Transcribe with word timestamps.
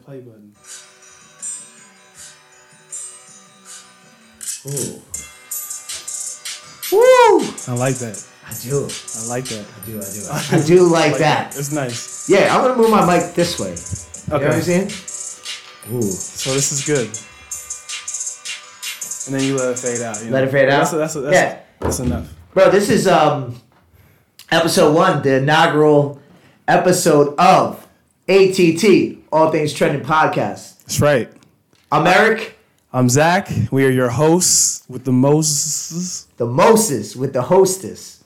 that 0.00 0.06
play 0.06 0.20
button. 0.20 0.52
Ooh. 4.66 5.02
Woo! 6.92 7.40
I 7.68 7.76
like 7.78 7.96
that. 7.96 8.24
I 8.46 8.54
do. 8.62 8.88
I 9.16 9.26
like 9.28 9.44
that. 9.44 9.64
I 9.82 9.86
do. 9.86 9.98
I 9.98 10.10
do. 10.12 10.56
I 10.56 10.66
do 10.66 10.88
like 10.88 11.18
that. 11.18 11.56
It's 11.56 11.72
nice. 11.72 12.28
Yeah, 12.28 12.54
I'm 12.54 12.62
gonna 12.62 12.76
move 12.76 12.90
my 12.90 13.06
mic 13.06 13.34
this 13.34 13.58
way. 13.58 13.70
You 13.70 14.40
know 14.40 14.46
I'm 14.46 14.52
Okay. 14.52 14.60
saying? 14.60 15.94
Ooh. 15.96 16.02
So 16.02 16.52
this 16.54 16.72
is 16.72 16.84
good. 16.84 17.06
And 19.26 19.38
then 19.40 19.46
you 19.48 19.56
let 19.56 19.70
it 19.72 19.78
fade 19.78 20.00
out. 20.02 20.16
You 20.24 20.30
Let 20.30 20.40
know? 20.42 20.48
it 20.48 20.52
fade 20.52 20.68
out? 20.68 20.78
That's, 20.90 20.90
that's, 20.92 21.14
that's, 21.14 21.34
Yeah. 21.34 21.58
that's 21.78 22.00
enough. 22.00 22.28
Bro, 22.52 22.70
this 22.70 22.90
is 22.90 23.06
um 23.06 23.60
episode 24.50 24.94
one, 24.94 25.22
the 25.22 25.36
inaugural 25.36 26.20
episode 26.66 27.36
of 27.38 27.86
ATT, 28.28 29.18
All 29.32 29.50
Things 29.50 29.72
Trending 29.72 30.02
Podcast. 30.02 30.80
That's 30.80 31.00
right. 31.00 31.30
I'm 31.92 32.06
Eric, 32.06 32.56
I'm 32.92 33.08
Zach. 33.08 33.48
We 33.70 33.84
are 33.84 33.90
your 33.90 34.08
hosts 34.10 34.84
with 34.88 35.04
the 35.04 35.12
Moses. 35.12 36.26
the 36.36 36.46
Moses 36.46 37.14
with 37.14 37.32
the 37.32 37.42
hostess. 37.42 38.24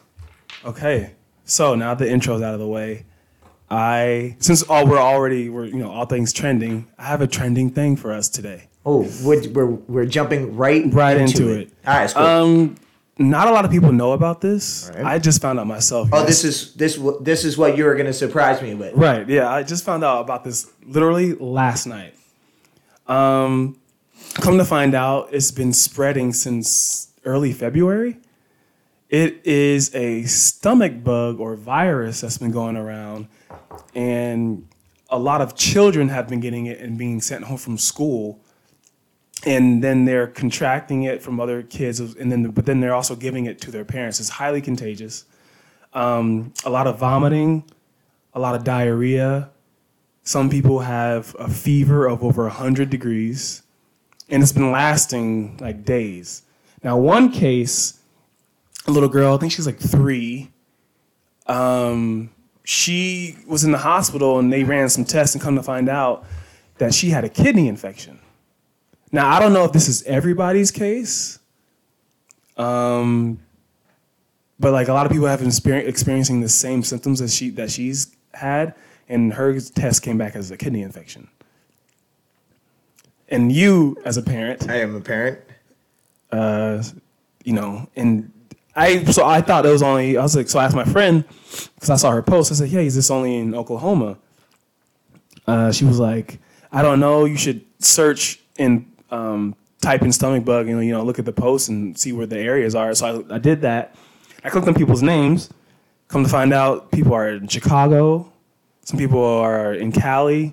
Okay. 0.65 1.13
So 1.45 1.75
now 1.75 1.95
the 1.95 2.11
intro's 2.11 2.41
out 2.41 2.55
of 2.55 2.61
the 2.61 2.67
way. 2.67 3.05
I 3.71 4.37
since 4.39 4.63
all 4.63 4.87
we're 4.87 4.99
already 4.99 5.49
we're 5.51 5.67
you 5.67 5.77
know 5.77 5.91
all 5.91 6.07
things 6.07 6.33
trending. 6.33 6.87
I 6.99 7.05
have 7.05 7.21
a 7.21 7.27
trending 7.27 7.71
thing 7.71 7.97
for 7.97 8.13
us 8.13 8.29
today. 8.29 8.69
Oh, 8.87 9.11
we're, 9.23 9.49
we're, 9.51 9.67
we're 9.67 10.07
jumping 10.07 10.57
right 10.57 10.85
Right 10.93 11.17
into 11.17 11.51
it. 11.53 11.71
All 11.87 11.95
right, 11.95 12.11
cool. 12.13 12.23
Um, 12.23 12.77
not 13.19 13.49
a 13.49 13.53
lot 13.53 13.65
of 13.65 13.71
people 13.71 13.93
know 13.93 14.13
about 14.13 14.41
this. 14.41 14.91
Right. 14.95 15.05
I 15.05 15.19
just 15.19 15.41
found 15.41 15.59
out 15.61 15.67
myself. 15.67 16.09
oh, 16.13 16.19
yes- 16.21 16.27
this 16.27 16.45
is 16.45 16.75
this 16.75 16.99
this 17.21 17.45
is 17.45 17.57
what 17.57 17.77
you 17.77 17.85
were 17.85 17.95
gonna 17.95 18.13
surprise 18.13 18.61
me 18.63 18.75
with. 18.75 18.95
Right. 18.95 19.29
Yeah, 19.29 19.49
I 19.51 19.63
just 19.63 19.85
found 19.85 20.03
out 20.05 20.21
about 20.21 20.45
this 20.45 20.71
literally 20.87 21.35
last 21.35 21.87
night. 21.87 22.15
Um, 23.07 23.79
come 24.35 24.59
to 24.59 24.65
find 24.65 24.95
out, 24.95 25.29
it's 25.33 25.51
been 25.51 25.73
spreading 25.73 26.33
since 26.33 27.09
early 27.25 27.53
February. 27.53 28.17
It 29.11 29.43
is 29.47 29.95
a 29.95 30.25
stomach 30.25 31.05
bug 31.05 31.39
or 31.39 31.55
virus 31.55 32.23
that's 32.23 32.39
been 32.39 32.51
going 32.51 32.77
around, 32.77 33.29
and 33.95 34.67
a 35.11 35.19
lot 35.19 35.41
of 35.41 35.55
children 35.55 36.09
have 36.09 36.29
been 36.29 36.41
getting 36.41 36.67
it 36.67 36.81
and 36.81 36.99
being 36.99 37.21
sent 37.21 37.45
home 37.45 37.59
from 37.59 37.79
school, 37.79 38.41
and 39.47 39.83
then 39.83 40.05
they're 40.05 40.27
contracting 40.27 41.05
it 41.05 41.23
from 41.23 41.41
other 41.41 41.63
kids, 41.63 42.01
and 42.01 42.31
then 42.31 42.51
but 42.51 42.67
then 42.67 42.81
they're 42.81 42.95
also 42.95 43.17
giving 43.17 43.47
it 43.47 43.61
to 43.63 43.71
their 43.71 43.85
parents. 43.85 44.21
It's 44.21 44.29
highly 44.29 44.61
contagious. 44.61 45.25
Um, 45.93 46.53
a 46.65 46.71
lot 46.71 46.87
of 46.87 46.99
vomiting, 46.99 47.65
a 48.33 48.41
lot 48.41 48.55
of 48.55 48.65
diarrhea. 48.65 49.51
Some 50.23 50.49
people 50.49 50.81
have 50.81 51.37
a 51.39 51.49
fever 51.49 52.07
of 52.07 52.25
over 52.25 52.43
100 52.45 52.89
degrees, 52.91 53.63
and 54.29 54.43
it's 54.43 54.53
been 54.53 54.73
lasting 54.73 55.59
like 55.59 55.85
days. 55.85 56.43
Now, 56.83 56.99
one 56.99 57.31
case, 57.31 58.01
a 58.87 58.91
little 58.91 59.09
girl, 59.09 59.35
I 59.35 59.39
think 59.39 59.53
she's 59.53 59.67
like 59.67 59.79
three, 59.79 60.51
um, 61.47 62.31
she 62.65 63.37
was 63.47 63.65
in 63.65 63.73
the 63.73 63.79
hospital 63.79 64.39
and 64.39 64.53
they 64.53 64.65
ran 64.65 64.89
some 64.89 65.05
tests 65.05 65.35
and 65.35 65.43
come 65.43 65.57
to 65.57 65.63
find 65.63 65.89
out 65.89 66.25
that 66.79 66.95
she 66.95 67.11
had 67.11 67.25
a 67.25 67.29
kidney 67.29 67.69
infection. 67.69 68.19
Now, 69.15 69.31
I 69.31 69.39
don't 69.39 69.53
know 69.53 69.65
if 69.65 69.71
this 69.73 69.87
is 69.87 70.03
everybody's 70.03 70.73
case, 70.73 71.39
um, 72.57 73.39
but 74.59 74.73
like 74.73 74.89
a 74.89 74.93
lot 74.93 75.07
of 75.07 75.13
people 75.13 75.29
have 75.29 75.39
been 75.39 75.51
exper- 75.51 75.87
experiencing 75.87 76.41
the 76.41 76.49
same 76.49 76.83
symptoms 76.83 77.21
as 77.21 77.33
she 77.33 77.51
that 77.51 77.71
she's 77.71 78.09
had, 78.33 78.75
and 79.09 79.33
her 79.35 79.61
test 79.61 80.03
came 80.03 80.19
back 80.19 80.35
as 80.35 80.51
a 80.51 80.57
kidney 80.57 80.83
infection. 80.83 81.29
And 83.29 83.53
you, 83.53 83.97
as 84.05 84.17
a 84.17 84.23
parent, 84.23 84.69
I 84.69 84.81
am 84.81 84.97
a 84.97 85.01
parent. 85.01 85.39
uh, 86.33 86.83
you 87.45 87.53
know, 87.53 87.89
and 87.95 88.33
I 88.75 89.05
so 89.05 89.25
I 89.25 89.43
thought 89.43 89.65
it 89.65 89.71
was 89.71 89.83
only 89.85 90.17
I 90.17 90.23
was 90.23 90.35
like 90.35 90.49
so 90.49 90.59
I 90.59 90.65
asked 90.65 90.75
my 90.75 90.85
friend 90.85 91.25
because 91.77 91.91
I 91.91 91.95
saw 91.95 92.11
her 92.11 92.23
post. 92.23 92.51
I 92.51 92.57
said, 92.57 92.69
"Yeah, 92.69 92.81
is 92.81 92.97
this 92.97 93.13
only 93.13 93.37
in 93.37 93.55
Oklahoma?" 93.55 94.19
Uh, 95.47 95.71
she 95.71 95.85
was 95.85 96.01
like, 96.01 96.41
"I 96.73 96.83
don't 96.83 96.99
know. 96.99 97.27
You 97.27 97.37
should 97.37 97.65
search 97.79 98.41
and 98.59 98.91
um, 99.15 99.55
type 99.81 100.03
in 100.03 100.13
stomach 100.13 100.45
bug 100.45 100.69
and 100.69 100.85
you 100.85 100.93
know 100.93 101.05
look 101.05 101.19
at 101.19 101.25
the 101.25 101.33
posts 101.33 101.69
and 101.69 101.99
see 101.99 102.13
where 102.13 102.27
the 102.27 102.39
areas 102.39 102.75
are." 102.75 102.95
So 102.95 103.25
I, 103.31 103.37
I 103.37 103.39
did 103.39 103.63
that. 103.63 103.95
I 104.45 104.51
clicked 104.51 104.69
on 104.69 104.75
people's 104.75 105.03
names. 105.03 105.51
Come 106.09 106.23
to 106.25 106.31
find 106.31 106.53
out, 106.53 106.93
people 106.93 107.15
are 107.15 107.31
in 107.31 107.49
Chicago. 107.49 108.31
Some 108.83 108.99
people 108.99 109.25
are 109.25 109.73
in 109.73 109.91
Cali, 109.91 110.53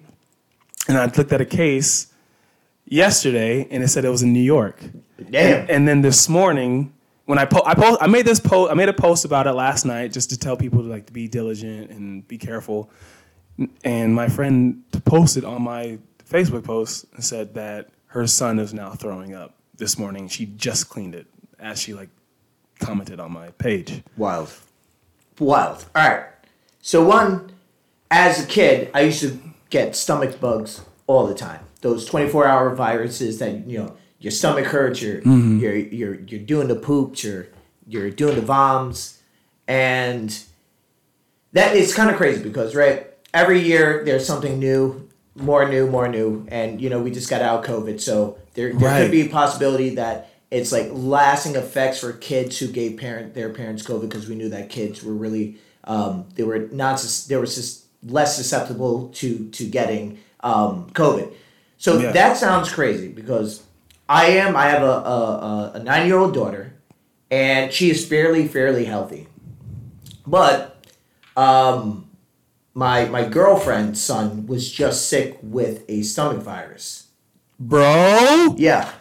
and 0.88 0.98
I 0.98 1.06
looked 1.06 1.34
at 1.34 1.42
a 1.42 1.46
case 1.46 2.08
yesterday, 2.86 3.68
and 3.70 3.84
it 3.84 3.90
said 3.90 4.06
it 4.06 4.10
was 4.10 4.24
in 4.24 4.32
New 4.32 4.40
York. 4.40 4.80
Damn. 5.30 5.68
And 5.70 5.88
then 5.88 6.02
this 6.02 6.30
morning, 6.30 6.94
when 7.26 7.38
I 7.38 7.46
po- 7.46 7.64
I, 7.66 7.76
po- 7.76 7.98
I 8.00 8.08
made 8.08 8.26
this 8.26 8.40
post, 8.40 8.72
I 8.72 8.76
made 8.76 8.90
a 8.90 8.94
post 8.94 9.26
about 9.26 9.48
it 9.48 9.54
last 9.54 9.86
night 9.86 10.12
just 10.12 10.30
to 10.30 10.38
tell 10.38 10.56
people 10.56 10.82
to 10.82 10.88
like 10.88 11.08
to 11.08 11.14
be 11.14 11.28
diligent 11.28 11.92
and 11.92 12.28
be 12.28 12.38
careful. 12.38 12.90
And 13.84 14.16
my 14.16 14.28
friend 14.28 14.84
posted 15.06 15.46
on 15.46 15.62
my 15.62 16.00
Facebook 16.30 16.64
post 16.64 17.06
and 17.14 17.24
said 17.24 17.54
that 17.56 17.90
her 18.12 18.28
son 18.28 18.60
is 18.60 18.74
now 18.74 18.92
throwing 18.92 19.34
up 19.34 19.56
this 19.78 19.98
morning. 19.98 20.28
She 20.28 20.46
just 20.46 20.90
cleaned 20.90 21.16
it 21.16 21.28
as 21.60 21.82
she 21.82 21.94
like 21.94 22.10
commented 22.80 23.20
on 23.22 23.32
my 23.32 23.52
page. 23.52 24.04
Wild. 24.18 24.54
Wild. 25.40 25.86
All 25.96 26.08
right. 26.08 26.26
So 26.82 27.06
one, 27.06 27.52
as 28.10 28.44
a 28.44 28.48
kid, 28.48 28.92
I 28.94 29.02
used 29.02 29.22
to 29.22 29.40
get 29.70 29.96
stomach 29.96 30.42
bugs 30.42 30.82
all 31.08 31.26
the 31.26 31.34
time. 31.34 31.62
Those 31.80 32.06
twenty 32.06 32.30
four 32.30 32.46
hour 32.46 32.76
viruses 32.76 33.40
that 33.40 33.66
you 33.66 33.78
know 33.78 33.96
your 34.20 34.32
stomach 34.32 34.66
hurts, 34.66 35.02
you're 35.02 35.22
mm-hmm. 35.22 35.60
you're 35.60 35.76
you're 35.76 36.16
you're 36.16 36.42
doing 36.42 36.68
the 36.68 36.76
poops, 36.76 37.24
you're 37.24 37.48
you're 37.88 38.12
doing 38.12 38.36
the 38.36 38.42
voms, 38.42 39.20
and 39.68 40.44
that 41.54 41.78
is 41.78 41.94
kind 41.94 42.10
of 42.10 42.18
crazy 42.18 42.44
because 42.44 42.76
right 42.76 43.08
every 43.34 43.62
year 43.62 44.04
there's 44.04 44.26
something 44.26 44.60
new, 44.60 45.10
more 45.36 45.68
new, 45.68 45.88
more 45.88 46.08
new, 46.08 46.46
and 46.50 46.82
you 46.82 46.90
know 46.90 47.00
we 47.02 47.12
just 47.12 47.30
got 47.30 47.42
out 47.42 47.60
of 47.64 47.70
COVID, 47.70 48.00
so 48.02 48.38
there 48.54 48.74
there 48.74 48.90
Right. 48.90 49.02
could 49.04 49.12
be 49.12 49.22
a 49.22 49.30
possibility 49.30 49.96
that 49.96 50.30
it's 50.52 50.72
like 50.72 50.90
lasting 50.92 51.56
effects 51.56 52.00
for 52.00 52.12
kids 52.14 52.60
who 52.60 52.68
gave 52.68 52.98
parent 52.98 53.34
their 53.34 53.50
parents 53.50 53.84
COVID 53.84 54.02
because 54.02 54.28
we 54.28 54.36
knew 54.36 54.50
that 54.50 54.70
kids 54.70 55.04
were 55.04 55.14
really 55.14 55.58
um, 55.86 56.26
they 56.36 56.44
were 56.44 56.68
not 56.72 57.02
they 57.30 57.38
were 57.38 57.46
sus- 57.46 57.86
less 58.06 58.36
susceptible 58.36 59.10
to 59.16 59.50
to 59.52 59.66
getting 59.66 60.18
um, 60.42 60.90
COVID. 60.94 61.32
So 61.78 62.00
Yeah. 62.00 62.12
that 62.12 62.38
sounds 62.38 62.72
crazy 62.72 63.08
because 63.08 63.64
I 64.10 64.26
am 64.44 64.56
I 64.58 64.68
have 64.68 64.84
a 64.84 64.86
a, 64.86 64.92
a, 64.92 65.72
a 65.76 65.84
nine 65.84 66.08
year 66.08 66.18
old 66.18 66.34
daughter, 66.34 66.74
and 67.32 67.72
she 67.72 67.90
is 67.90 68.06
fairly 68.06 68.48
fairly 68.50 68.84
healthy, 68.86 69.28
but 70.28 70.86
um, 71.38 72.08
my 72.74 73.06
my 73.06 73.28
girlfriend's 73.28 74.02
son 74.02 74.48
was 74.48 74.72
just 74.72 75.08
sick 75.10 75.38
with 75.42 75.84
a 75.90 76.02
stomach 76.04 76.42
virus. 76.42 77.08
Bro, 77.60 78.56
Yeah, 78.58 78.92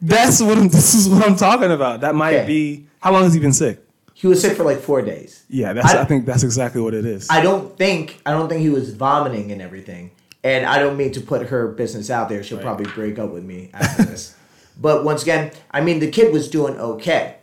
that's 0.00 0.40
what 0.40 0.56
I'm, 0.58 0.68
this 0.76 0.94
is 0.94 1.08
what 1.08 1.26
I'm 1.26 1.36
talking 1.36 1.70
about. 1.72 2.00
That 2.02 2.14
might 2.14 2.34
Okay. 2.36 2.46
be 2.46 2.86
how 3.00 3.12
long 3.12 3.24
has 3.24 3.34
he 3.34 3.40
been 3.40 3.52
sick? 3.52 3.82
he 4.14 4.26
was 4.26 4.40
sick 4.40 4.56
for 4.56 4.64
like 4.64 4.78
four 4.80 5.02
days. 5.02 5.44
Yeah, 5.50 5.74
that's 5.74 5.92
I- 5.94 6.00
I, 6.00 6.04
think 6.06 6.24
that's 6.24 6.42
exactly 6.42 6.80
what 6.80 6.94
it 6.94 7.04
is. 7.04 7.28
I 7.30 7.42
don't 7.42 7.76
think 7.76 8.20
I 8.24 8.30
don't 8.32 8.48
think 8.48 8.62
he 8.62 8.70
was 8.70 8.94
vomiting 8.94 9.52
and 9.52 9.60
everything. 9.60 10.12
And 10.44 10.64
I 10.64 10.78
don't 10.78 10.96
mean 10.96 11.10
to 11.12 11.20
put 11.20 11.48
her 11.48 11.68
business 11.68 12.08
out 12.08 12.28
there. 12.28 12.42
She'll 12.42 12.58
Right. 12.58 12.64
probably 12.64 12.86
break 12.92 13.18
up 13.18 13.30
with 13.30 13.44
me 13.44 13.70
after 13.74 14.04
this. 14.04 14.34
But 14.78 15.04
once 15.04 15.22
again, 15.22 15.52
I 15.70 15.80
mean 15.80 16.00
the 16.00 16.10
kid 16.10 16.32
was 16.34 16.48
doing 16.50 16.78
okay. 16.78 17.36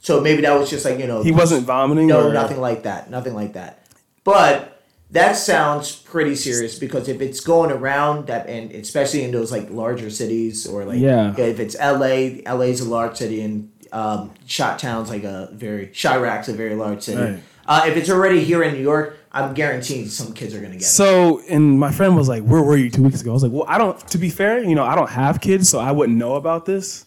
So 0.00 0.20
maybe 0.20 0.42
that 0.42 0.56
was 0.58 0.70
just 0.70 0.84
like, 0.84 0.98
you 1.00 1.06
know, 1.08 1.22
he 1.24 1.32
wasn't 1.32 1.66
vomiting. 1.66 2.06
no, 2.06 2.28
or- 2.28 2.32
nothing 2.32 2.60
like 2.60 2.84
that. 2.84 3.10
Nothing 3.10 3.34
like 3.34 3.54
that. 3.54 3.84
But 4.24 4.77
that 5.10 5.32
sounds 5.36 5.96
pretty 5.96 6.34
serious 6.34 6.78
because 6.78 7.08
if 7.08 7.20
it's 7.20 7.40
going 7.40 7.70
around 7.70 8.26
that 8.26 8.46
and 8.48 8.70
especially 8.72 9.24
in 9.24 9.30
those 9.32 9.50
like 9.50 9.70
larger 9.70 10.10
cities 10.10 10.66
or 10.66 10.84
like 10.84 11.00
Yeah. 11.00 11.34
if 11.38 11.58
it's 11.60 11.76
LA, 11.78 12.42
LA's 12.52 12.80
a 12.80 12.88
large 12.88 13.16
city 13.16 13.40
and 13.40 13.70
um 13.92 14.32
Shot 14.46 14.78
Town's 14.78 15.08
like 15.08 15.24
a 15.24 15.48
very 15.52 15.86
Chiraq's 15.88 16.48
a 16.48 16.52
very 16.52 16.74
large 16.74 17.02
city. 17.02 17.22
Right. 17.22 17.42
Uh, 17.66 17.84
if 17.86 17.96
it's 17.96 18.08
already 18.10 18.42
here 18.44 18.62
in 18.62 18.72
New 18.74 18.80
York, 18.82 19.18
I'm 19.32 19.52
guaranteeing 19.52 20.08
some 20.08 20.32
kids 20.32 20.54
are 20.54 20.58
gonna 20.60 20.72
get 20.74 20.82
it. 20.82 20.86
So, 20.86 21.42
and 21.50 21.78
my 21.78 21.92
friend 21.92 22.16
was 22.16 22.26
like, 22.28 22.42
"Where 22.42 22.62
were 22.62 22.78
you 22.78 22.88
two 22.90 23.02
weeks 23.02 23.20
ago?" 23.20 23.30
I 23.30 23.34
was 23.34 23.42
like, 23.42 23.52
"Well, 23.52 23.66
I 23.68 23.76
don't. 23.76 23.98
To 24.08 24.16
be 24.18 24.30
fair, 24.30 24.62
you 24.64 24.74
know, 24.74 24.84
I 24.84 24.94
don't 24.94 25.10
have 25.10 25.42
kids, 25.42 25.68
so 25.68 25.78
I 25.78 25.92
wouldn't 25.92 26.16
know 26.16 26.36
about 26.36 26.64
this." 26.64 27.04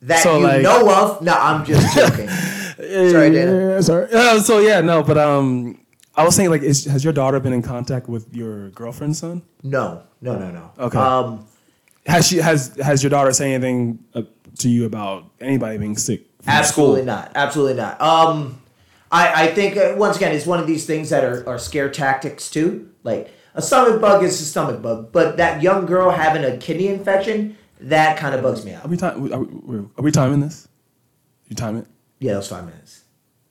That 0.00 0.22
so, 0.22 0.38
you 0.38 0.44
like- 0.44 0.62
know 0.62 0.90
of? 0.90 1.20
No, 1.20 1.34
I'm 1.34 1.62
just 1.66 1.94
joking. 1.94 2.28
Sorry, 2.78 3.30
Dana. 3.30 3.74
Yeah, 3.74 3.80
sorry. 3.82 4.08
Uh, 4.12 4.40
so 4.40 4.58
yeah, 4.60 4.80
no, 4.80 5.02
but 5.02 5.18
um, 5.18 5.78
I 6.14 6.24
was 6.24 6.36
saying 6.36 6.50
like, 6.50 6.62
is, 6.62 6.84
has 6.84 7.04
your 7.04 7.12
daughter 7.12 7.40
been 7.40 7.52
in 7.52 7.62
contact 7.62 8.08
with 8.08 8.34
your 8.34 8.68
girlfriend's 8.70 9.18
son? 9.18 9.42
No, 9.62 10.02
no, 10.20 10.38
no, 10.38 10.50
no. 10.50 10.70
Okay. 10.78 10.98
Um, 10.98 11.46
Has 12.06 12.26
she 12.26 12.38
has 12.38 12.76
has 12.82 13.02
your 13.02 13.10
daughter 13.10 13.32
say 13.32 13.54
anything 13.54 13.98
uh, 14.14 14.22
to 14.58 14.68
you 14.68 14.84
about 14.86 15.24
anybody 15.40 15.78
being 15.78 15.96
sick? 15.96 16.22
Absolutely 16.46 17.02
school? 17.02 17.06
not. 17.06 17.32
Absolutely 17.36 17.74
not. 17.74 18.00
Um, 18.00 18.60
I 19.12 19.44
I 19.44 19.46
think 19.54 19.76
uh, 19.76 19.94
once 19.96 20.16
again 20.16 20.34
it's 20.34 20.44
one 20.44 20.58
of 20.58 20.66
these 20.66 20.84
things 20.84 21.10
that 21.10 21.22
are, 21.24 21.48
are 21.48 21.58
scare 21.58 21.88
tactics 21.88 22.50
too. 22.50 22.90
Like 23.04 23.30
A 23.54 23.62
stomach 23.62 24.00
bug 24.00 24.24
is 24.24 24.40
a 24.40 24.44
stomach 24.44 24.82
bug, 24.82 25.12
but 25.12 25.36
that 25.36 25.62
young 25.62 25.86
girl 25.86 26.10
having 26.10 26.44
a 26.44 26.56
kidney 26.56 26.88
infection, 26.88 27.56
that 27.80 28.16
kind 28.18 28.34
of 28.34 28.42
bugs 28.42 28.64
me 28.64 28.72
out. 28.74 28.84
Are 28.84 28.88
we, 28.88 28.96
time, 28.96 29.32
are, 29.32 29.38
we, 29.40 29.78
are 29.78 30.02
we 30.02 30.10
timing 30.10 30.40
this? 30.40 30.66
You 31.48 31.56
time 31.56 31.76
it? 31.76 31.86
Yeah, 32.18 32.34
those 32.34 32.48
five 32.48 32.64
minutes. 32.64 33.04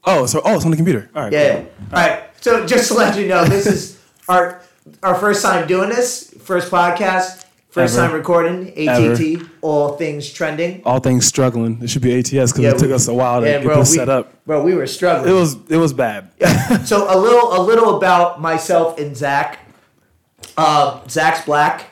Oh, 0.04 0.26
so 0.26 0.42
oh, 0.44 0.56
it's 0.56 0.66
on 0.66 0.72
the 0.72 0.78
computer. 0.78 1.10
All 1.16 1.22
right. 1.24 1.32
Yeah. 1.32 1.54
cool. 1.62 1.72
All 1.94 2.08
right. 2.08 2.24
So 2.42 2.66
just 2.66 2.88
to 2.90 2.96
let 2.96 3.18
you 3.18 3.28
know, 3.28 3.46
this 3.46 3.66
is 3.68 4.00
our 4.28 4.62
our 5.04 5.16
first 5.16 5.44
time 5.44 5.68
doing 5.68 5.90
this, 5.90 6.34
first 6.42 6.72
podcast, 6.72 7.46
first 7.70 7.96
Ever. 7.98 8.08
time 8.08 8.16
recording 8.16 8.70
ATT, 8.76 9.48
all 9.62 9.96
things 9.96 10.30
trending. 10.32 10.82
All 10.84 11.00
things 11.00 11.26
struggling. 11.28 11.80
It 11.84 11.90
should 11.90 12.02
be 12.02 12.18
ATS 12.18 12.52
because 12.52 12.60
Yeah, 12.60 12.70
it 12.72 12.80
took 12.80 12.88
we- 12.90 12.94
us 12.96 13.08
a 13.08 13.14
while 13.14 13.42
to 13.42 13.48
Yeah, 13.48 13.58
get 13.60 13.64
bro, 13.66 13.80
this 13.80 13.92
we, 13.92 13.98
set 13.98 14.10
up. 14.10 14.34
Bro, 14.46 14.64
we 14.64 14.74
were 14.74 14.88
struggling. 14.88 15.30
It 15.32 15.36
was 15.40 15.56
it 15.70 15.78
was 15.78 15.94
bad. 15.94 16.30
yeah. 16.40 16.84
so 16.84 17.06
a 17.14 17.18
little 17.18 17.56
a 17.56 17.62
little 17.62 17.96
about 17.98 18.42
myself 18.42 19.00
and 19.00 19.16
Zach. 19.16 19.60
Uh, 20.58 21.08
Zach's 21.08 21.46
black. 21.46 21.86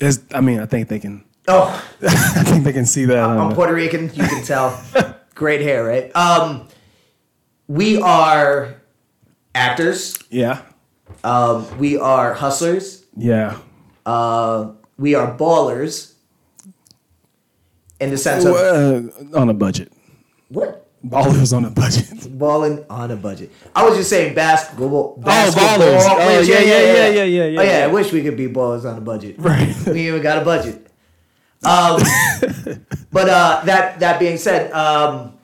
It's, 0.00 0.18
I 0.34 0.40
mean, 0.40 0.58
I 0.60 0.66
think 0.66 0.88
they 0.88 0.98
can. 0.98 1.22
Oh, 1.46 1.68
I 2.02 2.42
think 2.44 2.64
they 2.64 2.72
can 2.72 2.86
see 2.86 3.04
that. 3.04 3.18
on 3.22 3.38
I'm 3.50 3.54
Puerto 3.54 3.74
Rican. 3.74 4.04
You 4.14 4.26
can 4.26 4.42
tell. 4.42 4.82
Great 5.34 5.60
hair, 5.60 5.84
right? 5.84 6.14
Um, 6.16 6.68
we 7.68 8.00
are 8.00 8.76
actors. 9.54 10.18
yeah. 10.30 10.62
Um, 11.22 11.66
we 11.78 11.96
are 11.98 12.34
hustlers. 12.34 13.04
Yeah. 13.16 13.58
Uh, 14.04 14.72
we 14.98 15.14
are 15.14 15.36
ballers. 15.36 16.12
In 18.00 18.10
the 18.10 18.18
sense 18.18 18.44
of 18.44 18.54
Uh, 18.54 19.38
on 19.38 19.48
a 19.48 19.54
budget. 19.54 19.92
what? 20.48 20.80
Ballers 21.06 21.54
on 21.56 21.64
a 21.66 21.70
budget. 21.70 22.38
Balling 22.38 22.84
on 22.88 23.10
a 23.10 23.16
budget. 23.16 23.50
I 23.76 23.84
was 23.86 23.96
just 23.96 24.08
saying 24.10 24.34
basketball. 24.34 25.16
basketball 25.18 25.78
ballers. 25.78 26.00
Oh, 26.02 26.40
yeah, 26.40 26.60
yeah, 26.60 26.60
yeah, 26.60 27.08
yeah, 27.08 27.24
yeah, 27.24 27.44
yeah, 27.44 27.60
Oh 27.60 27.62
yeah, 27.62 27.84
I 27.84 27.86
wish 27.88 28.12
we 28.12 28.22
could 28.22 28.36
be 28.36 28.48
ballers 28.48 28.84
on 28.90 28.96
a 28.98 29.00
budget. 29.02 29.36
Right. 29.38 29.74
we 29.86 30.08
even 30.08 30.22
got 30.22 30.40
a 30.40 30.44
budget. 30.44 30.86
Um, 31.62 32.00
but 33.12 33.28
uh, 33.28 33.62
that 33.64 34.00
that 34.00 34.18
being 34.18 34.36
said, 34.38 34.72
um, 34.72 35.34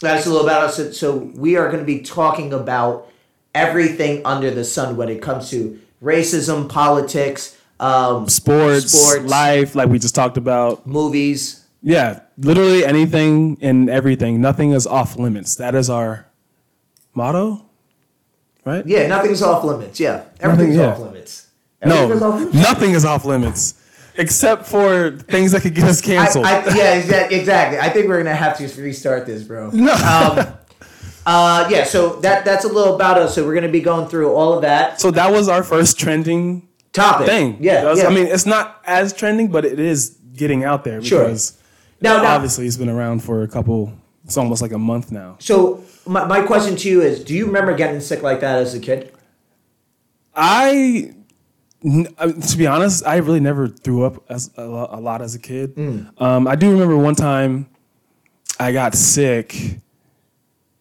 that's 0.00 0.26
a 0.26 0.30
little 0.30 0.46
about 0.46 0.64
us. 0.64 0.98
So 0.98 1.16
we 1.16 1.56
are 1.56 1.66
going 1.66 1.80
to 1.80 1.84
be 1.86 2.00
talking 2.00 2.52
about 2.52 3.08
everything 3.58 4.22
under 4.24 4.50
the 4.50 4.64
sun 4.64 4.96
when 4.96 5.08
it 5.08 5.20
comes 5.20 5.50
to 5.50 5.78
racism, 6.02 6.68
politics, 6.68 7.56
um, 7.80 8.28
Sports, 8.28 8.92
Sports. 8.92 9.24
life, 9.30 9.74
like 9.74 9.88
we 9.88 9.98
just 9.98 10.14
talked 10.14 10.36
about. 10.36 10.86
movies. 10.86 11.64
Yeah, 11.82 12.20
literally 12.38 12.84
anything 12.84 13.58
and 13.60 13.88
everything. 13.88 14.40
Nothing 14.40 14.72
is 14.72 14.86
off 14.86 15.16
limits. 15.16 15.56
That 15.56 15.74
is 15.74 15.88
our 15.88 16.26
motto, 17.14 17.64
right? 18.64 18.84
Yeah, 18.86 19.06
nothing's 19.06 19.42
off 19.42 19.64
limits. 19.64 20.00
Yeah, 20.00 20.24
everything's 20.40 20.76
yeah. 20.76 20.86
off 20.86 20.98
limits. 20.98 21.46
No, 21.84 21.94
Everything's 21.94 22.22
off 22.22 22.34
limits. 22.40 22.54
nothing 22.56 22.90
is 22.92 23.04
off 23.04 23.24
limits 23.24 23.74
except 24.16 24.66
for 24.66 25.12
things 25.12 25.52
that 25.52 25.62
could 25.62 25.76
get 25.76 25.84
us 25.84 26.00
canceled. 26.00 26.44
I, 26.44 26.64
yeah, 26.76 26.94
exactly. 27.30 27.78
I 27.78 27.88
think 27.88 28.08
we're 28.08 28.18
gonna 28.18 28.34
have 28.34 28.58
to 28.58 28.82
restart 28.82 29.26
this, 29.26 29.44
bro. 29.44 29.70
no. 29.70 29.92
Um, 29.92 30.54
uh, 31.28 31.68
yeah, 31.70 31.84
so 31.84 32.20
that 32.20 32.44
that's 32.46 32.64
a 32.64 32.68
little 32.68 32.94
about 32.94 33.18
us. 33.18 33.34
So 33.34 33.44
we're 33.46 33.54
gonna 33.54 33.68
be 33.68 33.80
going 33.82 34.08
through 34.08 34.32
all 34.32 34.54
of 34.54 34.62
that 34.62 34.98
so 34.98 35.10
that 35.10 35.30
was 35.30 35.46
our 35.48 35.62
first 35.62 35.98
trending 35.98 36.66
topic. 36.92 37.26
thing. 37.26 37.58
Yeah, 37.60 37.84
was- 37.84 37.98
yeah. 37.98 38.08
I 38.08 38.14
mean, 38.14 38.26
it's 38.26 38.46
not 38.46 38.80
as 38.86 39.12
trending, 39.12 39.48
but 39.48 39.66
it 39.66 39.78
is 39.78 40.16
getting 40.34 40.64
out 40.64 40.84
there 40.84 41.02
Sure. 41.02 41.24
because 41.24 41.58
now, 42.00 42.22
now, 42.22 42.34
obviously 42.34 42.66
it's 42.66 42.78
been 42.78 42.88
around 42.88 43.22
for 43.22 43.42
a 43.42 43.48
couple. 43.48 43.92
It's 44.24 44.36
almost 44.38 44.62
like 44.62 44.72
a 44.72 44.78
month 44.78 45.12
now. 45.12 45.36
so 45.38 45.84
my, 46.06 46.24
my 46.24 46.40
question 46.42 46.76
to 46.76 46.88
you 46.88 47.02
is: 47.02 47.22
Do 47.22 47.34
you 47.34 47.44
remember 47.46 47.74
getting 47.76 48.00
sick 48.00 48.22
like 48.22 48.40
that 48.40 48.58
as 48.58 48.74
a 48.74 48.80
kid? 48.80 49.12
I, 50.34 51.12
to 51.82 52.54
be 52.56 52.66
honest, 52.66 53.04
I 53.06 53.16
really 53.16 53.40
never 53.40 53.68
threw 53.68 54.04
up 54.04 54.24
as 54.30 54.50
a, 54.56 54.62
a 54.62 55.00
lot 55.00 55.20
as 55.20 55.34
a 55.34 55.38
kid. 55.38 55.74
Mm. 55.76 56.20
Um, 56.22 56.46
I 56.46 56.54
do 56.56 56.70
remember 56.70 56.96
one 56.96 57.14
time 57.16 57.68
I 58.58 58.72
got 58.72 58.94
sick 58.94 59.80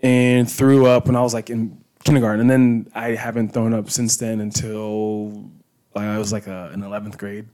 and 0.02 0.50
threw 0.50 0.86
up 0.86 1.08
when 1.08 1.16
I 1.16 1.22
was 1.22 1.34
like 1.34 1.50
in 1.50 1.84
kindergarten, 2.04 2.42
and 2.42 2.50
then 2.50 2.92
I 2.94 3.10
haven't 3.10 3.50
thrown 3.50 3.74
up 3.74 3.90
since 3.90 4.18
then 4.18 4.40
until 4.40 5.50
like, 5.96 6.06
I 6.06 6.18
was 6.18 6.32
like 6.32 6.48
uh 6.48 6.70
in 6.74 6.84
eleventh 6.84 7.18
grade. 7.18 7.48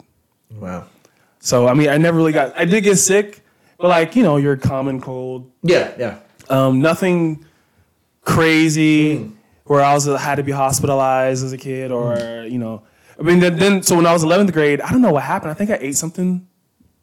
Wow. 0.51 0.85
So 1.39 1.67
I 1.67 1.73
mean, 1.73 1.89
I 1.89 1.97
never 1.97 2.17
really 2.17 2.31
got. 2.31 2.57
I 2.57 2.65
did 2.65 2.83
get 2.83 2.97
sick, 2.97 3.41
but 3.77 3.87
like 3.87 4.15
you 4.15 4.23
know, 4.23 4.37
your 4.37 4.57
common 4.57 5.01
cold. 5.01 5.51
Yeah, 5.61 5.93
yeah. 5.97 6.19
Um, 6.49 6.81
nothing 6.81 7.45
crazy 8.21 9.29
where 9.65 9.81
I 9.81 9.93
was 9.93 10.05
had 10.05 10.35
to 10.35 10.43
be 10.43 10.51
hospitalized 10.51 11.43
as 11.43 11.53
a 11.53 11.57
kid, 11.57 11.91
or 11.91 12.45
you 12.47 12.59
know, 12.59 12.83
I 13.19 13.23
mean, 13.23 13.39
then, 13.39 13.57
then 13.57 13.83
so 13.83 13.95
when 13.95 14.05
I 14.05 14.13
was 14.13 14.23
11th 14.23 14.53
grade, 14.53 14.81
I 14.81 14.91
don't 14.91 15.01
know 15.01 15.11
what 15.11 15.23
happened. 15.23 15.51
I 15.51 15.53
think 15.53 15.69
I 15.69 15.75
ate 15.75 15.95
something 15.95 16.47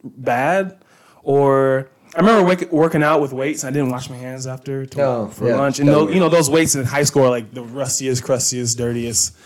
bad, 0.03 0.79
or 1.23 1.91
I 2.17 2.21
remember 2.21 2.45
wake, 2.49 2.73
working 2.73 3.03
out 3.03 3.21
with 3.21 3.33
weights. 3.33 3.63
And 3.63 3.69
I 3.75 3.79
didn't 3.79 3.91
wash 3.91 4.11
my 4.11 4.17
hands 4.17 4.47
after 4.47 4.85
to, 4.87 5.03
Oh, 5.03 5.27
for 5.29 5.47
yeah. 5.49 5.57
lunch, 5.57 5.79
and 5.79 5.89
those, 5.89 6.13
you 6.13 6.19
know 6.21 6.29
those 6.29 6.51
weights 6.51 6.75
in 6.75 6.85
high 6.85 7.05
school 7.05 7.25
are 7.25 7.31
like 7.31 7.53
the 7.55 7.63
rustiest, 7.63 8.25
crustiest, 8.25 8.77
dirtiest 8.77 9.37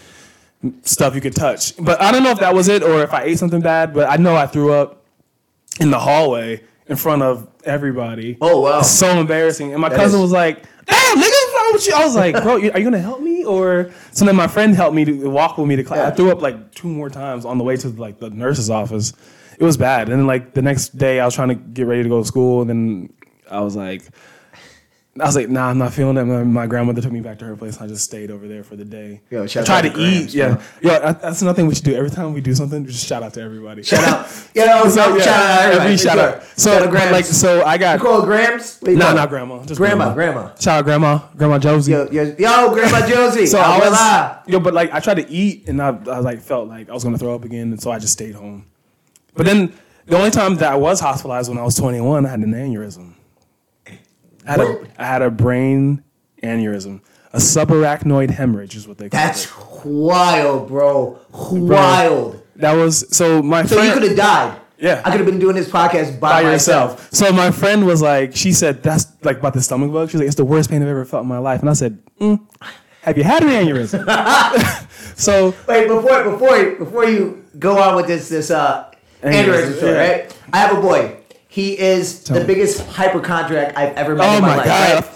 stuff 0.82 1.14
you 1.14 1.20
could 1.20 1.36
touch. 1.36 1.74
But 1.76 2.00
I 2.00 2.10
don't 2.10 2.22
know 2.22 2.30
if 2.30 2.40
that 2.40 2.54
was 2.54 2.68
it 2.68 2.82
or 2.82 3.02
if 3.02 3.12
I 3.12 3.24
ate 3.24 3.38
something 3.38 3.60
bad. 3.60 3.92
But 3.92 4.08
I 4.08 4.16
know 4.16 4.34
I 4.34 4.46
threw 4.46 4.72
up 4.72 5.02
in 5.80 5.90
the 5.90 5.98
hallway 5.98 6.62
in 6.86 6.96
front 6.96 7.22
of 7.22 7.46
everybody. 7.64 8.38
Oh 8.40 8.60
wow. 8.60 8.78
It's 8.78 8.90
so 8.90 9.08
embarrassing. 9.20 9.72
And 9.72 9.80
my 9.82 9.88
That 9.90 9.96
cousin 9.96 10.20
is- 10.20 10.22
was 10.22 10.32
like, 10.32 10.62
"Damn, 10.86 11.16
nigga, 11.16 11.20
what's 11.20 11.54
wrong 11.54 11.70
with 11.74 11.86
you?" 11.86 11.92
I 11.94 12.04
was 12.04 12.14
like, 12.16 12.42
"Bro, 12.42 12.56
you- 12.56 12.70
are 12.72 12.78
you 12.78 12.84
gonna 12.84 12.98
help 12.98 13.20
me?" 13.20 13.44
Or 13.44 13.90
so 14.12 14.24
then 14.24 14.36
my 14.36 14.46
friend 14.46 14.74
helped 14.74 14.94
me 14.94 15.04
to 15.04 15.28
walk 15.30 15.58
with 15.58 15.66
me 15.66 15.76
to 15.76 15.84
class. 15.84 15.98
Yeah. 15.98 16.06
I 16.08 16.10
threw 16.12 16.30
up 16.30 16.40
like 16.40 16.74
two 16.74 16.88
more 16.88 17.10
times 17.10 17.44
on 17.44 17.58
the 17.58 17.64
way 17.64 17.76
to 17.78 17.88
like 17.90 18.20
the 18.20 18.30
nurse's 18.30 18.70
office. 18.70 19.12
It 19.58 19.64
was 19.64 19.76
bad. 19.76 20.08
And 20.08 20.18
then 20.20 20.26
like 20.26 20.54
the 20.54 20.62
next 20.62 20.96
day, 20.98 21.20
I 21.20 21.24
was 21.24 21.34
trying 21.34 21.48
to 21.48 21.54
get 21.54 21.86
ready 21.86 22.02
to 22.02 22.08
go 22.08 22.20
to 22.20 22.26
school, 22.26 22.60
and 22.62 22.70
then 22.70 23.12
I 23.50 23.60
was 23.60 23.76
like. 23.76 24.02
I 25.16 25.26
was 25.26 25.36
like, 25.36 25.48
nah, 25.48 25.68
I'm 25.70 25.78
not 25.78 25.92
feeling 25.94 26.16
it. 26.16 26.24
My, 26.24 26.42
my 26.42 26.66
grandmother 26.66 27.00
took 27.00 27.12
me 27.12 27.20
back 27.20 27.38
to 27.38 27.44
her 27.44 27.54
place. 27.54 27.76
and 27.76 27.84
I 27.84 27.86
just 27.86 28.02
stayed 28.02 28.32
over 28.32 28.48
there 28.48 28.64
for 28.64 28.74
the 28.74 28.84
day. 28.84 29.20
Yo, 29.30 29.44
I 29.44 29.46
tried 29.46 29.68
out 29.70 29.82
to 29.82 29.90
to 29.90 29.96
eat. 30.00 30.16
Gramps, 30.16 30.34
yeah, 30.34 30.54
bro. 30.54 30.62
yeah. 30.82 30.98
that- 30.98 31.22
That's 31.22 31.40
another 31.40 31.54
thing 31.54 31.68
we 31.68 31.76
should 31.76 31.84
do. 31.84 31.94
Every 31.94 32.10
time 32.10 32.32
we 32.32 32.40
do 32.40 32.52
something, 32.52 32.84
just 32.84 33.06
shout 33.06 33.22
out 33.22 33.32
to 33.34 33.40
everybody. 33.40 33.84
Shout 33.84 34.02
out. 34.02 34.26
Yeah, 34.54 34.64
no, 34.64 34.88
So, 34.88 35.16
yeah, 35.16 35.22
shout 35.22 35.28
out 35.36 35.60
everybody. 35.60 35.84
every 35.92 35.96
shout 35.98 36.18
out. 36.18 36.42
So, 36.58 36.70
Shout 36.80 36.96
out 36.96 37.12
like, 37.12 37.24
so 37.26 37.62
I 37.64 37.78
got 37.78 38.00
You 38.00 38.04
call 38.04 38.22
Grams? 38.22 38.82
No, 38.82 38.90
it? 38.90 39.14
not 39.14 39.28
grandma, 39.28 39.62
just 39.64 39.78
Grandma, 39.78 40.12
grandma. 40.14 40.52
Shout 40.56 40.80
out 40.80 40.84
grandma, 40.84 41.20
grandma 41.36 41.60
Josie. 41.60 41.92
Yo, 41.92 42.08
yo, 42.10 42.34
yo, 42.36 42.74
Grandma 42.74 43.06
Josie. 43.06 43.46
So 43.54 43.60
I 43.60 43.78
was, 43.78 44.48
yo, 44.52 44.58
but 44.58 44.74
like 44.74 44.92
I 44.92 44.98
tried 44.98 45.18
to 45.18 45.30
eat 45.30 45.68
and 45.68 45.80
I, 45.80 45.90
I 46.10 46.18
like 46.18 46.40
felt 46.40 46.66
like 46.68 46.90
I 46.90 46.92
was 46.92 47.04
gonna 47.04 47.18
throw 47.18 47.36
up 47.36 47.44
again, 47.44 47.70
and 47.70 47.80
so 47.80 47.92
I 47.92 48.00
just 48.00 48.14
stayed 48.14 48.34
home. 48.34 48.66
But 49.34 49.46
then 49.46 49.72
the 50.06 50.16
only 50.16 50.30
time 50.30 50.56
that 50.56 50.72
I 50.72 50.76
was 50.76 51.00
hospitalized 51.00 51.48
when 51.48 51.58
I 51.58 51.62
was 51.62 51.74
21, 51.74 52.26
I 52.26 52.28
had 52.28 52.40
an 52.40 52.52
aneurysm. 52.52 53.14
I 53.86 54.50
had 54.50 54.60
a? 54.60 54.86
I 54.98 55.04
had 55.06 55.22
a 55.22 55.30
brain 55.30 56.02
aneurysm, 56.42 57.00
a 57.32 57.38
subarachnoid 57.38 58.30
hemorrhage 58.30 58.76
is 58.76 58.86
what 58.86 58.98
they 58.98 59.08
call 59.08 59.18
That's 59.18 59.46
it. 59.46 59.50
That's 59.56 59.84
wild, 59.84 60.68
bro. 60.68 61.18
Wild. 61.32 62.42
That 62.56 62.74
was 62.74 63.16
so 63.16 63.42
my 63.42 63.64
So 63.64 63.76
friend. 63.76 63.88
you 63.88 63.94
could 63.94 64.02
have 64.08 64.16
died. 64.16 64.60
Yeah. 64.78 65.00
I 65.04 65.10
could 65.10 65.20
have 65.20 65.26
been 65.26 65.38
doing 65.38 65.54
this 65.56 65.68
podcast 65.68 66.20
by, 66.20 66.42
by 66.42 66.50
myself. 66.50 66.92
yourself. 66.92 67.12
So 67.14 67.32
my 67.32 67.50
friend 67.50 67.86
was 67.86 68.02
like, 68.02 68.36
she 68.36 68.52
said 68.52 68.82
that's 68.82 69.06
like 69.22 69.38
about 69.38 69.54
the 69.54 69.62
stomach 69.62 69.90
bug. 69.92 70.10
She's 70.10 70.20
like, 70.20 70.26
it's 70.26 70.36
the 70.36 70.44
worst 70.44 70.68
pain 70.68 70.82
I've 70.82 70.88
ever 70.88 71.04
felt 71.04 71.22
in 71.22 71.28
my 71.28 71.38
life, 71.38 71.60
and 71.60 71.70
I 71.70 71.72
said, 71.72 71.98
mm, 72.20 72.38
have 73.02 73.16
you 73.16 73.24
had 73.24 73.42
an 73.42 73.48
aneurysm? 73.48 74.04
so 75.16 75.54
Wait, 75.66 75.88
before 75.88 76.24
before 76.24 76.70
before 76.76 77.04
you 77.06 77.44
go 77.58 77.78
on 77.78 77.96
with 77.96 78.06
this 78.06 78.28
this 78.28 78.50
uh 78.50 78.90
Aneurysm, 79.24 79.44
aneurysm 79.44 79.76
story, 79.76 79.92
yeah. 79.92 80.10
right? 80.10 80.38
I 80.52 80.58
have 80.58 80.76
a 80.76 80.80
boy. 80.80 81.16
He 81.48 81.78
is 81.78 82.24
the 82.24 82.40
me. 82.40 82.46
biggest 82.46 82.86
hypochondriac 82.86 83.76
I've 83.76 83.96
ever 83.96 84.14
met 84.14 84.28
Oh 84.28 84.36
in 84.36 84.42
my, 84.42 84.48
my 84.48 84.56
life. 84.56 84.66
God. 84.66 85.04
Right? 85.04 85.10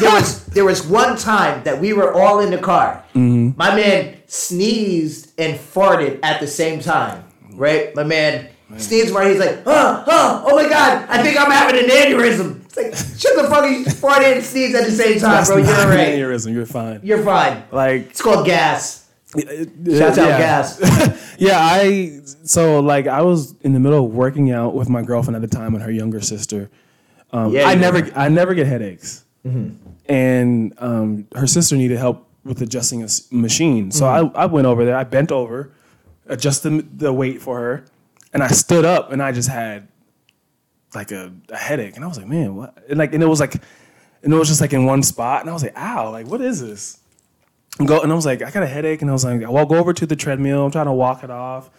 there 0.00 0.10
was 0.10 0.46
there 0.46 0.64
was 0.64 0.86
one 0.86 1.16
time 1.16 1.62
that 1.64 1.80
we 1.80 1.92
were 1.92 2.12
all 2.12 2.40
in 2.40 2.50
the 2.50 2.58
car. 2.58 3.04
Mm-hmm. 3.14 3.50
My 3.56 3.74
man 3.74 4.16
sneezed 4.26 5.32
and 5.38 5.58
farted 5.58 6.18
at 6.22 6.40
the 6.40 6.46
same 6.46 6.80
time. 6.80 7.24
Right? 7.52 7.94
My 7.94 8.04
man 8.04 8.48
sneezed 8.76 9.12
where 9.14 9.28
he's 9.28 9.38
like, 9.38 9.62
oh, 9.66 10.04
oh, 10.06 10.44
oh 10.46 10.56
my 10.56 10.68
god, 10.68 11.06
I 11.08 11.22
think 11.22 11.40
I'm 11.40 11.50
having 11.50 11.82
an 11.84 11.88
aneurysm. 11.90 12.64
It's 12.64 12.76
like, 12.76 12.94
shut 13.18 13.36
the 13.36 13.48
fuck, 13.48 13.64
you 13.68 13.84
farted 13.84 14.36
and 14.36 14.44
sneezed 14.44 14.76
at 14.76 14.84
the 14.86 14.92
same 14.92 15.18
time, 15.18 15.30
that's 15.32 15.48
bro. 15.48 15.58
You're 15.58 15.66
not 15.66 15.80
an 15.80 15.88
alright. 15.90 16.08
aneurysm. 16.14 16.52
You're 16.52 16.66
fine. 16.66 17.00
You're 17.02 17.22
fine. 17.24 17.62
Like 17.72 18.10
It's 18.10 18.22
called 18.22 18.46
gas. 18.46 18.99
Shouts 19.36 20.18
out 20.18 20.38
gas. 20.38 21.34
yeah, 21.38 21.58
I 21.58 22.20
so 22.44 22.80
like 22.80 23.06
I 23.06 23.22
was 23.22 23.54
in 23.60 23.72
the 23.72 23.80
middle 23.80 24.04
of 24.04 24.12
working 24.12 24.50
out 24.50 24.74
with 24.74 24.88
my 24.88 25.02
girlfriend 25.02 25.36
at 25.36 25.42
the 25.42 25.48
time 25.56 25.74
and 25.74 25.82
her 25.84 25.90
younger 25.90 26.20
sister. 26.20 26.68
Um, 27.32 27.52
Yeah, 27.52 27.64
I 27.68 27.74
never. 27.76 28.10
I 28.16 28.28
never 28.28 28.54
get 28.54 28.66
headaches, 28.66 29.24
and 30.08 30.74
um, 30.78 31.28
her 31.34 31.46
sister 31.46 31.76
needed 31.76 31.98
help 31.98 32.26
with 32.44 32.60
adjusting 32.60 33.02
a 33.04 33.08
machine. 33.30 33.90
So 33.92 34.06
I, 34.06 34.42
I 34.42 34.46
went 34.46 34.66
over 34.66 34.84
there. 34.84 34.96
I 34.96 35.04
bent 35.04 35.30
over, 35.30 35.70
adjusted 36.26 36.70
the, 36.70 37.04
the 37.06 37.12
weight 37.12 37.40
for 37.40 37.58
her, 37.60 37.84
and 38.32 38.42
I 38.42 38.48
stood 38.48 38.84
up 38.84 39.12
and 39.12 39.22
I 39.22 39.30
just 39.30 39.48
had 39.48 39.86
like 40.94 41.12
a, 41.12 41.32
a 41.50 41.56
headache, 41.56 41.94
and 41.94 42.04
I 42.04 42.08
was 42.08 42.18
like, 42.18 42.26
man, 42.26 42.56
what? 42.56 42.76
And 42.88 42.98
like 42.98 43.14
and 43.14 43.22
it 43.22 43.26
was 43.26 43.38
like, 43.38 43.54
and 44.24 44.32
it 44.32 44.36
was 44.36 44.48
just 44.48 44.60
like 44.60 44.72
in 44.72 44.84
one 44.86 45.04
spot, 45.04 45.42
and 45.42 45.50
I 45.50 45.52
was 45.52 45.62
like, 45.62 45.76
ow, 45.78 46.10
like 46.10 46.26
what 46.26 46.40
is 46.40 46.60
this? 46.60 46.98
Go 47.86 48.00
and 48.00 48.12
I 48.12 48.14
was 48.14 48.26
like, 48.26 48.42
I 48.42 48.50
got 48.50 48.62
a 48.62 48.66
headache, 48.66 49.02
and 49.02 49.10
I 49.10 49.12
was 49.12 49.24
like, 49.24 49.40
well, 49.40 49.58
I'll 49.58 49.66
go 49.66 49.76
over 49.76 49.92
to 49.92 50.06
the 50.06 50.16
treadmill. 50.16 50.66
I'm 50.66 50.70
trying 50.70 50.86
to 50.86 50.92
walk 50.92 51.24
it 51.24 51.30
off, 51.30 51.70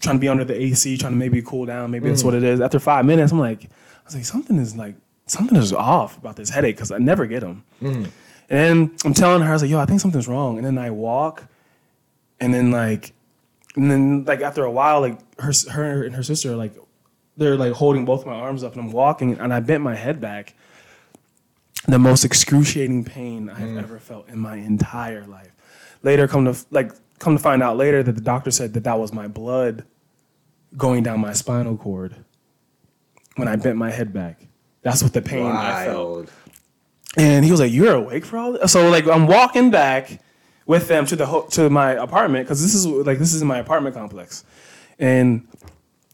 trying 0.00 0.16
to 0.16 0.20
be 0.20 0.28
under 0.28 0.44
the 0.44 0.60
AC, 0.60 0.96
trying 0.96 1.12
to 1.12 1.18
maybe 1.18 1.42
cool 1.42 1.66
down. 1.66 1.90
Maybe 1.90 2.08
that's 2.08 2.22
mm. 2.22 2.26
what 2.26 2.34
it 2.34 2.42
is. 2.42 2.60
After 2.60 2.78
five 2.78 3.04
minutes, 3.04 3.32
I'm 3.32 3.38
like, 3.38 3.64
I 3.64 3.68
was 4.04 4.14
like, 4.14 4.24
something 4.24 4.58
is 4.58 4.76
like 4.76 4.94
something 5.26 5.56
is 5.56 5.72
off 5.72 6.16
about 6.18 6.36
this 6.36 6.50
headache 6.50 6.76
because 6.76 6.92
I 6.92 6.98
never 6.98 7.26
get 7.26 7.40
them. 7.40 7.64
Mm. 7.82 8.10
And 8.48 8.58
then 8.58 8.96
I'm 9.04 9.14
telling 9.14 9.42
her, 9.42 9.50
I 9.50 9.52
was 9.52 9.62
like, 9.62 9.70
yo, 9.70 9.80
I 9.80 9.86
think 9.86 10.00
something's 10.00 10.28
wrong. 10.28 10.56
And 10.56 10.66
then 10.66 10.78
I 10.78 10.90
walk, 10.90 11.44
and 12.40 12.54
then 12.54 12.70
like, 12.70 13.12
and 13.74 13.90
then 13.90 14.24
like 14.24 14.40
after 14.40 14.64
a 14.64 14.70
while, 14.70 15.00
like 15.00 15.18
her 15.40 15.52
her 15.70 16.04
and 16.04 16.14
her 16.14 16.22
sister 16.22 16.52
are 16.52 16.56
like, 16.56 16.74
they're 17.36 17.56
like 17.56 17.72
holding 17.72 18.04
both 18.04 18.24
my 18.24 18.34
arms 18.34 18.62
up, 18.62 18.72
and 18.72 18.82
I'm 18.82 18.92
walking, 18.92 19.38
and 19.38 19.52
I 19.52 19.60
bent 19.60 19.82
my 19.82 19.94
head 19.94 20.20
back 20.20 20.54
the 21.92 21.98
most 21.98 22.24
excruciating 22.24 23.04
pain 23.04 23.48
I've 23.48 23.68
mm. 23.68 23.78
ever 23.78 23.98
felt 23.98 24.28
in 24.28 24.38
my 24.38 24.56
entire 24.56 25.24
life. 25.24 25.52
Later, 26.02 26.26
come 26.28 26.44
to 26.44 26.56
like 26.70 26.92
come 27.18 27.36
to 27.36 27.42
find 27.42 27.62
out 27.62 27.76
later 27.76 28.02
that 28.02 28.12
the 28.12 28.20
doctor 28.20 28.50
said 28.50 28.74
that 28.74 28.84
that 28.84 28.98
was 28.98 29.12
my 29.12 29.28
blood 29.28 29.84
going 30.76 31.02
down 31.02 31.20
my 31.20 31.32
spinal 31.32 31.76
cord 31.76 32.14
when 33.36 33.48
I 33.48 33.56
bent 33.56 33.76
my 33.76 33.90
head 33.90 34.12
back. 34.12 34.46
That's 34.82 35.02
what 35.02 35.12
the 35.12 35.22
pain 35.22 35.46
I 35.46 35.86
felt. 35.86 36.08
Wild. 36.08 36.30
And 37.16 37.44
he 37.44 37.50
was 37.50 37.60
like, 37.60 37.72
"You're 37.72 37.94
awake 37.94 38.24
for 38.24 38.38
all 38.38 38.52
this?" 38.52 38.72
So 38.72 38.90
like 38.90 39.06
I'm 39.06 39.26
walking 39.26 39.70
back 39.70 40.20
with 40.66 40.88
them 40.88 41.06
to 41.06 41.16
the 41.16 41.26
ho- 41.26 41.46
to 41.52 41.70
my 41.70 41.92
apartment 41.92 42.46
because 42.46 42.62
this 42.62 42.74
is 42.74 42.86
like 42.86 43.18
this 43.18 43.32
is 43.32 43.40
in 43.40 43.48
my 43.48 43.58
apartment 43.58 43.94
complex, 43.94 44.44
and 44.98 45.46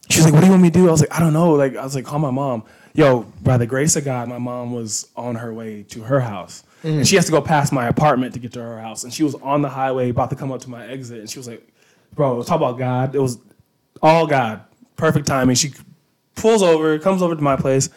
she's 0.09 0.23
like, 0.23 0.33
"What 0.33 0.41
do 0.41 0.45
you 0.45 0.51
want 0.51 0.63
me 0.63 0.69
to 0.69 0.79
do?" 0.79 0.87
I 0.87 0.91
was 0.91 1.01
like, 1.01 1.13
"I 1.13 1.19
don't 1.19 1.33
know." 1.33 1.53
Like 1.53 1.75
I 1.75 1.83
was 1.83 1.95
like, 1.95 2.05
"Call 2.05 2.19
my 2.19 2.31
mom." 2.31 2.63
Yo, 2.93 3.23
by 3.41 3.57
the 3.57 3.65
grace 3.65 3.95
of 3.95 4.05
God, 4.05 4.27
my 4.27 4.37
mom 4.37 4.71
was 4.73 5.09
on 5.15 5.35
her 5.35 5.53
way 5.53 5.83
to 5.83 6.01
her 6.03 6.19
house, 6.19 6.63
and 6.83 7.07
she 7.07 7.15
has 7.15 7.25
to 7.25 7.31
go 7.31 7.41
past 7.41 7.73
my 7.73 7.87
apartment 7.87 8.33
to 8.33 8.39
get 8.39 8.53
to 8.53 8.61
her 8.61 8.79
house, 8.79 9.03
and 9.03 9.13
she 9.13 9.23
was 9.23 9.35
on 9.35 9.61
the 9.61 9.69
highway 9.69 10.09
about 10.09 10.29
to 10.29 10.35
come 10.35 10.51
up 10.51 10.61
to 10.61 10.69
my 10.69 10.85
exit, 10.87 11.19
and 11.19 11.29
she 11.29 11.39
was 11.39 11.47
like, 11.47 11.67
"Bro, 12.13 12.43
talk 12.43 12.57
about 12.57 12.77
God." 12.77 13.15
It 13.15 13.19
was 13.19 13.39
all 14.01 14.27
God, 14.27 14.61
perfect 14.95 15.25
timing. 15.25 15.55
She 15.55 15.73
pulls 16.35 16.61
over, 16.61 16.99
comes 16.99 17.21
over 17.21 17.35
to 17.35 17.41
my 17.41 17.55
place, 17.55 17.89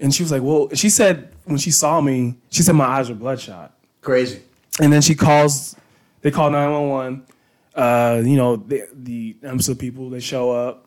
and 0.00 0.14
she 0.14 0.22
was 0.22 0.32
like, 0.32 0.42
"Well," 0.42 0.70
she 0.74 0.88
said 0.88 1.34
when 1.44 1.58
she 1.58 1.70
saw 1.70 2.00
me, 2.00 2.36
she 2.50 2.62
said 2.62 2.74
my 2.74 2.84
eyes 2.86 3.08
were 3.08 3.14
bloodshot. 3.14 3.74
Crazy. 4.00 4.42
And 4.80 4.92
then 4.92 5.02
she 5.02 5.14
calls, 5.14 5.76
they 6.22 6.30
call 6.30 6.50
911. 6.50 7.26
Uh, 7.74 8.22
you 8.24 8.36
know, 8.36 8.56
the, 8.56 8.88
the 8.92 9.34
EMSA 9.42 9.78
people, 9.78 10.10
they 10.10 10.20
show 10.20 10.50
up. 10.50 10.83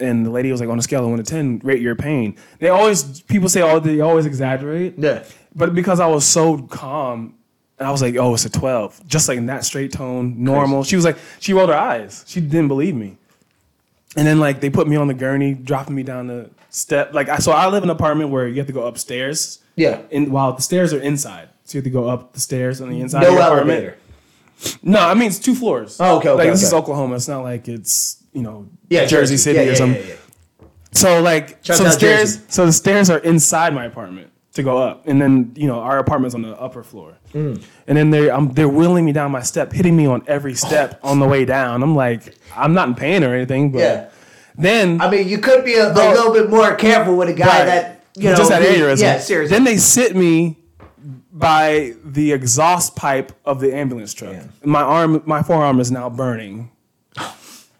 And 0.00 0.24
the 0.24 0.30
lady 0.30 0.52
was 0.52 0.60
like, 0.60 0.68
on 0.68 0.78
a 0.78 0.82
scale 0.82 1.02
of 1.04 1.10
one 1.10 1.18
to 1.18 1.24
10, 1.24 1.60
rate 1.64 1.82
your 1.82 1.96
pain. 1.96 2.36
They 2.60 2.68
always, 2.68 3.20
people 3.22 3.48
say, 3.48 3.62
oh, 3.62 3.80
they 3.80 4.00
always 4.00 4.26
exaggerate. 4.26 4.94
Yeah. 4.96 5.24
But 5.54 5.74
because 5.74 5.98
I 5.98 6.06
was 6.06 6.24
so 6.24 6.58
calm, 6.62 7.34
and 7.78 7.86
I 7.88 7.90
was 7.90 8.02
like, 8.02 8.16
oh, 8.16 8.34
it's 8.34 8.44
a 8.44 8.50
12. 8.50 9.06
Just 9.06 9.28
like 9.28 9.38
in 9.38 9.46
that 9.46 9.64
straight 9.64 9.92
tone, 9.92 10.42
normal. 10.42 10.84
She 10.84 10.96
was 10.96 11.04
like, 11.04 11.16
she 11.40 11.52
rolled 11.52 11.68
her 11.68 11.76
eyes. 11.76 12.24
She 12.26 12.40
didn't 12.40 12.68
believe 12.68 12.94
me. 12.94 13.16
And 14.16 14.26
then 14.26 14.40
like 14.40 14.60
they 14.60 14.70
put 14.70 14.88
me 14.88 14.96
on 14.96 15.06
the 15.06 15.14
gurney, 15.14 15.54
dropping 15.54 15.94
me 15.94 16.02
down 16.02 16.26
the 16.26 16.50
step. 16.70 17.14
Like 17.14 17.28
I, 17.28 17.38
so 17.38 17.52
I 17.52 17.68
live 17.68 17.82
in 17.82 17.90
an 17.90 17.94
apartment 17.94 18.30
where 18.30 18.48
you 18.48 18.56
have 18.56 18.66
to 18.66 18.72
go 18.72 18.86
upstairs. 18.86 19.60
Yeah. 19.76 20.00
In, 20.10 20.32
while 20.32 20.52
the 20.54 20.62
stairs 20.62 20.92
are 20.92 21.00
inside, 21.00 21.50
so 21.64 21.76
you 21.76 21.80
have 21.80 21.84
to 21.84 21.90
go 21.90 22.08
up 22.08 22.32
the 22.32 22.40
stairs 22.40 22.80
on 22.80 22.88
the 22.90 23.00
inside. 23.00 23.20
No 23.22 23.28
of 23.28 23.34
your 23.34 23.42
apartment. 23.42 23.70
elevator. 23.70 23.98
No, 24.82 25.00
I 25.00 25.14
mean 25.14 25.28
it's 25.28 25.38
two 25.38 25.54
floors. 25.54 25.98
Oh, 26.00 26.16
okay, 26.18 26.30
okay, 26.30 26.44
Like 26.44 26.52
this 26.52 26.64
is. 26.64 26.72
Oklahoma. 26.72 27.14
It's 27.16 27.28
not 27.28 27.42
like 27.42 27.68
it's 27.68 28.17
you 28.32 28.42
know 28.42 28.66
Yeah. 28.88 29.06
Jersey 29.06 29.36
City 29.36 29.58
yeah, 29.60 29.72
or 29.72 29.74
something. 29.74 30.02
So 30.92 31.20
like 31.22 31.58
Shout 31.64 31.76
so 31.76 31.84
the 31.84 31.90
stairs 31.90 32.36
Jersey. 32.36 32.44
so 32.48 32.66
the 32.66 32.72
stairs 32.72 33.10
are 33.10 33.18
inside 33.18 33.74
my 33.74 33.84
apartment 33.84 34.30
to 34.54 34.62
go 34.62 34.78
up, 34.78 35.06
and 35.06 35.20
then 35.20 35.52
you 35.54 35.66
know 35.68 35.78
our 35.80 35.98
apartment's 35.98 36.34
on 36.34 36.42
the 36.42 36.58
upper 36.60 36.82
floor, 36.82 37.14
Mm. 37.34 37.62
and 37.86 37.98
then 37.98 38.10
they're 38.10 38.34
um, 38.34 38.48
they're 38.54 38.68
wheeling 38.68 39.04
me 39.04 39.12
down 39.12 39.30
my 39.30 39.42
step, 39.42 39.72
hitting 39.72 39.96
me 39.96 40.06
on 40.06 40.22
every 40.26 40.54
step 40.54 40.98
on 41.02 41.18
the 41.20 41.26
way 41.28 41.44
down. 41.44 41.82
I'm 41.82 41.94
like 41.94 42.36
I'm 42.56 42.72
not 42.72 42.88
in 42.88 42.94
pain 42.94 43.22
or 43.22 43.34
anything, 43.34 43.70
but 43.70 43.78
Yeah. 43.80 44.08
then 44.56 45.00
I 45.00 45.10
mean, 45.10 45.28
you 45.28 45.38
could 45.38 45.64
be 45.64 45.74
a, 45.74 45.92
a 45.92 45.92
little 45.92 46.32
bit 46.32 46.48
more 46.50 46.74
careful 46.74 47.16
with 47.16 47.28
a 47.28 47.34
guy 47.34 47.46
Right. 47.58 47.64
that 47.66 48.04
you 48.16 48.30
know 48.30 48.36
just 48.36 48.50
who- 48.52 48.58
aneurysm. 48.64 49.02
Yeah, 49.02 49.18
seriously. 49.18 49.54
Then 49.54 49.64
they 49.64 49.76
sit 49.76 50.16
me 50.16 50.56
by 51.32 51.94
the 52.04 52.32
exhaust 52.32 52.96
pipe 52.96 53.32
of 53.44 53.60
the 53.60 53.74
ambulance 53.76 54.12
truck. 54.14 54.32
Yeah. 54.32 54.44
My 54.64 54.82
arm, 54.82 55.22
my 55.26 55.42
forearm 55.42 55.78
is 55.78 55.90
now 55.92 56.08
burning. 56.10 56.70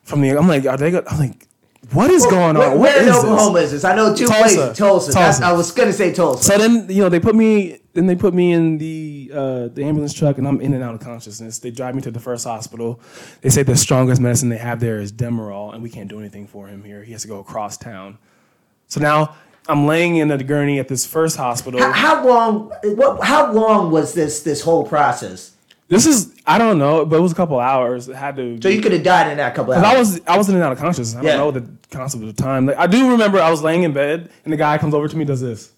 From 0.08 0.22
the, 0.22 0.30
I'm 0.30 0.48
like, 0.48 0.64
are 0.64 0.78
they? 0.78 0.96
I'm 0.96 1.18
like, 1.18 1.46
what 1.92 2.10
is 2.10 2.24
going 2.26 2.56
Where, 2.56 2.70
on? 2.70 2.78
What 2.78 2.80
where 2.80 2.96
is 2.96 3.00
in 3.00 3.06
this? 3.06 3.16
Oklahoma 3.16 3.58
is 3.58 3.70
this? 3.72 3.84
I 3.84 3.94
know 3.94 4.14
two 4.14 4.26
Tulsa. 4.26 4.40
places. 4.40 4.78
Tulsa. 4.78 5.12
Tulsa. 5.12 5.44
I 5.44 5.52
was 5.52 5.70
gonna 5.70 5.92
say 5.92 6.12
Tulsa. 6.12 6.44
So 6.44 6.58
then, 6.58 6.86
you 6.88 7.02
know, 7.02 7.08
they 7.08 7.20
put 7.20 7.34
me, 7.34 7.78
then 7.92 8.06
they 8.06 8.16
put 8.16 8.32
me 8.32 8.52
in 8.52 8.78
the 8.78 9.30
uh, 9.32 9.68
the 9.68 9.84
ambulance 9.84 10.14
truck, 10.14 10.38
and 10.38 10.48
I'm 10.48 10.60
in 10.62 10.72
and 10.72 10.82
out 10.82 10.94
of 10.94 11.00
consciousness. 11.00 11.58
They 11.58 11.70
drive 11.70 11.94
me 11.94 12.00
to 12.02 12.10
the 12.10 12.20
first 12.20 12.46
hospital. 12.46 13.00
They 13.42 13.50
say 13.50 13.62
the 13.62 13.76
strongest 13.76 14.20
medicine 14.20 14.48
they 14.48 14.58
have 14.58 14.80
there 14.80 14.98
is 14.98 15.12
Demerol, 15.12 15.74
and 15.74 15.82
we 15.82 15.90
can't 15.90 16.08
do 16.08 16.18
anything 16.18 16.46
for 16.46 16.68
him 16.68 16.84
here. 16.84 17.04
He 17.04 17.12
has 17.12 17.22
to 17.22 17.28
go 17.28 17.38
across 17.38 17.76
town. 17.76 18.18
So 18.86 19.00
now 19.00 19.36
I'm 19.68 19.86
laying 19.86 20.16
in 20.16 20.30
a 20.30 20.42
gurney 20.42 20.78
at 20.78 20.88
this 20.88 21.06
first 21.06 21.36
hospital. 21.36 21.80
how, 21.80 21.92
how 21.92 22.26
long? 22.26 22.72
What? 22.82 23.22
How 23.24 23.52
long 23.52 23.90
was 23.90 24.14
this 24.14 24.42
this 24.42 24.62
whole 24.62 24.86
process? 24.86 25.52
This 25.88 26.06
is 26.06 26.34
I 26.48 26.56
don't 26.56 26.78
know, 26.78 27.04
but 27.04 27.16
it 27.16 27.20
was 27.20 27.32
a 27.32 27.34
couple 27.34 27.60
hours. 27.60 28.08
It 28.08 28.16
had 28.16 28.36
to. 28.36 28.58
So 28.62 28.70
you 28.70 28.80
could 28.80 28.92
have 28.92 29.02
died 29.02 29.30
in 29.30 29.36
that 29.36 29.54
couple 29.54 29.74
hours. 29.74 29.84
I 29.84 29.98
was 29.98 30.20
I 30.26 30.38
was 30.38 30.48
in 30.48 30.54
and 30.54 30.64
out 30.64 30.72
of 30.72 30.78
consciousness. 30.78 31.14
I 31.14 31.22
don't 31.22 31.36
know 31.36 31.50
the 31.50 31.68
concept 31.90 32.24
of 32.24 32.34
time. 32.36 32.64
Like 32.64 32.78
I 32.78 32.86
do 32.86 33.10
remember 33.10 33.38
I 33.38 33.50
was 33.50 33.62
laying 33.62 33.82
in 33.82 33.92
bed 33.92 34.30
and 34.44 34.52
the 34.52 34.56
guy 34.56 34.78
comes 34.78 34.94
over 34.94 35.06
to 35.08 35.16
me 35.16 35.26
does 35.26 35.42
this, 35.42 35.70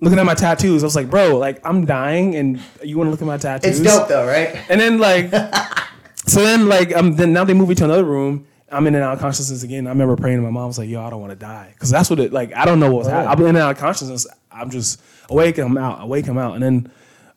looking 0.00 0.20
at 0.20 0.24
my 0.24 0.34
tattoos. 0.34 0.84
I 0.84 0.86
was 0.86 0.94
like, 0.94 1.10
bro, 1.10 1.36
like 1.38 1.60
I'm 1.66 1.84
dying 1.86 2.36
and 2.36 2.60
you 2.84 2.96
want 2.96 3.08
to 3.08 3.10
look 3.10 3.20
at 3.20 3.26
my 3.26 3.36
tattoos? 3.36 3.80
it's 3.80 3.88
dope 3.88 4.06
though, 4.08 4.24
right? 4.24 4.56
And 4.68 4.80
then 4.80 4.98
like, 4.98 5.30
so 6.26 6.40
then 6.40 6.68
like 6.68 6.94
um 6.94 7.16
then 7.16 7.32
now 7.32 7.42
they 7.42 7.54
move 7.54 7.68
me 7.68 7.74
to 7.74 7.84
another 7.84 8.04
room. 8.04 8.46
I'm 8.70 8.86
in 8.86 8.94
and 8.94 9.02
out 9.02 9.14
of 9.14 9.18
consciousness 9.18 9.64
again. 9.64 9.88
I 9.88 9.90
remember 9.90 10.14
praying 10.14 10.38
to 10.38 10.42
my 10.42 10.50
mom. 10.50 10.62
I 10.62 10.66
was 10.66 10.78
like, 10.78 10.88
yo, 10.88 11.04
I 11.04 11.10
don't 11.10 11.20
want 11.20 11.30
to 11.32 11.36
die 11.36 11.70
because 11.74 11.90
that's 11.90 12.08
what 12.10 12.20
it 12.20 12.32
like. 12.32 12.54
I 12.54 12.64
don't 12.64 12.78
know 12.78 12.94
what's 12.94 13.08
happening. 13.08 13.32
I'm 13.32 13.40
in 13.42 13.48
and 13.48 13.58
out 13.58 13.70
of 13.72 13.78
consciousness. 13.78 14.26
I'm 14.52 14.70
just 14.70 15.00
awake. 15.30 15.58
I'm 15.58 15.76
out. 15.76 16.00
Awake. 16.02 16.28
I'm 16.28 16.38
out. 16.38 16.54
And 16.54 16.62
then, 16.62 16.92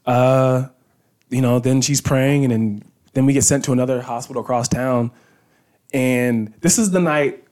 uh, 0.06 0.68
you 1.30 1.42
know, 1.42 1.60
then 1.60 1.82
she's 1.82 2.02
praying, 2.02 2.44
and 2.46 2.52
then 2.52 2.84
then 3.14 3.26
we 3.26 3.34
get 3.34 3.44
sent 3.44 3.66
to 3.66 3.72
another 3.72 4.02
hospital 4.02 4.42
across 4.42 4.68
town. 4.68 5.12
And 5.94 6.54
this 6.62 6.78
is 6.78 6.92
the 6.92 7.00
night 7.00 7.44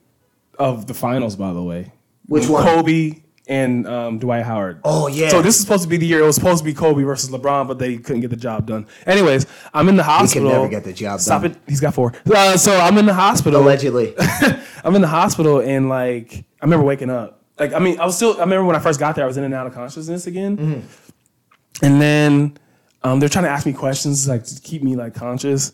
of 0.58 0.86
the 0.86 0.94
finals, 0.94 1.36
by 1.36 1.52
the 1.52 1.62
way. 1.62 1.92
Which 2.26 2.48
one? 2.48 2.62
Kobe 2.62 3.22
and 3.48 3.86
um, 3.88 4.18
Dwight 4.18 4.44
Howard. 4.44 4.80
Oh, 4.84 5.08
yeah. 5.08 5.30
So 5.30 5.42
this 5.42 5.56
is 5.56 5.62
supposed 5.62 5.82
to 5.82 5.88
be 5.88 5.96
the 5.96 6.06
year. 6.06 6.20
It 6.20 6.26
was 6.26 6.36
supposed 6.36 6.58
to 6.58 6.64
be 6.64 6.74
Kobe 6.74 7.02
versus 7.02 7.30
LeBron, 7.30 7.66
but 7.66 7.78
they 7.78 7.96
couldn't 7.96 8.20
get 8.20 8.30
the 8.30 8.36
job 8.36 8.66
done. 8.66 8.86
Anyways, 9.06 9.46
I'm 9.72 9.88
in 9.88 9.96
the 9.96 10.02
hospital. 10.02 10.48
He 10.48 10.52
can 10.52 10.60
never 10.60 10.70
get 10.70 10.84
the 10.84 10.92
job 10.92 11.20
Stop 11.20 11.42
done. 11.42 11.52
it. 11.52 11.58
He's 11.66 11.80
got 11.80 11.94
four. 11.94 12.12
Uh, 12.30 12.56
so 12.56 12.78
I'm 12.78 12.98
in 12.98 13.06
the 13.06 13.14
hospital. 13.14 13.60
Allegedly. 13.62 14.14
I'm 14.84 14.94
in 14.94 15.02
the 15.02 15.08
hospital 15.08 15.60
and 15.60 15.88
like 15.88 16.44
I 16.60 16.64
remember 16.64 16.84
waking 16.84 17.10
up. 17.10 17.42
Like 17.58 17.72
I 17.72 17.78
mean, 17.78 17.98
I 17.98 18.06
was 18.06 18.14
still. 18.14 18.36
I 18.36 18.40
remember 18.40 18.64
when 18.64 18.76
I 18.76 18.78
first 18.78 19.00
got 19.00 19.16
there, 19.16 19.24
I 19.24 19.26
was 19.26 19.36
in 19.36 19.44
and 19.44 19.52
out 19.52 19.66
of 19.66 19.74
consciousness 19.74 20.28
again. 20.28 20.56
Mm-hmm. 20.56 21.84
And 21.84 22.00
then 22.00 22.58
um, 23.02 23.20
they're 23.20 23.28
trying 23.28 23.44
to 23.44 23.50
ask 23.50 23.64
me 23.66 23.72
questions 23.72 24.26
like 24.28 24.44
to 24.44 24.60
keep 24.60 24.82
me 24.82 24.96
like 24.96 25.14
conscious. 25.14 25.72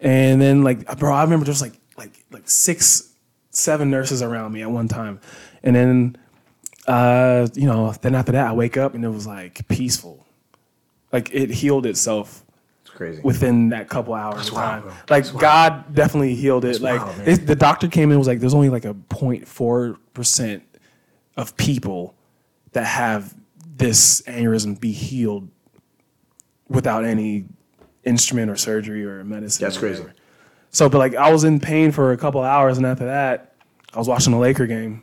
And 0.00 0.40
then 0.40 0.62
like 0.62 0.98
bro, 0.98 1.12
I 1.12 1.22
remember 1.22 1.44
there's 1.44 1.62
like 1.62 1.74
like 1.96 2.12
like 2.30 2.48
six, 2.48 3.12
seven 3.50 3.90
nurses 3.90 4.22
around 4.22 4.52
me 4.52 4.62
at 4.62 4.70
one 4.70 4.88
time. 4.88 5.20
And 5.62 5.74
then 5.76 6.16
uh, 6.86 7.48
you 7.54 7.66
know, 7.66 7.92
then 8.00 8.14
after 8.14 8.32
that, 8.32 8.46
I 8.48 8.52
wake 8.52 8.76
up 8.76 8.94
and 8.94 9.04
it 9.04 9.08
was 9.08 9.26
like 9.26 9.66
peaceful. 9.68 10.24
Like 11.12 11.30
it 11.34 11.50
healed 11.50 11.84
itself 11.86 12.44
It's 12.82 12.90
crazy. 12.90 13.20
within 13.22 13.70
that 13.70 13.88
couple 13.88 14.14
hours 14.14 14.48
of 14.48 14.54
wild, 14.54 14.82
time. 14.84 14.92
bro. 15.06 15.16
Like 15.16 15.36
God 15.38 15.94
definitely 15.94 16.34
healed 16.34 16.64
it. 16.64 16.80
like 16.80 17.00
wild, 17.00 17.16
man. 17.18 17.26
they- 17.26 17.34
the 17.34 17.56
doctor 17.56 17.88
came 17.88 18.04
in 18.04 18.12
and 18.12 18.18
was 18.18 18.28
like, 18.28 18.40
there's 18.40 18.54
only 18.54 18.68
like 18.70 18.84
a 18.84 18.94
0.4 18.94 19.96
percent 20.14 20.62
of 21.36 21.56
people 21.56 22.14
that 22.72 22.84
have 22.84 23.34
this 23.76 24.22
aneurysm 24.22 24.78
be 24.78 24.92
healed 24.92 25.48
without 26.68 27.04
any 27.04 27.46
instrument 28.04 28.50
or 28.50 28.56
surgery 28.56 29.04
or 29.04 29.24
medicine. 29.24 29.64
That's 29.64 29.76
or 29.76 29.80
crazy. 29.80 30.04
So, 30.70 30.88
but 30.88 30.98
like 30.98 31.14
I 31.14 31.32
was 31.32 31.44
in 31.44 31.60
pain 31.60 31.92
for 31.92 32.12
a 32.12 32.16
couple 32.16 32.42
hours, 32.42 32.76
and 32.76 32.86
after 32.86 33.06
that, 33.06 33.54
I 33.94 33.98
was 33.98 34.08
watching 34.08 34.32
the 34.32 34.38
Laker 34.38 34.66
game, 34.66 35.02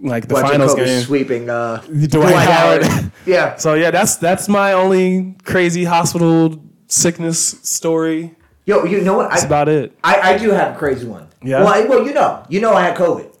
like 0.00 0.26
the 0.28 0.34
Watching 0.34 0.50
finals 0.50 0.74
Kobe 0.74 0.84
game. 0.84 1.02
sweeping 1.02 1.50
uh, 1.50 1.78
Dwight 1.78 2.34
Howard. 2.48 3.12
yeah. 3.26 3.56
So 3.56 3.74
yeah, 3.74 3.90
that's 3.90 4.16
that's 4.16 4.48
my 4.48 4.72
only 4.72 5.36
crazy 5.44 5.84
hospital 5.84 6.62
sickness 6.88 7.38
story. 7.62 8.34
Yo, 8.64 8.84
you 8.84 9.00
know 9.02 9.16
what? 9.16 9.30
That's 9.30 9.44
I, 9.44 9.46
about 9.46 9.68
it. 9.68 9.96
I, 10.02 10.32
I 10.32 10.38
do 10.38 10.50
have 10.50 10.74
a 10.74 10.78
crazy 10.78 11.06
one. 11.06 11.28
Yeah? 11.40 11.62
Well, 11.62 11.68
I, 11.68 11.84
well, 11.84 12.04
you 12.04 12.12
know, 12.12 12.44
you 12.48 12.60
know, 12.60 12.72
I 12.74 12.82
had 12.82 12.96
COVID. 12.96 13.32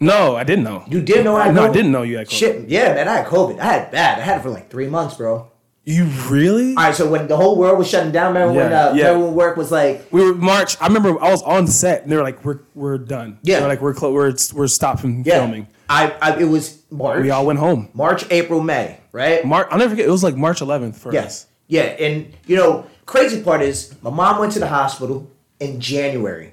No, 0.00 0.34
I 0.34 0.42
didn't 0.42 0.64
know. 0.64 0.84
You 0.88 1.00
did 1.00 1.24
know 1.24 1.36
I 1.36 1.46
had 1.46 1.54
No, 1.54 1.64
I 1.64 1.68
COVID? 1.68 1.72
didn't 1.72 1.92
know 1.92 2.02
you 2.02 2.18
had 2.18 2.26
COVID. 2.26 2.32
Shit, 2.32 2.68
yeah, 2.68 2.92
man, 2.94 3.06
I 3.08 3.18
had 3.18 3.26
COVID. 3.26 3.60
I 3.60 3.64
had 3.64 3.90
bad. 3.92 4.18
I 4.18 4.22
had 4.22 4.40
it 4.40 4.42
for 4.42 4.50
like 4.50 4.68
three 4.68 4.88
months, 4.88 5.14
bro. 5.14 5.50
You 5.88 6.06
really? 6.28 6.70
All 6.70 6.82
right, 6.82 6.94
so 6.94 7.08
when 7.08 7.28
the 7.28 7.36
whole 7.36 7.56
world 7.56 7.78
was 7.78 7.88
shutting 7.88 8.10
down, 8.10 8.34
remember 8.34 8.54
when 8.54 8.70
Yeah, 8.72 8.86
uh, 8.86 8.94
yeah. 8.94 9.04
everyone 9.04 9.34
work 9.34 9.56
was 9.56 9.70
like, 9.70 10.08
we 10.12 10.20
were 10.20 10.34
March. 10.34 10.76
I 10.80 10.88
remember 10.88 11.10
I 11.22 11.30
was 11.30 11.42
on 11.44 11.68
set 11.68 12.02
and 12.02 12.10
they 12.10 12.16
were 12.16 12.24
like, 12.24 12.44
"We're 12.44 12.58
we're 12.74 12.98
done." 12.98 13.38
Yeah. 13.42 13.60
They're 13.60 13.68
like, 13.68 13.80
"We're 13.80 13.94
clo- 13.94 14.12
we're 14.12 14.34
we're 14.52 14.66
stopping 14.66 15.22
yeah, 15.24 15.38
filming." 15.38 15.68
I, 15.88 16.12
I, 16.20 16.40
it 16.40 16.46
was 16.46 16.82
March, 16.90 17.22
We 17.22 17.30
all 17.30 17.46
went 17.46 17.60
home. 17.60 17.88
March, 17.94 18.26
April, 18.32 18.60
May, 18.60 18.98
right? 19.12 19.44
March. 19.46 19.68
I'll 19.70 19.78
never 19.78 19.90
forget. 19.90 20.06
It 20.06 20.10
was 20.10 20.24
like 20.24 20.34
March 20.36 20.58
11th 20.60 20.96
for 20.96 21.12
Yeah, 21.14 21.22
us. 21.26 21.46
yeah, 21.68 21.82
and 21.82 22.34
you 22.48 22.56
know 22.56 22.84
crazy 23.06 23.40
part 23.40 23.62
is 23.62 23.94
my 24.02 24.10
mom 24.10 24.40
went 24.40 24.50
to 24.54 24.58
the 24.58 24.66
hospital 24.66 25.30
in 25.60 25.78
January. 25.80 26.50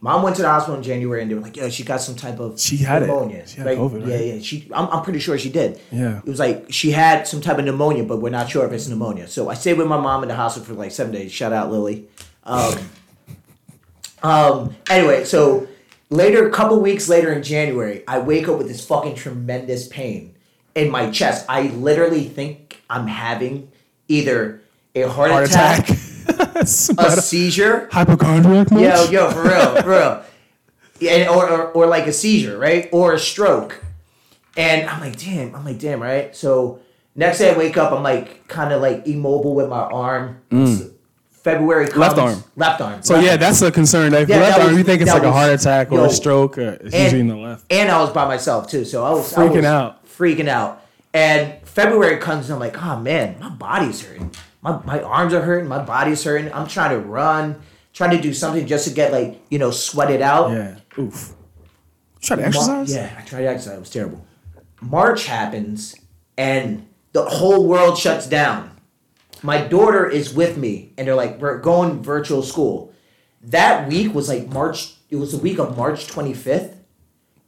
Mom 0.00 0.22
went 0.22 0.36
to 0.36 0.42
the 0.42 0.48
hospital 0.48 0.76
in 0.76 0.82
January 0.82 1.22
and 1.22 1.30
they 1.30 1.34
were 1.34 1.40
like, 1.40 1.56
"Yeah, 1.56 1.68
she 1.70 1.82
got 1.82 2.00
some 2.02 2.14
type 2.14 2.38
of 2.38 2.60
She 2.60 2.76
had 2.76 3.02
it. 3.02 3.06
pneumonia." 3.06 3.46
She 3.46 3.56
had 3.56 3.66
Like, 3.66 3.78
COVID, 3.78 4.06
Yeah, 4.06 4.18
yeah. 4.34 4.40
She, 4.42 4.68
I'm, 4.74 4.88
I'm 4.90 5.02
pretty 5.02 5.20
sure 5.20 5.38
she 5.38 5.48
did. 5.50 5.80
Yeah. 5.90 6.18
It 6.18 6.26
was 6.26 6.38
like 6.38 6.66
she 6.70 6.90
had 6.90 7.26
some 7.26 7.40
type 7.40 7.58
of 7.58 7.64
pneumonia, 7.64 8.04
but 8.04 8.20
we're 8.20 8.30
not 8.30 8.50
sure 8.50 8.66
if 8.66 8.72
it's 8.72 8.88
pneumonia. 8.88 9.26
So 9.26 9.48
I 9.48 9.54
stayed 9.54 9.78
with 9.78 9.86
my 9.86 9.98
mom 9.98 10.22
in 10.22 10.28
the 10.28 10.34
hospital 10.34 10.66
for 10.66 10.74
like 10.74 10.90
seven 10.92 11.12
days. 11.12 11.32
Shout 11.32 11.52
out 11.52 11.70
Lily. 11.70 12.08
Um, 12.44 12.74
um. 14.22 14.76
Anyway, 14.90 15.24
so 15.24 15.66
later, 16.10 16.46
a 16.46 16.52
couple 16.52 16.80
weeks 16.80 17.08
later 17.08 17.32
in 17.32 17.42
January, 17.42 18.04
I 18.06 18.18
wake 18.18 18.48
up 18.48 18.58
with 18.58 18.68
this 18.68 18.84
fucking 18.86 19.14
tremendous 19.14 19.88
pain 19.88 20.34
in 20.74 20.90
my 20.90 21.10
chest. 21.10 21.46
I 21.48 21.62
literally 21.68 22.24
think 22.24 22.82
I'm 22.90 23.06
having 23.06 23.70
either 24.08 24.62
a 24.94 25.02
heart, 25.02 25.30
Heart 25.30 25.48
attack, 25.50 25.88
attack. 25.90 25.98
a 26.60 26.66
seizure. 26.66 27.88
Hypochondriac 27.92 28.70
much? 28.70 28.82
Yo, 28.82 29.10
yo, 29.10 29.30
for 29.30 29.42
real, 29.42 29.82
for 29.82 29.90
real. 29.90 30.22
Yeah, 30.98 31.10
and- 31.12 31.28
or, 31.28 31.48
or, 31.48 31.62
or 31.72 31.86
like 31.86 32.06
a 32.06 32.12
seizure, 32.12 32.58
right? 32.58 32.88
Or 32.92 33.12
a 33.12 33.18
stroke. 33.18 33.82
And 34.56 34.88
I'm 34.88 35.00
like, 35.00 35.18
damn, 35.18 35.54
I'm 35.54 35.64
like, 35.64 35.78
damn, 35.78 36.00
right? 36.02 36.34
So 36.34 36.80
next 37.14 37.38
day 37.38 37.54
I 37.54 37.58
wake 37.58 37.76
up, 37.76 37.92
I'm 37.92 38.02
like 38.02 38.48
kind 38.48 38.72
of 38.72 38.80
like 38.80 39.06
immobile 39.06 39.54
with 39.54 39.68
my 39.68 39.80
arm. 39.80 40.40
February 41.30 41.86
comes. 41.88 41.94
Mm. 41.96 42.00
Left 42.00 42.18
arm. 42.18 42.44
Left 42.56 42.80
arm. 42.80 43.02
So 43.02 43.14
left 43.14 43.24
yeah, 43.26 43.30
arm. 43.32 43.40
that's 43.40 43.62
a 43.62 43.70
concern. 43.70 44.14
If 44.14 44.28
Yeah, 44.28 44.38
left 44.40 44.58
arm, 44.58 44.68
was- 44.70 44.78
you 44.78 44.84
think 44.84 45.02
it's 45.02 45.12
like 45.12 45.22
a 45.22 45.30
heart 45.32 45.52
attack 45.52 45.92
or 45.92 45.96
yo. 45.98 46.04
a 46.06 46.10
stroke, 46.10 46.58
or 46.58 46.70
it's 46.80 46.94
usually 46.94 47.20
in 47.20 47.28
the 47.28 47.36
left. 47.36 47.64
And 47.70 47.90
I 47.90 48.00
was 48.00 48.10
by 48.10 48.26
myself 48.26 48.68
too, 48.70 48.84
so 48.84 49.04
I 49.04 49.10
was 49.10 49.32
I 49.34 49.42
Freaking 49.46 49.56
was 49.56 49.64
out. 49.66 50.06
freaking 50.06 50.48
out. 50.48 50.82
And 51.14 51.54
February 51.66 52.16
comes, 52.18 52.46
and 52.50 52.54
I'm 52.54 52.60
like, 52.60 52.82
oh 52.82 52.98
man, 52.98 53.36
my 53.40 53.48
body's 53.50 54.04
hurting. 54.04 54.30
My 54.66 54.82
my 54.84 55.00
arms 55.00 55.32
are 55.32 55.42
hurting. 55.42 55.68
My 55.68 55.82
body's 55.82 56.24
hurting. 56.24 56.52
I'm 56.52 56.66
trying 56.66 56.90
to 56.90 56.98
run, 56.98 57.62
trying 57.92 58.10
to 58.10 58.20
do 58.20 58.34
something 58.34 58.66
just 58.66 58.88
to 58.88 58.94
get 58.94 59.12
like 59.12 59.40
you 59.48 59.58
know 59.60 59.70
sweat 59.70 60.10
it 60.10 60.20
out. 60.20 60.50
Yeah. 60.50 60.76
Oof. 60.98 61.34
Try 62.20 62.36
to 62.36 62.46
exercise? 62.46 62.92
yeah, 62.92 63.14
I 63.16 63.22
tried 63.22 63.42
to 63.42 63.48
exercise. 63.48 63.76
It 63.76 63.80
was 63.80 63.90
terrible. 63.90 64.26
March 64.80 65.26
happens, 65.26 65.94
and 66.36 66.88
the 67.12 67.24
whole 67.24 67.68
world 67.68 67.96
shuts 67.96 68.26
down. 68.26 68.72
My 69.42 69.60
daughter 69.60 70.08
is 70.08 70.34
with 70.34 70.56
me, 70.56 70.92
and 70.98 71.06
they're 71.06 71.14
like, 71.14 71.38
we're 71.40 71.58
going 71.58 72.02
virtual 72.02 72.42
school. 72.42 72.92
That 73.42 73.88
week 73.88 74.12
was 74.12 74.28
like 74.28 74.48
March. 74.48 74.94
It 75.10 75.16
was 75.16 75.30
the 75.30 75.38
week 75.38 75.60
of 75.60 75.76
March 75.76 76.08
25th, 76.08 76.74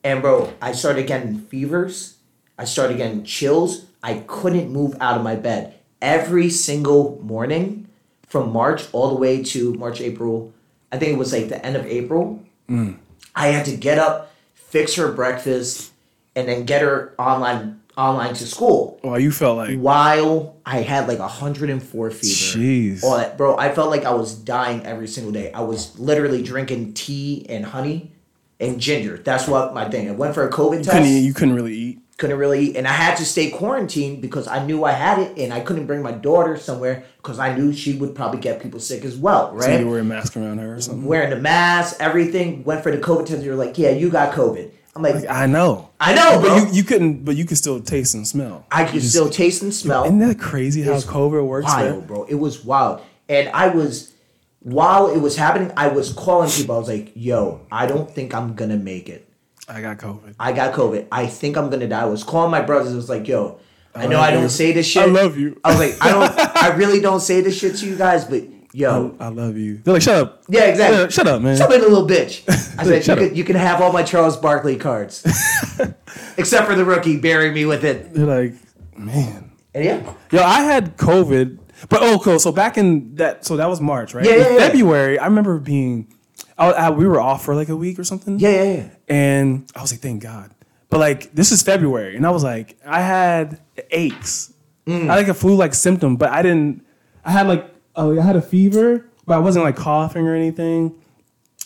and 0.04 0.22
bro, 0.22 0.52
I 0.62 0.70
started 0.70 1.08
getting 1.08 1.40
fevers. 1.40 2.18
I 2.56 2.64
started 2.64 2.96
getting 2.98 3.24
chills. 3.24 3.86
I 4.02 4.22
couldn't 4.28 4.70
move 4.70 4.94
out 5.00 5.16
of 5.16 5.24
my 5.24 5.34
bed 5.34 5.77
every 6.00 6.50
single 6.50 7.20
morning 7.22 7.88
from 8.26 8.52
March 8.52 8.86
all 8.92 9.08
the 9.08 9.16
way 9.16 9.42
to 9.42 9.74
March, 9.74 10.00
April. 10.00 10.52
I 10.92 10.98
think 10.98 11.12
it 11.12 11.18
was 11.18 11.32
like 11.32 11.48
the 11.48 11.64
end 11.64 11.76
of 11.76 11.86
April. 11.86 12.42
Mm. 12.68 12.98
I 13.34 13.48
had 13.48 13.64
to 13.66 13.76
get 13.76 13.98
up, 13.98 14.32
fix 14.54 14.94
her 14.94 15.12
breakfast, 15.12 15.92
and 16.34 16.48
then 16.48 16.64
get 16.64 16.82
her 16.82 17.14
online 17.18 17.80
online 17.96 18.32
to 18.32 18.46
school. 18.46 19.00
Well, 19.02 19.18
you 19.18 19.32
felt 19.32 19.56
like 19.56 19.76
While 19.76 20.56
I 20.64 20.82
had 20.82 21.08
like 21.08 21.18
104 21.18 22.10
fever. 22.10 22.22
Jeez. 22.22 23.02
All 23.02 23.16
that, 23.16 23.36
bro, 23.36 23.56
I 23.58 23.74
felt 23.74 23.90
like 23.90 24.04
I 24.04 24.14
was 24.14 24.34
dying 24.34 24.86
every 24.86 25.08
single 25.08 25.32
day. 25.32 25.52
I 25.52 25.62
was 25.62 25.98
literally 25.98 26.42
drinking 26.42 26.94
tea 26.94 27.44
and 27.48 27.64
honey 27.64 28.12
and 28.60 28.80
ginger. 28.80 29.18
That's 29.18 29.48
what 29.48 29.74
my 29.74 29.88
thing. 29.88 30.08
I 30.08 30.12
went 30.12 30.34
for 30.34 30.46
a 30.46 30.50
COVID 30.50 30.84
test. 30.84 30.90
couldn't, 30.90 31.08
you 31.08 31.34
couldn't 31.34 31.54
really 31.54 31.74
eat. 31.74 31.98
Couldn't 32.18 32.36
really 32.36 32.76
and 32.76 32.86
I 32.86 32.92
had 32.92 33.16
to 33.16 33.24
stay 33.24 33.48
quarantined 33.50 34.20
because 34.20 34.46
I 34.46 34.64
knew 34.66 34.84
I 34.84 34.92
had 34.92 35.18
it, 35.20 35.38
and 35.38 35.54
I 35.54 35.60
couldn't 35.60 35.86
bring 35.86 36.02
my 36.02 36.12
daughter 36.12 36.56
somewhere 36.58 37.04
because 37.16 37.38
I 37.38 37.56
knew 37.56 37.72
she 37.72 37.94
would 37.94 38.14
probably 38.14 38.40
get 38.40 38.60
people 38.60 38.80
sick 38.80 39.04
as 39.04 39.16
well, 39.16 39.58
So 39.60 39.66
right? 39.68 39.80
you 39.80 39.88
wear 39.88 40.00
a 40.00 40.04
mask 40.04 40.36
around 40.36 40.58
her 40.58 40.74
or 40.74 40.80
something. 40.80 41.04
Wearing 41.06 41.30
the 41.30 41.36
mask, 41.36 41.96
everything. 42.00 42.64
Went 42.64 42.82
for 42.82 42.90
the 42.90 42.98
COVID 42.98 43.24
test. 43.26 43.42
You're 43.42 43.56
like, 43.56 43.78
yeah, 43.78 43.90
you 43.90 44.10
got 44.10 44.34
COVID. 44.34 44.72
I'm 44.96 45.02
like, 45.02 45.28
I 45.28 45.46
know. 45.46 45.90
I 46.00 46.12
know, 46.12 46.40
bro. 46.40 46.58
But 46.58 46.68
you, 46.70 46.74
you 46.78 46.82
couldn't. 46.82 47.24
But 47.24 47.36
you 47.36 47.44
could 47.44 47.56
still 47.56 47.80
taste 47.80 48.14
and 48.14 48.26
smell. 48.26 48.66
I 48.72 48.84
could 48.84 48.94
just- 48.94 49.10
still 49.10 49.30
taste 49.30 49.62
and 49.62 49.72
smell. 49.72 50.02
Isn't 50.04 50.18
that 50.18 50.40
crazy 50.40 50.82
how 50.82 50.94
COVID 50.94 51.46
works? 51.46 51.66
wild, 51.66 51.98
man? 51.98 52.06
bro. 52.08 52.24
It 52.24 52.34
was 52.34 52.64
wild. 52.64 53.00
And 53.28 53.48
I 53.50 53.68
was, 53.68 54.12
while 54.60 55.08
it 55.14 55.18
was 55.18 55.36
happening, 55.36 55.70
I 55.76 55.86
was 55.86 56.12
calling 56.12 56.50
people. 56.50 56.74
I 56.74 56.78
was 56.78 56.88
like, 56.88 57.12
yo, 57.14 57.60
I 57.70 57.86
don't 57.86 58.10
think 58.10 58.34
I'm 58.34 58.54
going 58.54 58.70
to 58.70 58.76
make 58.76 59.08
it. 59.08 59.27
I 59.68 59.80
got 59.80 59.98
COVID. 59.98 60.34
I 60.40 60.52
got 60.52 60.74
COVID. 60.74 61.08
I 61.12 61.26
think 61.26 61.56
I'm 61.56 61.68
going 61.68 61.80
to 61.80 61.88
die. 61.88 62.02
I 62.02 62.06
was 62.06 62.24
calling 62.24 62.50
my 62.50 62.62
brothers. 62.62 62.92
I 62.92 62.96
was 62.96 63.08
like, 63.08 63.28
yo, 63.28 63.60
I, 63.94 64.06
know 64.06 64.20
I 64.20 64.30
don't 64.30 64.44
you. 64.44 64.48
say 64.48 64.72
this 64.72 64.86
shit. 64.86 65.02
I 65.02 65.06
love 65.06 65.36
you. 65.36 65.60
I 65.64 65.70
was 65.70 65.78
like, 65.78 66.04
I 66.04 66.10
don't, 66.10 66.56
I 66.56 66.76
really 66.76 67.00
don't 67.00 67.20
say 67.20 67.40
this 67.40 67.58
shit 67.58 67.76
to 67.76 67.86
you 67.86 67.96
guys, 67.96 68.24
but 68.24 68.44
yo. 68.72 69.14
I 69.20 69.28
love 69.28 69.56
you. 69.56 69.78
They're 69.78 69.94
like, 69.94 70.02
shut 70.02 70.16
up. 70.16 70.42
Yeah, 70.48 70.64
exactly. 70.64 70.98
Yeah, 70.98 71.08
shut 71.08 71.26
up, 71.26 71.42
man. 71.42 71.56
Shut 71.56 71.72
up, 71.72 71.80
little 71.80 72.06
bitch. 72.06 72.44
I 72.78 72.84
said, 72.84 72.96
you 72.96 73.02
Shut 73.02 73.18
can, 73.18 73.34
you 73.34 73.44
can 73.44 73.56
have 73.56 73.80
all 73.80 73.92
my 73.92 74.02
Charles 74.02 74.36
Barkley 74.36 74.76
cards. 74.76 75.24
Except 76.38 76.66
for 76.66 76.74
the 76.74 76.84
rookie, 76.84 77.18
bury 77.18 77.50
me 77.50 77.64
with 77.64 77.84
it. 77.84 78.14
They're 78.14 78.26
like, 78.26 78.54
man. 78.96 79.52
And 79.74 79.84
yeah. 79.84 80.14
Yo, 80.30 80.42
I 80.42 80.62
had 80.62 80.96
COVID, 80.96 81.58
but 81.88 82.02
oh, 82.02 82.18
cool. 82.22 82.38
So 82.38 82.52
back 82.52 82.78
in 82.78 83.16
that, 83.16 83.44
so 83.44 83.56
that 83.56 83.68
was 83.68 83.80
March, 83.80 84.14
right? 84.14 84.24
Yeah, 84.24 84.36
yeah, 84.36 84.52
yeah. 84.52 84.58
February, 84.58 85.18
I 85.18 85.26
remember 85.26 85.58
being, 85.58 86.12
I, 86.58 86.70
I, 86.72 86.90
we 86.90 87.06
were 87.06 87.20
off 87.20 87.44
for 87.44 87.54
like 87.54 87.68
a 87.68 87.76
week 87.76 87.98
or 87.98 88.04
something. 88.04 88.38
Yeah, 88.38 88.50
yeah, 88.50 88.72
yeah. 88.72 88.88
And 89.08 89.70
I 89.76 89.80
was 89.80 89.92
like, 89.92 90.00
thank 90.00 90.22
God. 90.22 90.50
But 90.90 90.98
like, 90.98 91.32
this 91.34 91.52
is 91.52 91.62
February, 91.62 92.16
and 92.16 92.26
I 92.26 92.30
was 92.30 92.42
like, 92.42 92.76
I 92.84 93.00
had 93.00 93.60
aches. 93.90 94.52
Mm. 94.86 95.02
I 95.08 95.14
had 95.14 95.16
like 95.16 95.28
a 95.28 95.34
flu-like 95.34 95.74
symptom, 95.74 96.16
but 96.16 96.30
I 96.30 96.42
didn't. 96.42 96.84
I 97.24 97.30
had 97.32 97.46
like, 97.46 97.70
oh, 97.94 98.18
I 98.18 98.22
had 98.22 98.36
a 98.36 98.42
fever, 98.42 99.06
but 99.26 99.34
I 99.34 99.38
wasn't 99.38 99.64
like 99.64 99.76
coughing 99.76 100.26
or 100.26 100.34
anything. 100.34 100.94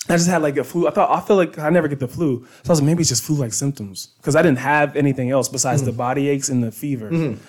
I 0.09 0.17
just 0.17 0.29
had 0.29 0.43
like 0.43 0.57
a 0.57 0.65
flu. 0.65 0.89
I 0.89 0.91
thought 0.91 1.11
I 1.11 1.21
feel 1.25 1.37
like 1.37 1.57
I 1.59 1.71
never 1.71 1.87
get 1.87 2.01
the 2.01 2.09
flu, 2.09 2.45
so 2.65 2.71
I 2.71 2.73
was 2.73 2.81
like, 2.81 2.87
maybe 2.87 3.01
it's 3.03 3.11
just 3.11 3.23
flu-like 3.23 3.53
symptoms 3.53 4.09
because 4.17 4.35
I 4.35 4.43
didn't 4.43 4.59
have 4.59 4.97
anything 4.97 5.31
else 5.31 5.49
besides 5.49 5.83
Mm. 5.83 5.87
the 5.87 5.93
body 5.93 6.29
aches 6.29 6.49
and 6.49 6.63
the 6.63 6.73
fever. 6.73 7.11
Mm-hmm. 7.11 7.41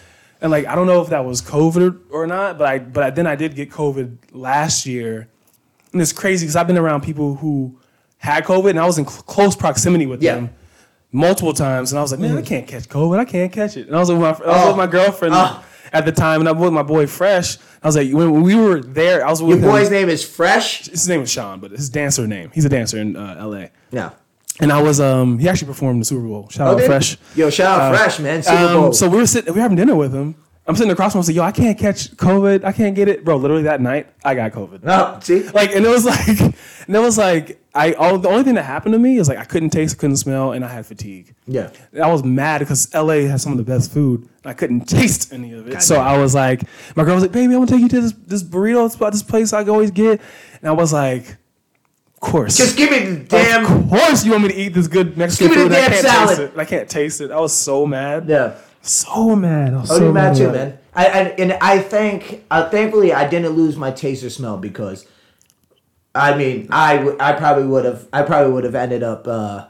And 0.42 0.52
like, 0.52 0.68
I 0.68 0.76
don't 0.76 0.86
know 0.86 1.02
if 1.02 1.10
that 1.10 1.26
was 1.26 1.42
COVID 1.42 2.02
or 2.12 2.28
not, 2.28 2.60
but 2.60 2.68
I 2.68 2.78
but 2.78 3.04
I, 3.04 3.10
then 3.10 3.26
I 3.26 3.36
did 3.36 3.56
get 3.56 3.72
COVID 3.72 4.18
last 4.32 4.86
year, 4.86 5.30
and 5.94 6.02
it's 6.02 6.12
crazy 6.12 6.46
because 6.46 6.56
I've 6.56 6.68
been 6.68 6.78
around 6.78 7.02
people 7.02 7.36
who 7.36 7.80
had 8.18 8.44
COVID, 8.44 8.72
and 8.72 8.80
I 8.80 8.86
was 8.86 8.98
in 8.98 9.08
cl- 9.08 9.24
close 9.24 9.56
proximity 9.56 10.06
with 10.06 10.22
Yeah. 10.22 10.36
them 10.36 10.50
multiple 11.12 11.54
times, 11.54 11.92
and 11.92 12.00
I 12.00 12.02
was 12.02 12.12
like, 12.12 12.20
man, 12.20 12.38
I 12.38 12.42
can't 12.42 12.68
catch 12.68 12.90
COVID. 12.90 13.20
I 13.20 13.26
can't 13.26 13.52
catch 13.52 13.78
it. 13.78 13.88
And 13.88 13.96
I 13.96 14.00
was 14.00 14.10
with 14.10 14.20
my, 14.20 14.30
I 14.30 14.32
was 14.32 14.42
Oh. 14.46 14.68
with 14.70 14.78
my 14.78 14.88
girlfriend 14.88 15.34
Oh. 15.36 15.64
at 15.92 16.06
the 16.06 16.12
time, 16.12 16.40
and 16.40 16.50
I 16.50 16.52
was 16.54 16.62
with 16.62 16.74
my 16.74 16.84
boy 16.84 17.06
Fresh. 17.08 17.58
I 17.84 17.88
was 17.88 17.96
like, 17.96 18.12
when, 18.12 18.42
we 18.42 18.56
were 18.56 18.82
there, 18.82 19.26
I 19.26 19.30
was 19.30 19.42
with 19.42 19.62
Your 19.62 19.72
boy's 19.72 19.88
him. 19.88 19.94
name 19.94 20.10
is 20.10 20.24
Fresh? 20.24 20.88
His 20.88 21.08
name 21.08 21.22
is 21.22 21.32
Sean, 21.32 21.60
but 21.60 21.72
his 21.72 21.90
dancer 21.90 22.26
name. 22.28 22.50
He's 22.54 22.66
a 22.66 22.70
dancer 22.70 22.98
in 22.98 23.16
uh, 23.16 23.36
L.A. 23.40 23.70
No. 23.92 24.12
And 24.60 24.72
I 24.72 24.82
was, 24.82 25.00
um, 25.02 25.40
he 25.40 25.50
actually 25.50 25.68
performed 25.68 25.96
in 25.96 26.00
the 26.00 26.06
Super 26.06 26.28
Bowl. 26.28 26.48
Shout 26.50 26.68
Oh, 26.68 26.78
out 26.80 26.84
Fresh. 26.86 27.18
Yo, 27.36 27.50
shout 27.50 27.80
out 27.80 27.94
Uh, 27.94 27.98
Fresh, 27.98 28.20
man. 28.20 28.42
Super 28.44 28.56
Um, 28.58 28.74
Bowl. 28.82 28.94
so 28.94 29.10
we 29.10 29.18
were 29.18 29.26
sitting, 29.26 29.52
we 29.54 29.58
were 29.58 29.62
having 29.62 29.78
dinner 29.78 29.96
with 29.96 30.14
him. 30.14 30.36
I'm 30.66 30.76
sitting 30.78 30.92
across 30.94 31.12
from 31.12 31.20
him. 31.22 31.28
Like, 31.28 31.36
yo, 31.36 31.44
I 31.44 31.52
can't 31.52 31.78
catch 31.78 32.12
COVID. 32.16 32.64
I 32.64 32.72
can't 32.72 32.96
get 32.96 33.10
it, 33.10 33.26
bro. 33.26 33.36
Literally 33.36 33.64
that 33.64 33.82
night, 33.82 34.08
I 34.24 34.34
got 34.34 34.54
COVID. 34.54 34.82
No, 34.84 35.20
see? 35.22 35.44
Like, 35.50 35.76
and 35.76 35.86
it 35.86 35.90
was 35.90 36.06
like, 36.06 36.28
and 36.40 36.96
it 36.96 37.00
was 37.00 37.18
like, 37.18 37.60
I 37.76 37.94
all 37.94 38.18
the 38.18 38.30
only 38.30 38.44
thing 38.44 38.54
that 38.56 38.64
happened 38.64 38.94
to 38.94 39.00
me 39.00 39.18
is 39.18 39.28
like 39.28 39.38
I 39.40 39.44
couldn't 39.46 39.72
taste, 39.72 39.98
couldn't 39.98 40.18
smell, 40.18 40.52
and 40.54 40.64
I 40.64 40.70
had 40.70 40.86
fatigue. 40.86 41.34
Yeah. 41.48 41.72
I 42.02 42.10
was 42.12 42.24
mad 42.24 42.60
because 42.60 42.94
LA 42.94 43.28
has 43.28 43.42
some 43.42 43.52
of 43.52 43.58
the 43.58 43.64
best 43.66 43.92
food. 43.92 44.22
and 44.22 44.30
I 44.46 44.54
couldn't 44.54 44.82
taste 44.88 45.34
any 45.34 45.52
of 45.54 45.68
it. 45.68 45.82
so 45.82 45.96
Goddamn. 45.96 46.14
I 46.16 46.22
was 46.22 46.34
like, 46.36 46.64
my 46.96 47.04
girl 47.04 47.16
was 47.16 47.24
like, 47.24 47.32
baby, 47.34 47.56
I'm 47.56 47.66
gonna 47.66 47.68
take 47.68 47.82
you 47.82 47.90
to 47.90 48.02
this 48.02 48.14
this 48.28 48.44
burrito 48.44 48.90
spot, 48.90 49.12
this 49.12 49.24
place 49.24 49.52
I 49.54 49.66
always 49.66 49.92
get. 49.92 50.22
And 50.62 50.70
I 50.70 50.72
was 50.72 50.94
like, 50.94 51.26
of 51.30 52.20
course. 52.22 52.56
Just 52.58 52.78
give 52.78 52.90
me 52.92 53.00
the 53.00 53.24
damn. 53.26 53.66
Of 53.66 53.90
course 53.90 54.24
you 54.24 54.32
want 54.32 54.44
me 54.44 54.50
to 54.50 54.56
eat 54.56 54.70
this 54.70 54.88
good 54.88 55.18
Mexican 55.18 55.48
Give 55.50 55.58
me 55.58 55.64
the 55.68 55.76
food. 55.76 55.84
and 55.84 55.86
I 55.86 55.90
can't 55.90 56.04
taste 56.04 56.14
salad. 56.38 56.40
it. 56.54 56.58
I 56.60 56.66
can't 56.66 56.90
taste 56.90 57.22
it. 57.22 57.32
I 57.32 57.40
was 57.40 57.54
so 57.54 57.86
mad. 57.86 58.30
Yeah. 58.30 58.56
So 58.84 59.36
mad. 59.36 59.74
I 59.74 59.78
was 59.82 59.92
Oh, 59.92 59.98
so 60.00 60.12
mad 60.12 60.36
too, 60.36 60.52
man. 60.52 60.78
I, 60.96 61.06
I 61.08 61.20
and 61.40 61.54
I 61.54 61.80
think 61.80 62.44
uh, 62.52 62.70
thankfully 62.70 63.14
I 63.14 63.28
didn't 63.28 63.54
lose 63.54 63.76
my 63.78 63.90
taste 63.92 64.24
or 64.24 64.30
smell 64.30 64.58
because 64.58 65.08
I 66.14 66.38
mean 66.38 66.68
I, 66.70 66.98
w- 66.98 67.18
I 67.20 67.34
probably 67.34 67.66
would 67.66 67.86
have 67.86 68.08
I 68.14 68.22
probably 68.22 68.54
would 68.54 68.64
have 68.66 68.76
ended 68.76 69.02
up 69.02 69.28
uh, 69.28 69.66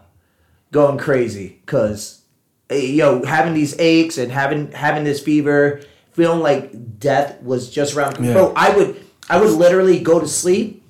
going 0.71 0.97
crazy 0.97 1.60
because 1.65 2.21
yo 2.69 3.23
having 3.23 3.54
these 3.54 3.80
aches 3.80 4.17
and 4.17 4.32
having 4.32 4.71
having 4.73 5.04
this 5.06 5.21
fever 5.21 5.82
feeling 6.12 6.39
like 6.41 6.99
death 6.99 7.41
was 7.41 7.69
just 7.69 7.95
around 7.95 8.23
Yeah. 8.23 8.34
bro 8.34 8.54
I 8.56 8.76
would 8.76 8.99
I 9.30 9.39
would 9.39 9.52
literally 9.52 9.99
go 9.99 10.19
to 10.19 10.28
sleep 10.28 10.83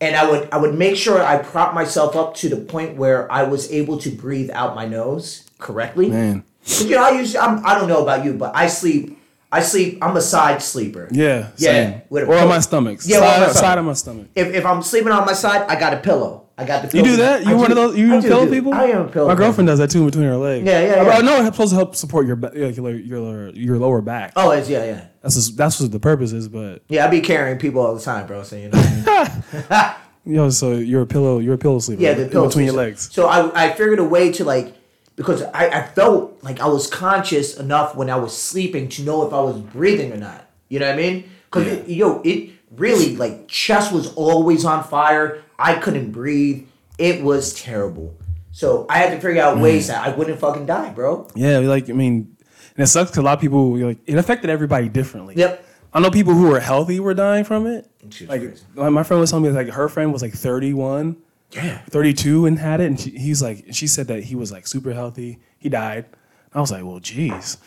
and 0.00 0.16
I 0.16 0.30
would 0.30 0.48
I 0.52 0.58
would 0.58 0.74
make 0.74 0.96
sure 0.96 1.22
I 1.22 1.38
prop 1.38 1.74
myself 1.74 2.16
up 2.16 2.34
to 2.36 2.48
the 2.48 2.56
point 2.56 2.96
where 2.96 3.30
I 3.30 3.42
was 3.42 3.70
able 3.72 3.98
to 3.98 4.10
breathe 4.10 4.50
out 4.50 4.74
my 4.74 4.86
nose 4.86 5.48
correctly. 5.58 6.08
Man. 6.08 6.44
You 6.64 6.90
know, 6.90 7.04
I 7.04 7.10
usually 7.12 7.38
I'm, 7.38 7.64
I 7.64 7.78
don't 7.78 7.88
know 7.88 8.02
about 8.02 8.24
you, 8.24 8.34
but 8.34 8.54
I 8.54 8.66
sleep. 8.66 9.18
I 9.50 9.62
sleep. 9.62 9.98
I'm 10.02 10.16
a 10.16 10.20
side 10.20 10.62
sleeper. 10.62 11.08
Yeah. 11.10 11.50
Yeah, 11.56 11.72
Same. 11.72 12.02
with 12.10 12.24
a 12.24 12.26
or 12.26 12.36
on 12.36 12.48
my 12.48 12.60
stomach. 12.60 13.00
Yeah, 13.04 13.20
side, 13.20 13.24
on 13.24 13.40
my 13.40 13.46
stomach. 13.46 13.56
side 13.56 13.78
of 13.78 13.84
my 13.86 13.92
stomach. 13.94 14.26
If, 14.34 14.48
if 14.54 14.66
I'm 14.66 14.82
sleeping 14.82 15.12
on 15.12 15.24
my 15.24 15.32
side, 15.32 15.62
I 15.68 15.80
got 15.80 15.94
a 15.94 15.98
pillow. 15.98 16.47
I 16.60 16.64
got 16.64 16.90
the. 16.90 16.96
You 16.98 17.04
do 17.04 17.16
that? 17.16 17.44
You 17.44 17.52
I 17.52 17.54
one 17.54 17.66
do- 17.70 17.72
of 17.72 17.76
those? 17.76 17.96
You 17.98 18.16
I 18.16 18.20
do 18.20 18.28
pill 18.28 18.44
do- 18.44 18.50
people? 18.50 18.74
I 18.74 18.84
am 18.86 19.02
a 19.02 19.08
pill. 19.08 19.28
My 19.28 19.36
girlfriend 19.36 19.68
does 19.68 19.78
that 19.78 19.90
too 19.90 20.04
between 20.04 20.24
her 20.24 20.36
legs. 20.36 20.66
Yeah, 20.66 20.80
yeah, 20.80 20.92
I- 20.94 21.04
yeah. 21.04 21.10
I 21.12 21.20
know 21.22 21.36
it's 21.36 21.46
supposed 21.54 21.70
to 21.70 21.76
help 21.76 21.94
support 21.94 22.26
your 22.26 22.34
like, 22.36 22.54
your 22.54 22.90
your 22.96 23.48
your 23.50 23.78
lower 23.78 24.00
back. 24.02 24.32
Oh, 24.34 24.50
it's 24.50 24.68
yeah, 24.68 24.84
yeah, 24.84 25.04
That's 25.22 25.36
just, 25.36 25.56
that's 25.56 25.80
what 25.80 25.92
the 25.92 26.00
purpose 26.00 26.32
is. 26.32 26.48
But 26.48 26.82
yeah. 26.88 27.06
I 27.06 27.08
be 27.08 27.20
carrying 27.20 27.58
people 27.58 27.80
all 27.80 27.94
the 27.94 28.00
time, 28.02 28.26
bro. 28.26 28.42
So 28.42 28.56
you 28.56 28.70
know. 28.70 28.78
What 28.78 29.28
I 29.70 29.86
mean? 29.86 29.94
you 30.34 30.36
know, 30.36 30.50
so 30.50 30.72
you're 30.72 31.02
a 31.02 31.06
pillow 31.06 31.38
you're 31.38 31.54
a 31.54 31.58
pillow 31.58 31.78
sleeper. 31.78 32.02
Yeah, 32.02 32.14
the 32.14 32.24
In 32.24 32.30
pill 32.30 32.46
between 32.48 32.66
your 32.66 32.74
legs. 32.74 33.08
So 33.12 33.28
I, 33.28 33.66
I 33.66 33.70
figured 33.70 34.00
a 34.00 34.04
way 34.04 34.32
to 34.32 34.44
like 34.44 34.74
because 35.14 35.42
I, 35.42 35.68
I 35.68 35.86
felt 35.86 36.42
like 36.42 36.58
I 36.60 36.66
was 36.66 36.88
conscious 36.88 37.56
enough 37.56 37.94
when 37.94 38.10
I 38.10 38.16
was 38.16 38.36
sleeping 38.36 38.88
to 38.90 39.02
know 39.02 39.24
if 39.26 39.32
I 39.32 39.40
was 39.40 39.58
breathing 39.60 40.12
or 40.12 40.16
not. 40.16 40.44
You 40.68 40.80
know 40.80 40.86
what 40.86 40.94
I 40.94 40.98
mean? 40.98 41.30
Because 41.50 41.88
yo, 41.88 42.20
it 42.24 42.50
really 42.78 43.16
like 43.16 43.48
chest 43.48 43.92
was 43.92 44.14
always 44.14 44.64
on 44.64 44.84
fire. 44.84 45.42
I 45.58 45.74
couldn't 45.74 46.12
breathe. 46.12 46.66
It 46.98 47.22
was 47.22 47.54
terrible. 47.54 48.14
So 48.52 48.86
I 48.88 48.98
had 48.98 49.10
to 49.10 49.20
figure 49.20 49.42
out 49.42 49.58
ways 49.58 49.84
mm. 49.84 49.88
that 49.88 50.06
I 50.06 50.10
wouldn't 50.16 50.40
fucking 50.40 50.66
die, 50.66 50.90
bro. 50.90 51.28
Yeah, 51.34 51.58
like 51.58 51.88
I 51.88 51.92
mean, 51.92 52.36
and 52.76 52.84
it 52.84 52.86
sucks 52.86 53.10
because 53.10 53.18
a 53.18 53.22
lot 53.22 53.34
of 53.34 53.40
people 53.40 53.76
like 53.76 53.98
it 54.06 54.16
affected 54.16 54.50
everybody 54.50 54.88
differently. 54.88 55.34
Yep. 55.36 55.64
I 55.92 56.00
know 56.00 56.10
people 56.10 56.34
who 56.34 56.48
were 56.48 56.60
healthy 56.60 57.00
were 57.00 57.14
dying 57.14 57.44
from 57.44 57.66
it. 57.66 57.88
Like 58.26 58.42
crazy. 58.42 58.64
my 58.74 59.02
friend 59.02 59.20
was 59.20 59.30
telling 59.30 59.44
me 59.44 59.50
like 59.50 59.68
her 59.68 59.88
friend 59.88 60.12
was 60.12 60.22
like 60.22 60.34
31, 60.34 61.16
Yeah. 61.52 61.78
32 61.90 62.46
and 62.46 62.58
had 62.58 62.80
it, 62.80 62.86
and 62.86 63.00
she, 63.00 63.10
he's 63.10 63.42
like 63.42 63.66
she 63.72 63.86
said 63.86 64.06
that 64.08 64.24
he 64.24 64.34
was 64.34 64.52
like 64.52 64.66
super 64.66 64.92
healthy. 64.92 65.38
He 65.58 65.68
died. 65.68 66.06
I 66.54 66.60
was 66.60 66.70
like, 66.70 66.84
well, 66.84 66.98
geez. 67.00 67.58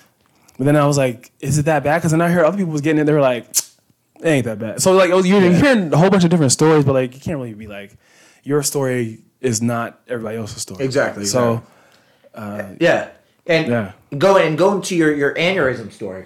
But 0.57 0.65
then 0.65 0.75
I 0.75 0.85
was 0.85 0.97
like, 0.97 1.31
is 1.39 1.57
it 1.57 1.65
that 1.65 1.83
bad? 1.83 1.99
Because 1.99 2.11
then 2.11 2.21
I 2.21 2.29
heard 2.29 2.45
other 2.45 2.57
people 2.57 2.71
was 2.71 2.81
getting 2.81 3.01
it. 3.01 3.05
They 3.05 3.13
were 3.13 3.21
like, 3.21 3.47
it 4.21 4.27
ain't 4.27 4.45
that 4.45 4.59
bad. 4.59 4.81
So 4.81 4.93
like 4.93 5.11
was- 5.11 5.27
you're 5.27 5.41
hearing 5.41 5.93
a 5.93 5.97
whole 5.97 6.09
bunch 6.09 6.23
of 6.23 6.29
different 6.29 6.51
stories, 6.51 6.83
but 6.85 6.93
like 6.93 7.13
you 7.13 7.19
can't 7.19 7.37
really 7.37 7.53
be 7.53 7.67
like 7.67 7.97
your 8.43 8.63
story 8.63 9.19
is 9.39 9.61
not 9.61 9.99
everybody 10.07 10.37
else's 10.37 10.61
story. 10.61 10.83
Exactly, 10.85 11.25
So 11.25 11.63
Yeah. 12.35 13.09
And 13.47 13.67
Yeah. 13.67 13.91
going 14.17 14.47
and 14.47 14.57
going 14.57 14.81
to 14.83 14.95
your 14.95 15.13
your 15.13 15.33
aneurysm 15.35 15.91
story. 15.91 16.25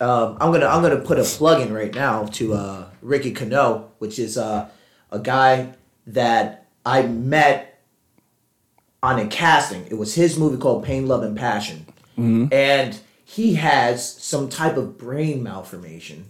Um, 0.00 0.36
I'm 0.40 0.52
gonna 0.52 0.66
I'm 0.66 0.82
gonna 0.82 1.00
put 1.00 1.18
a 1.18 1.22
plug 1.24 1.62
in 1.62 1.72
right 1.72 1.94
now 1.94 2.26
to 2.26 2.54
uh, 2.54 2.84
Ricky 3.00 3.30
Cano, 3.32 3.92
which 3.98 4.18
is 4.18 4.36
uh, 4.36 4.68
a 5.10 5.18
guy 5.18 5.72
that 6.08 6.66
I 6.84 7.02
met 7.02 7.80
on 9.02 9.18
a 9.18 9.26
casting. 9.26 9.86
It 9.86 9.94
was 9.96 10.14
his 10.14 10.38
movie 10.38 10.58
called 10.58 10.84
Pain, 10.84 11.06
Love, 11.06 11.22
and 11.22 11.36
Passion, 11.36 11.86
and 12.18 12.98
he 13.24 13.54
has 13.54 14.12
some 14.22 14.48
type 14.48 14.76
of 14.76 14.98
brain 14.98 15.42
malformation 15.42 16.26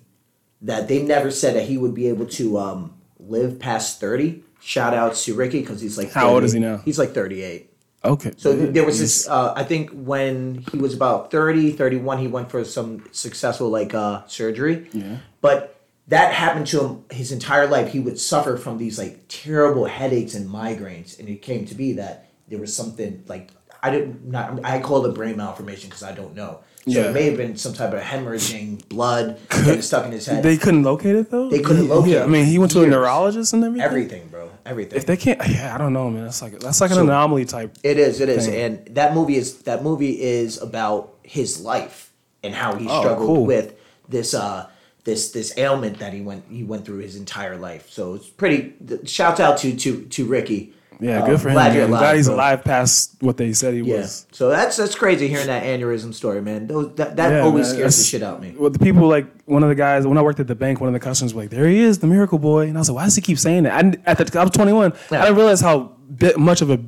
that 0.63 0.89
they 0.89 1.03
never 1.03 1.31
said 1.31 1.55
that 1.55 1.65
he 1.65 1.77
would 1.79 1.95
be 1.95 2.09
able 2.09 2.27
to 2.27 2.59
um, 2.59 2.95
live 3.19 3.59
past 3.59 4.01
thirty. 4.01 4.43
Shout 4.61 4.95
out 4.95 5.15
to 5.15 5.35
Ricky 5.35 5.61
because 5.61 5.81
he's 5.81 5.97
like 5.97 6.11
How 6.13 6.29
old 6.31 6.43
is 6.43 6.53
he 6.53 6.59
now? 6.59 6.79
He's 6.79 6.99
like 6.99 7.13
38. 7.13 7.71
okay. 8.05 8.33
So 8.37 8.53
there 8.53 8.85
was 8.85 8.99
this, 8.99 9.29
uh, 9.29 9.53
I 9.55 9.63
think 9.63 9.91
when 9.93 10.65
he 10.73 10.79
was 10.79 10.93
about 10.93 11.31
30, 11.31 11.73
31, 11.73 12.19
he 12.19 12.27
went 12.27 12.51
for 12.51 12.65
some 12.65 13.05
successful 13.13 13.69
like 13.69 13.95
uh, 13.95 14.27
surgery. 14.27 14.89
Yeah. 14.93 15.19
But 15.41 15.79
that 16.09 16.33
happened 16.33 16.67
to 16.69 16.81
him 16.85 17.05
his 17.13 17.31
entire 17.31 17.69
life. 17.69 17.93
He 17.93 18.01
would 18.01 18.19
suffer 18.19 18.57
from 18.57 18.79
these 18.79 18.99
like 18.99 19.27
terrible 19.29 19.85
headaches 19.85 20.35
and 20.35 20.49
migraines. 20.51 21.19
And 21.21 21.29
it 21.29 21.43
came 21.43 21.65
to 21.67 21.75
be 21.75 21.93
that 21.93 22.29
there 22.49 22.59
was 22.59 22.75
something 22.75 23.23
like, 23.29 23.51
I 23.85 23.91
didn't, 23.91 24.25
not, 24.27 24.65
I 24.65 24.81
call 24.81 25.07
it 25.07 25.15
brain 25.15 25.37
malformation 25.37 25.91
because 25.91 26.03
I 26.03 26.11
don't 26.13 26.35
know. 26.35 26.61
So 26.89 26.93
Yeah. 27.01 27.09
it 27.09 27.15
may 27.15 27.25
have 27.25 27.37
been 27.37 27.57
some 27.57 27.73
type 27.73 27.93
of 27.93 28.01
hemorrhaging 28.01 28.89
blood 28.89 29.39
getting 29.51 29.83
stuck 29.83 30.07
in 30.07 30.13
his 30.13 30.25
head. 30.27 30.45
They 30.45 30.57
couldn't 30.57 30.85
locate 30.85 31.17
it 31.17 31.31
though. 31.33 31.49
They 31.51 31.59
couldn't 31.59 31.89
locate 31.89 32.13
Yeah, 32.13 32.23
I 32.23 32.27
mean, 32.29 32.45
he 32.45 32.61
went 32.61 32.71
to 32.73 32.79
a 32.79 32.83
years. 32.83 32.93
neurologist 32.93 33.53
and 33.53 33.65
everything. 33.65 33.85
Everything, 33.85 34.29
bro. 34.29 34.51
Everything. 34.65 34.97
If 34.97 35.05
they 35.07 35.17
can't, 35.17 35.41
yeah, 35.49 35.75
I 35.75 35.79
don't 35.79 35.93
know, 35.93 36.09
man. 36.11 36.25
That's 36.25 36.41
like 36.43 36.61
that's 36.61 36.81
like 36.81 36.91
an 36.91 36.97
So- 36.97 37.03
anomaly 37.03 37.45
type. 37.47 37.77
It 37.83 37.99
is, 37.99 38.21
it 38.21 38.29
is, 38.29 38.47
thing. 38.47 38.55
and 38.87 38.95
that 38.95 39.15
movie 39.15 39.37
is 39.37 39.55
that 39.63 39.83
movie 39.83 40.21
is 40.23 40.63
about 40.63 41.15
his 41.25 41.61
life 41.61 42.13
and 42.45 42.55
how 42.55 42.77
he 42.77 42.87
Oh, 42.89 43.01
struggled 43.01 43.27
cool. 43.27 43.47
with 43.47 43.75
this 44.09 44.33
uh 44.33 44.67
this 45.03 45.31
this 45.33 45.53
ailment 45.59 45.99
that 45.99 46.13
he 46.13 46.21
went 46.21 46.45
he 46.49 46.63
went 46.63 46.85
through 46.85 46.99
his 46.99 47.17
entire 47.17 47.57
life. 47.57 47.89
So 47.91 48.15
it's 48.15 48.29
pretty. 48.29 48.75
Shouts 49.05 49.41
out 49.41 49.59
to 49.59 49.75
to 49.75 50.03
to 50.03 50.25
Ricky. 50.25 50.73
Yeah, 51.01 51.23
Uh, 51.23 51.27
good 51.27 51.41
for 51.41 51.49
him. 51.49 51.55
glad 51.55 51.69
man. 51.69 51.75
you're 51.77 51.85
I'm 51.85 51.91
alive, 51.91 52.01
glad 52.03 52.17
he's 52.17 52.27
bro. 52.27 52.35
alive 52.37 52.65
past 52.65 53.17
what 53.21 53.37
they 53.37 53.53
said 53.53 53.75
he 53.75 53.81
Yeah. 53.81 53.99
was. 53.99 54.27
So 54.33 54.49
that's 54.49 54.77
that's 54.77 54.95
crazy 54.95 55.29
hearing 55.29 55.47
that 55.49 55.63
aneurysm 55.65 56.15
story, 56.15 56.41
man. 56.41 56.67
Those, 56.67 56.95
that 56.97 57.17
that 57.17 57.33
Yeah, 57.33 57.41
always 57.41 57.67
man, 57.69 57.75
scares 57.77 57.97
the 57.99 58.05
shit 58.05 58.23
out 58.23 58.37
of 58.37 58.41
me. 58.43 58.55
Well, 58.59 58.71
the 58.71 58.79
people 58.79 59.07
like 59.09 59.27
one 59.45 59.63
of 59.63 59.69
the 59.69 59.75
guys 59.75 60.07
when 60.07 60.17
I 60.19 60.23
worked 60.23 60.41
at 60.41 60.47
the 60.47 60.55
bank, 60.55 60.81
one 60.81 60.89
of 60.89 60.95
the 60.95 61.01
customers 61.01 61.35
was 61.35 61.45
like, 61.45 61.51
"There 61.51 61.69
he 61.69 61.81
is, 61.81 61.99
the 61.99 62.07
miracle 62.07 62.39
boy," 62.39 62.67
and 62.69 62.77
I 62.77 62.81
was 62.81 62.89
like, 62.89 62.97
"Why 62.97 63.05
does 63.05 63.15
he 63.17 63.21
keep 63.23 63.39
saying 63.39 63.65
that?" 63.65 63.73
I, 63.75 64.11
at 64.11 64.19
the 64.19 64.41
I 64.41 64.43
was 64.43 64.53
21. 64.53 64.93
Yeah. 65.11 65.21
I 65.21 65.25
didn't 65.27 65.37
realize 65.37 65.61
how 65.61 65.93
bit 66.17 66.39
much 66.39 66.63
of 66.63 66.71
a 66.71 66.79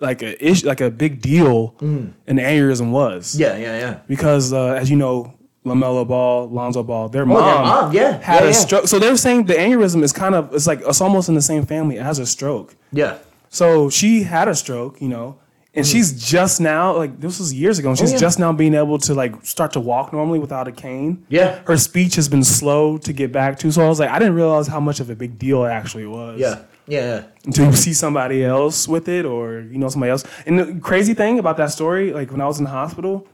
like 0.00 0.22
a 0.22 0.42
issue, 0.44 0.66
like 0.66 0.80
a 0.80 0.90
big 0.90 1.20
deal, 1.20 1.74
an 1.80 2.14
aneurysm 2.28 2.90
was. 2.92 3.34
Mm. 3.34 3.40
Yeah, 3.40 3.56
yeah, 3.56 3.78
yeah. 3.78 3.94
because 4.06 4.52
uh, 4.52 4.74
as 4.80 4.88
you 4.88 4.96
know, 4.96 5.34
LaMelo 5.66 6.06
Ball, 6.06 6.48
Lonzo 6.48 6.82
Ball, 6.84 7.08
their 7.08 7.22
Oh, 7.24 7.26
their 7.26 7.34
mom, 7.34 7.64
mom, 7.64 7.92
yeah, 7.92 8.18
had 8.22 8.36
yeah, 8.40 8.42
a 8.44 8.46
yeah. 8.46 8.52
stroke. 8.52 8.86
So 8.88 8.98
they're 8.98 9.16
saying 9.16 9.44
the 9.44 9.54
aneurysm 9.54 10.02
is 10.02 10.12
kind 10.12 10.34
of 10.34 10.54
it's 10.54 10.66
like 10.66 10.80
it's 10.86 11.00
almost 11.00 11.28
in 11.28 11.34
the 11.34 11.42
same 11.42 11.66
family. 11.66 11.96
It 11.96 12.02
has 12.04 12.18
a 12.18 12.26
stroke. 12.26 12.74
Yeah. 12.92 13.16
So 13.50 13.90
she 13.90 14.22
had 14.22 14.48
a 14.48 14.54
stroke, 14.54 15.00
you 15.00 15.08
know, 15.08 15.38
and 15.74 15.86
she's 15.86 16.12
just 16.28 16.60
now 16.60 16.96
like 16.96 17.20
this 17.20 17.38
was 17.38 17.52
years 17.54 17.78
ago. 17.78 17.90
And 17.90 17.98
she's 17.98 18.08
Mm-hmm. 18.08 18.14
Oh, 18.14 18.16
yeah. 18.16 18.20
just 18.20 18.38
now 18.38 18.52
being 18.52 18.74
able 18.74 18.98
to 18.98 19.14
like 19.14 19.44
start 19.44 19.72
to 19.74 19.80
walk 19.80 20.12
normally 20.12 20.38
without 20.38 20.66
a 20.66 20.72
cane. 20.72 21.24
Yeah. 21.28 21.60
her 21.66 21.76
speech 21.76 22.16
has 22.16 22.28
been 22.28 22.42
slow 22.42 22.98
to 22.98 23.12
get 23.12 23.30
back 23.32 23.58
to. 23.60 23.70
So 23.70 23.84
I 23.84 23.88
was 23.88 24.00
like, 24.00 24.10
I 24.10 24.18
didn't 24.18 24.34
realize 24.34 24.66
how 24.66 24.80
much 24.80 24.98
of 25.00 25.08
a 25.10 25.14
big 25.14 25.38
deal 25.38 25.64
it 25.64 25.68
actually 25.70 26.06
was. 26.06 26.40
Yeah. 26.40 26.62
Yeah. 26.86 27.24
you 27.44 27.72
see 27.74 27.92
somebody 27.92 28.44
else 28.44 28.88
with 28.88 29.08
it, 29.08 29.24
or 29.26 29.60
you 29.60 29.78
know 29.78 29.88
somebody 29.90 30.10
else. 30.10 30.24
And 30.46 30.58
the 30.58 30.80
crazy 30.80 31.12
thing 31.14 31.38
about 31.38 31.58
that 31.58 31.70
story, 31.70 32.12
like 32.14 32.30
when 32.32 32.40
I 32.40 32.46
was 32.46 32.58
in 32.58 32.64
the 32.64 32.70
hospital, 32.70 33.28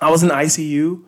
I 0.00 0.10
was 0.10 0.22
in 0.24 0.28
ICU. 0.30 1.02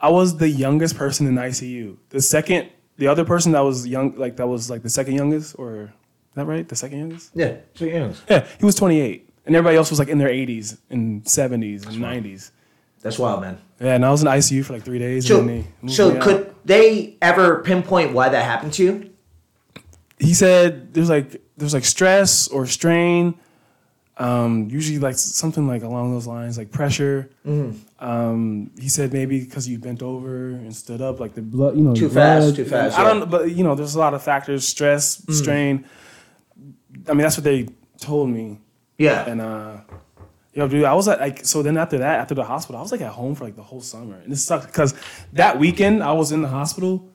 I 0.00 0.08
was 0.10 0.38
the 0.38 0.48
youngest 0.48 0.96
person 0.96 1.26
in 1.28 1.34
ICU. 1.36 1.96
The 2.08 2.20
second, 2.20 2.68
the 2.96 3.06
other 3.06 3.24
person 3.24 3.52
that 3.52 3.60
was 3.60 3.86
young, 3.86 4.16
like 4.16 4.36
that 4.38 4.48
was 4.48 4.68
like 4.70 4.82
the 4.82 4.90
second 4.90 5.14
youngest, 5.14 5.54
or 5.56 5.92
that 6.34 6.46
right? 6.46 6.68
The 6.68 6.76
second 6.76 6.98
youngest. 6.98 7.30
Yeah. 7.34 7.56
So 7.74 7.84
yeah. 7.84 8.12
Yeah, 8.28 8.46
he 8.58 8.64
was 8.64 8.74
28, 8.76 9.28
and 9.46 9.56
everybody 9.56 9.76
else 9.76 9.90
was 9.90 9.98
like 9.98 10.08
in 10.08 10.18
their 10.18 10.28
80s 10.28 10.78
and 10.90 11.24
70s 11.24 11.86
and 11.86 11.96
90s. 11.96 12.50
That's 13.02 13.18
wild, 13.18 13.40
man. 13.40 13.58
Yeah, 13.80 13.94
and 13.94 14.04
I 14.04 14.10
was 14.10 14.20
in 14.22 14.28
ICU 14.28 14.64
for 14.64 14.74
like 14.74 14.82
three 14.82 14.98
days. 14.98 15.26
So 15.26 15.40
and 15.40 15.48
then 15.48 15.56
they 15.62 15.68
moved 15.82 15.94
so 15.96 16.10
me 16.10 16.16
out. 16.16 16.22
could 16.22 16.54
they 16.64 17.16
ever 17.22 17.62
pinpoint 17.62 18.12
why 18.12 18.28
that 18.28 18.44
happened 18.44 18.74
to 18.74 18.84
you? 18.84 19.10
he 20.20 20.34
said 20.34 20.92
there's 20.92 21.08
like 21.08 21.40
there's 21.56 21.72
like 21.74 21.84
stress 21.84 22.46
or 22.48 22.66
strain, 22.66 23.34
um, 24.18 24.68
usually 24.70 24.98
like 24.98 25.16
something 25.16 25.66
like 25.66 25.82
along 25.82 26.12
those 26.12 26.26
lines, 26.26 26.58
like 26.58 26.70
pressure. 26.70 27.30
Mm-hmm. 27.46 27.78
Um, 28.06 28.70
he 28.78 28.88
said 28.90 29.12
maybe 29.14 29.40
because 29.40 29.66
you 29.66 29.78
bent 29.78 30.02
over 30.02 30.48
and 30.50 30.76
stood 30.76 31.00
up, 31.00 31.20
like 31.20 31.34
the 31.34 31.42
blood, 31.42 31.76
you 31.76 31.82
know, 31.82 31.94
Too 31.94 32.08
the 32.08 32.14
blood. 32.14 32.42
fast, 32.42 32.56
too 32.56 32.64
fast, 32.66 32.98
I 32.98 33.02
yeah. 33.02 33.14
don't, 33.14 33.30
but 33.30 33.50
you 33.50 33.64
know, 33.64 33.74
there's 33.74 33.94
a 33.94 33.98
lot 33.98 34.12
of 34.12 34.22
factors: 34.22 34.68
stress, 34.68 35.22
strain. 35.30 35.86
I 37.08 37.12
mean, 37.12 37.22
that's 37.22 37.36
what 37.36 37.44
they 37.44 37.68
told 37.98 38.28
me. 38.30 38.58
Yeah. 38.98 39.24
And 39.28 39.40
uh 39.40 39.76
yo, 40.52 40.68
dude, 40.68 40.84
I 40.84 40.94
was 40.94 41.08
at 41.08 41.20
like 41.20 41.44
so 41.44 41.62
then 41.62 41.76
after 41.76 41.98
that, 41.98 42.20
after 42.20 42.34
the 42.34 42.44
hospital, 42.44 42.78
I 42.78 42.82
was 42.82 42.92
like 42.92 43.00
at 43.00 43.12
home 43.12 43.34
for 43.34 43.44
like 43.44 43.56
the 43.56 43.62
whole 43.62 43.80
summer. 43.80 44.16
And 44.16 44.32
it 44.32 44.36
sucked 44.36 44.66
because 44.66 44.94
that 45.32 45.58
weekend 45.58 46.02
I 46.02 46.12
was 46.12 46.32
in 46.32 46.42
the 46.42 46.48
hospital, 46.48 47.08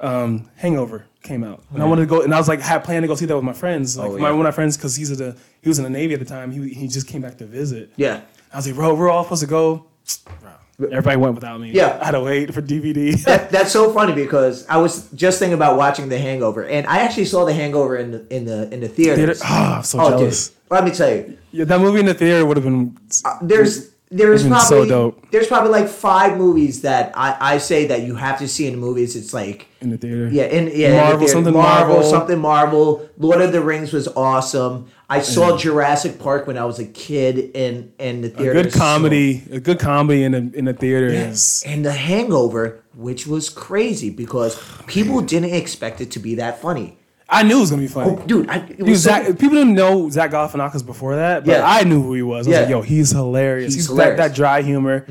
um, 0.00 0.48
hangover 0.56 1.06
came 1.22 1.42
out. 1.42 1.64
And 1.72 1.82
I 1.82 1.86
wanted 1.86 2.02
to 2.02 2.06
go 2.06 2.22
and 2.22 2.32
I 2.34 2.38
was 2.38 2.48
like 2.48 2.60
had 2.60 2.84
planned 2.84 3.02
to 3.02 3.08
go 3.08 3.14
see 3.14 3.26
that 3.26 3.34
with 3.34 3.44
my 3.44 3.52
friends. 3.52 3.96
Like 3.96 4.10
Oh, 4.10 4.18
my 4.18 4.30
one 4.30 4.40
of 4.40 4.44
my 4.44 4.50
friends, 4.52 4.76
because 4.76 4.94
he's 4.94 5.10
at 5.10 5.18
the 5.18 5.36
he 5.62 5.68
was 5.68 5.78
in 5.78 5.84
the 5.84 5.90
Navy 5.90 6.14
at 6.14 6.20
the 6.20 6.26
time, 6.26 6.50
he 6.52 6.68
he 6.72 6.86
just 6.86 7.08
came 7.08 7.22
back 7.22 7.38
to 7.38 7.46
visit. 7.46 7.90
yeah. 7.96 8.20
I 8.52 8.58
was 8.58 8.66
like, 8.66 8.76
bro, 8.76 8.94
we're 8.94 9.10
all 9.10 9.24
supposed 9.24 9.42
to 9.42 9.48
go. 9.48 9.86
Bro, 10.40 10.52
everybody 10.80 11.16
went 11.16 11.34
without 11.34 11.60
me. 11.60 11.70
Yeah. 11.72 11.98
I 12.00 12.06
had 12.06 12.10
to 12.12 12.20
wait 12.20 12.52
for 12.54 12.62
DVD. 12.62 13.20
That, 13.24 13.50
that's 13.50 13.72
so 13.72 13.92
funny 13.92 14.12
because 14.14 14.66
I 14.68 14.76
was 14.76 15.10
just 15.12 15.38
thinking 15.38 15.54
about 15.54 15.76
watching 15.76 16.08
The 16.08 16.18
Hangover, 16.18 16.64
and 16.64 16.86
I 16.86 16.98
actually 17.00 17.24
saw 17.26 17.44
The 17.44 17.54
Hangover 17.54 17.96
in 17.96 18.10
the 18.12 18.26
in 18.34 18.44
the 18.44 18.72
in 18.72 18.80
the 18.80 18.88
Theater- 18.88 19.16
theaters. 19.16 19.40
Ah, 19.44 19.78
I'm 19.78 19.82
so 19.82 19.98
Oh, 20.00 20.10
dude, 20.10 20.18
jealous. 20.20 20.52
let 20.70 20.84
me 20.84 20.90
tell 20.90 21.10
you, 21.14 21.38
Yeah, 21.52 21.64
that 21.64 21.80
movie 21.80 22.00
in 22.00 22.06
the 22.06 22.14
theater 22.14 22.44
would 22.46 22.56
have 22.56 22.64
been 22.64 22.96
there's 23.42 23.90
there's 24.08 24.44
been 24.44 24.52
so 24.60 24.68
probably 24.68 24.88
dope. 24.88 25.30
there's 25.32 25.48
probably 25.48 25.70
like 25.70 25.88
five 25.88 26.38
movies 26.38 26.82
that 26.82 27.10
I, 27.16 27.54
I 27.54 27.58
say 27.58 27.86
that 27.88 28.02
you 28.02 28.14
have 28.14 28.38
to 28.38 28.46
see 28.46 28.66
in 28.68 28.74
the 28.74 28.78
movies. 28.78 29.16
It's 29.16 29.34
like 29.34 29.66
in 29.80 29.90
the 29.90 29.98
theater. 29.98 30.28
yeah, 30.28 30.44
in 30.44 30.68
yeah, 30.72 30.88
in 30.88 30.92
the 30.94 31.02
Marvel, 31.02 31.28
something 31.28 31.52
Marvel, 31.54 31.94
Marvel. 31.96 32.10
something 32.10 32.38
Marvel. 32.38 33.08
Lord 33.18 33.40
of 33.40 33.50
the 33.52 33.60
Rings 33.60 33.92
was 33.92 34.06
awesome. 34.08 34.86
I 35.08 35.20
saw 35.20 35.56
Jurassic 35.56 36.18
Park 36.18 36.46
when 36.48 36.58
I 36.58 36.64
was 36.64 36.78
a 36.80 36.84
kid 36.84 37.38
in 37.54 37.92
in 37.98 38.22
the 38.22 38.28
A 38.28 38.30
theater. 38.30 38.52
good 38.62 38.72
comedy, 38.72 39.44
a 39.52 39.60
good 39.60 39.78
comedy 39.78 40.24
in 40.24 40.32
the 40.32 40.50
in 40.58 40.64
the 40.64 40.72
theater 40.74 41.06
is 41.06 41.62
and 41.66 41.84
The 41.84 41.92
Hangover, 41.92 42.82
which 42.94 43.26
was 43.26 43.48
crazy 43.48 44.10
because 44.10 44.60
people 44.86 45.20
didn't 45.22 45.54
expect 45.54 46.00
it 46.00 46.10
to 46.12 46.18
be 46.18 46.34
that 46.36 46.60
funny. 46.60 46.98
I 47.28 47.42
knew 47.42 47.56
it 47.58 47.60
was 47.60 47.70
gonna 47.70 47.82
be 47.82 47.88
funny. 47.88 48.16
Oh, 48.20 48.26
dude, 48.26 48.48
I, 48.48 48.56
it 48.58 48.78
Dude, 48.78 48.88
was 48.88 49.02
so- 49.04 49.32
people 49.34 49.50
didn't 49.56 49.74
know 49.74 50.08
Zach 50.10 50.30
Galifianakis 50.30 50.84
before 50.86 51.16
that, 51.16 51.44
but 51.44 51.50
Yeah. 51.52 51.62
I 51.64 51.82
knew 51.84 52.00
who 52.02 52.14
he 52.14 52.22
was. 52.22 52.46
I 52.46 52.50
was 52.50 52.54
Yeah. 52.54 52.60
like, 52.62 52.70
yo, 52.70 52.82
he's 52.82 53.10
hilarious. 53.10 53.74
He's 53.74 53.82
He's, 53.82 53.86
hilarious. 53.88 54.12
Mm-hmm. 54.12 54.22
That, 54.22 54.28
that 54.30 54.36
dry 54.36 54.62
humor. 54.62 55.04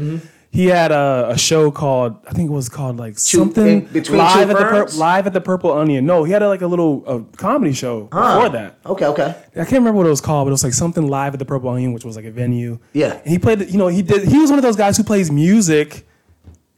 He 0.56 0.68
had 0.68 0.92
a, 0.92 1.28
a 1.32 1.38
show 1.38 1.70
called 1.70 2.16
I 2.28 2.32
think 2.32 2.50
it 2.50 2.54
was 2.54 2.70
called 2.70 2.98
like 2.98 3.14
in 3.14 3.18
something 3.18 3.82
between 3.86 4.20
live 4.20 4.48
two 4.50 4.56
at 4.56 4.58
the 4.58 4.64
Pur- 4.66 4.98
live 4.98 5.28
at 5.28 5.34
the 5.34 5.42
Purple 5.42 5.72
Onion. 5.74 6.06
No, 6.06 6.24
he 6.24 6.32
had 6.32 6.42
a, 6.42 6.48
like 6.48 6.62
a 6.62 6.68
little 6.68 7.04
uh 7.06 7.20
comedy 7.38 7.74
show 7.74 8.08
Huh. 8.12 8.36
before 8.36 8.50
that. 8.58 8.78
Okay, 8.86 9.06
okay. 9.08 9.36
I 9.54 9.56
can't 9.66 9.72
remember 9.74 9.98
what 9.98 10.06
it 10.08 10.10
was 10.12 10.22
called, 10.22 10.46
but 10.46 10.52
it 10.52 10.54
was 10.54 10.64
like 10.64 10.74
something 10.74 11.08
live 11.08 11.34
at 11.34 11.40
the 11.40 11.46
Purple 11.46 11.70
Onion, 11.70 11.92
which 11.94 12.06
was 12.06 12.16
like 12.16 12.26
a 12.26 12.32
venue. 12.32 12.80
Yeah. 12.94 13.14
and 13.20 13.28
he 13.30 13.38
played. 13.38 13.70
You 13.70 13.78
know, 13.78 13.88
he 13.88 14.02
did. 14.02 14.28
He 14.28 14.38
was 14.40 14.50
one 14.50 14.58
of 14.60 14.64
those 14.64 14.78
guys 14.78 14.96
who 14.98 15.04
plays 15.04 15.30
music 15.30 16.08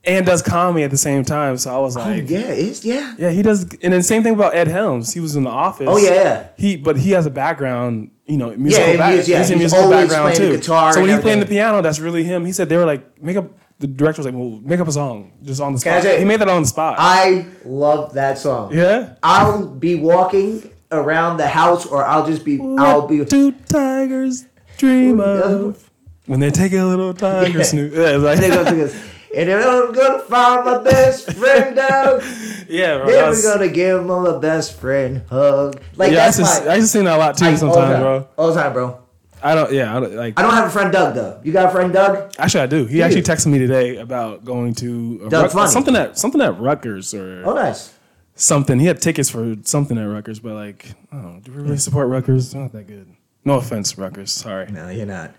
and 0.03 0.25
does 0.25 0.41
comedy 0.41 0.83
at 0.83 0.89
the 0.91 0.97
same 0.97 1.23
time. 1.25 1.57
So 1.57 1.75
I 1.75 1.79
was 1.79 1.95
like, 1.95 2.29
Yeah, 2.29 2.39
it's 2.39 2.83
yeah. 2.85 3.13
yeah, 3.19 3.29
he 3.29 3.41
does. 3.41 3.63
And 3.83 3.91
then 3.93 4.01
same 4.01 4.23
thing 4.23 4.33
about 4.33 4.55
Ed 4.55 4.69
Helms. 4.69 5.13
He 5.13 5.19
was 5.19 5.35
in 5.35 5.43
the 5.43 5.49
office. 5.49 5.87
Oh, 5.89 5.97
yeah, 5.97 6.13
yeah. 6.13 6.47
He, 6.57 6.77
but 6.77 6.97
he 6.97 7.11
has 7.11 7.25
a 7.25 7.29
background, 7.29 8.11
you 8.25 8.37
know, 8.37 8.55
musical, 8.55 8.85
Yeah, 8.87 8.91
he 8.93 8.97
back, 8.97 9.13
is, 9.15 9.27
yeah. 9.27 9.39
he's 9.39 9.49
a 9.49 9.53
He's 9.53 9.59
musical 9.59 9.83
always 9.83 10.09
background 10.09 10.35
too. 10.37 10.61
so 10.61 11.01
when 11.01 11.09
he's 11.09 11.19
playing 11.19 11.41
the 11.41 11.45
piano, 11.45 11.81
that's 11.81 11.99
really 11.99 12.23
him. 12.23 12.45
He 12.45 12.53
said 12.53 12.69
they 12.69 12.77
were 12.77 12.85
like, 12.85 13.21
make 13.21 13.35
up. 13.37 13.51
The 13.79 13.87
director 13.87 14.19
was 14.21 14.25
like, 14.25 14.33
well, 14.35 14.59
make 14.63 14.79
up 14.79 14.87
a 14.87 14.91
song 14.91 15.31
just 15.43 15.61
on 15.61 15.73
the 15.73 15.79
Can 15.79 15.93
I 15.93 15.99
spot. 15.99 16.03
say- 16.11 16.19
He 16.19 16.25
made 16.25 16.39
that 16.41 16.49
on 16.49 16.63
the 16.63 16.67
spot. 16.67 16.95
I 16.97 17.45
love 17.63 18.13
that 18.15 18.37
song. 18.39 18.73
yeah. 18.73 19.13
I'll 19.21 19.67
be 19.67 19.95
walking 19.95 20.69
around 20.91 21.37
the 21.37 21.47
house, 21.47 21.85
or 21.85 22.03
I'll 22.03 22.25
just 22.25 22.43
be. 22.43 22.59
I'll 22.79 23.07
be. 23.07 23.19
What 23.19 23.29
do 23.29 23.51
tigers 23.69 24.45
dream 24.77 25.19
of 25.19 25.89
when 26.25 26.39
they 26.39 26.49
take 26.49 26.73
a 26.73 26.83
little 26.83 27.13
tiger 27.13 27.57
Yeah. 27.59 27.63
snoop? 27.63 27.93
Yeah, 27.93 28.17
like- 28.17 28.35
And 28.35 28.43
they 28.43 28.49
go 28.49 28.65
through 28.65 28.77
this. 28.77 28.95
And 29.35 29.49
then 29.49 29.61
I'm 29.67 29.91
gonna 29.91 30.19
find 30.19 30.65
my 30.65 30.77
best 30.79 31.33
friend 31.33 31.75
down. 31.75 32.21
yeah, 32.69 32.97
bro. 32.97 33.05
Then 33.11 33.29
we're 33.29 33.43
gonna 33.43 33.67
give 33.67 33.99
him 33.99 34.09
a 34.09 34.39
best 34.39 34.79
friend 34.79 35.21
hug. 35.29 35.79
Like 35.97 36.13
yeah, 36.13 36.19
I 36.19 36.25
that's 36.31 36.39
used, 36.39 36.65
my. 36.65 36.71
I 36.71 36.75
used 36.77 36.87
to 36.87 36.91
sing 36.97 37.03
that 37.05 37.17
a 37.17 37.19
lot 37.19 37.37
too 37.37 37.45
I- 37.45 37.51
all 37.51 37.57
sometimes, 37.57 37.91
time. 37.93 38.01
bro. 38.01 38.27
All 38.37 38.47
the 38.53 38.59
time, 38.61 38.73
bro. 38.73 38.97
I 39.43 39.55
don't. 39.55 39.71
Yeah, 39.71 39.95
I 39.95 39.99
don't, 39.99 40.15
like. 40.15 40.39
I 40.39 40.41
don't 40.41 40.53
have 40.53 40.67
a 40.67 40.71
friend 40.71 40.91
Doug 40.91 41.13
though. 41.15 41.39
You 41.43 41.51
got 41.53 41.65
a 41.69 41.71
friend 41.71 41.93
Doug? 41.93 42.33
Actually, 42.39 42.61
I 42.61 42.67
do. 42.67 42.85
He 42.85 43.01
actually 43.03 43.21
texted 43.23 43.47
me 43.47 43.59
today 43.59 43.97
about 43.97 44.43
going 44.43 44.73
to 44.75 45.21
a 45.25 45.29
Doug 45.29 45.43
Rut- 45.43 45.51
Funny. 45.51 45.71
something 45.71 45.95
at 45.95 46.17
something 46.17 46.41
at 46.41 46.59
Rutgers 46.59 47.13
or 47.13 47.43
Oh, 47.45 47.53
nice. 47.53 47.93
something. 48.35 48.79
He 48.79 48.87
had 48.87 49.01
tickets 49.01 49.29
for 49.29 49.55
something 49.63 49.97
at 49.97 50.03
Rutgers, 50.03 50.39
but 50.39 50.53
like, 50.53 50.93
oh, 51.13 51.39
do 51.43 51.51
we 51.51 51.61
really 51.61 51.77
support 51.77 52.07
Rutgers? 52.09 52.55
Not 52.55 52.71
that 52.73 52.87
good. 52.87 53.07
No 53.45 53.55
offense, 53.55 53.97
Rutgers. 53.97 54.31
Sorry. 54.31 54.67
No, 54.71 54.89
you're 54.89 55.05
not. 55.05 55.31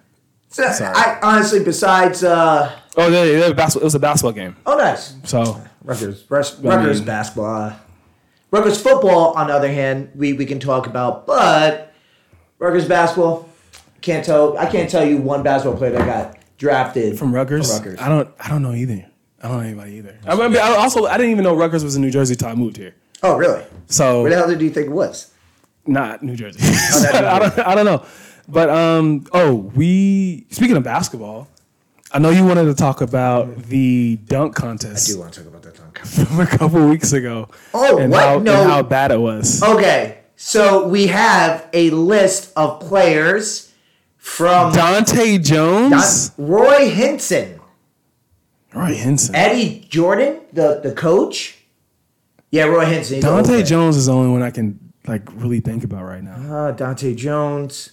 So. 0.50 0.64
I 0.64 1.18
honestly, 1.22 1.62
besides, 1.62 2.24
uh, 2.24 2.72
Oh, 2.96 3.08
yeah, 3.08 3.24
yeah, 3.24 3.52
basketball. 3.52 3.82
It 3.82 3.84
was 3.84 3.94
a 3.94 3.98
basketball 3.98 4.32
game. 4.32 4.56
oh, 4.64 4.76
nice. 4.78 5.14
So 5.24 5.61
Rutgers, 5.84 6.24
Rus- 6.30 6.58
Rutgers 6.61 7.00
basketball. 7.02 7.72
Rutgers 8.50 8.80
football, 8.80 9.34
on 9.37 9.48
the 9.48 9.52
other 9.54 9.70
hand, 9.70 10.11
we, 10.14 10.32
we 10.32 10.46
can 10.46 10.58
talk 10.58 10.87
about, 10.87 11.26
but 11.26 11.92
Rutgers 12.58 12.88
basketball, 12.88 13.47
can't 14.00 14.24
tell. 14.24 14.56
I 14.58 14.66
can't 14.66 14.88
tell 14.90 15.04
you 15.06 15.18
one 15.18 15.42
basketball 15.42 15.78
player 15.78 15.92
that 15.92 16.06
got 16.06 16.38
drafted 16.56 17.18
from 17.18 17.34
Rutgers, 17.34 17.68
From 17.68 17.84
Rutgers. 17.84 18.00
I 18.00 18.08
don't. 18.08 18.32
I 18.38 18.48
don't 18.48 18.62
know 18.62 18.74
either. 18.74 19.06
I 19.42 19.48
don't 19.48 19.58
know 19.58 19.64
anybody 19.64 19.92
either. 19.96 20.18
I, 20.26 20.34
mean, 20.34 20.56
I 20.56 20.76
also 20.76 21.06
I 21.06 21.16
didn't 21.16 21.30
even 21.32 21.44
know 21.44 21.54
Rutgers 21.54 21.84
was 21.84 21.94
in 21.96 22.02
New 22.02 22.11
Jersey 22.11 22.34
till 22.34 22.48
I 22.48 22.54
moved 22.54 22.76
here. 22.76 22.94
Oh, 23.22 23.37
really? 23.37 23.64
So 23.87 24.22
Where 24.22 24.30
the 24.30 24.37
hell 24.37 24.48
did 24.48 24.61
you 24.61 24.70
think 24.70 24.87
it 24.88 24.92
was? 24.92 25.32
not 25.87 26.22
New 26.22 26.37
Jersey. 26.37 26.58
not 26.61 27.12
New 27.14 27.18
I 27.28 27.38
don't. 27.38 27.58
I 27.61 27.74
don't 27.74 27.84
know. 27.87 28.04
But 28.48 28.70
um. 28.70 29.26
Oh, 29.32 29.54
we 29.54 30.46
speaking 30.50 30.76
of 30.76 30.82
basketball. 30.82 31.48
I 32.11 32.18
know 32.18 32.30
you 32.30 32.44
wanted 32.44 32.64
to 32.64 32.74
talk 32.74 33.02
about 33.02 33.64
the 33.64 34.16
dunk 34.24 34.54
contest 34.54 35.11
I 35.11 35.12
do 35.12 35.18
want 35.20 35.34
to 35.34 35.40
talk 35.40 35.48
about 35.48 35.62
that 35.62 35.76
dunk. 35.76 35.94
contest 35.94 36.26
from 36.26 36.40
a 36.40 36.46
couple 36.46 36.88
weeks 36.88 37.12
ago. 37.12 37.48
Oh, 37.74 37.98
and 37.98 38.11
what? 38.11 38.22
How, 38.22 38.38
No. 38.38 38.62
And 38.62 38.70
how 38.70 38.82
bad 38.82 39.11
it 39.11 39.20
was. 39.20 39.62
Okay, 39.62 40.18
so 40.34 40.88
we 40.88 41.08
have 41.08 41.68
a 41.74 41.90
list 41.90 42.50
of 42.56 42.80
players 42.80 43.67
from 44.28 44.72
Dahntay 44.72 45.44
Jones, 45.44 46.28
Don- 46.30 46.46
Roy 46.46 46.90
Hinson, 46.90 47.60
Roy 48.74 48.94
Hinson. 48.94 49.34
Eddie 49.34 49.86
Jordan, 49.88 50.40
the, 50.52 50.80
the 50.82 50.92
coach. 50.92 51.56
Yeah, 52.50 52.64
Roy 52.64 52.84
Hinson. 52.86 53.20
Dahntay. 53.20 53.66
Jones 53.66 53.96
is 53.96 54.06
the 54.06 54.12
only 54.12 54.30
one 54.30 54.42
I 54.42 54.50
can 54.50 54.78
like 55.06 55.22
really 55.34 55.60
think 55.60 55.82
about 55.84 56.04
right 56.04 56.22
now. 56.22 56.34
Uh, 56.34 56.76
Dahntay 56.76 57.16
Jones. 57.16 57.90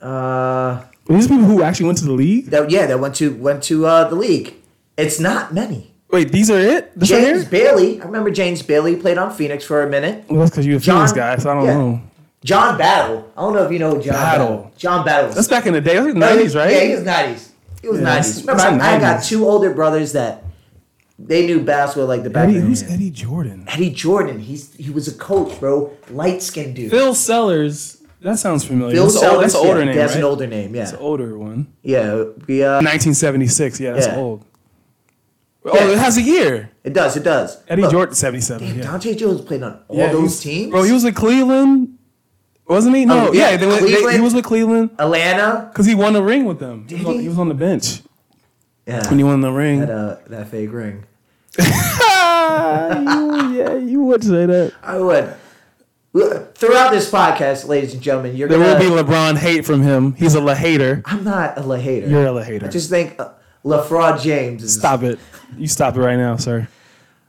Uh, 0.00 0.82
These 1.08 1.28
people 1.28 1.44
who 1.44 1.62
actually 1.62 1.86
went 1.86 1.98
to 1.98 2.04
the 2.04 2.12
league. 2.12 2.46
that, 2.46 2.70
yeah, 2.70 2.86
that 2.86 3.00
went 3.00 3.14
to 3.16 3.34
went 3.34 3.62
to 3.64 3.86
uh, 3.86 4.08
the 4.08 4.14
league. 4.16 4.54
It's 4.96 5.18
not 5.20 5.54
many. 5.54 5.92
Wait, 6.10 6.32
these 6.32 6.50
are 6.50 6.58
it? 6.58 6.92
This 6.98 7.10
right 7.10 7.22
James 7.22 7.42
here? 7.42 7.50
Bailey. 7.50 8.00
I 8.00 8.04
remember 8.04 8.30
James 8.30 8.62
Bailey 8.62 8.96
played 8.96 9.16
on 9.16 9.32
Phoenix 9.32 9.64
for 9.64 9.82
a 9.82 9.88
minute. 9.88 10.24
Well, 10.28 10.40
that's 10.40 10.50
because 10.50 10.66
you're 10.66 10.78
a 10.78 10.80
John- 10.80 11.06
Phoenix 11.06 11.12
guy, 11.12 11.36
so 11.36 11.50
I 11.50 11.54
don't 11.54 11.64
yeah. 11.64 11.74
know. 11.74 12.02
John 12.44 12.78
Battle. 12.78 13.30
I 13.36 13.42
don't 13.42 13.52
know 13.54 13.64
if 13.64 13.72
you 13.72 13.78
know 13.78 14.00
John 14.00 14.14
Battle. 14.14 14.46
Battle. 14.48 14.72
John 14.76 15.04
Battle. 15.04 15.30
That's 15.32 15.48
back 15.48 15.66
in 15.66 15.74
the 15.74 15.80
day. 15.80 15.94
That 15.94 16.04
was 16.04 16.14
No, 16.14 16.20
nineties, 16.20 16.56
right? 16.56 16.72
Yeah, 16.72 16.80
he 16.84 16.94
was 16.94 17.04
nineties. 17.04 17.52
He 17.82 17.88
was 17.88 18.00
nineties. 18.00 18.44
that's- 18.44 18.58
Remember, 18.66 18.82
that's 18.84 19.04
I, 19.04 19.10
I 19.10 19.14
got 19.16 19.22
two 19.24 19.46
older 19.48 19.74
brothers 19.74 20.12
that 20.12 20.44
they 21.18 21.46
knew 21.46 21.60
basketball 21.62 22.06
like 22.06 22.22
the 22.22 22.30
back 22.30 22.48
Eddie, 22.48 22.60
who's 22.60 22.80
hand. 22.80 22.94
Eddie 22.94 23.10
Jordan? 23.10 23.64
Eddie 23.68 23.90
Jordan. 23.90 24.38
He's 24.40 24.74
he 24.74 24.90
was 24.90 25.06
a 25.06 25.12
coach, 25.14 25.60
bro. 25.60 25.92
Light 26.10 26.42
skinned 26.42 26.76
dude. 26.76 26.90
Phil 26.90 27.14
Sellers. 27.14 27.98
That 28.22 28.38
sounds 28.38 28.64
familiar. 28.64 28.94
Bill 28.94 29.04
that's, 29.04 29.16
an 29.22 29.28
old- 29.28 29.32
Sellers. 29.32 29.52
that's 29.52 29.62
an 29.62 29.68
older 29.68 29.78
yeah, 29.80 29.84
name, 29.86 29.96
That's 29.96 30.12
right? 30.12 30.18
an 30.18 30.24
older 30.24 30.46
name. 30.46 30.72
That's 30.72 30.92
Yeah, 30.92 30.98
an 30.98 31.02
older 31.02 31.38
one. 31.38 31.72
yeah. 31.82 32.14
We 32.46 32.62
uh, 32.62 32.80
1976. 32.82 33.80
Yeah, 33.80 33.92
that's 33.92 34.06
Yeah. 34.08 34.16
old. 34.16 34.44
Yeah. 35.64 35.70
Oh, 35.74 35.90
it 35.90 35.98
has 35.98 36.16
a 36.18 36.22
year. 36.22 36.70
it 36.84 36.92
does. 36.94 37.16
It 37.16 37.22
does. 37.22 37.62
Eddie 37.68 37.82
Look, 37.82 37.90
Jordan, 37.92 38.14
77. 38.14 38.66
Damn, 38.66 38.78
yeah. 38.78 38.84
Dahntay 38.84 39.16
Jones 39.18 39.40
played 39.42 39.62
on 39.62 39.78
all 39.88 39.96
Yeah, 39.96 40.06
he 40.08 40.12
those 40.12 40.22
was- 40.22 40.40
teams. 40.40 40.70
Bro, 40.70 40.82
he 40.84 40.92
was 40.92 41.04
with 41.04 41.14
Cleveland. 41.14 41.96
Wasn't 42.70 42.94
he? 42.94 43.04
No, 43.04 43.28
Oh, 43.28 43.32
yeah, 43.32 43.50
yeah, 43.50 43.56
they 43.56 43.66
they- 43.80 44.12
he 44.14 44.20
was 44.20 44.32
with 44.32 44.44
Cleveland 44.44 44.90
Atlanta. 44.98 45.68
because 45.72 45.86
he 45.86 45.94
won 45.96 46.12
the 46.12 46.22
ring 46.22 46.44
with 46.44 46.60
them. 46.60 46.86
He 46.88 46.94
was, 46.94 47.04
on, 47.06 47.12
he? 47.14 47.22
he 47.22 47.28
was 47.28 47.38
on 47.38 47.48
the 47.48 47.54
bench 47.54 48.02
Yeah, 48.86 49.08
when 49.10 49.18
he 49.18 49.24
won 49.24 49.40
the 49.40 49.50
ring. 49.50 49.80
that 49.80 49.90
uh, 49.90 50.16
that 50.28 50.48
fake 50.48 50.70
ring. 50.72 51.04
you, 51.58 51.64
yeah, 53.58 53.74
you 53.74 54.02
would 54.02 54.22
say 54.24 54.46
that. 54.46 54.72
I 54.82 54.98
would. 54.98 55.34
Throughout 56.12 56.90
this 56.90 57.10
podcast, 57.10 57.66
ladies 57.68 57.94
and 57.94 58.02
gentlemen, 58.02 58.36
you're 58.36 58.48
There 58.48 58.58
gonna. 58.58 58.72
will 58.88 59.02
be 59.02 59.02
LeBron 59.02 59.36
hate 59.36 59.64
from 59.64 59.82
him. 59.82 60.14
He's 60.14 60.34
a 60.34 60.40
La 60.40 60.54
hater. 60.54 61.02
I'm 61.06 61.22
not 61.24 61.56
a 61.58 61.62
La 61.62 61.76
hater. 61.76 62.08
You're 62.08 62.26
a 62.26 62.32
La 62.32 62.42
hater. 62.42 62.66
I 62.66 62.68
just 62.68 62.90
think 62.90 63.14
uh, 63.20 63.30
LaFraud 63.64 64.20
James 64.20 64.62
is. 64.64 64.74
Stop 64.74 65.02
it. 65.04 65.18
You 65.56 65.66
stop 65.68 65.96
it 65.96 66.00
right 66.00 66.16
now, 66.16 66.36
sir. 66.36 66.68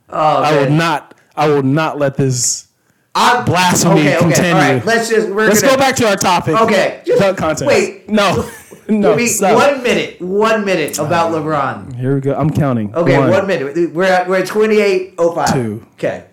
Oh, 0.08 0.16
I 0.42 0.56
will 0.62 0.70
not. 0.70 1.14
I 1.36 1.48
will 1.48 1.62
not 1.62 1.98
let 1.98 2.16
this. 2.16 2.68
I'm, 3.14 3.44
blasphemy 3.44 4.00
okay, 4.00 4.16
okay, 4.16 4.24
continue. 4.24 4.52
All 4.52 4.58
right, 4.58 4.84
let's 4.86 5.10
just. 5.10 5.28
We're 5.28 5.48
Let's 5.48 5.60
gonna, 5.60 5.74
go 5.74 5.78
back 5.78 5.96
to 5.96 6.08
our 6.08 6.16
topic. 6.16 6.56
Okay, 6.56 7.02
just 7.04 7.20
Dunk 7.20 7.36
contest. 7.36 7.66
wait. 7.66 8.08
No. 8.08 8.48
no. 8.88 9.10
One 9.10 9.82
minute. 9.82 10.18
One 10.20 10.64
minute 10.64 10.98
about 10.98 11.30
LeBron. 11.32 11.94
Here 11.94 12.14
we 12.14 12.20
go. 12.22 12.34
I'm 12.34 12.48
counting. 12.50 12.94
Okay, 12.94 13.18
One. 13.18 13.28
one, 13.30 13.46
minute. 13.46 13.92
We're 13.92 14.04
at 14.04 14.26
we're 14.28 14.38
at 14.38 14.46
twenty 14.46 14.80
eight 14.80 15.14
oh 15.18 15.34
five. 15.34 15.52
Two. 15.52 15.86
Okay. 15.94 16.24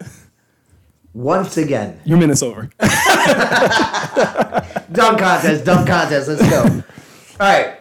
Once 1.13 1.57
again, 1.57 1.99
Your 2.05 2.17
minute's 2.17 2.43
over. 2.43 2.69
dunk 2.79 2.91
contest, 5.19 5.65
dunk 5.65 5.87
contest. 5.87 6.29
Let's 6.29 6.49
go. 6.49 6.63
All 7.39 7.39
right, 7.39 7.79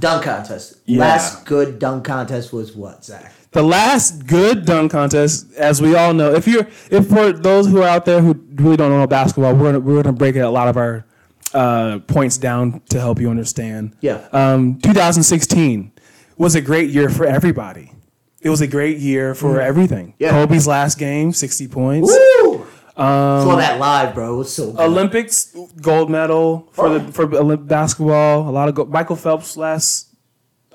dunk 0.00 0.24
contest. 0.24 0.78
Yeah. 0.86 1.00
Last 1.00 1.44
good 1.44 1.78
dunk 1.78 2.04
contest 2.06 2.52
was 2.52 2.74
what, 2.74 3.04
Zach? 3.04 3.32
The 3.56 3.62
last 3.62 4.26
good 4.26 4.66
dunk 4.66 4.92
contest, 4.92 5.50
as 5.54 5.80
we 5.80 5.96
all 5.96 6.12
know, 6.12 6.34
if 6.34 6.46
you're, 6.46 6.66
if 6.90 7.08
for 7.08 7.32
those 7.32 7.66
who 7.66 7.80
are 7.80 7.88
out 7.88 8.04
there 8.04 8.20
who 8.20 8.34
really 8.54 8.76
don't 8.76 8.90
know 8.90 9.06
basketball, 9.06 9.54
we're 9.54 9.72
gonna, 9.72 9.80
we're 9.80 10.02
gonna 10.02 10.12
break 10.14 10.36
a 10.36 10.46
lot 10.48 10.68
of 10.68 10.76
our 10.76 11.06
uh, 11.54 11.98
points 12.06 12.36
down 12.36 12.82
to 12.90 13.00
help 13.00 13.18
you 13.18 13.30
understand. 13.30 13.96
Yeah. 14.00 14.28
Um, 14.32 14.78
2016 14.80 15.90
was 16.36 16.54
a 16.54 16.60
great 16.60 16.90
year 16.90 17.08
for 17.08 17.24
everybody. 17.24 17.92
It 18.42 18.50
was 18.50 18.60
a 18.60 18.66
great 18.66 18.98
year 18.98 19.34
for 19.34 19.60
everything. 19.60 20.08
Mm. 20.08 20.14
Yeah. 20.18 20.30
Kobe's 20.32 20.66
last 20.66 20.98
game, 20.98 21.32
60 21.32 21.68
points. 21.68 22.10
Woo! 22.12 22.66
Um, 22.98 23.42
Saw 23.44 23.56
that 23.56 23.78
live, 23.80 24.14
bro. 24.14 24.34
It 24.34 24.36
was 24.38 24.54
so 24.54 24.72
good. 24.72 24.80
Olympics 24.80 25.56
gold 25.80 26.10
medal 26.10 26.68
for 26.72 26.86
Oh. 26.88 26.98
the 26.98 27.12
for 27.12 27.26
Olymp- 27.26 27.66
basketball. 27.68 28.48
A 28.48 28.52
lot 28.52 28.68
of 28.68 28.74
go- 28.74 28.84
Michael 28.84 29.16
Phelps 29.16 29.56
last 29.56 30.14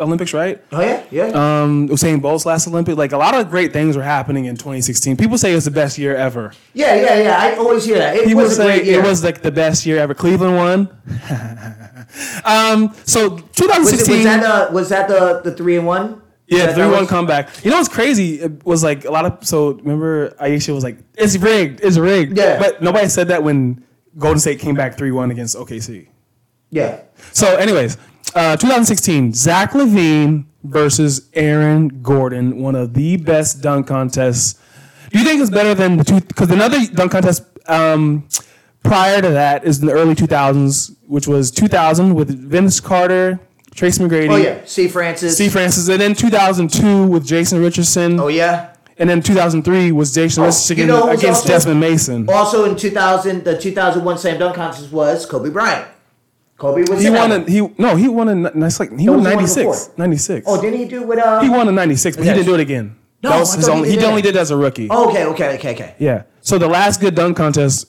Olympics, 0.01 0.33
right? 0.33 0.61
oh 0.71 0.81
yeah, 0.81 1.03
yeah. 1.11 1.27
Um, 1.27 1.87
Usain 1.89 2.21
Bolt's 2.21 2.45
last 2.45 2.67
Olympic. 2.67 2.97
Like 2.97 3.11
a 3.11 3.17
lot 3.17 3.33
of 3.33 3.49
great 3.49 3.71
things 3.73 3.95
were 3.95 4.03
happening 4.03 4.45
in 4.45 4.55
2016. 4.55 5.17
People 5.17 5.37
say 5.37 5.53
it's 5.53 5.65
the 5.65 5.71
best 5.71 5.97
year 5.97 6.15
ever. 6.15 6.51
yeah, 6.73 6.95
yeah, 6.95 7.19
yeah. 7.21 7.37
I 7.39 7.55
always 7.55 7.85
hear 7.85 7.97
that. 7.99 8.15
It 8.17 8.25
People 8.25 8.43
was 8.43 8.53
a 8.53 8.55
say 8.55 8.63
great 8.65 8.85
year. 8.85 8.99
it 8.99 9.03
was 9.03 9.23
like 9.23 9.41
the 9.41 9.51
best 9.51 9.85
year 9.85 9.97
ever. 9.99 10.13
Cleveland 10.13 10.55
won. 10.55 10.89
um, 12.45 12.93
so 13.05 13.29
Was, 13.31 13.39
it, 13.41 13.53
2016. 13.55 14.15
was 14.15 14.23
that 14.25 14.43
uh, 14.43 14.71
was 14.71 14.89
that 14.89 15.07
the 15.07 15.41
the 15.43 15.55
three 15.55 15.77
and 15.77 15.85
one? 15.87 16.21
Yeah, 16.47 16.73
three 16.73 16.87
one 16.89 17.07
comeback. 17.07 17.63
You 17.63 17.71
know 17.71 17.77
what's 17.77 17.87
crazy? 17.87 18.41
It 18.41 18.65
was 18.65 18.83
like 18.83 19.05
a 19.05 19.11
lot 19.11 19.25
of 19.25 19.45
so 19.47 19.73
remember 19.75 20.35
Ayesha 20.39 20.73
was 20.73 20.83
like, 20.83 20.97
It's 21.15 21.37
rigged, 21.37 21.79
it's 21.81 21.97
rigged. 21.97 22.37
Yeah. 22.37 22.59
But 22.59 22.81
nobody 22.81 23.07
said 23.07 23.29
that 23.29 23.41
when 23.43 23.85
Golden 24.17 24.39
State 24.39 24.59
came 24.59 24.75
back 24.75 24.97
three 24.97 25.11
one 25.11 25.31
against 25.31 25.55
OKC. 25.55 26.07
Yeah. 26.69 27.01
So, 27.33 27.55
anyways, 27.57 27.97
uh, 28.35 28.55
2016, 28.57 29.33
Zach 29.33 29.71
LaVine 29.71 30.45
versus 30.63 31.29
Aaron 31.33 32.01
Gordon, 32.01 32.61
one 32.61 32.75
of 32.75 32.93
the 32.93 33.17
best 33.17 33.61
dunk 33.61 33.87
contests. 33.87 34.59
Do 35.11 35.19
you 35.19 35.25
think 35.25 35.41
it's 35.41 35.49
better 35.49 35.73
than 35.73 35.97
the 35.97 36.03
two? 36.03 36.21
Because 36.21 36.49
another 36.51 36.79
dunk 36.93 37.11
contest 37.11 37.43
um, 37.67 38.27
prior 38.83 39.21
to 39.21 39.29
that 39.29 39.65
is 39.65 39.79
in 39.81 39.87
the 39.87 39.93
early 39.93 40.15
2000s, 40.15 40.95
which 41.07 41.27
was 41.27 41.51
2000 41.51 42.13
with 42.15 42.29
Vince 42.29 42.79
Carter, 42.79 43.39
Tracy 43.75 44.03
McGrady, 44.03 44.29
Oh 44.29 44.35
yeah, 44.37 44.61
C. 44.65 44.87
Francis. 44.87 45.35
Steve 45.35 45.51
Francis, 45.51 45.87
and 45.89 45.99
then 45.99 46.13
2002 46.15 47.07
with 47.07 47.25
Jason 47.25 47.61
Richardson, 47.61 48.19
oh 48.19 48.27
yeah. 48.27 48.73
and 48.97 49.09
then 49.09 49.21
2003 49.21 49.91
was 49.91 50.13
Jason 50.13 50.43
Oh, 50.43 50.45
Richardson 50.47 50.77
you 50.77 50.85
know 50.85 51.09
against 51.09 51.41
also- 51.41 51.47
Desmond 51.47 51.79
Mason. 51.79 52.29
Also 52.29 52.65
in 52.69 52.75
2000, 52.77 53.43
the 53.43 53.57
2001 53.57 54.17
slam 54.17 54.39
dunk 54.39 54.55
contest 54.55 54.91
was 54.91 55.25
Kobe 55.25 55.49
Bryant. 55.49 55.87
Kobe 56.61 56.83
was 56.87 57.01
He 57.01 57.09
won. 57.09 57.31
A, 57.31 57.39
he 57.49 57.59
no. 57.79 57.95
He 57.95 58.07
won. 58.07 58.29
A, 58.45 58.51
that's 58.51 58.79
like 58.79 58.91
he 58.91 59.05
That 59.07 59.11
won 59.13 59.23
was 59.23 59.55
the 59.55 59.65
one 59.65 59.75
96. 59.75 59.87
before. 59.87 59.97
96. 59.97 60.45
Oh, 60.47 60.61
didn't 60.61 60.79
he 60.79 60.85
do 60.85 61.01
with 61.07 61.17
uh? 61.17 61.41
he 61.41 61.49
won 61.49 61.67
in 61.67 61.73
96, 61.73 62.17
but 62.17 62.25
he 62.25 62.31
didn't 62.31 62.45
do 62.45 62.53
it 62.53 62.59
again. 62.59 62.95
No, 63.23 63.29
that 63.31 63.39
was 63.39 63.55
his 63.55 63.65
thought 63.65 63.73
he 63.73 63.77
only. 63.79 63.89
did 63.89 63.99
He 63.99 64.05
only 64.05 64.21
did 64.21 64.35
it 64.35 64.39
as 64.39 64.51
a 64.51 64.57
rookie. 64.57 64.87
Oh, 64.91 65.09
okay, 65.09 65.25
okay, 65.25 65.55
okay, 65.55 65.73
okay. 65.73 65.95
Yeah. 65.97 66.23
So 66.41 66.59
the 66.59 66.67
last 66.67 67.01
good 67.01 67.15
dunk 67.15 67.35
contest 67.35 67.87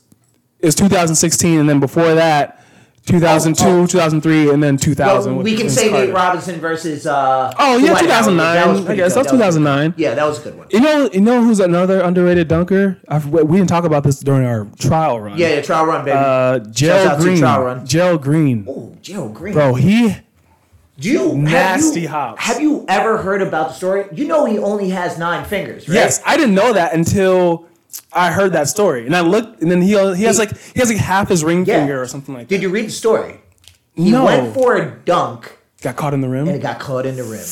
is 0.60 0.74
2016, 0.74 1.60
and 1.60 1.68
then 1.68 1.80
before 1.80 2.14
that, 2.14 2.61
2002, 3.06 3.64
Oh, 3.64 3.82
oh. 3.82 3.86
2003, 3.86 4.50
and 4.50 4.62
then 4.62 4.76
2000. 4.76 5.34
Well, 5.34 5.44
we 5.44 5.56
can 5.56 5.68
say 5.68 5.90
Carter. 5.90 6.06
Nate 6.06 6.14
Robinson 6.14 6.60
versus. 6.60 7.06
Uh, 7.06 7.52
Oh, 7.58 7.76
yeah, 7.78 7.98
2009. 7.98 8.36
That 8.54 8.68
was 8.68 8.86
I 8.86 8.94
guess 8.96 9.14
good. 9.14 9.24
that 9.26 9.32
was 9.32 9.32
2009. 9.32 9.94
Yeah, 9.96 10.14
that 10.14 10.24
was 10.24 10.38
a 10.40 10.42
good 10.44 10.58
one. 10.58 10.66
You 10.70 10.80
know, 10.80 11.10
you 11.12 11.20
know 11.20 11.42
who's 11.42 11.58
another 11.60 12.00
underrated 12.00 12.48
dunker? 12.48 12.98
I've, 13.08 13.28
we 13.28 13.56
didn't 13.56 13.68
talk 13.68 13.84
about 13.84 14.04
this 14.04 14.20
during 14.20 14.46
our 14.46 14.66
trial 14.78 15.20
run. 15.20 15.36
Yeah, 15.36 15.54
yeah, 15.54 15.62
trial 15.62 15.86
run, 15.86 16.04
baby. 16.04 16.16
Uh, 16.16 16.58
Gerald 16.70 17.20
Green. 17.20 17.38
trial 17.38 17.62
run. 17.64 17.86
Gerald 17.86 18.22
Green. 18.22 18.66
oh, 18.68 18.96
Gerald 19.02 19.34
Green. 19.34 19.54
Bro, 19.54 19.74
he 19.74 20.16
Do 20.98 21.10
you 21.10 21.36
Nasty 21.36 22.02
have 22.02 22.02
you, 22.02 22.08
hops. 22.08 22.42
Have 22.44 22.60
you 22.60 22.84
ever 22.88 23.18
heard 23.18 23.42
about 23.42 23.68
the 23.68 23.74
story? 23.74 24.04
You 24.12 24.26
know 24.28 24.44
he 24.44 24.58
only 24.58 24.90
has 24.90 25.18
nine 25.18 25.44
fingers, 25.44 25.88
right? 25.88 25.96
Yes, 25.96 26.22
I 26.24 26.36
didn't 26.36 26.54
know 26.54 26.72
that 26.72 26.94
until 26.94 27.66
I 28.12 28.30
heard 28.30 28.52
that 28.52 28.68
story, 28.68 29.06
and 29.06 29.14
I 29.16 29.20
looked, 29.20 29.62
and 29.62 29.70
then 29.70 29.80
he 29.82 29.90
he 30.16 30.24
has 30.24 30.38
like 30.38 30.56
he 30.74 30.80
has 30.80 30.88
like 30.90 30.98
half 30.98 31.28
his 31.28 31.42
ring 31.44 31.64
Yeah. 31.64 31.78
finger 31.80 32.00
or 32.02 32.06
something 32.06 32.34
like 32.34 32.48
that. 32.48 32.54
Did 32.54 32.62
you 32.62 32.68
read 32.70 32.86
the 32.86 32.92
story? 32.92 33.40
He 33.94 34.10
No. 34.10 34.24
went 34.24 34.54
for 34.54 34.76
a 34.76 34.90
dunk 35.04 35.58
Got 35.82 35.96
caught 35.96 36.14
in 36.14 36.20
the 36.20 36.28
rim, 36.28 36.46
and 36.48 36.56
it 36.56 36.62
got 36.62 36.78
caught 36.78 37.06
in 37.06 37.16
the 37.16 37.24
rim 37.24 37.44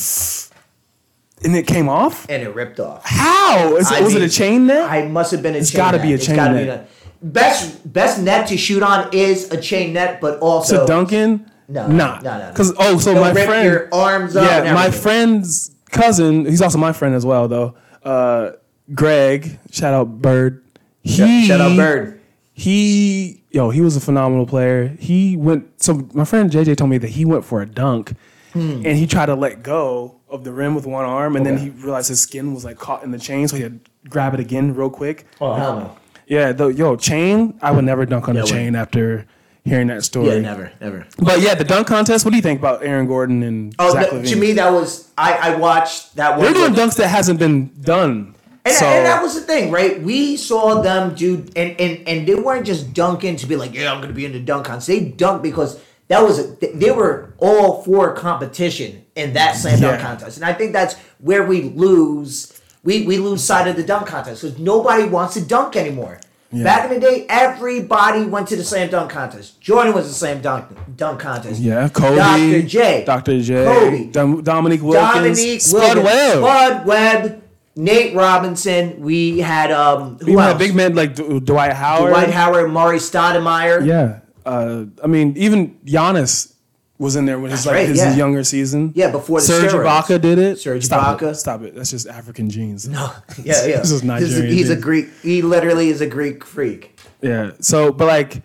and 1.43 1.55
it 1.55 1.65
came 1.67 1.89
off. 1.89 2.25
and 2.29 2.43
it 2.43 2.53
ripped 2.53 2.79
off. 2.79 3.01
How 3.05 3.75
Is 3.75 3.91
it, 3.91 3.97
I 3.97 4.01
was 4.01 4.13
mean, 4.13 4.23
it 4.23 4.25
a 4.27 4.29
chain 4.29 4.67
net? 4.67 4.89
I 4.89 5.07
must 5.07 5.31
have 5.31 5.41
been 5.41 5.55
a 5.55 5.57
It's 5.57 5.71
chain 5.71 5.77
gotta 5.77 5.97
net. 5.97 6.05
be 6.07 6.13
a 6.13 6.17
chain 6.17 6.35
net. 6.35 6.67
A, 6.67 7.25
best 7.25 7.91
best 7.91 8.19
net 8.21 8.47
to 8.49 8.57
shoot 8.57 8.83
on 8.83 9.09
is 9.11 9.51
a 9.51 9.57
chain 9.59 9.93
net, 9.93 10.21
but 10.21 10.39
also 10.39 10.81
to 10.81 10.85
Duncan? 10.85 11.49
No, 11.67 11.87
not 11.87 12.23
no, 12.23 12.31
no, 12.37 12.39
no. 12.45 12.49
Because 12.51 12.73
oh, 12.77 12.97
so 12.99 13.13
my 13.15 13.31
rip 13.31 13.47
friend, 13.47 13.65
your 13.65 13.89
arms 13.91 14.35
up. 14.35 14.45
yeah, 14.45 14.57
and 14.63 14.73
my 14.75 14.85
everything. 14.85 15.01
friend's 15.01 15.71
cousin, 15.89 16.45
he's 16.45 16.61
also 16.61 16.77
my 16.77 16.91
friend 16.93 17.15
as 17.15 17.25
well, 17.25 17.47
though. 17.47 17.75
Uh, 18.03 18.51
Greg, 18.93 19.59
shout 19.71 19.93
out 19.93 20.21
Bird. 20.21 20.63
He, 21.03 21.45
Shout 21.47 21.61
out 21.61 21.75
Bird. 21.75 22.19
He, 22.53 23.41
yo, 23.51 23.69
he 23.71 23.81
was 23.81 23.95
a 23.95 23.99
phenomenal 23.99 24.45
player. 24.45 24.89
He 24.99 25.35
went. 25.37 25.81
So 25.81 26.07
my 26.13 26.25
friend 26.25 26.51
JJ 26.51 26.77
told 26.77 26.89
me 26.89 26.97
that 26.99 27.09
he 27.09 27.25
went 27.25 27.43
for 27.45 27.61
a 27.61 27.65
dunk, 27.65 28.13
Hmm. 28.53 28.85
and 28.85 28.97
he 28.97 29.07
tried 29.07 29.27
to 29.27 29.35
let 29.35 29.63
go 29.63 30.15
of 30.29 30.43
the 30.43 30.51
rim 30.51 30.75
with 30.75 30.85
one 30.85 31.05
arm, 31.05 31.35
and 31.35 31.45
then 31.45 31.57
he 31.57 31.69
realized 31.69 32.09
his 32.09 32.19
skin 32.19 32.53
was 32.53 32.65
like 32.65 32.77
caught 32.77 33.03
in 33.03 33.11
the 33.11 33.17
chain, 33.17 33.47
so 33.47 33.55
he 33.55 33.63
had 33.63 33.83
to 33.85 34.09
grab 34.09 34.33
it 34.33 34.39
again 34.39 34.75
real 34.75 34.89
quick. 34.89 35.25
Oh 35.39 35.53
hell 35.53 35.75
no. 35.79 35.97
Yeah, 36.27 36.51
the 36.51 36.67
yo 36.67 36.95
chain. 36.97 37.57
I 37.61 37.71
would 37.71 37.85
never 37.85 38.05
dunk 38.05 38.27
on 38.29 38.35
Yeah, 38.35 38.43
a 38.43 38.45
chain 38.45 38.75
after 38.75 39.25
hearing 39.65 39.87
that 39.87 40.03
story. 40.03 40.27
Yeah, 40.27 40.39
never, 40.39 40.71
never. 40.81 41.07
But 41.17 41.39
yeah, 41.41 41.55
the 41.55 41.63
dunk 41.63 41.87
contest. 41.87 42.25
What 42.25 42.31
do 42.31 42.35
you 42.37 42.41
think 42.43 42.59
about 42.59 42.83
Aaron 42.83 43.07
Gordon 43.07 43.41
and 43.43 43.73
Oh, 43.79 43.91
Zach 43.93 44.09
LaVine? 44.09 44.29
to 44.29 44.35
me 44.35 44.51
that 44.53 44.69
was 44.71 45.09
I. 45.17 45.33
I 45.53 45.55
watched 45.55 46.15
that 46.17 46.31
one. 46.37 46.41
they're 46.41 46.53
doing 46.53 46.73
dunks 46.73 46.95
that 46.97 47.07
hasn't 47.07 47.39
been 47.39 47.71
done. 47.81 48.35
And, 48.63 48.73
so 48.75 48.85
and 48.85 49.05
that 49.07 49.23
was 49.23 49.33
the 49.33 49.41
thing, 49.41 49.71
right? 49.71 50.01
We 50.01 50.37
saw 50.37 50.81
them 50.81 51.15
do, 51.15 51.37
and, 51.55 51.79
and, 51.81 52.07
and 52.07 52.27
they 52.27 52.35
weren't 52.35 52.65
just 52.65 52.93
dunking 52.93 53.37
to 53.37 53.47
be 53.47 53.55
like, 53.55 53.73
yeah, 53.73 53.91
I'm 53.91 53.97
going 53.97 54.09
to 54.09 54.13
be 54.15 54.25
in 54.25 54.33
the 54.33 54.39
dunk 54.39 54.67
contest. 54.67 54.87
They 54.87 55.09
dunked 55.11 55.41
because 55.41 55.79
that 56.09 56.21
was, 56.21 56.37
a, 56.39 56.55
they 56.75 56.91
were 56.91 57.33
all 57.39 57.81
for 57.83 58.13
competition 58.13 59.03
in 59.15 59.33
that 59.33 59.55
slam 59.55 59.79
dunk 59.79 59.99
Yeah. 59.99 60.05
contest. 60.05 60.37
And 60.37 60.45
I 60.45 60.53
think 60.53 60.73
that's 60.73 60.93
where 61.19 61.43
we 61.43 61.63
lose, 61.63 62.61
we, 62.83 63.05
we 63.07 63.17
lose 63.17 63.43
sight 63.43 63.67
of 63.67 63.75
the 63.77 63.83
dunk 63.83 64.05
contest 64.07 64.43
because 64.43 64.59
nobody 64.59 65.05
wants 65.05 65.33
to 65.35 65.41
dunk 65.45 65.75
anymore. 65.75 66.19
Back 66.53 66.91
in 66.91 66.95
the 66.95 66.99
day, 66.99 67.25
everybody 67.29 68.25
went 68.25 68.49
to 68.49 68.57
the 68.57 68.63
slam 68.65 68.89
dunk 68.89 69.09
contest. 69.09 69.61
Jordan 69.61 69.93
was 69.93 70.05
a 70.09 70.13
slam 70.13 70.41
dunk 70.41 70.65
dunk 70.97 71.21
contest. 71.21 71.61
yeah, 71.61 71.87
Kobe, 71.87 72.17
Dr. 72.17 72.61
J, 72.63 73.03
Dr. 73.05 73.41
J, 73.41 73.63
Kobe, 73.63 74.03
Dom- 74.11 74.43
Dominique 74.43 74.81
Wilkins, 74.83 75.37
Dominique 75.37 75.61
Spud 75.61 75.81
Wilkins, 75.97 76.03
Webb. 76.03 76.37
Spud 76.43 76.85
Webb, 76.85 77.40
Nate 77.75 78.15
Robinson. 78.15 79.01
We 79.01 79.39
had 79.39 79.71
um 79.71 80.17
who 80.19 80.33
We 80.33 80.41
had 80.41 80.57
big 80.57 80.75
men 80.75 80.95
like 80.95 81.15
D- 81.15 81.39
Dwight 81.39 81.73
Howard. 81.73 82.09
Dwight 82.11 82.29
Howard, 82.29 82.69
Amar'e 82.69 82.97
Stoudemire. 82.97 83.85
Yeah, 83.85 84.19
uh, 84.45 84.85
I 85.03 85.07
mean 85.07 85.35
even 85.37 85.77
Giannis 85.85 86.53
was 86.97 87.15
in 87.15 87.25
there 87.25 87.39
with 87.39 87.49
his 87.51 87.61
That's 87.61 87.67
like 87.67 87.75
right, 87.75 87.87
his 87.89 87.97
yeah. 87.97 88.15
younger 88.15 88.43
season. 88.43 88.91
Yeah, 88.95 89.09
before 89.09 89.39
the 89.39 89.45
Serge 89.45 89.71
steroids. 89.71 90.01
Ibaka 90.03 90.21
did 90.21 90.37
it. 90.37 90.59
Serge 90.59 90.83
Stop 90.85 91.19
Ibaka. 91.19 91.31
It. 91.31 91.35
Stop 91.35 91.61
it. 91.63 91.75
That's 91.75 91.89
just 91.89 92.07
African 92.07 92.49
genes. 92.49 92.87
No, 92.87 93.11
yeah, 93.43 93.65
yeah. 93.65 93.77
This 93.81 93.91
is 93.91 94.03
Nigerian, 94.03 94.53
he's 94.53 94.69
a. 94.69 94.75
Greek. 94.75 95.09
He 95.23 95.41
literally 95.41 95.89
is 95.89 96.01
a 96.01 96.07
Greek 96.07 96.45
freak. 96.45 96.99
Yeah. 97.21 97.51
So, 97.59 97.91
but 97.91 98.05
like 98.05 98.43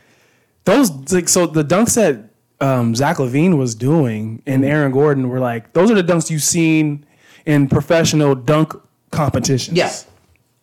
those, 0.65 0.91
like, 1.12 1.29
so 1.29 1.47
the 1.47 1.65
dunks 1.65 1.95
that 1.97 2.31
um, 2.61 2.95
Zach 2.95 3.17
LaVine 3.19 3.59
was 3.59 3.75
doing 3.75 4.43
and 4.47 4.65
Aaron 4.65 4.93
Gordon 4.93 5.29
were 5.29 5.41
like, 5.41 5.73
those 5.73 5.91
are 5.91 5.95
the 5.95 6.03
dunks 6.03 6.31
you've 6.31 6.43
seen 6.43 7.05
in 7.45 7.69
professional 7.69 8.35
dunk 8.35 8.73
competitions. 9.17 9.77
Yes. 9.77 10.07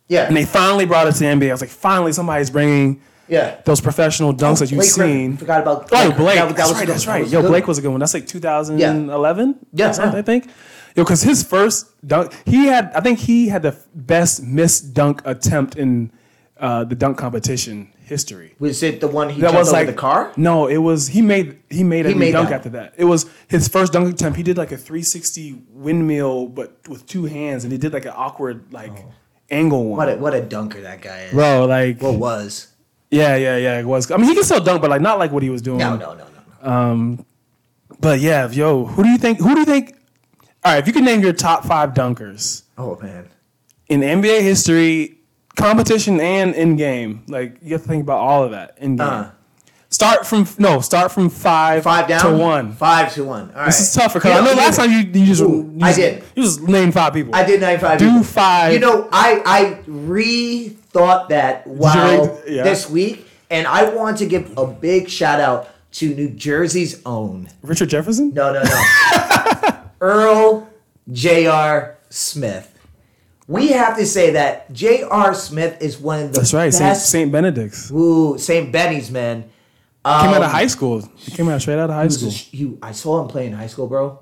Yeah. 0.07 0.27
And 0.27 0.35
they 0.35 0.45
finally 0.45 0.85
brought 0.85 1.07
it 1.07 1.13
to 1.13 1.19
the 1.19 1.25
NBA. 1.25 1.49
I 1.49 1.51
was 1.53 1.61
like, 1.61 1.69
finally, 1.69 2.11
somebody's 2.13 2.49
bringing 2.49 3.01
yeah. 3.27 3.59
those 3.65 3.81
professional 3.81 4.33
dunks 4.33 4.59
that 4.59 4.69
you've 4.71 4.79
Blake 4.79 4.93
Griffin. 4.93 5.11
seen. 5.31 5.37
Forgot 5.37 5.61
about 5.61 5.89
Oh, 5.91 6.11
Blake. 6.11 6.35
That, 6.35 6.47
that 6.49 6.55
that's 6.57 6.69
was 6.69 6.77
right. 6.77 6.87
That's 6.87 7.07
right. 7.07 7.27
Yo, 7.27 7.41
Blake 7.41 7.67
was 7.67 7.77
a 7.77 7.81
good 7.81 7.89
one. 7.91 7.99
That's 7.99 8.13
like 8.13 8.27
2011. 8.27 9.55
Yeah. 9.73 9.91
something, 9.91 10.19
I 10.19 10.21
think. 10.21 10.49
Yo, 10.95 11.03
because 11.03 11.23
his 11.23 11.41
first 11.43 11.87
dunk, 12.07 12.31
he 12.45 12.65
had, 12.67 12.91
I 12.93 13.01
think 13.01 13.19
he 13.19 13.47
had 13.47 13.63
the 13.63 13.75
best 13.95 14.43
missed 14.43 14.93
dunk 14.93 15.21
attempt 15.25 15.75
in 15.75 16.11
uh, 16.57 16.83
the 16.83 16.95
dunk 16.95 17.17
competition 17.17 17.91
history. 18.03 18.55
Was 18.59 18.83
it 18.83 19.01
the 19.01 19.07
one 19.07 19.29
he 19.29 19.41
That 19.41 19.53
was 19.53 19.71
like 19.71 19.87
the 19.87 19.93
car? 19.93 20.33
No, 20.37 20.67
it 20.67 20.77
was 20.77 21.07
he 21.07 21.21
made 21.21 21.59
he 21.69 21.83
made 21.83 22.05
a 22.05 22.15
made 22.15 22.31
dunk 22.31 22.49
that. 22.49 22.55
after 22.55 22.69
that. 22.69 22.93
It 22.97 23.05
was 23.05 23.29
his 23.47 23.67
first 23.67 23.93
dunk 23.93 24.13
attempt. 24.13 24.37
He 24.37 24.43
did 24.43 24.57
like 24.57 24.71
a 24.71 24.77
360 24.77 25.63
windmill, 25.69 26.47
but 26.47 26.87
with 26.87 27.05
two 27.05 27.25
hands, 27.25 27.63
and 27.63 27.71
he 27.71 27.77
did 27.77 27.93
like 27.93 28.05
an 28.05 28.13
awkward 28.15 28.71
like 28.71 28.91
oh. 28.91 29.13
angle 29.49 29.85
one. 29.85 29.97
What 29.97 30.09
a, 30.09 30.15
what 30.17 30.33
a 30.33 30.41
dunker 30.41 30.81
that 30.81 31.01
guy 31.01 31.23
is. 31.23 31.33
Bro, 31.33 31.65
like 31.67 32.01
What 32.01 32.19
was? 32.19 32.67
yeah, 33.09 33.35
yeah, 33.35 33.57
yeah. 33.57 33.79
It 33.79 33.85
was. 33.85 34.09
I 34.11 34.17
mean, 34.17 34.27
he 34.27 34.35
can 34.35 34.43
still 34.43 34.63
dunk, 34.63 34.81
but 34.81 34.89
like 34.89 35.01
not 35.01 35.19
like 35.19 35.31
what 35.31 35.43
he 35.43 35.49
was 35.49 35.61
doing. 35.61 35.79
No, 35.79 35.95
no, 35.95 36.13
no, 36.13 36.25
no. 36.25 36.27
no. 36.63 36.69
Um, 36.69 37.25
but 37.99 38.19
yeah, 38.19 38.49
yo, 38.49 38.85
who 38.85 39.03
do 39.03 39.09
you 39.09 39.17
think? 39.17 39.39
Who 39.39 39.53
do 39.53 39.59
you 39.59 39.65
think? 39.65 39.95
All 40.65 40.73
right, 40.73 40.79
if 40.79 40.87
you 40.87 40.93
could 40.93 41.03
name 41.03 41.21
your 41.21 41.33
top 41.33 41.65
five 41.65 41.93
dunkers 41.93 42.63
oh 42.77 42.97
man. 43.01 43.29
in 43.87 43.99
NBA 43.99 44.41
history, 44.41 45.12
competition 45.55 46.19
and 46.19 46.55
in 46.55 46.75
game, 46.75 47.23
like 47.27 47.57
you 47.61 47.73
have 47.73 47.81
to 47.83 47.87
think 47.87 48.03
about 48.03 48.19
all 48.19 48.43
of 48.43 48.51
that 48.51 48.77
in 48.77 48.97
game. 48.97 49.07
Uh, 49.07 49.29
Start 49.93 50.25
from 50.25 50.47
no, 50.57 50.81
start 50.81 51.11
from 51.11 51.29
five, 51.29 51.83
five 51.83 52.07
down 52.07 52.21
to 52.25 52.35
one. 52.35 52.73
Five 52.73 53.13
to 53.13 53.23
one. 53.25 53.51
All 53.51 53.57
right. 53.57 53.65
This 53.67 53.79
is 53.79 53.93
tougher 53.93 54.17
because 54.17 54.33
You 54.33 54.39
I 54.39 54.43
know 54.43 54.59
last 54.59 54.77
time 54.77 54.89
you, 54.91 54.97
you 55.21 55.25
just 55.27 55.43
Ooh, 55.43 55.71
you 55.71 55.85
I 55.85 55.89
just, 55.89 55.97
did. 55.97 56.23
you 56.35 56.43
just 56.43 56.61
named 56.63 56.95
five 56.95 57.13
people. 57.13 57.35
I 57.35 57.43
did 57.43 57.61
95. 57.61 57.99
Do 57.99 58.07
people. 58.09 58.23
five. 58.23 58.73
You 58.73 58.79
know, 58.79 59.07
I 59.11 59.43
I 59.45 59.83
rethought 59.87 61.29
that 61.29 61.67
while 61.67 62.41
yeah. 62.47 62.63
this 62.63 62.89
week, 62.89 63.27
and 63.51 63.67
I 63.67 63.87
want 63.93 64.17
to 64.17 64.25
give 64.25 64.57
a 64.57 64.65
big 64.65 65.09
shout 65.11 65.39
out 65.39 65.69
to 65.93 66.15
New 66.15 66.31
Jersey's 66.31 66.99
own. 67.05 67.49
Richard 67.61 67.89
Jefferson. 67.89 68.33
No, 68.33 68.51
no, 68.51 68.63
no. 68.63 69.79
Earl 70.01 70.69
J.R. 71.11 71.99
Smith. 72.09 72.72
We 73.47 73.69
have 73.69 73.97
to 73.97 74.05
say 74.05 74.31
that 74.31 74.71
J.R. 74.71 75.33
Smith 75.33 75.81
is 75.81 75.97
one 75.97 76.21
of 76.23 76.33
the 76.33 76.39
That's 76.39 76.53
right, 76.53 76.73
Saint, 76.73 76.89
best. 76.91 77.09
Saint 77.09 77.31
Benedict's. 77.31 77.91
Ooh, 77.91 78.37
St. 78.37 78.71
Benny's 78.71 79.11
man. 79.11 79.49
Um, 80.05 80.25
Came 80.25 80.33
out 80.35 80.43
of 80.43 80.51
high 80.51 80.67
school. 80.67 81.01
He 81.17 81.31
came 81.31 81.49
out 81.49 81.61
straight 81.61 81.79
out 81.79 81.89
of 81.89 81.95
high 81.95 82.03
he 82.05 82.09
school. 82.09 82.29
a 82.29 82.31
he- 82.31 82.77
I 82.81 82.91
saw 82.93 83.21
him 83.21 83.27
play 83.27 83.45
in 83.47 83.53
high 83.53 83.67
school, 83.67 83.87
bro. 83.87 84.19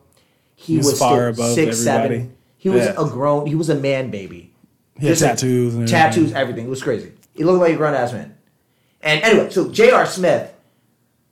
He, 0.55 0.77
was 0.77 0.87
was, 0.87 0.99
far 0.99 1.27
above 1.27 1.53
six, 1.55 1.85
everybody. 1.87 2.15
seven. 2.19 2.35
He 2.57 2.69
was 2.69 2.85
Yeah. 2.85 2.93
a 2.97 3.05
grown. 3.09 3.47
He 3.47 3.55
was 3.55 3.69
a 3.69 3.75
man 3.75 4.11
baby. 4.11 4.53
He 4.99 5.07
had 5.07 5.13
Just 5.13 5.21
like 5.23 5.31
tattoos 5.31 5.73
and 5.75 5.87
tattoos, 5.87 6.15
everything. 6.15 6.35
everything. 6.41 6.65
It 6.65 6.69
was 6.69 6.83
crazy. 6.83 7.11
He 7.33 7.43
looked 7.43 7.59
like 7.61 7.73
a 7.73 7.77
grown 7.77 7.95
ass 7.95 8.13
man. 8.13 8.35
And 9.01 9.23
anyway, 9.23 9.49
so 9.49 9.71
J.R. 9.71 10.05
Smith, 10.05 10.53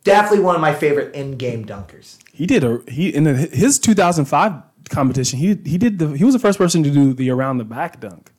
definitely 0.04 0.39
one 0.43 0.56
of 0.56 0.62
my 0.62 0.73
favorite 0.73 1.13
in-game 1.13 1.65
dunkers. 1.65 2.17
He 2.34 2.47
did 2.47 2.63
a 2.63 2.82
he 2.88 3.13
in 3.13 3.25
the, 3.25 3.34
his 3.34 3.78
2005 3.78 4.54
competition. 4.89 5.39
He 5.39 5.58
he 5.65 5.78
did 5.78 5.99
the 5.99 6.17
he 6.17 6.23
was 6.23 6.34
the 6.34 6.39
first 6.39 6.58
person 6.58 6.84
to 6.84 6.89
do 6.91 7.13
the 7.13 7.30
around 7.30 7.58
the 7.60 7.63
back 7.65 7.99
dunk. 7.99 8.32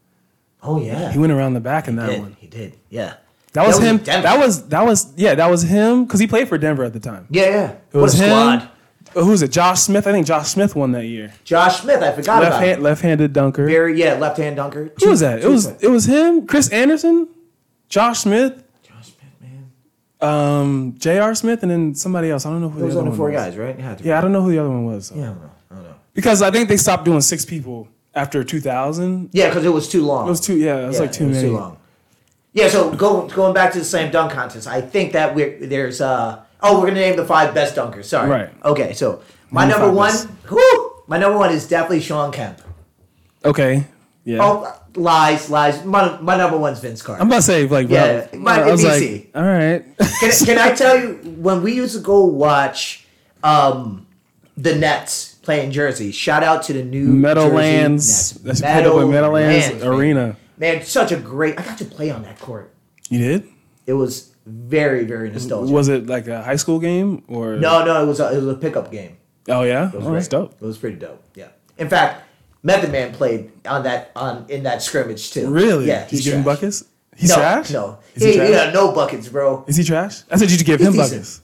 Oh 0.63 0.81
yeah, 0.81 1.11
He 1.13 1.19
went 1.19 1.33
around 1.33 1.55
the 1.55 1.61
back 1.61 1.89
in 1.89 1.97
that 1.97 2.11
did. 2.11 2.21
one. 2.21 2.37
He 2.39 2.47
did. 2.47 2.77
Yeah, 2.91 3.15
That 3.55 3.67
was 3.67 3.79
in 3.79 3.85
him. 3.85 3.99
That 4.05 4.39
was 4.39 4.69
that 4.69 4.85
was 4.85 5.13
yeah. 5.17 5.35
That 5.35 5.49
was 5.51 5.63
him 5.63 6.05
because 6.05 6.21
he 6.21 6.27
played 6.27 6.49
for 6.49 6.59
Denver 6.59 6.85
at 6.85 6.93
the 6.93 7.01
time. 7.01 7.27
yeah, 7.31 7.43
yeah. 7.45 7.73
It 7.93 7.97
was 7.97 8.15
him. 8.15 8.29
squad. 8.29 8.71
Uh, 9.17 9.25
Who's 9.25 9.43
it? 9.43 9.51
Josh 9.51 9.81
Smith. 9.81 10.07
I 10.07 10.13
think 10.13 10.27
Josh 10.27 10.49
Smith 10.49 10.77
won 10.77 10.93
that 10.93 11.07
year. 11.07 11.33
Josh 11.43 11.81
Smith, 11.81 12.01
I 12.03 12.13
forgot 12.13 12.43
Left 12.43 12.53
about 12.53 12.63
hand, 12.63 12.77
him. 12.79 12.83
left-handed 12.85 13.33
dunker. 13.33 13.67
Very 13.67 13.99
yeah, 13.99 14.15
left-hand 14.15 14.55
dunker. 14.57 14.93
Who 15.03 15.11
was 15.11 15.21
that? 15.21 15.41
It 15.43 15.49
was 15.49 15.67
it 15.83 15.89
was 15.91 16.05
him. 16.05 16.47
Chris 16.47 16.69
Andersen. 16.69 17.27
Josh 17.89 18.21
Smith. 18.21 18.63
Josh 18.87 19.07
Smith, 19.15 19.33
man. 19.41 19.73
Um, 20.21 20.95
J.R. 20.99 21.35
Smith 21.35 21.63
and 21.63 21.73
then 21.73 21.95
somebody 21.97 22.31
else. 22.31 22.45
I 22.47 22.51
don't 22.51 22.61
know 22.61 22.69
who 22.69 22.81
Those 22.81 22.93
the 22.95 23.01
are 23.01 23.07
other 23.09 23.17
four 23.17 23.27
one 23.31 23.35
was. 23.35 23.43
guys, 23.43 23.57
right? 23.57 23.71
It 23.77 23.81
had 23.81 23.99
to 23.99 24.05
be. 24.05 24.11
Yeah, 24.11 24.19
I 24.19 24.21
don't 24.21 24.31
know 24.33 24.43
who 24.43 24.53
the 24.53 24.59
other 24.61 24.69
one 24.71 24.85
was. 24.85 25.11
Yeah, 25.11 25.23
I 25.23 25.27
don't 25.27 25.41
know. 25.43 25.51
I 26.13 26.21
don't 26.21 26.25
know. 26.25 26.31
Because 26.31 26.43
I 26.43 26.51
think 26.51 26.69
they 26.69 26.77
stopped 26.77 27.05
doing 27.05 27.21
six 27.21 27.45
people 27.45 27.89
after 28.15 28.43
2000. 28.45 29.31
Yeah, 29.33 29.49
because 29.49 29.65
it 29.65 29.69
was 29.73 29.89
too 29.89 30.05
long. 30.05 30.27
It 30.27 30.31
was 30.31 30.41
too. 30.41 30.57
Yeah, 30.57 30.85
it 30.85 30.87
was 30.89 30.97
Yeah, 30.97 31.03
like 31.03 31.13
too 31.13 31.25
it 31.25 31.29
was 31.29 31.37
many. 31.37 31.49
too 31.49 31.55
long. 31.57 31.77
Yeah, 32.53 32.69
so 32.69 32.93
go, 32.95 33.29
going 33.29 33.55
back 33.55 33.73
to 33.73 33.79
the 33.79 33.85
slam 33.85 34.11
dunk 34.11 34.33
contest, 34.33 34.67
I 34.67 34.81
think 34.81 35.13
that 35.13 35.35
we're 35.37 35.67
there's 35.67 36.01
uh 36.01 36.41
oh 36.63 36.81
we're 36.81 36.89
gonna 36.89 37.01
name 37.01 37.17
the 37.17 37.25
five 37.25 37.55
best 37.55 37.77
dunkers. 37.77 38.07
Sorry. 38.07 38.29
Right. 38.29 38.51
Okay, 38.65 38.93
so 38.93 39.23
my 39.53 39.63
Name 39.67 39.79
number 39.79 39.93
one, 39.93 40.13
whoo, 40.51 41.03
my 41.07 41.17
number 41.17 41.39
one 41.39 41.53
is 41.53 41.69
definitely 41.69 42.01
Sean 42.01 42.33
Kemp. 42.33 42.61
Okay. 43.45 43.87
Yeah. 44.25 44.39
Oh, 44.43 44.81
lies, 44.97 45.49
lies. 45.49 45.85
My, 45.85 46.21
my 46.21 46.37
number 46.37 46.59
one's 46.59 46.81
Vince 46.81 47.03
Carter. 47.03 47.23
I'm 47.23 47.29
about 47.29 47.37
to 47.37 47.43
say 47.43 47.67
like 47.69 47.89
Yeah, 47.89 48.27
might 48.35 48.61
I 48.63 48.71
was 48.71 48.85
like, 48.85 49.31
all 49.35 49.43
right. 49.43 49.85
Can, 50.21 50.31
can 50.45 50.59
I 50.59 50.75
tell 50.75 51.01
you 51.01 51.15
when 51.39 51.63
we 51.63 51.73
used 51.73 51.95
to 51.97 52.03
go 52.03 52.25
watch 52.25 53.07
um, 53.43 54.07
the 54.57 54.75
Nets 54.75 55.37
play 55.51 55.65
in 55.65 55.73
Jersey? 55.73 56.13
Shout 56.13 56.43
out 56.43 56.63
to 56.65 56.73
the 56.73 56.83
new 56.85 57.07
Meadowlands. 57.07 58.33
That's 58.43 58.61
played 58.61 58.85
Meadowlands 58.85 59.83
Arena. 59.85 60.37
Man, 60.59 60.83
such 60.85 61.11
a 61.13 61.17
great. 61.17 61.59
I 61.59 61.63
got 61.63 61.79
to 61.79 61.85
play 61.85 62.11
on 62.11 62.23
that 62.23 62.39
court. 62.39 62.73
You 63.09 63.19
did? 63.19 63.49
It 63.87 63.95
was 63.95 64.35
very 64.47 65.05
very 65.05 65.31
nostalgic. 65.31 65.73
Was 65.75 65.89
it 65.89 66.07
like 66.07 66.27
a 66.29 66.43
high 66.43 66.57
school 66.57 66.79
game 66.79 67.25
or 67.29 67.57
no, 67.57 67.85
no, 67.85 68.03
it 68.03 68.07
was 68.07 68.21
a, 68.21 68.33
it 68.33 68.37
was 68.37 68.47
a 68.49 68.55
pickup 68.55 68.91
game. 68.93 69.17
Oh 69.49 69.63
yeah. 69.63 69.89
It 69.89 69.95
was 69.97 70.07
Oh, 70.07 70.13
that's 70.13 70.29
dope. 70.29 70.53
It 70.61 70.65
was 70.65 70.79
pretty 70.79 70.97
dope. 70.97 71.23
Yeah. 71.35 71.49
In 71.79 71.89
fact, 71.89 72.23
Method 72.63 72.93
Man 72.93 73.13
played 73.13 73.51
on 73.67 73.83
that 73.85 74.13
on 74.15 74.47
in 74.49 74.63
that 74.65 74.83
scrimmage 74.83 75.33
too. 75.33 75.51
Really? 75.51 75.87
Yeah. 75.87 76.07
He's 76.07 76.27
him 76.27 76.43
trash. 76.43 76.45
buckets? 76.45 76.85
He's 77.17 77.31
no, 77.31 77.37
trash. 77.37 77.71
No. 77.71 77.99
Is 78.15 78.23
he 78.23 78.31
He- 78.33 78.37
trash? 78.37 78.51
yeah, 78.51 78.71
no 78.73 78.93
buckets, 78.93 79.29
bro. 79.29 79.65
Is 79.67 79.77
he 79.77 79.85
trash? 79.85 80.23
I 80.31 80.37
said, 80.37 80.51
you 80.51 80.59
give 80.59 80.79
He's 80.79 80.87
him 80.89 80.93
decent. 80.95 81.11
buckets? 81.11 81.41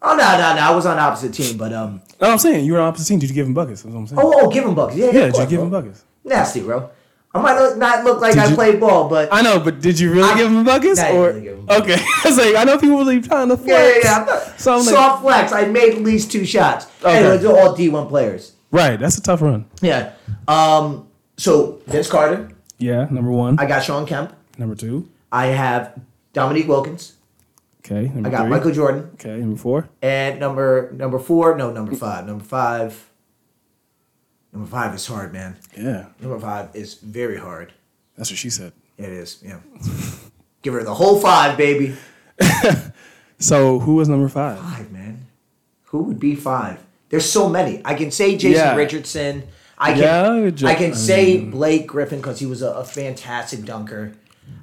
Oh 0.00 0.14
no, 0.16 0.32
no, 0.38 0.54
no! 0.54 0.60
I 0.60 0.70
was 0.74 0.86
on 0.86 0.98
opposite 0.98 1.34
team, 1.34 1.56
but 1.56 1.72
um. 1.72 2.00
No, 2.20 2.30
I'm 2.30 2.38
saying 2.38 2.64
you 2.64 2.72
were 2.72 2.80
on 2.80 2.88
opposite 2.88 3.06
team. 3.08 3.18
Did 3.18 3.28
you 3.30 3.34
give 3.34 3.46
him 3.46 3.54
buckets? 3.54 3.82
That's 3.82 3.92
what 3.94 4.00
I'm 4.00 4.06
saying. 4.06 4.20
Oh, 4.22 4.32
oh, 4.46 4.50
give 4.50 4.64
him 4.64 4.74
buckets. 4.74 4.96
Yeah, 4.98 5.06
yeah. 5.06 5.12
yeah, 5.12 5.24
did 5.26 5.34
course, 5.34 5.44
you 5.44 5.50
give 5.50 5.58
bro. 5.58 5.64
him 5.66 5.70
buckets? 5.70 6.04
Nasty, 6.24 6.60
bro. 6.62 6.90
I 7.34 7.42
might 7.42 7.58
look, 7.58 7.76
not 7.76 8.04
look 8.04 8.20
like 8.22 8.32
Did 8.34 8.42
I 8.42 8.48
you- 8.48 8.54
played 8.54 8.80
ball, 8.80 9.08
but 9.08 9.28
I 9.30 9.42
know, 9.42 9.60
but 9.60 9.80
did 9.80 10.00
you 10.00 10.10
really 10.12 10.28
I- 10.30 10.36
give 10.38 10.50
him 10.50 10.64
buckets? 10.64 10.98
Nah, 10.98 11.04
I 11.04 11.08
didn't 11.10 11.20
or 11.20 11.26
really 11.28 11.40
give 11.42 11.58
him 11.58 11.66
buckets. 11.66 12.00
okay, 12.00 12.04
I 12.24 12.28
was 12.28 12.38
like, 12.38 12.54
I 12.56 12.64
know 12.64 12.78
people 12.78 12.96
really 12.98 13.20
trying 13.20 13.48
to 13.48 13.56
flex. 13.56 13.68
yeah, 13.70 13.88
yeah, 13.88 14.00
yeah. 14.02 14.20
I'm 14.20 14.26
not, 14.26 14.60
So 14.60 14.72
I'm 14.72 14.78
like- 14.78 14.88
soft 14.94 15.22
flex. 15.22 15.52
I 15.52 15.64
made 15.66 15.94
at 15.94 16.00
least 16.02 16.32
two 16.32 16.44
shots. 16.46 16.86
Okay. 17.04 17.36
They're 17.36 17.50
all 17.56 17.74
D 17.74 17.88
one 17.90 18.08
players. 18.08 18.52
Right, 18.70 18.98
that's 18.98 19.18
a 19.18 19.22
tough 19.22 19.42
run. 19.42 19.66
Yeah. 19.82 20.12
Um. 20.46 21.06
So 21.36 21.80
Vince 21.86 22.08
Carter. 22.10 22.50
Yeah, 22.78 23.06
number 23.10 23.30
one. 23.30 23.58
I 23.58 23.66
got 23.66 23.82
Sean 23.84 24.06
Kemp. 24.06 24.32
number 24.56 24.74
two. 24.74 25.08
I 25.30 25.46
have 25.46 25.98
Dominique 26.32 26.66
Wilkins. 26.68 27.14
Okay, 27.90 28.12
I 28.14 28.28
got 28.30 28.40
three. 28.42 28.50
Michael 28.50 28.72
Jordan. 28.72 29.10
Okay, 29.14 29.36
number 29.38 29.56
four. 29.56 29.88
And 30.02 30.38
number 30.38 30.92
number 30.92 31.18
four, 31.18 31.56
no, 31.56 31.70
number 31.70 31.94
five. 31.94 32.26
Number 32.26 32.44
five. 32.44 33.08
Number 34.52 34.68
five 34.68 34.94
is 34.94 35.06
hard, 35.06 35.32
man. 35.32 35.56
Yeah, 35.76 36.06
Number 36.20 36.38
five 36.38 36.70
is 36.74 36.94
very 36.94 37.36
hard. 37.38 37.72
that's 38.16 38.30
what 38.30 38.38
she 38.38 38.50
said. 38.50 38.72
It 38.96 39.10
is, 39.10 39.42
yeah. 39.44 39.60
Give 40.62 40.74
her 40.74 40.82
the 40.82 40.94
whole 40.94 41.18
five, 41.20 41.56
baby. 41.56 41.94
So 43.40 43.78
who 43.78 43.94
was 43.94 44.08
number 44.08 44.28
five? 44.28 44.58
Five, 44.58 44.90
man. 44.90 45.26
Who 45.84 45.98
would 46.02 46.18
be 46.18 46.34
five? 46.34 46.84
There's 47.08 47.30
so 47.30 47.48
many. 47.48 47.80
I 47.84 47.94
can 47.94 48.10
say 48.10 48.36
Jason 48.36 48.50
Yeah. 48.64 48.74
Richardson. 48.74 49.44
I 49.78 49.92
can 49.92 50.02
Yeah, 50.44 50.50
Jo- 50.50 50.66
I 50.66 50.74
can 50.74 50.90
I 50.90 50.94
say 50.94 51.38
Blake 51.44 51.86
Griffin 51.86 52.18
because 52.18 52.40
he 52.40 52.46
was 52.46 52.62
a, 52.62 52.70
a 52.72 52.84
fantastic 52.84 53.64
dunker. 53.64 54.14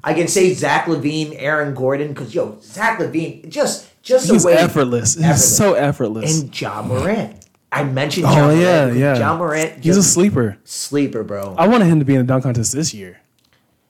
I 0.03 0.13
can 0.13 0.27
say 0.27 0.53
Zach 0.53 0.85
LaVine, 0.85 1.35
Aaron 1.37 1.73
Gordon 1.73 2.09
because 2.09 2.33
yo, 2.35 2.57
Zach 2.61 2.99
LaVine 2.99 3.49
just 3.49 3.87
just 4.03 4.29
He's 4.29 4.43
the 4.43 4.49
way 4.49 4.53
effortless. 4.55 5.15
He's 5.15 5.43
so 5.43 5.73
effortless. 5.73 6.41
and 6.41 6.61
Ja 6.61 6.81
Morant. 6.81 7.43
I 7.71 7.83
mentioned 7.83 8.25
oh 8.27 8.33
John 8.35 8.59
yeah, 8.59 8.85
Morant. 8.85 8.97
yeah. 8.99 9.17
Ja 9.17 9.37
Morant, 9.37 9.83
He's 9.83 9.97
a 9.97 10.03
sleeper. 10.03 10.57
sleeper, 10.63 11.23
bro. 11.23 11.55
I 11.57 11.67
wanted 11.67 11.85
him 11.85 11.99
to 11.99 12.05
be 12.05 12.15
in 12.15 12.21
a 12.21 12.23
dunk 12.23 12.43
contest 12.43 12.71
this 12.73 12.93
year. 12.93 13.19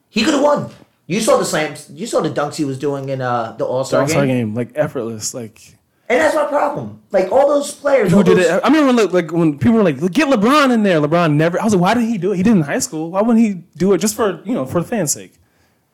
He 0.08 0.24
could 0.24 0.34
have 0.34 0.42
won. 0.42 0.70
You 1.06 1.20
saw 1.20 1.36
the 1.36 1.44
slams. 1.44 1.88
You 1.90 2.06
saw 2.06 2.20
the 2.20 2.30
dunks 2.30 2.56
he 2.56 2.64
was 2.64 2.78
doing 2.78 3.08
in 3.10 3.20
uh, 3.20 3.52
the 3.58 3.64
All 3.64 3.84
Star 3.84 4.00
game. 4.00 4.04
All 4.04 4.08
Star 4.10 4.26
game. 4.26 4.54
like 4.54 4.72
effortless. 4.74 5.34
Like 5.34 5.60
and 6.08 6.20
that's 6.20 6.34
my 6.34 6.46
problem. 6.46 7.02
Like 7.12 7.30
all 7.30 7.48
those 7.48 7.72
players, 7.74 8.10
who 8.10 8.24
did 8.24 8.38
those- 8.38 8.46
it? 8.46 8.60
I 8.64 8.68
remember 8.68 9.04
when, 9.04 9.12
like 9.12 9.32
when 9.32 9.58
people 9.58 9.74
were 9.76 9.84
like, 9.84 9.98
"Get 10.12 10.28
LeBron 10.28 10.72
in 10.72 10.82
there." 10.82 11.00
LeBron 11.00 11.34
never. 11.34 11.60
I 11.60 11.64
was 11.64 11.74
like, 11.74 11.82
"Why 11.82 11.94
did 11.94 12.04
he 12.08 12.16
do 12.18 12.32
it? 12.32 12.36
He 12.38 12.42
did 12.42 12.50
it 12.54 12.56
in 12.56 12.62
high 12.62 12.78
school. 12.80 13.10
Why 13.12 13.20
wouldn't 13.22 13.44
he 13.44 13.62
do 13.76 13.92
it 13.92 13.98
just 13.98 14.16
for 14.16 14.40
you 14.44 14.54
know 14.54 14.64
for 14.66 14.80
the 14.80 14.88
fans' 14.88 15.12
sake?" 15.12 15.34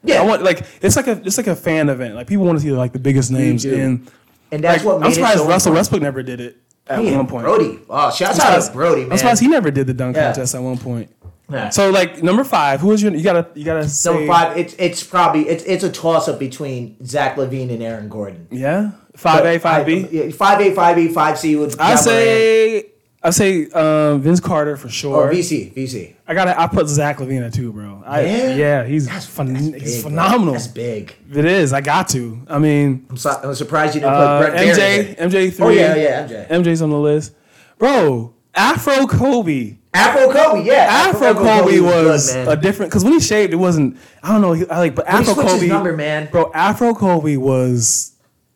Yeah, 0.05 0.21
I 0.23 0.25
want 0.27 0.43
like 0.43 0.65
it's 0.81 0.97
like 0.97 1.07
a 1.07 1.21
it's 1.25 1.39
like 1.39 1.47
a 1.47 1.57
fan 1.57 1.89
event. 1.89 2.15
Like 2.15 2.27
people 2.27 2.45
want 2.45 2.59
to 2.59 2.63
see 2.63 2.73
like 2.73 2.93
the 2.93 2.99
biggest 2.99 3.31
names 3.31 3.63
do. 3.63 3.75
in. 3.75 4.09
and 4.51 4.65
that's 4.65 4.79
Like, 4.85 4.87
what 4.87 5.01
made 5.01 5.07
I'm 5.07 5.13
surprised 5.13 5.37
it 5.37 5.43
so 5.43 5.49
Russell 5.49 5.73
important. 5.73 5.75
Westbrook 5.77 6.03
never 6.03 6.23
did 6.23 6.41
it 6.41 6.57
at 6.89 7.05
Yeah, 7.05 7.17
one 7.17 7.27
point. 7.29 7.45
Brody. 7.45 7.79
Oh, 7.89 8.11
shouts 8.11 8.41
I'm 8.41 8.55
out 8.55 8.63
to 8.63 8.73
Brody, 8.73 9.03
man. 9.03 9.13
I'm 9.13 9.19
surprised 9.19 9.41
he 9.43 9.49
never 9.49 9.71
did 9.71 9.87
the 9.87 9.95
dunk 9.95 10.17
Yeah. 10.17 10.27
contest 10.33 10.55
at 10.55 10.63
one 10.63 10.79
point. 10.79 11.11
Yeah. 11.51 11.69
So 11.69 11.91
like 11.91 12.23
number 12.23 12.45
five, 12.45 12.81
who 12.81 12.89
was 12.89 13.03
your? 13.03 13.15
You 13.15 13.23
gotta 13.23 13.47
you 13.55 13.65
gotta 13.65 13.89
say 13.89 14.11
Number 14.13 14.27
five, 14.27 14.57
it's 14.57 14.75
it's 14.79 15.03
probably 15.05 15.49
it's 15.49 15.63
it's 15.65 15.85
a 15.85 15.91
toss 15.91 16.27
up 16.29 16.39
between 16.39 16.97
Zach 17.05 17.37
LaVine 17.37 17.71
and 17.73 17.83
Aaron 17.83 18.09
Gordon. 18.09 18.47
Yeah, 18.51 18.93
five 19.17 19.45
A, 19.45 19.59
five 19.59 19.85
B. 19.85 20.31
five 20.33 20.61
A, 20.61 20.75
five 20.75 20.97
B, 20.97 21.09
five 21.09 21.39
C 21.39 21.55
would. 21.57 21.79
I 21.79 21.95
say 21.97 22.92
I 23.25 23.31
say 23.31 23.67
um, 23.71 24.21
Vince 24.21 24.41
Carter 24.41 24.77
for 24.77 24.89
sure. 24.89 25.15
or 25.29 25.31
VC, 25.33 25.73
VC. 25.75 26.15
I 26.27 26.35
gotta 26.35 26.61
I 26.61 26.67
put 26.67 26.89
Zach 26.89 27.19
LaVine 27.19 27.47
at 27.47 27.55
two, 27.55 27.73
bro. 27.73 28.03
I, 28.05 28.23
Yeah? 28.23 28.55
yeah, 28.55 28.85
he's 28.85 29.07
That's, 29.07 29.27
fun, 29.27 29.53
that's 29.53 29.65
he's 29.67 29.73
big, 29.73 30.03
bro. 30.03 30.11
phenomenal. 30.11 30.55
That's 30.55 30.67
big. 30.67 31.15
It 31.33 31.45
is. 31.45 31.73
I 31.73 31.81
got 31.83 32.09
to. 32.11 32.43
I 32.49 32.59
mean, 32.59 33.07
I'm, 33.11 33.17
so, 33.17 33.31
I'm 33.31 33.55
surprised 33.55 33.95
you 33.95 34.01
didn't 34.01 34.15
put 34.15 34.19
uh, 34.21 34.41
Brett 34.41 34.53
MJ, 34.67 34.77
there. 35.17 35.29
MJ 35.29 35.55
three. 35.55 35.65
Oh 35.67 35.69
yeah, 35.69 35.95
yeah, 35.95 36.27
MJ. 36.27 36.49
MJ's 36.49 36.83
on 36.83 36.91
the 36.91 36.99
list, 36.99 37.35
bro. 37.79 38.35
Afro 38.55 39.07
Kobe. 39.07 39.79
Afro 39.95 40.31
Kobe, 40.33 40.65
yeah. 40.65 40.87
Afro 40.91 41.33
Kobe 41.35 41.79
was 41.81 42.33
good, 42.33 42.49
a 42.49 42.57
different 42.57 42.91
because 42.91 43.05
when 43.05 43.13
he 43.13 43.21
shaved, 43.21 43.53
it 43.53 43.57
wasn't. 43.57 43.99
I 44.23 44.33
don't 44.33 44.41
know. 44.41 44.67
I 44.71 44.79
like, 44.79 44.95
but 44.95 45.07
When 45.07 45.23
he 45.23 45.31
Afro 45.31 45.43
his 45.43 45.53
Kobe, 45.53 45.67
number, 45.69 45.97
man. 45.97 46.29
bro. 46.31 46.51
Afro 46.55 46.95
Kobe 46.95 47.37
was 47.37 48.12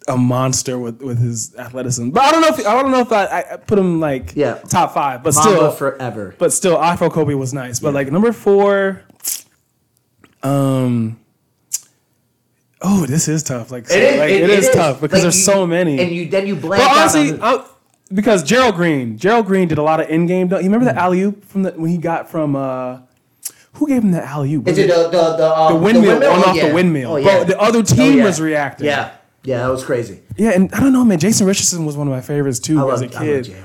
a 0.09 0.17
monster 0.17 0.79
with 0.79 1.03
with 1.03 1.19
his 1.19 1.55
athleticism. 1.57 2.11
But 2.11 2.23
I 2.25 2.31
don't 2.33 2.41
know 2.43 2.49
if 2.49 2.67
I 2.67 2.81
don't 2.83 2.91
know 2.91 3.01
if 3.01 3.13
I, 3.13 3.45
I 3.53 3.57
put 3.57 3.79
him 3.79 4.01
like 4.01 4.33
Yeah. 4.37 4.55
top 4.69 4.95
five, 4.95 5.23
but 5.23 5.35
Mamba 5.35 5.51
still, 5.51 5.71
forever. 5.73 6.35
but 6.39 6.53
still, 6.53 6.77
I 6.77 6.93
Afro 6.93 7.11
Kobe 7.11 7.35
was 7.35 7.53
nice. 7.53 7.81
But 7.81 7.93
like 7.95 8.11
number 8.13 8.33
four, 8.33 9.03
um. 10.43 11.19
Oh, 12.83 13.07
this 13.07 13.27
is 13.27 13.43
tough. 13.43 13.71
Like, 13.73 13.89
so- 13.89 13.97
It 13.97 14.03
is, 14.03 14.19
like, 14.19 14.31
it, 14.31 14.43
it 14.43 14.51
is, 14.51 14.69
tough 14.71 15.01
because 15.01 15.15
Like, 15.19 15.23
there's 15.23 15.39
you- 15.39 15.45
so 15.55 15.67
many. 15.67 15.99
and 15.99 16.11
you 16.13 16.29
then 16.29 16.47
you 16.47 16.55
blank 16.55 16.83
But 16.83 16.93
honestly, 16.97 17.31
the- 17.33 17.43
I, 17.45 17.65
because 18.13 18.43
Gerald 18.45 18.77
Green, 18.77 19.17
Gerald 19.19 19.47
Green 19.47 19.67
did 19.67 19.79
a 19.79 19.83
lot 19.83 19.99
of 19.99 20.09
in-game. 20.11 20.51
You 20.51 20.57
remember 20.59 20.85
Mm. 20.87 20.95
the 20.95 21.01
alley 21.01 21.23
oop 21.23 21.45
from 21.47 21.63
the 21.63 21.71
when 21.73 21.91
he 21.91 21.97
got 21.97 22.31
from 22.31 22.55
uh, 22.55 22.99
who 23.73 23.89
gave 23.89 24.03
him 24.05 24.13
the 24.13 24.23
alley 24.25 24.55
oop? 24.55 24.69
Is 24.69 24.79
it 24.79 24.89
the 24.89 25.05
the 25.09 25.37
the, 25.37 25.59
um, 25.59 25.73
the 25.73 25.81
windmill, 25.81 26.17
on 26.19 26.23
Oh, 26.23 26.43
off 26.51 26.55
yeah. 26.57 26.69
the 26.69 26.75
windmill? 26.75 27.13
Oh, 27.13 27.17
yeah. 27.17 27.37
Bro, 27.39 27.45
the 27.45 27.59
other 27.61 27.79
Oh, 27.79 27.83
team 27.83 28.19
yeah. 28.19 28.25
was 28.25 28.41
reacting. 28.41 28.87
Yeah, 28.87 29.11
yeah, 29.47 29.59
that 29.59 29.68
was 29.68 29.84
crazy. 29.84 30.20
yeah, 30.36 30.51
and 30.51 30.72
I 30.74 30.80
don't 30.80 30.92
know, 30.92 31.05
man. 31.05 31.18
Jason 31.18 31.47
Richardson 31.47 31.86
was 31.86 31.97
one 31.97 32.07
of 32.07 32.12
my 32.12 32.20
favorites 32.20 32.59
too 32.59 32.78
I 32.78 32.92
as 32.92 33.01
love, 33.01 33.12
a 33.12 33.16
I 33.16 33.18
love 33.20 33.44
kid. 33.47 33.49
Man. 33.53 33.62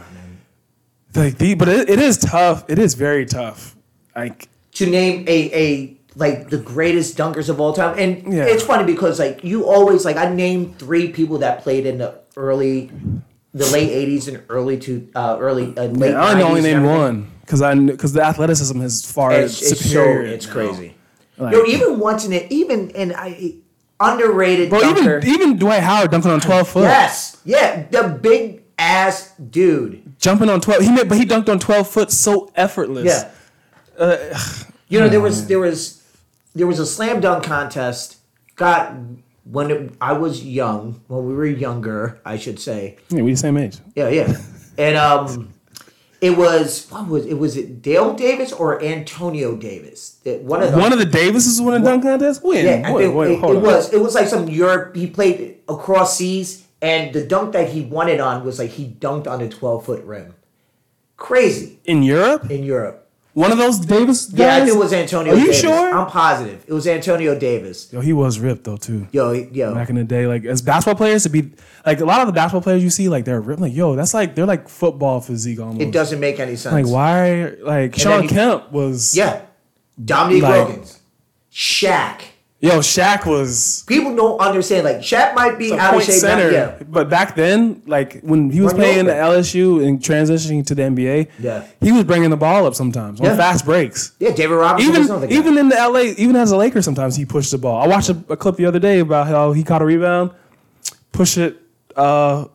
Like 1.13 1.37
the, 1.37 1.55
but 1.55 1.67
it, 1.67 1.89
it 1.89 1.99
is 1.99 2.17
tough. 2.17 2.63
It 2.69 2.79
is 2.79 2.93
very 2.93 3.25
tough. 3.25 3.75
Like 4.15 4.47
To 4.73 4.85
name 4.89 5.25
a 5.27 5.51
a 5.53 5.97
like 6.15 6.49
the 6.49 6.57
greatest 6.57 7.17
dunkers 7.17 7.49
of 7.49 7.59
all 7.59 7.73
time, 7.73 7.97
and 7.97 8.33
Yeah. 8.33 8.45
it's 8.45 8.63
funny 8.63 8.85
because 8.85 9.19
like 9.19 9.43
you 9.43 9.65
always 9.67 10.05
like 10.05 10.15
I 10.17 10.33
named 10.33 10.77
three 10.79 11.09
people 11.11 11.39
that 11.39 11.63
played 11.63 11.85
in 11.85 11.97
the 11.97 12.15
early, 12.37 12.91
the 13.53 13.65
late 13.67 13.89
'80s 13.89 14.27
and 14.29 14.41
early 14.49 14.77
to 14.79 15.09
uh, 15.15 15.37
early 15.39 15.75
uh, 15.77 15.85
late. 15.85 16.15
I 16.15 16.41
only 16.41 16.61
90s 16.61 16.73
and 16.73 16.83
named 16.83 16.85
one 16.85 17.31
because 17.41 17.61
I 17.61 17.75
because 17.75 18.13
the 18.13 18.21
athleticism 18.23 18.81
is 18.81 19.09
far 19.09 19.33
It's, 19.33 19.61
it's 19.61 19.81
so 19.81 19.87
superior. 19.87 20.23
it's 20.33 20.45
crazy. 20.45 20.95
Like- 21.37 21.53
Yo, 21.53 21.63
even 21.65 21.99
once 21.99 22.25
in 22.25 22.31
it, 22.33 22.49
even 22.51 22.91
and 22.95 23.13
I 23.13 23.55
underrated 24.01 24.69
Bro, 24.69 24.81
dunker. 24.81 25.19
even 25.19 25.29
even 25.29 25.57
Dwight 25.57 25.83
Howard 25.83 26.11
dunking 26.11 26.31
on 26.31 26.39
twelve 26.39 26.67
foot. 26.67 26.83
yes, 26.83 27.37
yeah, 27.45 27.85
the 27.91 28.07
big 28.21 28.63
ass 28.77 29.33
dude. 29.37 30.17
jumping 30.19 30.49
on 30.49 30.59
twelve. 30.61 30.81
He 30.81 30.91
made, 30.91 31.07
but 31.07 31.17
he 31.17 31.25
dunked 31.25 31.47
on 31.49 31.59
twelve 31.59 31.87
foot 31.87 32.11
so 32.11 32.51
effortless. 32.55 33.05
Yeah. 33.05 33.31
Uh, 33.97 34.17
You 34.89 34.99
know, 34.99 35.07
there 35.09 35.21
was 35.21 35.47
there 35.51 35.59
was 35.59 36.03
there 36.55 36.67
was 36.67 36.79
a 36.79 36.85
slam 36.85 37.21
dunk 37.21 37.43
contest. 37.43 38.17
Got 38.55 38.93
when 39.43 39.71
it, 39.71 39.93
I 40.01 40.13
was 40.13 40.43
young, 40.43 41.01
when 41.07 41.25
we 41.25 41.33
were 41.33 41.45
younger, 41.45 42.19
I 42.25 42.37
should 42.37 42.59
say. 42.59 42.97
yeah, 43.09 43.21
we 43.23 43.31
the 43.31 43.37
same 43.37 43.57
age. 43.57 43.77
Yeah, 43.95 44.09
yeah. 44.09 44.37
And 44.77 44.95
um, 44.97 45.53
it 46.21 46.37
was 46.37 46.87
what 46.89 47.07
was 47.07 47.25
it? 47.25 47.33
Was 47.33 47.57
it 47.57 47.81
Dale 47.81 48.13
Davis 48.13 48.53
or 48.53 48.81
Antonio 48.81 49.55
Davis? 49.55 50.19
It- 50.23 50.43
One 50.43 50.61
of 50.61 50.71
them. 50.71 50.79
One 50.79 50.93
of 50.93 50.99
the 50.99 51.05
Davises 51.05 51.59
won 51.59 51.81
a 51.81 51.83
dunk 51.83 52.03
contest. 52.03 52.43
When? 52.43 52.63
yeah, 52.63 52.83
I 52.87 52.93
wait, 52.93 53.03
think 53.05 53.15
wait, 53.15 53.31
it, 53.31 53.43
it 53.43 53.61
was. 53.61 53.91
It 53.91 53.99
was 54.01 54.13
like 54.15 54.27
some 54.27 54.47
Europe. 54.47 54.95
He 54.95 55.07
played 55.07 55.57
across 55.67 56.17
seas, 56.17 56.65
and 56.81 57.11
the 57.13 57.25
dunk 57.25 57.53
that 57.53 57.69
he 57.69 57.81
won 57.81 58.07
it 58.07 58.19
on 58.19 58.45
was 58.45 58.59
like 58.59 58.69
he 58.71 58.87
dunked 58.99 59.27
on 59.27 59.41
a 59.41 59.49
twelve 59.49 59.85
foot 59.85 60.03
rim. 60.03 60.35
Crazy 61.17 61.79
in 61.85 62.03
Europe. 62.03 62.49
in 62.49 62.63
Europe. 62.63 63.00
One 63.33 63.51
of 63.51 63.57
those 63.57 63.79
Davis 63.79 64.25
guys. 64.25 64.39
Yeah, 64.39 64.55
I 64.55 64.59
think 64.65 64.75
it 64.75 64.77
was 64.77 64.91
Antonio 64.91 65.31
Are 65.33 65.37
you 65.37 65.43
Davis. 65.45 65.61
sure? 65.61 65.93
I'm 65.95 66.07
positive. 66.07 66.65
It 66.67 66.73
was 66.73 66.85
Antonio 66.85 67.37
Davis. 67.39 67.91
Yo, 67.93 68.01
he 68.01 68.11
was 68.11 68.39
ripped 68.39 68.65
though 68.65 68.75
too. 68.75 69.07
Yo, 69.11 69.31
yo. 69.31 69.73
Back 69.73 69.89
in 69.89 69.95
the 69.95 70.03
day, 70.03 70.27
like 70.27 70.43
as 70.43 70.61
basketball 70.61 70.95
players 70.97 71.23
to 71.23 71.29
be 71.29 71.51
like 71.85 72.01
a 72.01 72.05
lot 72.05 72.19
of 72.19 72.27
the 72.27 72.33
basketball 72.33 72.61
players 72.61 72.83
you 72.83 72.89
see, 72.89 73.07
like 73.07 73.23
they're 73.23 73.39
ripped. 73.39 73.61
Like 73.61 73.73
yo, 73.73 73.95
that's 73.95 74.13
like 74.13 74.35
they're 74.35 74.45
like 74.45 74.67
football 74.67 75.21
physique 75.21 75.59
almost. 75.61 75.79
It 75.81 75.91
doesn't 75.91 76.19
make 76.19 76.39
any 76.41 76.57
sense. 76.57 76.73
Like 76.73 76.87
why? 76.87 77.53
Like 77.61 77.95
Sean 77.97 78.23
he- 78.23 78.27
Kemp 78.27 78.71
was. 78.71 79.15
Yeah. 79.15 79.41
Dominique 80.03 80.43
Like- 80.43 80.67
Wilkins. 80.67 80.99
Shaq. 81.53 82.21
Yo, 82.63 82.77
Shaq 82.77 83.25
was 83.25 83.83
People 83.87 84.15
don't 84.15 84.39
understand. 84.39 84.85
Like, 84.85 84.97
Shaq 84.97 85.33
might 85.33 85.57
be 85.57 85.73
out 85.73 85.95
of 85.95 86.03
shape 86.03 86.13
center, 86.13 86.51
now. 86.51 86.57
Yeah. 86.57 86.83
but 86.87 87.09
back 87.09 87.35
then, 87.35 87.81
like 87.87 88.21
when 88.21 88.51
he 88.51 88.61
was 88.61 88.73
Run 88.73 88.81
playing 88.81 89.07
at 89.07 89.17
LSU 89.17 89.83
and 89.83 89.99
transitioning 89.99 90.63
to 90.67 90.75
the 90.75 90.83
NBA, 90.83 91.27
Yeah. 91.39 91.63
he 91.81 91.91
was 91.91 92.03
bringing 92.03 92.29
the 92.29 92.37
ball 92.37 92.67
up 92.67 92.75
sometimes 92.75 93.19
on 93.19 93.25
Yeah. 93.25 93.35
fast 93.35 93.65
breaks. 93.65 94.11
Yeah, 94.19 94.29
David 94.31 94.53
Robinson 94.55 94.95
Even 94.95 95.31
even 95.31 95.57
in 95.57 95.69
the 95.69 95.75
LA, 95.75 96.13
even 96.17 96.35
as 96.35 96.51
a 96.51 96.57
Laker, 96.57 96.83
sometimes 96.83 97.15
he 97.15 97.25
pushed 97.25 97.49
the 97.49 97.57
ball. 97.57 97.81
I 97.81 97.87
watched 97.87 98.09
a, 98.09 98.17
a 98.29 98.37
clip 98.37 98.57
the 98.57 98.67
other 98.67 98.79
day 98.79 98.99
about 98.99 99.25
how 99.27 99.53
he 99.53 99.63
caught 99.63 99.81
a 99.81 99.85
rebound, 99.85 100.29
pushed 101.11 101.39
it 101.39 101.57
uh, 101.95 102.45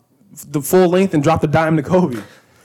the 0.51 0.61
full 0.61 0.87
length, 0.87 1.13
and 1.15 1.21
dropped 1.21 1.43
a 1.43 1.47
dime 1.47 1.75
to 1.75 1.83
Kobe, 1.83 2.15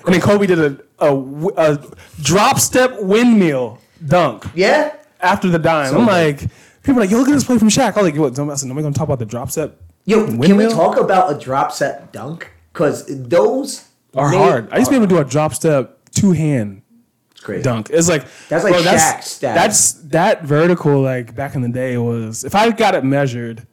and 0.07 0.15
then 0.15 0.21
Kobe 0.21 0.47
did 0.47 0.61
a 0.61 0.77
a 1.01 1.79
drop 2.23 2.61
step 2.61 3.01
windmill 3.01 3.79
dunk 4.07 4.45
yeah? 4.55 4.93
after 5.21 5.49
the 5.49 5.59
dime. 5.59 5.91
So 5.91 5.99
I'm 5.99 6.07
good. 6.07 6.41
like, 6.41 6.51
people 6.83 6.99
are 7.01 7.05
like, 7.05 7.11
yo, 7.11 7.19
look 7.19 7.29
at 7.29 7.33
this 7.35 7.45
play 7.45 7.59
from 7.59 7.69
Shaq. 7.69 7.97
I'm 7.97 8.05
like, 8.05 8.17
what? 8.17 8.39
I 8.39 8.55
said, 8.55 8.69
nobody 8.69 8.83
gonna 8.85 8.95
talk 8.95 9.05
about 9.05 9.19
the 9.19 9.27
drop 9.27 9.51
step. 9.51 9.81
Yo, 10.05 10.27
can 10.27 10.57
we 10.57 10.69
talk 10.69 10.99
about 10.99 11.35
a 11.35 11.39
drop 11.39 11.73
set 11.73 12.13
dunk? 12.13 12.51
Because 12.73 13.05
those 13.07 13.89
Are 14.15 14.31
made- 14.31 14.37
hard. 14.39 14.69
I 14.73 14.79
used 14.79 14.89
to 14.89 14.93
be 14.93 14.97
able 14.97 15.07
to 15.09 15.15
do 15.15 15.21
a 15.21 15.25
drop 15.25 15.55
step 15.55 15.99
two 16.11 16.33
hand 16.33 16.83
It's 17.33 17.41
crazy. 17.41 17.63
dunk. 17.63 17.89
It's 17.91 18.09
like 18.09 18.25
That's 18.49 18.65
like 18.65 18.73
bro, 18.73 18.83
Shaq's 18.83 19.27
stat. 19.31 19.55
That's 19.55 19.93
that 20.09 20.43
vertical. 20.45 21.01
Like 21.01 21.35
back 21.35 21.55
in 21.55 21.63
the 21.63 21.69
day 21.69 21.97
was 21.99 22.45
if 22.45 22.55
I 22.55 22.71
got 22.71 22.95
it 22.95 23.05
measured. 23.05 23.67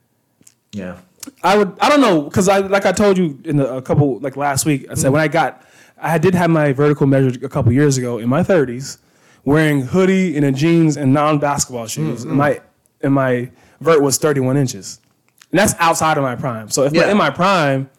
Yeah. 0.72 0.98
I 1.44 1.58
would. 1.58 1.78
I 1.80 1.90
don't 1.90 2.02
know 2.02 2.22
because 2.24 2.48
I 2.48 2.60
like 2.60 2.86
I 2.86 2.92
told 2.92 3.18
you 3.18 3.40
in 3.44 3.58
the, 3.58 3.76
a 3.78 3.82
couple 3.82 4.20
like 4.20 4.38
last 4.38 4.66
week. 4.66 4.82
I 4.82 4.86
Mm-hmm. 4.94 4.96
said 4.96 5.12
when 5.12 5.22
I 5.22 5.28
got, 5.28 5.64
I 6.02 6.18
did 6.18 6.34
have 6.36 6.50
my 6.50 6.74
vertical 6.74 7.08
measured 7.08 7.44
a 7.44 7.50
couple 7.50 7.72
years 7.72 7.98
ago 7.98 8.18
in 8.20 8.30
my 8.30 8.44
thirties, 8.44 8.98
wearing 9.46 9.82
hoodie 9.82 10.36
and 10.38 10.46
a 10.46 10.52
jeans 10.52 10.96
and 10.98 11.14
non 11.14 11.40
basketball 11.40 11.88
shoes. 11.88 12.22
Mm-hmm. 12.22 12.30
And 12.30 12.38
my 12.38 12.62
and 13.02 13.14
my 13.14 13.50
vert 13.82 14.02
was 14.02 14.18
thirty 14.18 14.40
one 14.40 14.58
inches, 14.58 15.00
and 15.52 15.60
that's 15.60 15.74
outside 15.80 16.18
of 16.18 16.24
my 16.24 16.36
prime. 16.36 16.70
So 16.70 16.84
if 16.84 16.94
Yeah. 16.94 17.10
in 17.12 17.18
my 17.18 17.30
prime, 17.30 17.90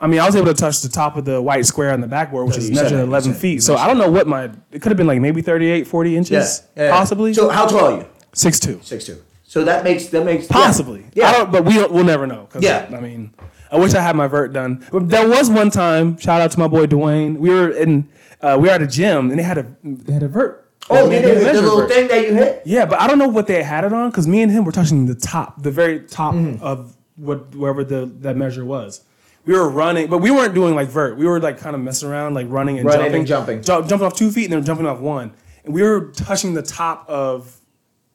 I 0.00 0.06
mean 0.06 0.20
I 0.20 0.26
was 0.26 0.36
able 0.36 0.46
to 0.48 0.54
touch 0.54 0.80
the 0.82 0.88
top 0.88 1.16
of 1.16 1.24
the 1.24 1.40
white 1.40 1.66
square 1.66 1.92
on 1.92 2.00
the 2.00 2.06
backboard, 2.08 2.46
which 2.48 2.56
is 2.58 2.70
measured 2.70 3.00
eleven 3.00 3.34
feet. 3.34 3.54
you 3.54 3.60
So 3.60 3.76
I 3.76 3.86
don't 3.86 3.98
know 3.98 4.10
what 4.10 4.26
my 4.26 4.50
it 4.72 4.80
could 4.82 4.90
have 4.90 4.96
been 4.96 5.06
like 5.06 5.20
maybe 5.20 5.42
38, 5.42 5.86
40 5.86 6.16
inches, 6.16 6.62
yeah. 6.76 6.90
possibly 6.90 7.32
So 7.34 7.48
how 7.48 7.66
tall 7.66 7.84
are 7.84 7.96
you? 7.98 8.06
six 8.32 8.58
two. 8.60 8.80
Six 8.82 9.04
two. 9.04 9.18
So 9.44 9.64
that 9.64 9.82
makes 9.82 10.06
that 10.06 10.24
makes. 10.24 10.46
Possibly. 10.46 11.06
Yeah. 11.12 11.28
I 11.28 11.32
don't, 11.32 11.50
but 11.52 11.64
we 11.64 11.76
we'll 11.78 12.04
never 12.04 12.26
know. 12.26 12.48
Yeah. 12.60 12.88
I 12.96 13.00
mean, 13.00 13.34
I 13.72 13.78
wish 13.78 13.94
I 13.94 14.00
had 14.00 14.14
my 14.14 14.28
vert 14.28 14.52
done. 14.52 14.86
But 14.92 15.08
There 15.08 15.28
was 15.28 15.50
one 15.50 15.70
time. 15.70 16.16
Shout 16.18 16.40
out 16.40 16.52
to 16.52 16.58
my 16.60 16.68
boy 16.68 16.86
Dwayne. 16.86 17.36
We 17.38 17.50
were 17.50 17.68
in. 17.70 18.08
Uh, 18.40 18.56
we 18.60 18.68
were 18.68 18.74
at 18.74 18.80
a 18.80 18.86
gym 18.86 19.28
and 19.30 19.38
they 19.38 19.42
had 19.42 19.58
a 19.58 19.66
they 19.82 20.12
had 20.12 20.22
a 20.22 20.28
vert. 20.28 20.69
Oh, 20.90 21.08
They 21.08 21.22
the, 21.22 21.34
the, 21.52 21.52
little 21.62 21.86
thing 21.88 22.08
that 22.08 22.22
you 22.26 22.34
hit. 22.34 22.62
Yeah, 22.66 22.84
but 22.84 23.00
I 23.00 23.06
don't 23.06 23.18
know 23.18 23.28
what 23.28 23.46
they 23.46 23.62
had 23.62 23.84
it 23.84 23.92
on 23.92 24.10
because 24.10 24.26
me 24.26 24.42
and 24.42 24.50
him 24.50 24.64
were 24.64 24.72
touching 24.72 25.06
the 25.06 25.14
top, 25.14 25.62
the 25.62 25.70
very 25.70 26.00
top 26.00 26.34
Mm-hmm. 26.34 26.62
of 26.62 26.96
what 27.16 27.54
wherever 27.54 27.84
the 27.84 28.06
that 28.20 28.36
measure 28.36 28.64
was. 28.64 29.02
We 29.46 29.54
were 29.54 29.68
running, 29.68 30.08
but 30.08 30.18
we 30.18 30.30
weren't 30.30 30.54
doing 30.54 30.74
like 30.74 30.88
vert. 30.88 31.16
We 31.16 31.26
were 31.26 31.40
like 31.40 31.58
kind 31.58 31.74
of 31.74 31.80
messing 31.82 32.08
around, 32.08 32.34
like 32.34 32.46
running 32.50 32.78
and 32.78 32.86
Running 32.86 33.24
jumping, 33.24 33.56
and 33.56 33.64
jumping. 33.64 33.84
Ju- 33.84 33.88
jumping 33.88 34.06
off 34.06 34.14
two 34.16 34.30
feet 34.30 34.44
and 34.44 34.52
then 34.54 34.64
jumping 34.64 34.86
off 34.86 34.98
one. 35.00 35.32
And 35.64 35.72
we 35.74 35.82
were 35.82 36.06
touching 36.12 36.54
the 36.54 36.62
top 36.62 37.08
of 37.08 37.56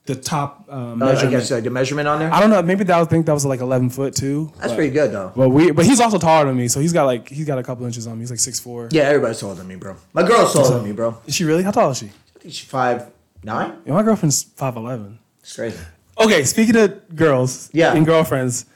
the 0.06 0.16
top 0.16 0.66
uh, 0.70 0.72
Uh, 0.72 0.76
I 0.76 0.96
measurement. 0.96 1.32
guess 1.32 1.50
like 1.52 1.64
the 1.64 1.70
measurement 1.72 2.08
on 2.08 2.20
there. 2.20 2.32
I 2.32 2.40
don't 2.40 2.52
know. 2.52 2.62
Maybe 2.62 2.84
that 2.84 2.96
I 3.00 3.04
think 3.06 3.26
that 3.26 3.34
was 3.34 3.44
like 3.46 3.60
eleven 3.60 3.90
foot 3.90 4.16
too. 4.16 4.52
That's 4.58 4.68
but, 4.70 4.76
pretty 4.76 4.94
good 4.94 5.12
though. 5.12 5.32
But 5.36 5.50
we, 5.50 5.72
but 5.72 5.86
he's 5.86 6.00
also 6.00 6.20
taller 6.20 6.46
than 6.46 6.56
me, 6.58 6.68
so 6.68 6.80
he's 6.80 6.94
got 6.94 7.06
like 7.06 7.28
he's 7.28 7.46
got 7.48 7.58
a 7.58 7.64
couple 7.64 7.86
inches 7.88 8.06
on 8.06 8.14
me. 8.18 8.22
He's 8.22 8.30
like 8.32 8.40
six 8.40 8.60
four. 8.60 8.90
Yeah, 8.92 9.04
everybody's 9.04 9.40
taller 9.40 9.56
than 9.56 9.68
me, 9.68 9.76
bro. 9.76 9.96
My 10.14 10.22
girl's 10.28 10.54
taller 10.54 10.76
than 10.78 10.84
me, 10.86 10.92
bro. 10.94 11.18
Is 11.26 11.34
she 11.36 11.44
really? 11.44 11.64
How 11.64 11.72
tall 11.72 11.90
is 11.92 11.98
she? 11.98 12.12
I 12.46 12.48
think 12.48 12.54
she's 12.58 12.70
five 12.70 13.12
nine. 13.44 13.74
Yeah, 13.88 13.94
my 13.94 14.04
girlfriend's 14.04 14.44
five 14.44 14.76
eleven. 14.76 15.18
It's 15.40 15.56
crazy. 15.56 15.80
Okay, 16.20 16.44
speaking 16.44 16.76
of 16.76 17.16
girls, 17.16 17.72
Yeah. 17.74 17.94
and 17.96 18.06
girlfriends, 18.06 18.68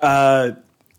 uh, 0.00 0.52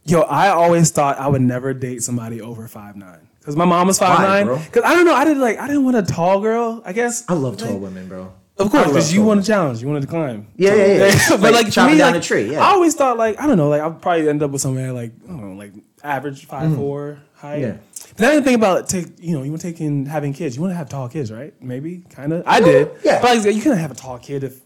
yo, 0.06 0.22
I 0.22 0.50
always 0.50 0.92
thought 0.92 1.18
I 1.18 1.28
would 1.28 1.42
never 1.42 1.74
date 1.74 2.04
somebody 2.04 2.40
over 2.40 2.68
five 2.68 2.96
nine 2.96 3.28
because 3.40 3.56
my 3.56 3.66
mom 3.66 3.88
was 3.88 3.98
five 3.98 4.20
nine. 4.20 4.46
bro? 4.46 4.58
Because 4.60 4.84
I 4.84 4.94
don't 4.94 5.06
know, 5.06 5.16
I 5.16 5.26
didn't 5.26 5.42
like 5.42 5.58
I 5.58 5.66
didn't 5.66 5.86
want 5.86 5.98
a 5.98 6.04
tall 6.04 6.40
girl. 6.40 6.84
I 6.86 6.94
guess 6.94 7.24
I 7.28 7.34
love 7.34 7.58
tall 7.58 7.80
women, 7.80 8.08
bro. 8.08 8.32
Of 8.60 8.70
course, 8.70 8.86
because 8.88 9.12
you 9.12 9.24
want 9.24 9.40
a 9.40 9.44
challenge, 9.44 9.82
you 9.82 9.88
wanted 9.88 10.02
to 10.02 10.08
climb. 10.08 10.46
Yeah, 10.56 10.76
yeah, 10.76 10.86
yeah. 11.08 11.20
but 11.32 11.42
Like 11.42 11.54
like, 11.64 11.72
chopping 11.72 11.94
me, 11.94 11.98
down 11.98 12.14
like, 12.14 12.22
a 12.22 12.24
tree, 12.24 12.52
yeah. 12.52 12.60
I 12.62 12.74
always 12.74 12.94
thought 12.94 13.18
like 13.18 13.42
I 13.42 13.48
don't 13.48 13.58
know, 13.58 13.70
like 13.70 13.82
I'll 13.82 13.94
probably 13.94 14.30
end 14.30 14.44
up 14.44 14.52
with 14.52 14.62
somebody 14.62 14.92
like 14.92 15.14
I 15.24 15.28
don't 15.30 15.50
know, 15.50 15.56
like 15.56 15.74
average 16.04 16.46
five 16.46 16.76
four 16.76 17.22
height. 17.34 17.58
Mm. 17.60 17.62
Yeah. 17.62 17.78
Then 18.20 18.30
I 18.30 18.34
didn't 18.34 18.46
think 18.46 18.58
about 18.58 18.88
take 18.90 19.08
you 19.20 19.36
know 19.36 19.44
you 19.44 19.50
want 19.52 19.62
taking 19.62 20.06
having 20.06 20.34
kids. 20.34 20.56
You 20.56 20.62
want 20.62 20.72
to 20.74 20.76
have 20.78 20.90
tall 20.90 21.08
kids, 21.10 21.32
right? 21.32 21.54
Maybe 21.62 22.04
kind 22.10 22.34
of. 22.34 22.44
I 22.46 22.60
did. 22.60 22.92
yeah. 23.04 23.22
But 23.22 23.38
like, 23.46 23.56
you 23.56 23.62
can't 23.62 23.80
have 23.80 23.92
a 23.92 23.96
tall 23.96 24.20
kid 24.20 24.44
if 24.44 24.60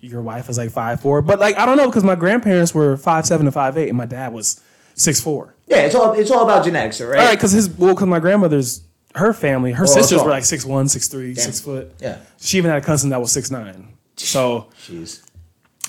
your 0.00 0.22
wife 0.22 0.48
is 0.48 0.58
like 0.58 0.70
five 0.70 1.00
four. 1.00 1.22
But 1.22 1.40
like 1.40 1.56
I 1.58 1.66
don't 1.66 1.76
know 1.76 1.86
because 1.88 2.04
my 2.04 2.14
grandparents 2.14 2.74
were 2.74 2.96
five 2.96 3.26
seven 3.26 3.46
to 3.46 3.52
five 3.52 3.76
eight, 3.78 3.88
and 3.88 3.96
my 3.96 4.06
dad 4.06 4.32
was 4.32 4.60
six 4.94 5.20
four. 5.20 5.54
Yeah, 5.66 5.78
it's 5.78 5.94
all 5.94 6.12
it's 6.12 6.30
all 6.30 6.44
about 6.44 6.64
genetics, 6.64 7.00
right? 7.00 7.18
All 7.18 7.24
right, 7.26 7.34
because 7.36 7.52
his 7.52 7.68
well, 7.70 7.94
because 7.94 8.06
my 8.08 8.20
grandmother's 8.20 8.82
her 9.14 9.32
family, 9.32 9.72
her 9.72 9.84
Oh, 9.84 9.86
sisters 9.86 10.22
were 10.22 10.28
like 10.30 10.44
six 10.44 10.64
one, 10.66 10.86
six 10.88 11.08
three, 11.08 11.34
six 11.34 11.60
foot. 11.60 11.92
Yeah. 12.00 12.18
She 12.40 12.58
even 12.58 12.70
had 12.70 12.82
a 12.82 12.84
cousin 12.84 13.10
that 13.10 13.20
was 13.20 13.32
six 13.32 13.50
nine. 13.50 13.94
So. 14.16 14.68
Jeez. 14.86 15.22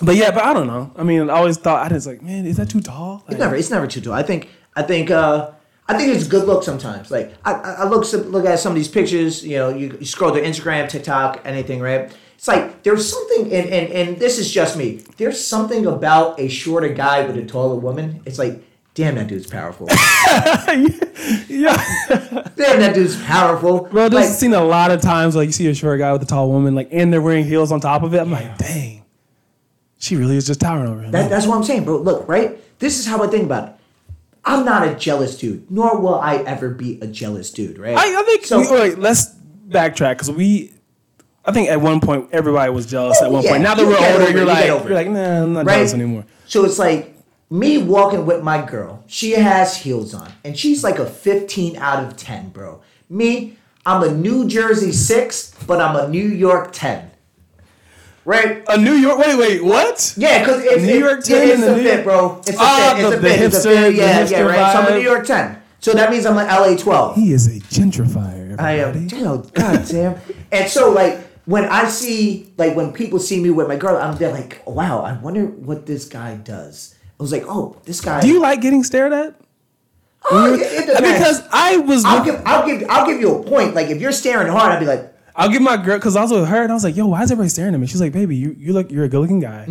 But 0.01 0.15
yeah, 0.15 0.31
but 0.31 0.43
I 0.45 0.53
don't 0.53 0.67
know. 0.67 0.93
I 0.95 1.03
mean, 1.03 1.29
I 1.29 1.33
always 1.33 1.57
thought 1.57 1.91
I 1.91 1.93
was 1.93 2.07
like, 2.07 2.21
man, 2.21 2.45
is 2.45 2.55
that 2.55 2.69
too 2.69 2.79
tall? 2.79 3.23
Like, 3.27 3.31
It's 3.31 3.39
never 3.39 3.55
it's 3.57 3.69
never 3.69 3.85
too 3.87 3.99
tall. 3.99 4.13
I 4.13 4.23
think 4.23 4.47
I 4.75 4.81
think 4.83 5.11
uh 5.11 5.51
I 5.89 5.97
think 5.97 6.13
it's 6.15 6.27
a 6.27 6.29
good 6.29 6.45
look 6.47 6.63
sometimes. 6.63 7.09
Like 7.11 7.33
I, 7.43 7.53
I 7.53 7.85
look 7.87 8.05
some- 8.05 8.29
look 8.31 8.45
at 8.45 8.59
some 8.59 8.71
of 8.71 8.75
these 8.75 8.87
pictures. 8.87 9.43
You 9.45 9.57
know, 9.57 9.69
you, 9.69 9.97
you 9.99 10.05
scroll 10.05 10.31
through 10.31 10.43
Instagram, 10.43 10.87
TikTok, 10.87 11.41
anything, 11.45 11.81
right? 11.81 12.11
It's 12.35 12.47
like 12.47 12.83
there's 12.83 13.09
something, 13.09 13.51
and, 13.51 13.67
and 13.69 13.91
and 13.91 14.17
this 14.17 14.37
is 14.39 14.49
just 14.51 14.77
me. 14.77 15.03
There's 15.17 15.43
something 15.45 15.85
about 15.87 16.39
a 16.39 16.47
shorter 16.47 16.89
guy 16.89 17.25
with 17.25 17.35
a 17.37 17.45
taller 17.45 17.75
woman. 17.75 18.21
It's 18.25 18.37
like, 18.39 18.61
damn, 18.93 19.15
that 19.15 19.27
dude's 19.27 19.47
powerful. 19.47 19.87
yeah, 21.49 21.75
damn, 22.55 22.79
that 22.79 22.91
dude's 22.93 23.21
powerful. 23.23 23.81
bro. 23.85 24.07
Like, 24.07 24.25
Just 24.25 24.39
seen 24.39 24.53
a 24.53 24.63
lot 24.63 24.91
of 24.91 25.01
times 25.01 25.35
like 25.35 25.47
you 25.47 25.51
see 25.53 25.67
a 25.67 25.73
short 25.73 25.99
guy 25.99 26.13
with 26.13 26.21
a 26.21 26.25
tall 26.25 26.49
woman, 26.49 26.75
like, 26.75 26.89
and 26.91 27.11
they're 27.11 27.21
wearing 27.21 27.45
heels 27.45 27.71
on 27.71 27.79
top 27.81 28.03
of 28.03 28.13
it. 28.13 28.19
I'm 28.19 28.31
like, 28.31 28.57
dang, 28.57 29.03
she 29.97 30.15
really 30.15 30.37
is 30.37 30.47
just 30.47 30.59
towering 30.61 30.87
over 30.89 31.01
him. 31.01 31.11
That, 31.11 31.29
that's 31.29 31.45
what 31.47 31.55
I'm 31.57 31.63
saying, 31.63 31.83
bro. 31.85 31.97
Look, 31.97 32.27
right? 32.27 32.57
This 32.79 32.99
is 32.99 33.05
how 33.05 33.21
I 33.23 33.27
think 33.27 33.43
about 33.43 33.69
it. 33.69 33.75
I'm 34.49 34.65
not 34.65 34.87
a 34.87 34.95
jealous 34.95 35.37
dude, 35.37 35.69
nor 35.69 35.99
will 35.99 36.15
I 36.15 36.37
ever 36.37 36.69
be 36.69 36.99
a 37.01 37.07
jealous 37.07 37.51
dude, 37.51 37.77
right? 37.77 37.95
I, 37.95 38.19
I 38.19 38.23
think. 38.23 38.45
so. 38.47 38.59
we, 38.59 38.71
wait, 38.71 38.97
let's 38.97 39.35
backtrack 39.67 40.13
because 40.13 40.31
we. 40.31 40.73
I 41.45 41.51
think 41.51 41.69
at 41.69 41.79
one 41.79 42.01
point 42.01 42.29
everybody 42.31 42.71
was 42.71 42.87
jealous. 42.87 43.19
Oh, 43.21 43.25
at 43.25 43.31
one 43.31 43.43
yeah, 43.43 43.51
point, 43.51 43.63
now 43.63 43.75
that 43.75 43.85
we're 43.85 43.93
older, 43.93 44.23
over 44.23 44.31
you're 44.31 44.45
like, 44.45 44.65
you're 44.65 44.89
like, 44.89 45.07
nah, 45.07 45.43
I'm 45.43 45.53
not 45.53 45.65
right? 45.67 45.75
jealous 45.75 45.93
anymore. 45.93 46.25
So 46.47 46.65
it's 46.65 46.79
like 46.79 47.15
me 47.51 47.77
walking 47.77 48.25
with 48.25 48.43
my 48.43 48.65
girl. 48.65 49.03
She 49.05 49.31
has 49.33 49.77
heels 49.77 50.15
on, 50.15 50.31
and 50.43 50.57
she's 50.57 50.83
like 50.83 50.97
a 50.97 51.05
15 51.05 51.75
out 51.75 52.03
of 52.03 52.17
10, 52.17 52.49
bro. 52.49 52.81
Me, 53.07 53.55
I'm 53.85 54.01
a 54.01 54.11
New 54.11 54.47
Jersey 54.47 54.91
six, 54.91 55.53
but 55.67 55.79
I'm 55.79 55.95
a 55.95 56.09
New 56.09 56.27
York 56.27 56.71
10. 56.71 57.08
Right? 58.25 58.63
A 58.67 58.77
New 58.77 58.93
York. 58.93 59.17
Wait, 59.19 59.37
wait, 59.37 59.63
what? 59.63 60.13
Yeah, 60.17 60.39
because 60.39 60.63
it's 60.63 60.83
New 60.83 60.99
York 60.99 61.21
yeah, 61.27 61.37
10 61.39 61.49
it's 61.49 61.63
a 61.63 61.75
fit, 61.75 62.03
bro. 62.03 62.39
It's 62.45 62.51
a 62.51 62.55
Ah, 62.59 62.93
fit. 62.95 63.05
It's 63.05 63.09
the- 63.09 63.17
a 63.17 63.21
fit. 63.21 63.41
It's 63.41 63.65
a 63.65 63.69
fit. 63.69 63.95
Yeah, 63.95 64.27
yeah, 64.27 64.41
right. 64.41 64.73
So 64.73 64.79
I'm 64.79 64.87
a. 64.93 64.95
New 64.97 65.01
York 65.03 65.25
10. 65.25 65.57
So 65.79 65.93
that 65.93 66.11
means 66.11 66.25
I'm 66.25 66.37
an 66.37 66.47
LA 66.47 66.75
12. 66.75 67.15
He 67.15 67.31
is 67.31 67.47
a 67.47 67.59
gentrifier. 67.61 68.59
I 68.59 68.73
am. 68.79 68.89
everybody. 68.89 69.49
God 69.53 69.85
damn. 69.87 70.15
And 70.51 70.69
so, 70.69 70.91
like, 70.91 71.19
when 71.45 71.63
I 71.65 71.87
see, 71.87 72.51
like, 72.57 72.75
when 72.75 72.91
people 72.91 73.17
see 73.19 73.41
me 73.41 73.49
with 73.49 73.67
my 73.69 73.77
girl, 73.77 73.95
I'm 73.97 74.17
there 74.17 74.31
like, 74.31 74.61
wow, 74.67 75.01
I 75.01 75.13
wonder 75.13 75.45
what 75.45 75.85
this 75.85 76.05
guy 76.05 76.35
does. 76.35 76.95
I 77.19 77.23
was 77.23 77.31
like, 77.31 77.45
oh, 77.47 77.77
this 77.85 78.01
guy. 78.01 78.19
Do 78.21 78.27
you 78.27 78.41
like 78.41 78.59
getting 78.61 78.83
stared 78.83 79.13
at? 79.13 79.35
Oh, 80.29 80.53
it, 80.53 80.59
it. 80.61 80.97
Because 80.97 81.41
I 81.51 81.77
was. 81.77 82.03
I'll 82.05 82.23
give, 82.25 82.41
I'll 82.45 82.65
give, 82.67 82.87
I'll 82.89 83.05
give 83.07 83.21
you 83.21 83.35
a 83.35 83.43
point. 83.43 83.73
Like, 83.73 83.87
if 83.87 84.01
you're 84.01 84.11
staring 84.11 84.51
hard, 84.51 84.73
I'd 84.73 84.79
be 84.81 84.85
like, 84.85 85.08
I'll 85.39 85.49
give 85.49 85.61
my 85.61 85.77
girl 85.77 85.97
because 85.97 86.15
I 86.15 86.21
was 86.21 86.31
with 86.31 86.47
her 86.47 86.61
and 86.63 86.71
I 86.71 86.75
was 86.75 86.83
like, 86.83 86.95
"Yo, 86.95 87.07
why 87.07 87.23
is 87.23 87.31
everybody 87.31 87.49
staring 87.49 87.73
at 87.73 87.79
me?" 87.79 87.87
She's 87.87 88.01
like, 88.01 88.11
"Baby, 88.13 88.35
you 88.35 88.55
you 88.59 88.73
look 88.73 88.91
you're 88.91 89.05
a 89.05 89.09
good 89.09 89.19
looking 89.21 89.39
guy. 89.39 89.65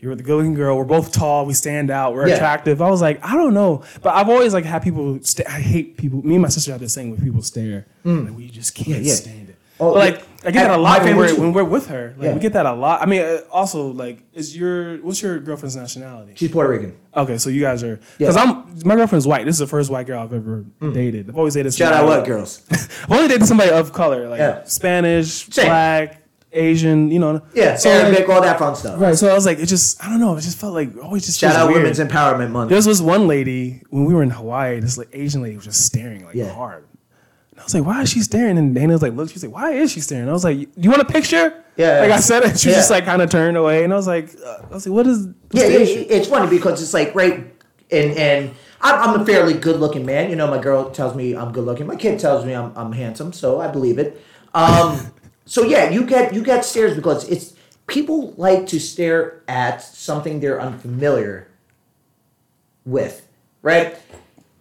You're 0.00 0.14
the 0.14 0.22
good 0.22 0.36
looking 0.36 0.52
girl. 0.54 0.76
We're 0.76 0.84
both 0.84 1.12
tall. 1.12 1.46
We 1.46 1.54
stand 1.54 1.90
out. 1.90 2.12
We're 2.14 2.24
Mm. 2.24 2.28
Yeah. 2.30 2.34
attractive." 2.34 2.82
I 2.82 2.90
was 2.90 3.00
like, 3.00 3.24
"I 3.24 3.36
don't 3.36 3.54
know," 3.54 3.82
but 4.02 4.14
I've 4.14 4.28
always 4.28 4.52
like 4.52 4.64
had 4.64 4.82
people. 4.82 5.18
Sta- 5.22 5.44
I 5.48 5.60
hate 5.60 5.96
people. 5.96 6.22
Me 6.26 6.34
and 6.34 6.42
my 6.42 6.48
sister 6.48 6.72
have 6.72 6.80
this 6.80 6.94
thing 6.94 7.10
with 7.10 7.22
people 7.22 7.42
stare. 7.42 7.86
Like, 8.04 8.36
we 8.36 8.48
just 8.48 8.74
can't 8.74 9.02
Mm. 9.02 9.06
yeah. 9.06 9.14
stand 9.14 9.43
it. 9.43 9.43
Oh, 9.80 9.90
like 9.92 10.22
I 10.44 10.50
get 10.52 10.68
that 10.68 10.78
a 10.78 10.80
lot 10.80 11.02
when 11.02 11.16
we're, 11.16 11.34
when 11.38 11.52
we're 11.52 11.64
with 11.64 11.88
her. 11.88 12.14
Like 12.16 12.26
Yeah. 12.26 12.34
we 12.34 12.40
get 12.40 12.52
that 12.52 12.64
a 12.66 12.72
lot. 12.74 13.02
I 13.02 13.06
mean, 13.06 13.22
uh, 13.22 13.38
also 13.50 13.88
like, 13.88 14.22
is 14.32 14.56
your 14.56 14.98
what's 14.98 15.20
your 15.20 15.40
girlfriend's 15.40 15.74
nationality? 15.74 16.32
she's 16.36 16.50
Puerto 16.52 16.70
Rican. 16.70 16.96
Okay, 17.16 17.38
so 17.38 17.50
you 17.50 17.60
guys 17.60 17.82
are 17.82 17.98
Yeah. 18.18 18.28
because 18.28 18.36
I'm 18.36 18.64
my 18.84 18.94
girlfriend's 18.94 19.26
white. 19.26 19.44
This 19.46 19.54
is 19.56 19.58
the 19.60 19.66
first 19.66 19.90
white 19.90 20.06
girl 20.06 20.20
I've 20.22 20.32
ever 20.32 20.64
dated. 20.80 21.28
I've 21.28 21.36
always 21.38 21.54
dated. 21.54 21.72
Mm. 21.72 21.78
Shout 21.78 21.92
out 21.92 22.06
what 22.06 22.24
girls? 22.24 22.62
I've 22.70 23.10
only 23.10 23.26
dated 23.28 23.46
somebody 23.48 23.70
of 23.72 23.92
color, 23.92 24.28
like 24.28 24.38
Yeah. 24.38 24.62
Spanish, 24.64 25.46
Same. 25.50 25.66
black, 25.66 26.22
Asian, 26.52 27.10
you 27.10 27.18
know. 27.18 27.42
Yeah, 27.52 27.74
so 27.74 27.90
Arabic, 27.90 28.20
like, 28.20 28.28
all 28.28 28.42
that 28.42 28.58
fun 28.60 28.76
stuff. 28.76 29.00
right. 29.00 29.16
So 29.16 29.28
I 29.28 29.34
was 29.34 29.44
like, 29.44 29.58
it 29.58 29.66
just 29.66 30.00
I 30.04 30.08
don't 30.08 30.20
know. 30.20 30.36
It 30.36 30.42
just 30.42 30.56
felt 30.58 30.74
like 30.74 30.96
always 31.02 31.26
just 31.26 31.40
Shout 31.40 31.56
out 31.56 31.66
weird. 31.68 31.82
Women's 31.82 31.98
Empowerment 31.98 32.50
Month. 32.52 32.68
There 32.68 32.76
was 32.80 33.02
one 33.02 33.26
lady 33.26 33.82
when 33.90 34.04
we 34.04 34.14
were 34.14 34.22
in 34.22 34.30
Hawaii. 34.30 34.78
This 34.78 34.96
like 34.98 35.08
Asian 35.12 35.42
lady 35.42 35.56
was 35.56 35.64
just 35.64 35.84
staring 35.84 36.24
like 36.24 36.36
Yeah. 36.36 36.52
hard. 36.54 36.84
And 37.54 37.60
I 37.60 37.64
was 37.64 37.74
like, 37.74 37.84
why 37.86 38.02
is 38.02 38.10
she 38.10 38.20
staring? 38.20 38.58
And 38.58 38.74
Dana 38.74 38.92
was 38.94 39.00
like, 39.02 39.12
look. 39.14 39.30
She's 39.30 39.44
like, 39.44 39.54
why 39.54 39.70
is 39.72 39.92
she 39.92 40.00
staring? 40.00 40.28
I 40.28 40.32
was 40.32 40.42
like, 40.42 40.68
you 40.76 40.90
want 40.90 41.02
a 41.02 41.04
picture? 41.04 41.62
Yeah. 41.76 42.00
Like 42.00 42.10
I 42.10 42.18
said, 42.18 42.42
and 42.42 42.58
she 42.58 42.70
Yeah. 42.70 42.76
just 42.76 42.90
like 42.90 43.04
kind 43.04 43.22
of 43.22 43.30
turned 43.30 43.56
away. 43.56 43.84
And 43.84 43.92
I 43.92 43.96
was 43.96 44.08
like, 44.08 44.30
uh, 44.44 44.58
I 44.70 44.74
was 44.74 44.86
like, 44.86 44.94
what 44.94 45.06
is? 45.06 45.26
Yeah, 45.52 45.62
it's 45.64 46.26
funny 46.28 46.50
because 46.50 46.82
it's 46.82 46.92
like 46.92 47.14
right, 47.14 47.34
and 47.92 48.16
and 48.16 48.50
I'm, 48.80 49.10
I'm 49.14 49.20
a 49.20 49.24
fairly 49.24 49.54
good 49.54 49.78
looking 49.78 50.04
man. 50.04 50.30
You 50.30 50.36
know, 50.36 50.48
my 50.48 50.58
girl 50.58 50.90
tells 50.90 51.14
me 51.14 51.36
I'm 51.36 51.52
good 51.52 51.64
looking. 51.64 51.86
My 51.86 51.96
kid 51.96 52.18
tells 52.18 52.44
me 52.44 52.54
I'm 52.54 52.72
I'm 52.76 52.90
handsome, 52.92 53.32
so 53.32 53.60
I 53.60 53.68
believe 53.68 53.98
it. 53.98 54.20
Um, 54.52 55.12
so 55.46 55.62
yeah, 55.62 55.90
you 55.90 56.04
get 56.04 56.34
you 56.34 56.42
get 56.42 56.64
stares 56.64 56.94
because 56.96 57.28
it's 57.28 57.54
people 57.86 58.32
like 58.36 58.66
to 58.68 58.80
stare 58.80 59.42
at 59.46 59.80
something 59.82 60.40
they're 60.40 60.60
unfamiliar 60.60 61.48
with, 62.84 63.26
right? 63.62 63.96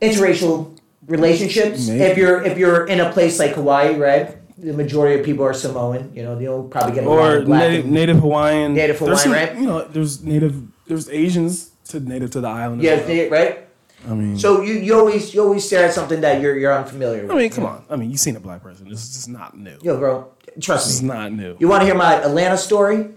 Interracial 0.01 0.72
relationships. 1.07 1.87
Maybe. 1.87 2.01
If 2.03 2.17
you're 2.17 2.43
if 2.43 2.57
you're 2.57 2.85
in 2.87 2.99
a 2.99 3.11
place 3.11 3.39
like 3.39 3.51
Hawaii, 3.53 3.95
right? 3.95 4.37
The 4.57 4.73
majority 4.73 5.19
of 5.19 5.25
people 5.25 5.43
are 5.45 5.53
Samoan. 5.53 6.11
You 6.15 6.23
know, 6.23 6.39
you'll 6.39 6.63
probably 6.63 6.93
get 6.95 7.03
a 7.03 7.09
lot 7.09 7.19
or 7.19 7.37
of 7.37 7.45
black 7.45 7.69
native, 7.69 7.85
native 7.85 8.19
Hawaiian. 8.19 8.73
Native 8.73 8.99
Hawaiian, 8.99 9.17
some- 9.17 9.31
right? 9.33 9.55
You 9.55 9.65
know, 9.67 9.83
there's 9.85 10.23
native. 10.23 10.61
There's 10.87 11.09
Asians 11.09 11.71
to 11.89 11.99
native 11.99 12.31
to 12.31 12.41
the 12.41 12.47
island. 12.47 12.81
yeah, 12.81 12.95
well. 13.05 13.29
right. 13.29 13.59
I 14.05 14.13
mean, 14.13 14.37
So 14.37 14.61
you, 14.61 14.73
you 14.73 14.95
always 14.99 15.33
you 15.33 15.41
always 15.41 15.65
stare 15.65 15.85
at 15.87 15.93
something 15.93 16.21
that 16.21 16.41
you're 16.41 16.57
you're 16.57 16.73
unfamiliar 16.73 17.23
with. 17.23 17.31
I 17.31 17.35
mean, 17.35 17.49
come 17.49 17.65
on. 17.65 17.85
I 17.89 17.95
mean, 17.95 18.11
you've 18.11 18.19
seen 18.19 18.35
a 18.35 18.39
black 18.39 18.61
person. 18.61 18.89
This 18.89 19.01
is 19.03 19.13
just 19.13 19.29
not 19.29 19.57
new. 19.57 19.77
Yo, 19.81 19.97
bro, 19.97 20.27
trust 20.61 20.89
is 20.89 21.01
me. 21.01 21.07
It's 21.09 21.13
not 21.15 21.31
new. 21.31 21.55
You 21.59 21.67
want 21.69 21.81
to 21.81 21.85
hear 21.85 21.95
my 21.95 22.15
Atlanta 22.15 22.57
story? 22.57 23.09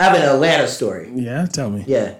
I 0.00 0.04
have 0.04 0.14
an 0.16 0.22
Atlanta 0.22 0.66
story. 0.66 1.10
Yeah, 1.14 1.46
tell 1.46 1.70
me. 1.70 1.84
Yeah. 1.86 2.14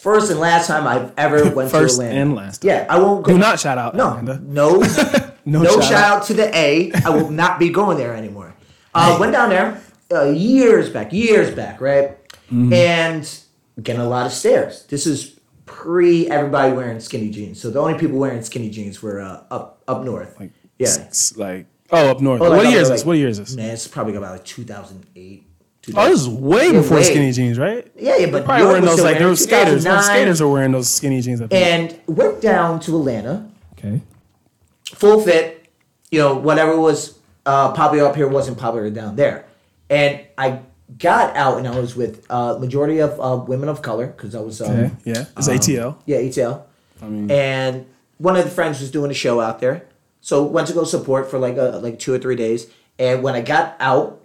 First 0.00 0.30
and 0.30 0.40
last 0.40 0.66
time 0.66 0.86
I've 0.86 1.12
ever 1.18 1.50
went 1.54 1.70
First 1.70 1.98
to 1.98 2.02
Atlanta. 2.06 2.20
and 2.20 2.34
last 2.34 2.62
time. 2.62 2.68
Yeah, 2.68 2.86
I 2.88 2.98
won't 2.98 3.24
go. 3.24 3.32
Do 3.32 3.38
not 3.38 3.60
shout 3.60 3.78
out 3.78 3.94
No, 3.94 4.16
Atlanta. 4.16 4.40
no, 4.42 4.78
No 5.44 5.62
no, 5.62 5.70
shout 5.80 5.84
shout, 5.84 5.92
out. 6.04 6.24
to 6.26 6.34
the 6.34 6.54
A. 6.56 6.92
I 7.04 7.10
will 7.10 7.30
not 7.42 7.58
be 7.58 7.68
going 7.70 7.96
there 7.98 8.14
anymore. 8.14 8.54
Uh, 8.94 9.16
went 9.20 9.32
down 9.32 9.50
there 9.50 9.80
uh, 10.12 10.24
years 10.30 10.90
back, 10.90 11.12
years 11.12 11.54
back, 11.54 11.80
right? 11.80 12.16
Mm-hmm. 12.46 12.72
And 12.72 13.40
getting 13.82 14.00
a 14.02 14.08
lot 14.08 14.26
of 14.26 14.32
stares. 14.32 14.84
This 14.86 15.06
is 15.06 15.38
pre 15.66 16.28
everybody 16.28 16.72
wearing 16.72 16.98
skinny 17.00 17.30
jeans. 17.30 17.60
So 17.60 17.70
the 17.70 17.78
only 17.80 17.98
people 17.98 18.18
wearing 18.18 18.42
skinny 18.42 18.70
jeans 18.70 19.02
were 19.02 19.20
uh, 19.20 19.44
up 19.50 19.82
up 19.86 20.02
north. 20.04 20.38
Like, 20.40 20.52
yeah. 20.78 21.08
like 21.36 21.66
oh, 21.90 22.10
up 22.10 22.20
north. 22.20 22.40
Oh, 22.40 22.48
like, 22.48 22.64
what 22.64 22.70
year 22.70 22.80
is 22.80 22.88
like- 22.88 22.98
this? 22.98 23.04
What 23.06 23.18
year 23.18 23.28
is 23.28 23.38
this? 23.38 23.54
Man, 23.54 23.70
it's 23.70 23.86
probably 23.86 24.16
about 24.16 24.32
like 24.32 24.44
2008. 24.44 25.44
Oh, 25.94 26.08
this 26.08 26.20
is 26.20 26.28
way 26.28 26.72
before 26.72 26.98
way. 26.98 27.02
skinny 27.02 27.32
jeans, 27.32 27.58
right? 27.58 27.90
Yeah, 27.96 28.16
yeah, 28.16 28.30
but 28.30 28.44
Probably 28.44 28.66
wearing 28.66 28.84
those 28.84 29.02
like 29.02 29.18
there 29.18 29.28
were 29.28 29.36
skaters. 29.36 29.84
Well, 29.84 29.96
2009. 29.96 30.02
skaters 30.04 30.40
are 30.40 30.48
wearing 30.48 30.72
those 30.72 30.88
skinny 30.88 31.20
jeans. 31.22 31.40
I. 31.40 31.46
And 31.50 31.98
went 32.06 32.40
down 32.40 32.80
to 32.80 32.98
Atlanta, 32.98 33.50
okay. 33.72 34.02
full 34.84 35.22
fit, 35.22 35.68
you 36.10 36.18
know, 36.18 36.34
whatever 36.34 36.78
was 36.78 37.18
uh, 37.46 37.72
popular 37.72 38.06
up 38.08 38.14
here 38.14 38.28
wasn't 38.28 38.58
popular 38.58 38.90
down 38.90 39.16
there. 39.16 39.46
And 39.88 40.20
I 40.36 40.60
got 40.98 41.34
out 41.34 41.58
and 41.58 41.66
I 41.66 41.78
was 41.78 41.96
with 41.96 42.26
uh, 42.30 42.58
majority 42.58 42.98
of 42.98 43.18
uh, 43.20 43.42
women 43.42 43.68
of 43.68 43.80
color 43.80 44.08
because 44.08 44.34
I 44.34 44.40
was 44.40 44.60
um, 44.60 44.70
Okay. 44.70 44.90
Yeah. 45.04 45.24
It's 45.36 45.48
ATL. 45.48 45.96
yeah 46.04 46.18
ATL. 46.18 46.62
I 47.02 47.06
mean, 47.06 47.30
And 47.30 47.86
one 48.18 48.36
of 48.36 48.44
the 48.44 48.50
friends 48.50 48.80
was 48.80 48.90
doing 48.90 49.10
a 49.10 49.14
show 49.14 49.40
out 49.40 49.60
there, 49.60 49.86
so 50.20 50.42
went 50.42 50.68
to 50.68 50.74
go 50.74 50.84
support 50.84 51.30
for 51.30 51.38
like 51.38 51.56
a, 51.56 51.80
like 51.82 51.98
two 51.98 52.12
or 52.12 52.18
three 52.18 52.36
days. 52.36 52.66
And 52.98 53.22
when 53.22 53.34
I 53.34 53.40
got 53.40 53.76
out 53.80 54.20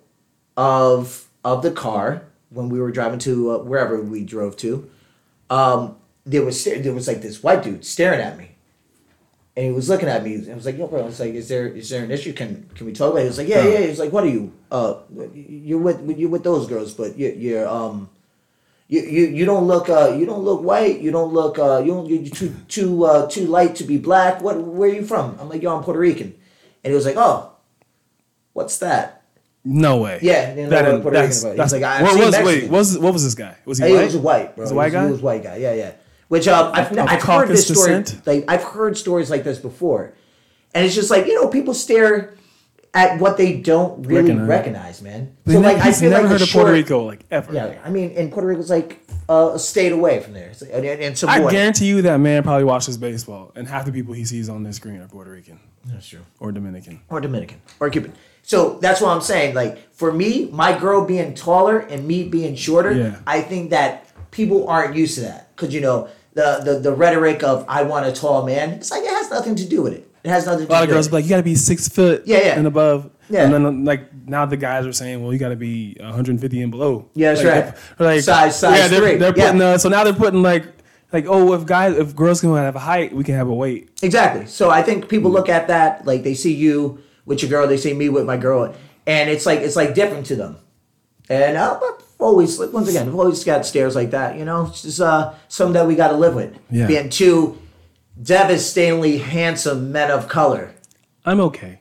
of 0.58 1.25
of 1.46 1.62
the 1.62 1.72
car 1.72 2.24
when 2.50 2.68
we 2.70 2.82
were 2.82 2.92
driving 2.92 3.20
to 3.20 3.52
uh, 3.52 3.58
wherever 3.60 4.02
we 4.02 4.26
drove 4.26 4.58
to, 4.58 4.90
um, 5.50 5.96
there 6.26 6.44
was 6.44 6.64
there 6.66 6.92
was 6.92 7.08
like 7.08 7.22
this 7.22 7.44
white 7.44 7.64
dude 7.64 7.86
staring 7.86 8.20
at 8.20 8.38
me, 8.38 8.50
and 9.56 9.68
he 9.68 9.72
was 9.72 9.88
looking 9.88 10.10
at 10.10 10.24
me. 10.24 10.36
And 10.36 10.52
I 10.52 10.56
was 10.56 10.66
like, 10.66 10.78
"Yo, 10.78 10.88
bro," 10.88 11.02
I 11.02 11.06
was 11.06 11.20
like, 11.20 11.36
"Is 11.36 11.48
there 11.48 11.68
is 11.68 11.90
there 11.90 12.04
an 12.04 12.10
issue? 12.10 12.34
Can 12.34 12.68
can 12.76 12.88
we 12.88 12.94
talk 12.94 13.12
about?" 13.12 13.20
it? 13.20 13.24
He 13.24 13.28
was 13.28 13.38
like, 13.38 13.48
"Yeah, 13.48 13.68
yeah." 13.68 13.78
He 13.78 13.88
was 13.88 14.00
like, 14.00 14.12
"What 14.12 14.24
are 14.24 14.30
you? 14.30 14.52
Uh, 14.72 14.96
you're 15.34 15.80
with 15.80 16.18
you're 16.18 16.30
with 16.30 16.44
those 16.44 16.68
girls, 16.68 16.94
but 16.94 17.18
you're, 17.18 17.34
you're 17.34 17.68
um." 17.70 18.10
You, 18.88 19.02
you, 19.02 19.26
you 19.26 19.46
don't 19.46 19.66
look 19.66 19.90
uh 19.90 20.14
you 20.16 20.28
don't 20.28 20.44
look 20.44 20.62
white 20.62 21.02
you 21.02 21.10
don't 21.10 21.34
look 21.34 21.58
uh 21.58 21.80
you 21.80 21.88
don't 21.88 22.08
you're 22.08 22.30
too 22.30 22.54
too 22.68 23.04
uh 23.04 23.28
too 23.28 23.48
light 23.48 23.74
to 23.78 23.84
be 23.84 23.98
black 23.98 24.44
what 24.44 24.62
where 24.62 24.92
are 24.92 24.94
you 24.94 25.04
from 25.04 25.36
I'm 25.42 25.50
like 25.50 25.64
yo 25.64 25.76
I'm 25.76 25.84
Puerto 25.84 26.00
Rican 26.00 26.36
and 26.84 26.92
he 26.92 26.94
was 26.94 27.04
like 27.04 27.16
oh 27.18 27.50
what's 28.54 28.78
that 28.78 29.15
no 29.66 29.98
way. 29.98 30.20
Yeah, 30.22 30.54
That 30.70 31.02
Puerto 31.02 31.12
that's, 31.18 31.44
that's, 31.44 31.74
like, 31.74 31.84
I've 31.84 32.04
what 32.04 32.14
seen 32.14 32.22
was 32.26 32.36
wait? 32.40 32.64
What 32.64 32.72
was 32.80 32.98
what 33.00 33.14
was 33.14 33.24
this 33.24 33.36
guy? 33.36 33.56
Was 33.66 33.80
he 33.80 33.88
He 33.88 33.94
white? 33.94 34.06
was 34.06 34.16
a 34.16 34.20
white, 34.20 34.56
bro. 34.56 34.66
He's 34.66 34.72
a 34.72 34.76
white 34.76 34.92
He 34.92 34.96
was- 34.98 35.02
guy? 35.02 35.06
He 35.08 35.12
was 35.12 35.22
a 35.22 35.24
white 35.26 35.44
guy. 35.44 35.56
Yeah, 35.58 35.74
yeah. 35.74 35.92
Which 36.28 36.48
um, 36.48 36.72
I've, 36.74 36.92
Of 36.92 36.98
I've 37.00 37.22
heard 37.22 37.48
this 37.50 37.68
story. 37.68 38.02
descent? 38.02 38.26
Like 38.26 38.46
I've 38.48 38.64
heard 38.64 38.98
stories 38.98 39.30
like 39.30 39.44
this 39.44 39.60
before, 39.60 40.14
and 40.74 40.86
it's 40.86 40.96
just 40.96 41.12
like 41.12 41.26
you 41.28 41.36
know 41.36 41.48
people 41.50 41.74
stare 41.74 42.34
at 42.94 43.20
what 43.20 43.36
they 43.38 43.58
don't 43.58 44.04
really 44.08 44.32
Recognize. 44.32 44.48
recognize, 44.48 45.02
man. 45.02 45.36
But 45.46 45.52
so 45.54 45.60
like 45.60 45.78
I 45.78 45.92
feel 45.92 46.10
never 46.12 46.24
like 46.24 46.32
heard 46.32 46.42
of 46.42 46.50
Puerto 46.50 46.68
short- 46.70 46.74
Rico 46.74 47.04
like 47.04 47.26
ever. 47.30 47.54
Yeah, 47.54 47.80
I 47.84 47.90
mean, 47.90 48.14
and 48.16 48.32
Puerto 48.32 48.48
Rico's 48.48 48.70
like 48.70 49.02
uh, 49.30 49.52
a 49.56 49.60
state 49.60 49.92
away 49.92 50.20
from 50.22 50.34
there, 50.34 50.50
It's- 50.52 50.62
and, 50.62 50.86
and, 50.86 51.24
I 51.30 51.52
guarantee 51.52 51.88
you 51.88 52.02
that 52.04 52.18
man 52.18 52.42
probably 52.44 52.64
watches 52.64 52.98
baseball, 52.98 53.52
and 53.56 53.68
half 53.68 53.86
the 53.86 53.92
people 53.92 54.14
he 54.14 54.24
sees 54.26 54.48
on 54.50 54.64
the 54.64 54.72
screen 54.74 55.02
are 55.02 55.08
Puerto 55.08 55.30
Rican 55.32 55.60
That's 55.86 56.08
true. 56.08 56.22
or 56.40 56.52
Dominican. 56.52 57.02
or 57.10 57.20
Dominican 57.22 57.62
or 57.80 57.90
Cuban. 57.90 58.14
So 58.48 58.78
that's 58.80 59.02
what 59.02 59.10
I'm 59.10 59.22
saying. 59.22 59.56
Like 59.56 59.92
for 59.94 60.12
me, 60.14 60.50
my 60.52 60.78
girl 60.78 61.04
being 61.06 61.34
taller 61.34 61.80
and 61.80 62.08
me 62.08 62.24
being 62.30 62.56
shorter, 62.56 62.94
Yeah. 62.94 63.16
I 63.26 63.42
think 63.42 63.72
that 63.72 64.08
people 64.32 64.68
aren't 64.68 64.96
used 64.96 65.16
to 65.16 65.22
that 65.22 65.56
because 65.56 65.74
you 65.74 65.82
know 65.82 66.08
the, 66.34 66.62
the 66.64 66.80
the 66.80 66.92
rhetoric 66.94 67.44
of 67.44 67.66
I 67.68 67.84
want 67.84 68.06
a 68.06 68.12
tall 68.12 68.46
man. 68.46 68.70
It's 68.72 68.92
like 68.92 69.04
it 69.04 69.10
has 69.10 69.30
nothing 69.32 69.56
to 69.56 69.66
do 69.68 69.82
with 69.82 69.94
it. 69.94 70.08
It 70.24 70.30
has 70.30 70.46
nothing. 70.46 70.68
To 70.68 70.68
do 70.68 70.70
with 70.70 70.72
it. 70.72 70.74
A 70.74 70.80
lot 70.80 70.84
of 70.84 70.90
girls 70.90 71.12
like, 71.12 71.24
you 71.26 71.30
got 71.30 71.38
to 71.38 71.44
be 71.44 71.56
six 71.56 71.88
foot 71.88 72.24
Yeah, 72.26 72.38
yeah. 72.40 72.58
and 72.58 72.68
above. 72.68 73.10
Yeah. 73.30 73.46
And 73.46 73.54
then 73.54 73.84
like 73.86 74.14
now 74.28 74.46
the 74.46 74.58
guys 74.58 74.86
are 74.86 74.94
saying, 74.94 75.24
well, 75.24 75.34
you 75.34 75.40
got 75.40 75.50
to 75.50 75.56
be 75.56 75.96
150 76.00 76.62
and 76.62 76.72
below. 76.72 77.10
Yeah, 77.16 77.34
that's 77.34 77.44
like, 77.44 77.54
right. 77.66 77.76
they're- 77.98 78.08
Like 78.08 78.22
Size- 78.22 78.60
size 78.60 78.78
yeah, 78.78 78.88
they're, 78.88 79.00
three. 79.00 79.16
They're 79.16 79.34
Yeah. 79.36 79.46
putting 79.48 79.62
uh, 79.62 79.78
so 79.80 79.90
now 79.90 80.04
they're 80.04 80.14
putting 80.14 80.44
like 80.44 80.66
like 81.14 81.26
oh 81.28 81.54
if 81.54 81.66
guys 81.66 81.96
if 81.98 82.16
girls 82.16 82.42
can 82.42 82.54
have 82.56 82.76
a 82.76 82.80
height, 82.80 83.12
we 83.16 83.24
can 83.24 83.34
have 83.36 83.48
a 83.48 83.54
weight. 83.54 83.90
Exactly. 84.04 84.46
So 84.46 84.70
I 84.70 84.84
think 84.84 85.10
people 85.10 85.32
look 85.32 85.50
at 85.50 85.68
that 85.70 86.06
like 86.06 86.22
they 86.24 86.36
see 86.36 86.54
you 86.54 87.00
with 87.26 87.42
your 87.42 87.50
girl, 87.50 87.68
they 87.68 87.78
see 87.78 87.94
me 87.94 88.10
with 88.10 88.26
my 88.26 88.38
girl, 88.38 88.74
and 89.08 89.30
it's 89.30 89.46
like 89.46 89.60
it's 89.60 89.76
like 89.76 89.94
different 89.96 90.26
to 90.28 90.36
them. 90.36 90.58
And 91.30 91.58
uh, 91.58 91.78
but 91.80 92.04
always 92.20 92.60
like, 92.60 92.72
once 92.72 92.88
again, 92.90 93.08
I've 93.08 93.16
always 93.16 93.44
got 93.44 93.66
stares 93.66 93.96
like 93.96 94.12
that. 94.12 94.38
You 94.38 94.46
know, 94.46 94.68
it's 94.68 94.84
just 94.84 95.02
uh, 95.02 95.34
something 95.48 95.74
that 95.74 95.88
we 95.88 95.96
got 95.96 96.10
to 96.10 96.18
live 96.18 96.36
with. 96.36 96.58
Yeah. 96.70 96.88
Being 96.88 97.10
two 97.10 97.58
devastatingly 98.22 99.18
handsome 99.18 99.92
men 99.92 100.12
of 100.12 100.28
color. 100.28 100.74
I'm 101.26 101.40
okay. 101.42 101.80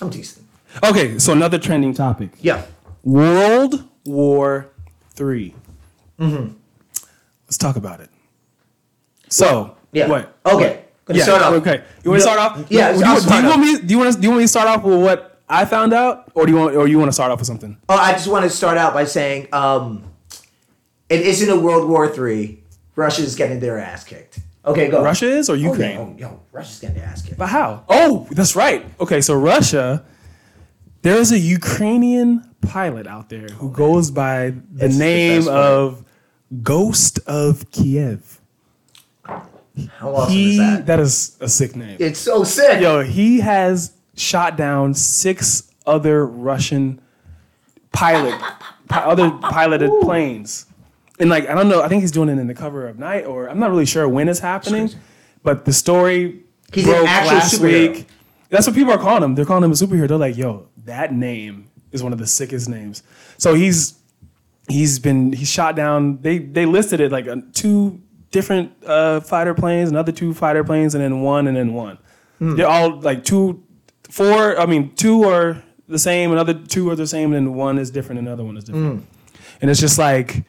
I'm 0.00 0.10
decent. 0.10 0.46
Okay, 0.82 1.18
so 1.18 1.32
another 1.32 1.58
trending 1.58 1.94
topic: 1.94 2.30
Yeah. 2.40 2.64
World 3.04 3.84
War 4.04 4.68
3 5.14 5.54
Mm-hmm. 6.18 6.52
Let's 7.46 7.58
talk 7.58 7.76
about 7.76 8.00
it. 8.00 8.10
So 9.28 9.76
Yeah. 9.92 10.08
what? 10.08 10.36
Okay. 10.46 10.81
Gonna 11.04 11.18
Yeah, 11.18 11.24
start 11.24 11.42
off. 11.42 11.52
Okay. 11.54 11.82
You 12.04 12.10
want 12.10 12.22
to 12.22 12.28
start 12.28 12.38
off? 12.38 12.66
yeah, 12.70 12.92
Do 12.92 12.98
you, 12.98 13.20
do 13.20 13.34
you 13.36 13.48
want 13.48 13.60
me? 13.60 13.78
Do 13.80 13.94
you 13.94 13.98
want 13.98 14.14
to? 14.14 14.20
Do 14.20 14.24
you 14.24 14.30
want 14.30 14.38
me 14.38 14.44
to 14.44 14.48
start 14.48 14.68
off 14.68 14.82
with 14.84 15.00
what 15.02 15.40
I 15.48 15.64
found 15.64 15.92
out, 15.92 16.30
or 16.34 16.46
do 16.46 16.52
you 16.52 16.58
want? 16.58 16.76
Or 16.76 16.86
you 16.86 16.98
want 16.98 17.08
to 17.08 17.12
start 17.12 17.30
off 17.32 17.38
with 17.38 17.46
something? 17.46 17.76
Oh, 17.88 17.96
I 17.96 18.12
just 18.12 18.28
want 18.28 18.44
to 18.44 18.50
start 18.50 18.78
out 18.78 18.94
by 18.94 19.04
saying 19.04 19.48
um, 19.52 20.04
it 21.08 21.20
isn't 21.22 21.50
a 21.50 21.58
World 21.58 21.88
War 21.88 22.08
Three. 22.08 22.62
Russia's 22.94 23.34
getting 23.34 23.58
their 23.58 23.78
ass 23.78 24.04
kicked. 24.04 24.38
Okay, 24.64 24.88
go. 24.88 25.02
Russia 25.02 25.26
is 25.26 25.50
or 25.50 25.54
Oh, 25.54 25.56
Ukraine? 25.56 25.90
yeah. 26.18 26.28
Oh, 26.28 26.34
yo, 26.34 26.40
Russia's 26.52 26.78
getting 26.78 26.96
their 26.98 27.06
ass 27.06 27.22
kicked. 27.22 27.36
But 27.38 27.48
how? 27.48 27.84
Oh, 27.88 28.28
that's 28.30 28.54
right. 28.54 28.86
Okay, 29.00 29.20
so 29.20 29.34
Russia. 29.34 30.04
There 31.02 31.16
is 31.16 31.32
a 31.32 31.38
Ukrainian 31.38 32.48
pilot 32.60 33.08
out 33.08 33.28
there 33.28 33.48
who 33.48 33.72
goes 33.72 34.12
by 34.12 34.50
the 34.72 34.86
It's 34.86 34.96
name 34.96 35.46
one. 35.46 35.54
of 35.56 36.04
Ghost 36.62 37.18
of 37.26 37.68
Kiev. 37.72 38.40
How 39.98 40.14
awesome 40.14 40.32
he 40.34 40.52
is 40.52 40.58
that? 40.58 40.86
that 40.86 41.00
is 41.00 41.36
a 41.40 41.48
sick 41.48 41.74
name. 41.76 41.96
It's 41.98 42.18
so 42.18 42.44
sick. 42.44 42.80
Yo, 42.80 43.02
he 43.02 43.40
has 43.40 43.92
shot 44.16 44.56
down 44.56 44.92
six 44.94 45.70
other 45.86 46.26
Russian 46.26 47.00
pilot, 47.92 48.38
pi- 48.88 49.02
other 49.02 49.30
piloted 49.30 49.90
planes, 50.02 50.66
and 51.18 51.30
like 51.30 51.48
I 51.48 51.54
don't 51.54 51.68
know. 51.68 51.82
I 51.82 51.88
think 51.88 52.02
he's 52.02 52.10
doing 52.12 52.28
it 52.28 52.38
in 52.38 52.46
the 52.46 52.54
cover 52.54 52.86
of 52.86 52.98
night, 52.98 53.24
or 53.24 53.48
I'm 53.48 53.58
not 53.58 53.70
really 53.70 53.86
sure 53.86 54.08
when 54.08 54.28
it's 54.28 54.40
happening. 54.40 54.90
But 55.42 55.64
the 55.64 55.72
story 55.72 56.40
He's 56.72 56.86
an 56.86 56.92
broke 56.92 57.08
actual 57.08 57.34
last 57.36 57.54
superhero. 57.60 57.96
week. 57.96 58.06
That's 58.48 58.66
what 58.66 58.76
people 58.76 58.92
are 58.92 58.98
calling 58.98 59.22
him. 59.24 59.34
They're 59.34 59.44
calling 59.44 59.64
him 59.64 59.72
a 59.72 59.74
superhero. 59.74 60.06
They're 60.06 60.18
like, 60.18 60.36
yo, 60.36 60.68
that 60.84 61.12
name 61.12 61.68
is 61.90 62.02
one 62.02 62.12
of 62.12 62.18
the 62.18 62.26
sickest 62.26 62.68
names. 62.68 63.02
So 63.38 63.54
he's 63.54 63.94
he's 64.68 64.98
been 64.98 65.32
he's 65.32 65.48
shot 65.50 65.74
down. 65.76 66.20
They 66.20 66.38
they 66.38 66.66
listed 66.66 67.00
it 67.00 67.10
like 67.10 67.26
a, 67.26 67.42
two 67.52 68.00
different 68.32 68.72
uh, 68.84 69.20
fighter 69.20 69.54
planes, 69.54 69.90
another 69.90 70.10
two 70.10 70.34
fighter 70.34 70.64
planes, 70.64 70.94
and 70.94 71.04
then 71.04 71.20
one 71.20 71.46
and 71.46 71.56
then 71.56 71.72
one. 71.72 71.98
Hmm. 72.38 72.56
They're 72.56 72.66
all 72.66 72.98
like 73.00 73.24
two, 73.24 73.62
four. 74.10 74.58
I 74.58 74.66
mean, 74.66 74.92
two 74.96 75.22
are 75.24 75.62
the 75.88 75.98
same, 75.98 76.32
another 76.32 76.54
two 76.54 76.90
are 76.90 76.96
the 76.96 77.06
same, 77.06 77.32
and 77.32 77.46
then 77.46 77.54
one 77.54 77.78
is 77.78 77.90
different, 77.90 78.18
and 78.18 78.26
another 78.26 78.44
one 78.44 78.56
is 78.56 78.64
different. 78.64 79.06
And 79.60 79.70
it's 79.70 79.78
just 79.78 79.98
like, 79.98 80.44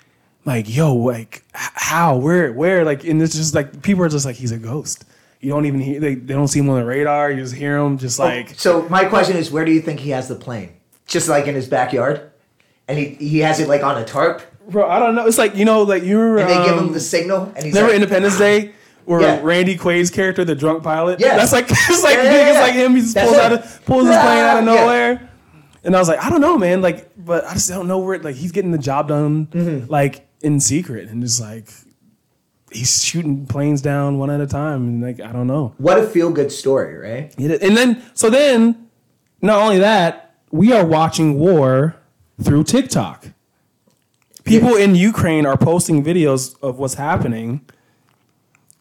like 0.46 0.74
yo, 0.74 0.96
like 0.96 1.44
how, 1.54 2.18
where, 2.18 2.52
where, 2.52 2.84
like, 2.84 3.04
and 3.04 3.22
it's 3.22 3.36
just 3.36 3.54
like 3.54 3.84
people 3.84 4.04
are 4.04 4.10
just 4.10 4.26
like 4.26 4.38
he's 4.38 4.52
a 4.52 4.58
ghost. 4.58 5.06
You 5.40 5.50
don't 5.50 5.66
even 5.66 5.82
hear, 5.82 6.00
they, 6.00 6.16
they 6.16 6.34
don't 6.34 6.48
see 6.48 6.60
him 6.60 6.70
on 6.70 6.80
the 6.80 6.86
radar. 6.86 7.30
You 7.30 7.42
just 7.42 7.54
hear 7.54 7.78
him, 7.78 7.98
just 7.98 8.18
like 8.18 8.58
So 8.58 8.88
my 8.90 9.06
question 9.06 9.36
is, 9.36 9.52
where 9.52 9.66
do 9.66 9.72
you 9.72 9.82
think 9.82 10.00
he 10.00 10.12
has 10.12 10.30
the 10.30 10.36
plane? 10.36 10.72
Just 11.06 11.28
like 11.28 11.48
in 11.48 11.54
his 11.54 11.68
backyard, 11.68 12.32
and 12.88 12.98
he 12.98 13.10
he 13.16 13.40
has 13.40 13.60
it 13.60 13.68
like 13.68 13.84
on 13.84 13.98
a 13.98 14.06
tarp, 14.06 14.42
bro. 14.70 14.90
I 14.90 15.00
don't 15.00 15.16
know. 15.16 15.26
It's 15.28 15.38
like 15.38 15.56
you 15.56 15.66
know, 15.66 15.84
like 15.84 16.04
you 16.04 16.20
remember. 16.20 16.42
and 16.42 16.50
they 16.50 16.66
give 16.70 16.78
um, 16.78 16.88
him 16.88 16.94
the 16.94 17.00
signal, 17.00 17.52
and 17.56 17.66
he's 17.66 17.74
Remember 17.74 17.88
like, 17.90 17.96
Independence 17.96 18.38
Day, 18.38 18.74
where 19.06 19.22
Yeah. 19.22 19.40
Randy 19.44 19.76
Quaid's 19.78 20.10
character, 20.10 20.44
the 20.46 20.56
drunk 20.56 20.84
pilot. 20.84 21.20
Yeah. 21.20 21.36
that's 21.38 21.52
like 21.52 21.66
it's 21.70 22.04
like 22.04 22.16
Yeah, 22.18 22.24
big. 22.24 22.48
It's 22.50 22.60
like 22.60 22.74
him. 22.74 22.96
He 22.96 23.02
just 23.02 23.14
That's 23.14 23.28
pulls 23.28 23.38
it. 23.38 23.44
out 23.44 23.52
of, 23.54 23.86
pulls 23.86 24.08
his 24.08 24.16
plane 24.16 24.40
out 24.40 24.58
of 24.60 24.64
nowhere. 24.66 25.30
And 25.86 25.96
I 25.96 26.00
was 26.00 26.08
like, 26.08 26.24
I 26.24 26.30
don't 26.30 26.40
know, 26.40 26.58
man. 26.58 26.82
Like, 26.82 27.10
but 27.18 27.44
I 27.46 27.54
just 27.54 27.68
don't 27.70 27.88
know 27.90 28.00
where. 28.00 28.18
Like, 28.18 28.36
he's 28.36 28.54
getting 28.54 28.72
the 28.72 28.78
job 28.78 29.10
done, 29.10 29.48
Mm-hmm. 29.48 29.92
like 29.92 30.28
in 30.42 30.60
secret, 30.62 31.10
and 31.10 31.22
just 31.22 31.42
like 31.42 31.70
he's 32.72 33.04
shooting 33.04 33.46
planes 33.46 33.82
down 33.82 34.18
one 34.18 34.30
at 34.30 34.40
a 34.42 34.48
time, 34.48 34.88
and 34.88 35.02
like 35.02 35.20
I 35.20 35.32
don't 35.34 35.48
know. 35.48 35.74
What 35.78 35.98
a 36.00 36.08
feel 36.08 36.32
good 36.32 36.52
story, 36.52 36.96
right? 36.98 37.34
And 37.38 37.76
then, 37.78 38.02
so 38.14 38.30
then, 38.30 38.88
not 39.42 39.62
only 39.62 39.80
that, 39.80 40.36
we 40.52 40.72
are 40.72 40.86
watching 40.86 41.38
war 41.38 41.96
through 42.42 42.64
TikTok. 42.64 43.28
People 44.44 44.76
in 44.76 44.96
Ukraine 44.96 45.46
are 45.46 45.58
posting 45.58 46.04
videos 46.04 46.56
of 46.62 46.78
what's 46.80 46.96
happening. 46.96 47.62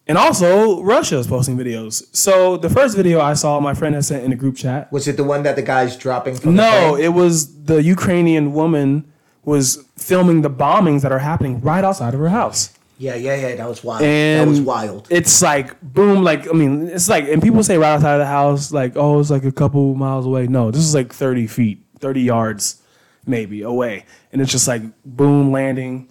And 0.05 0.17
also, 0.17 0.81
Russia 0.83 1.17
is 1.17 1.27
posting 1.27 1.57
videos. 1.57 2.03
So 2.13 2.57
the 2.57 2.69
first 2.69 2.95
video 2.97 3.21
I 3.21 3.35
saw, 3.35 3.61
my 3.61 3.73
friend 3.73 3.95
had 3.95 4.03
sent 4.03 4.25
in 4.25 4.33
a 4.33 4.35
group 4.35 4.57
chat. 4.57 4.91
Was 4.91 5.07
it 5.07 5.15
the 5.15 5.23
one 5.23 5.43
that 5.43 5.55
the 5.55 5.61
guy's 5.61 5.95
dropping 5.95 6.35
from? 6.35 6.55
No, 6.55 6.95
it 6.97 7.09
was 7.09 7.63
the 7.63 7.81
Ukrainian 7.81 8.51
woman 8.53 9.05
was 9.45 9.85
filming 9.97 10.41
the 10.41 10.49
bombings 10.49 11.01
that 11.03 11.11
are 11.13 11.19
happening 11.19 11.61
right 11.61 11.83
outside 11.83 12.13
of 12.13 12.19
her 12.19 12.29
house. 12.29 12.71
yeah, 12.97 13.15
yeah, 13.15 13.35
yeah. 13.35 13.55
That 13.55 13.67
was 13.69 13.83
wild. 13.83 14.01
And 14.01 14.41
that 14.41 14.51
was 14.51 14.61
wild. 14.61 15.07
It's 15.09 15.41
like 15.41 15.79
boom, 15.81 16.23
like 16.23 16.49
I 16.49 16.53
mean, 16.53 16.89
it's 16.89 17.07
like, 17.09 17.25
and 17.29 17.41
people 17.41 17.63
say 17.63 17.77
right 17.77 17.93
outside 17.95 18.13
of 18.15 18.19
the 18.19 18.25
house, 18.25 18.71
like 18.71 18.93
oh, 18.95 19.19
it's 19.21 19.29
like 19.29 19.45
a 19.45 19.51
couple 19.51 19.95
miles 19.95 20.25
away. 20.25 20.47
No, 20.47 20.71
this 20.71 20.81
is 20.83 20.93
like 20.93 21.13
thirty 21.13 21.47
feet, 21.47 21.81
thirty 21.99 22.21
yards, 22.21 22.81
maybe 23.25 23.61
away, 23.61 24.05
and 24.31 24.41
it's 24.41 24.51
just 24.51 24.67
like 24.67 24.81
boom, 25.05 25.51
landing, 25.51 26.07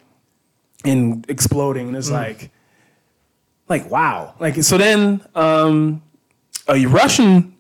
and 0.85 1.25
exploding, 1.29 1.89
and 1.89 1.97
it's 1.97 2.09
Mm. 2.11 2.13
like, 2.13 2.51
like 3.69 3.91
wow, 3.91 4.35
like 4.41 4.63
so. 4.63 4.79
Then 4.79 5.23
um, 5.35 6.03
a 6.69 6.87
Russian 6.87 7.55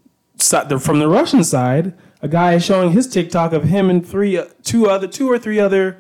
from 0.78 0.98
the 0.98 1.09
Russian 1.09 1.44
side, 1.44 1.94
a 2.20 2.28
guy 2.28 2.55
is 2.55 2.64
showing 2.64 2.92
his 2.92 3.07
TikTok 3.07 3.53
of 3.53 3.64
him 3.64 3.88
and 3.90 4.07
three, 4.07 4.42
two 4.62 4.88
other, 4.88 5.07
two 5.07 5.30
or 5.30 5.38
three 5.38 5.61
other 5.61 5.98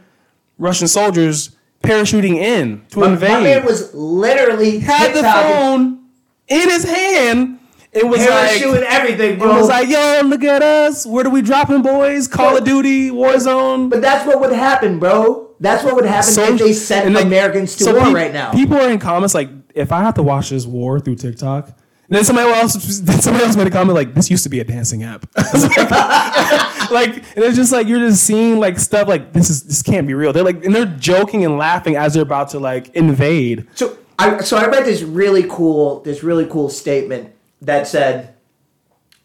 Russian 0.58 0.88
soldiers 0.88 1.56
parachuting 1.82 2.36
in 2.36 2.84
to 2.90 3.00
My, 3.00 3.08
invade 3.12 3.30
my 3.30 3.40
man 3.42 3.64
was 3.64 3.92
literally 3.94 4.78
had 4.80 5.14
the 5.14 5.22
phone 5.22 6.00
in 6.48 6.68
his 6.70 6.84
hand. 6.84 7.58
It 7.92 8.06
was 8.08 8.20
parachuting 8.20 8.80
like 8.80 8.90
everything, 8.90 9.32
it 9.38 9.46
was 9.46 9.68
like, 9.68 9.86
yo, 9.88 10.22
look 10.24 10.42
at 10.44 10.62
us. 10.62 11.04
Where 11.04 11.24
do 11.24 11.30
we 11.30 11.42
dropping, 11.42 11.82
boys? 11.82 12.26
Call 12.26 12.56
of 12.56 12.64
Duty, 12.64 13.10
Warzone. 13.10 13.90
but 13.90 14.00
that's 14.00 14.26
what 14.26 14.40
would 14.40 14.52
happen, 14.52 14.98
bro. 14.98 15.50
That's 15.60 15.84
what 15.84 15.94
would 15.96 16.06
happen 16.06 16.30
So- 16.32 16.54
if 16.54 16.58
they 16.58 16.72
sent 16.72 17.06
and 17.06 17.14
they- 17.14 17.22
Americans 17.22 17.76
to 17.76 17.84
so 17.84 17.94
war 17.94 18.06
peop- 18.06 18.14
right 18.14 18.32
now. 18.32 18.50
People 18.52 18.78
are 18.78 18.88
in 18.88 18.98
comments 18.98 19.34
like, 19.34 19.50
if 19.74 19.92
I 19.92 20.00
have 20.00 20.14
to 20.14 20.22
watch 20.22 20.48
this 20.50 20.64
war 20.66 21.00
through 21.00 21.16
TikTok, 21.16 21.68
and 21.68 22.16
then 22.16 22.24
somebody 22.24 22.50
else, 22.50 22.72
then 23.00 23.20
somebody 23.20 23.44
else 23.44 23.56
made 23.56 23.66
a 23.66 23.70
comment 23.70 23.94
like, 23.94 24.14
this 24.14 24.30
used 24.30 24.42
to 24.44 24.48
be 24.50 24.60
a 24.60 24.64
dancing 24.64 25.02
app. 25.02 25.26
like, 25.36 25.90
like, 26.90 27.14
and 27.36 27.44
it's 27.44 27.56
just 27.56 27.72
like 27.72 27.86
you're 27.88 28.00
just 28.00 28.24
seeing 28.24 28.58
like 28.58 28.78
stuff 28.78 29.06
like 29.08 29.32
this 29.32 29.48
is 29.50 29.62
this 29.64 29.82
can't 29.82 30.06
be 30.06 30.14
real. 30.14 30.32
They're 30.32 30.44
like, 30.44 30.64
and 30.64 30.74
they're 30.74 30.84
joking 30.86 31.44
and 31.44 31.56
laughing 31.58 31.96
as 31.96 32.14
they're 32.14 32.22
about 32.22 32.48
to 32.50 32.58
like 32.58 32.88
invade. 32.94 33.66
So 33.74 33.96
I 34.18 34.40
so 34.42 34.56
I 34.58 34.66
read 34.66 34.84
this 34.84 35.02
really 35.02 35.44
cool 35.48 36.00
this 36.00 36.22
really 36.22 36.44
cool 36.46 36.68
statement 36.68 37.30
that 37.62 37.86
said, 37.86 38.34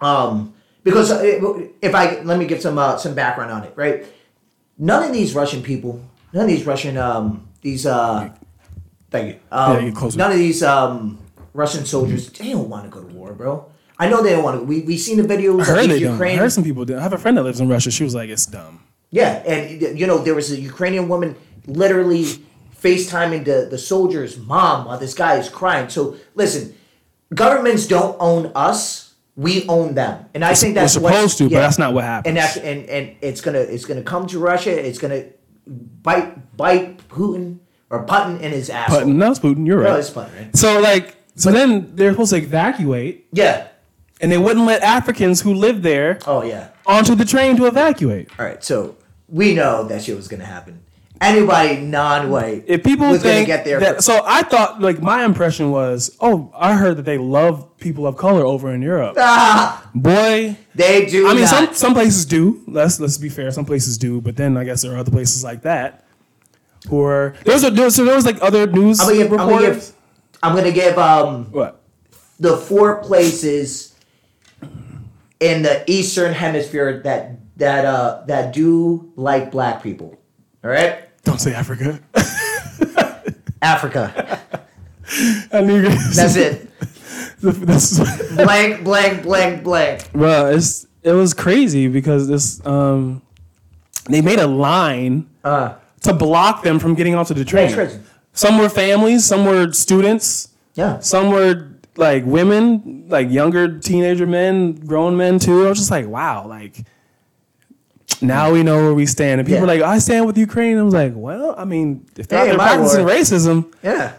um, 0.02 0.54
because 0.84 1.12
if 1.12 1.94
I 1.94 2.22
let 2.22 2.38
me 2.40 2.46
give 2.46 2.62
some 2.62 2.78
uh, 2.78 2.98
some 2.98 3.14
background 3.14 3.52
on 3.52 3.64
it, 3.64 3.74
right? 3.76 4.06
None 4.78 5.04
of 5.04 5.12
these 5.14 5.34
Russian 5.36 5.62
people, 5.62 6.02
none 6.34 6.44
of 6.44 6.50
these 6.50 6.66
Russian 6.66 6.98
um 6.98 7.48
these 7.62 7.86
uh, 7.86 8.30
thank 9.12 9.28
you. 9.36 9.40
Um, 9.52 9.86
Yeah, 9.86 10.10
none 10.16 10.32
of 10.32 10.38
these 10.38 10.64
um 10.64 11.20
Russian 11.54 11.86
soldiers 11.86 12.30
they 12.30 12.52
don't 12.52 12.70
want 12.70 12.84
to 12.86 12.90
go 12.90 13.02
to 13.06 13.14
war, 13.14 13.34
bro. 13.34 13.66
I 14.00 14.08
know 14.10 14.22
they 14.22 14.32
don't 14.32 14.44
want 14.44 14.60
to. 14.60 14.64
We 14.64 14.82
we 14.82 14.96
seen 14.98 15.18
the 15.18 15.24
videos 15.24 15.62
I 15.62 15.66
heard 15.66 15.80
of 15.80 15.88
they 15.90 15.94
these 15.96 16.02
don't. 16.04 16.12
I 16.12 16.14
Ukraine. 16.14 16.38
heard 16.38 16.52
some 16.52 16.64
people 16.64 16.86
do. 16.86 16.96
I 16.98 17.02
have 17.02 17.14
a 17.14 17.18
friend 17.18 17.36
that 17.38 17.44
lives 17.44 17.60
in 17.60 17.68
Russia. 17.68 17.90
She 17.92 18.04
was 18.04 18.14
like, 18.14 18.30
it's 18.30 18.46
dumb. 18.46 18.84
Yeah, 19.10 19.42
and 19.48 19.98
you 20.00 20.06
know 20.06 20.20
there 20.20 20.36
was 20.36 20.52
a 20.52 20.60
Ukrainian 20.60 21.08
woman 21.10 21.36
literally 21.66 22.26
FaceTiming 22.84 23.46
the 23.46 23.68
the 23.70 23.78
soldier's 23.80 24.38
mom 24.38 24.86
while 24.86 25.00
this 25.00 25.16
guy 25.16 25.38
is 25.38 25.50
crying. 25.50 25.90
So 25.90 26.16
listen, 26.36 26.76
governments 27.34 27.88
don't 27.88 28.16
own 28.20 28.52
us; 28.56 29.14
we 29.36 29.68
own 29.68 29.94
them, 29.96 30.26
and 30.34 30.44
I 30.46 30.54
think 30.54 30.76
that's 30.76 30.96
We're 30.96 31.04
what- 31.04 31.14
supposed 31.14 31.38
to, 31.40 31.44
but 31.46 31.56
that's 31.56 31.78
not 31.80 31.94
what 31.94 32.04
happens. 32.04 32.30
And 32.30 32.38
that's 32.38 32.58
and 32.58 32.86
and 32.90 33.16
it's 33.22 33.42
gonna 33.42 33.60
it's 33.60 33.86
gonna 33.86 34.04
come 34.04 34.28
to 34.28 34.40
Russia. 34.40 34.72
It's 34.88 34.98
gonna 35.00 35.26
bite 35.68 36.56
bite 36.58 37.08
Putin 37.10 37.60
or 37.90 38.06
Putin 38.06 38.40
in 38.42 38.52
his 38.52 38.70
ass. 38.70 38.90
Putin, 38.90 39.16
no, 39.16 39.32
it's 39.32 39.40
Putin. 39.40 39.66
You're 39.66 39.80
right. 39.80 39.90
No, 39.92 39.96
it's 39.98 40.10
Putin, 40.10 40.36
right? 40.38 40.56
So 40.56 40.80
like, 40.80 41.16
so 41.36 41.52
then 41.52 41.96
they're 41.96 42.12
supposed 42.12 42.32
to 42.32 42.38
evacuate, 42.38 43.28
Yeah. 43.32 43.68
and 44.22 44.32
they 44.32 44.38
wouldn't 44.38 44.66
let 44.66 44.82
Africans 44.82 45.42
who 45.42 45.54
live 45.54 45.82
there 45.84 46.20
Oh 46.26 46.44
yeah. 46.44 46.70
onto 46.86 47.16
the 47.16 47.26
train 47.26 47.56
to 47.58 47.66
evacuate. 47.66 48.30
All 48.40 48.46
right. 48.46 48.64
So 48.64 48.96
we 49.30 49.54
know 49.54 49.84
that 49.84 50.04
shit 50.04 50.16
was 50.16 50.28
gonna 50.28 50.46
happen. 50.46 50.82
Anybody 51.20 51.82
non-white 51.82 52.66
If 52.68 52.84
people 52.84 53.08
was 53.10 53.24
gonna 53.24 53.36
think 53.36 53.48
get 53.48 53.66
there 53.66 53.80
that, 53.80 53.96
for- 53.98 54.02
so 54.02 54.22
I 54.26 54.44
thought 54.44 54.82
like 54.82 55.02
my 55.02 55.26
impression 55.26 55.72
was, 55.72 56.16
oh, 56.20 56.52
I 56.56 56.76
heard 56.76 56.98
that 56.98 57.06
they 57.06 57.18
love 57.18 57.78
people 57.78 58.06
of 58.06 58.18
color 58.18 58.46
over 58.46 58.74
in 58.74 58.82
Europe. 58.82 59.16
ah, 59.20 59.90
Boy, 59.96 60.58
they 60.76 61.06
do. 61.06 61.28
I 61.28 61.34
mean, 61.34 61.42
not. 61.42 61.50
some 61.50 61.74
some 61.74 61.94
places 61.94 62.26
do. 62.26 62.62
Let's 62.68 63.00
let's 63.00 63.18
be 63.18 63.30
fair. 63.30 63.50
Some 63.52 63.66
places 63.66 63.98
do, 63.98 64.22
but 64.22 64.36
then 64.36 64.58
I 64.58 64.64
guess 64.64 64.82
there 64.82 64.94
are 64.94 64.98
other 64.98 65.12
places 65.12 65.44
like 65.44 65.64
that. 65.64 66.04
Who 66.90 67.02
are 67.02 67.36
there 67.44 67.58
a, 67.58 67.70
there 67.72 67.90
so 67.90 68.06
there 68.06 68.16
was 68.16 68.26
like 68.26 68.42
other 68.42 68.68
news 68.68 69.00
I'm 69.00 69.08
gonna 69.08 69.18
give. 69.24 69.32
I'm 69.34 69.50
gonna 69.50 69.62
give. 69.62 69.94
I'm 70.44 70.56
gonna 70.56 70.72
give 70.72 70.98
um 70.98 71.46
what? 71.52 71.82
the 72.40 72.56
four 72.56 73.02
places 73.02 73.96
in 75.40 75.64
the 75.64 75.84
Eastern 75.92 76.34
Hemisphere 76.34 77.02
that 77.04 77.38
that 77.58 77.86
uh 77.86 78.24
that 78.28 78.54
do 78.54 79.12
like 79.16 79.52
black 79.52 79.82
people. 79.82 80.16
All 80.64 80.70
right, 80.72 81.07
Don't 81.28 81.40
say 81.42 81.54
Africa. 81.54 82.00
Africa. 83.62 84.40
I 85.52 85.60
knew 85.60 85.82
you 85.82 85.90
That's 85.90 86.38
it. 86.38 86.70
That's, 87.42 88.00
blank, 88.36 88.86
blank, 88.86 89.24
blank, 89.24 89.64
blank. 89.64 90.10
Well, 90.14 90.48
it's 90.48 90.88
it 91.04 91.12
was 91.12 91.34
crazy 91.34 91.90
because 91.90 92.30
this 92.30 92.66
um 92.66 93.22
they 94.10 94.22
made 94.22 94.40
a 94.40 94.48
line 94.48 95.30
Uh, 95.44 95.74
to 96.04 96.14
block 96.14 96.64
them 96.64 96.80
from 96.80 96.96
getting 96.96 97.14
onto 97.14 97.34
the 97.34 97.44
train. 97.44 97.74
crazy. 97.74 98.00
Some 98.32 98.58
were 98.58 98.70
families, 98.70 99.26
some 99.26 99.44
were 99.46 99.74
students, 99.74 100.50
yeah. 100.76 101.00
some 101.00 101.30
were 101.32 101.68
like 101.98 102.24
women, 102.26 103.04
like 103.10 103.30
younger 103.30 103.80
teenager 103.80 104.26
men, 104.26 104.76
grown 104.76 105.18
men 105.18 105.40
too. 105.40 105.66
I 105.66 105.70
was 105.70 105.80
just 105.80 105.92
like, 105.92 106.08
wow, 106.08 106.48
like 106.48 106.86
now 108.22 108.52
we 108.52 108.64
know 108.64 108.78
where 108.78 108.94
we 108.94 109.06
stand. 109.06 109.40
And 109.40 109.48
people 109.48 109.68
Yeah. 109.68 109.74
are 109.74 109.78
like, 109.80 109.82
I 109.82 110.00
stand 110.00 110.26
with 110.26 110.38
Ukraine. 110.38 110.78
I 110.78 110.84
was 110.84 110.94
like, 110.94 111.14
well, 111.16 111.54
I 111.58 111.66
mean, 111.66 112.06
if 112.18 112.28
they're, 112.28 112.40
Hey, 112.40 112.48
they're 112.50 112.58
my 112.58 112.76
practicing 112.76 113.06
war. 113.06 113.14
racism, 113.14 113.74
Yeah. 113.84 114.14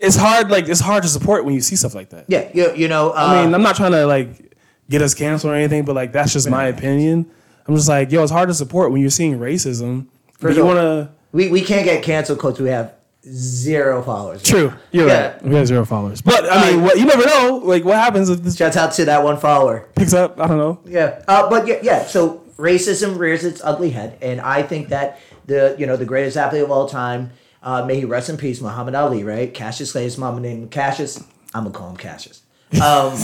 it's 0.00 0.16
hard. 0.16 0.50
Like 0.50 0.68
it's 0.68 0.80
hard 0.80 1.02
to 1.04 1.08
support 1.08 1.44
when 1.44 1.54
you 1.54 1.60
see 1.60 1.76
stuff 1.76 1.94
like 1.94 2.10
that. 2.10 2.24
Yeah. 2.28 2.48
You, 2.52 2.74
you 2.74 2.88
know. 2.88 3.10
Uh, 3.10 3.14
I 3.16 3.44
mean, 3.44 3.54
I'm 3.54 3.62
not 3.62 3.76
trying 3.76 3.92
to 3.92 4.06
like 4.06 4.54
get 4.90 5.02
us 5.02 5.14
canceled 5.14 5.52
or 5.52 5.56
anything, 5.56 5.84
but 5.84 5.94
like 5.94 6.12
that's 6.12 6.32
just 6.32 6.48
my 6.50 6.64
opinion. 6.66 7.26
I'm 7.66 7.76
just 7.76 7.88
like, 7.88 8.10
yo, 8.10 8.22
it's 8.22 8.32
hard 8.32 8.48
to 8.48 8.54
support 8.54 8.92
when 8.92 9.00
you're 9.00 9.10
seeing 9.10 9.38
racism. 9.38 10.06
But 10.40 10.54
you 10.56 10.64
want 10.64 10.78
to. 10.78 11.10
we 11.32 11.48
we 11.50 11.60
can't 11.60 11.84
get 11.84 12.02
canceled 12.02 12.38
because 12.38 12.58
we 12.60 12.70
have 12.70 12.92
zero 13.28 14.02
followers. 14.02 14.42
True, 14.42 14.72
you're 14.90 15.06
Yeah. 15.08 15.32
right. 15.32 15.42
We 15.42 15.54
have 15.56 15.66
zero 15.66 15.84
followers, 15.84 16.22
but 16.22 16.50
I 16.50 16.70
mean, 16.70 16.80
Uh, 16.80 16.84
what 16.84 16.98
you 16.98 17.04
never 17.04 17.26
know. 17.26 17.60
Like, 17.62 17.84
what 17.84 17.96
happens 17.96 18.30
if 18.30 18.42
this 18.42 18.56
Shouts 18.56 18.76
out 18.76 18.92
to 18.92 19.04
that 19.06 19.22
one 19.22 19.36
follower. 19.36 19.86
picks 19.96 20.14
up? 20.14 20.40
I 20.40 20.46
don't 20.46 20.56
know. 20.58 20.78
Yeah, 20.86 21.20
uh, 21.28 21.50
but 21.50 21.66
yeah, 21.66 21.76
yeah. 21.82 22.06
So 22.06 22.40
racism 22.58 23.18
rears 23.18 23.44
its 23.44 23.60
ugly 23.64 23.90
head, 23.90 24.18
and 24.20 24.40
I 24.40 24.62
think 24.62 24.88
that 24.88 25.18
the 25.46 25.74
you 25.78 25.86
know 25.86 25.96
the 25.96 26.04
greatest 26.04 26.36
athlete 26.36 26.62
of 26.62 26.70
all 26.70 26.88
time, 26.88 27.30
uh, 27.62 27.84
may 27.84 27.96
he 27.96 28.04
rest 28.04 28.28
in 28.28 28.36
peace, 28.36 28.60
Muhammad 28.60 28.94
Ali. 28.94 29.24
Right, 29.24 29.52
Cassius 29.52 29.92
Clay, 29.92 30.02
his 30.04 30.18
mama 30.18 30.40
named 30.40 30.70
Cassius. 30.70 31.22
I'm 31.54 31.64
gonna 31.64 31.70
call 31.70 31.90
him 31.90 31.96
Cassius. 31.96 32.42
Um, 32.82 33.14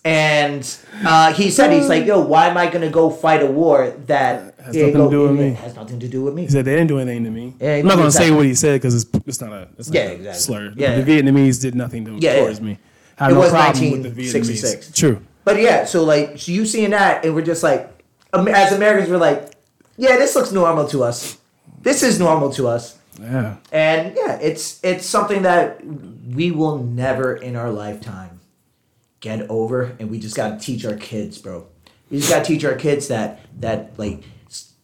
and 0.04 0.78
uh, 1.04 1.34
he 1.34 1.50
said 1.50 1.70
he's 1.70 1.88
like, 1.88 2.06
yo, 2.06 2.20
why 2.20 2.46
am 2.46 2.56
I 2.56 2.68
gonna 2.70 2.88
go 2.90 3.10
fight 3.10 3.42
a 3.42 3.46
war 3.46 3.90
that 4.06 4.54
Has 4.58 4.74
nothing 4.74 4.92
to 4.94 5.10
do 5.10 5.22
with 5.28 5.38
me. 5.38 5.50
Has 5.52 5.76
nothing 5.76 6.00
to 6.00 6.08
do 6.08 6.22
with 6.22 6.34
me. 6.34 6.42
He 6.42 6.48
said 6.48 6.64
they 6.64 6.72
didn't 6.72 6.86
do 6.88 6.98
anything 6.98 7.24
to 7.24 7.30
me. 7.30 7.54
Yeah, 7.60 7.74
I'm 7.74 7.86
not 7.86 7.96
gonna 7.96 8.10
say 8.10 8.30
what 8.30 8.46
he 8.46 8.54
said 8.54 8.80
because 8.80 8.94
it's 8.94 9.10
it's 9.26 9.40
not 9.40 9.52
a 9.52 9.68
it's 9.76 9.88
not 9.90 9.94
Yeah, 9.94 10.08
a 10.08 10.12
exactly. 10.12 10.40
slur. 10.40 10.72
Yeah. 10.76 11.00
The 11.00 11.10
Vietnamese 11.22 11.60
did 11.60 11.74
nothing 11.74 12.04
to, 12.06 12.12
Yeah, 12.12 12.40
towards 12.40 12.60
yeah. 12.60 12.64
me. 12.64 12.78
I 13.18 13.30
It 13.30 13.34
no 13.34 13.40
was 13.40 13.50
problem 13.50 13.90
with 13.90 14.02
the 14.02 14.08
1966. 14.08 14.88
Vietnamese. 14.88 14.94
True. 14.94 15.20
But 15.44 15.60
yeah, 15.60 15.84
so 15.84 16.04
like 16.04 16.38
so 16.38 16.52
you 16.52 16.64
seeing 16.64 16.90
that, 16.90 17.24
and 17.24 17.34
we're 17.34 17.42
just 17.42 17.62
like, 17.62 17.97
as 18.32 18.72
Americans, 18.72 19.10
we're 19.10 19.16
like, 19.16 19.52
yeah, 19.96 20.16
this 20.16 20.34
looks 20.36 20.52
normal 20.52 20.86
to 20.88 21.02
us. 21.04 21.38
This 21.82 22.02
is 22.02 22.18
normal 22.18 22.50
to 22.52 22.68
us. 22.68 22.96
Yeah. 23.20 23.56
And 23.72 24.16
yeah, 24.16 24.38
it's 24.40 24.78
it's 24.84 25.04
something 25.04 25.42
that 25.42 25.84
we 25.84 26.50
will 26.50 26.78
never 26.78 27.34
in 27.34 27.56
our 27.56 27.70
lifetime 27.70 28.40
get 29.20 29.48
over, 29.50 29.96
and 29.98 30.08
we 30.10 30.20
just 30.20 30.36
gotta 30.36 30.58
teach 30.58 30.84
our 30.84 30.94
kids, 30.94 31.38
bro. 31.38 31.66
We 32.10 32.18
just 32.18 32.30
gotta 32.30 32.44
teach 32.44 32.64
our 32.64 32.74
kids 32.76 33.08
that 33.08 33.40
that 33.60 33.98
like 33.98 34.22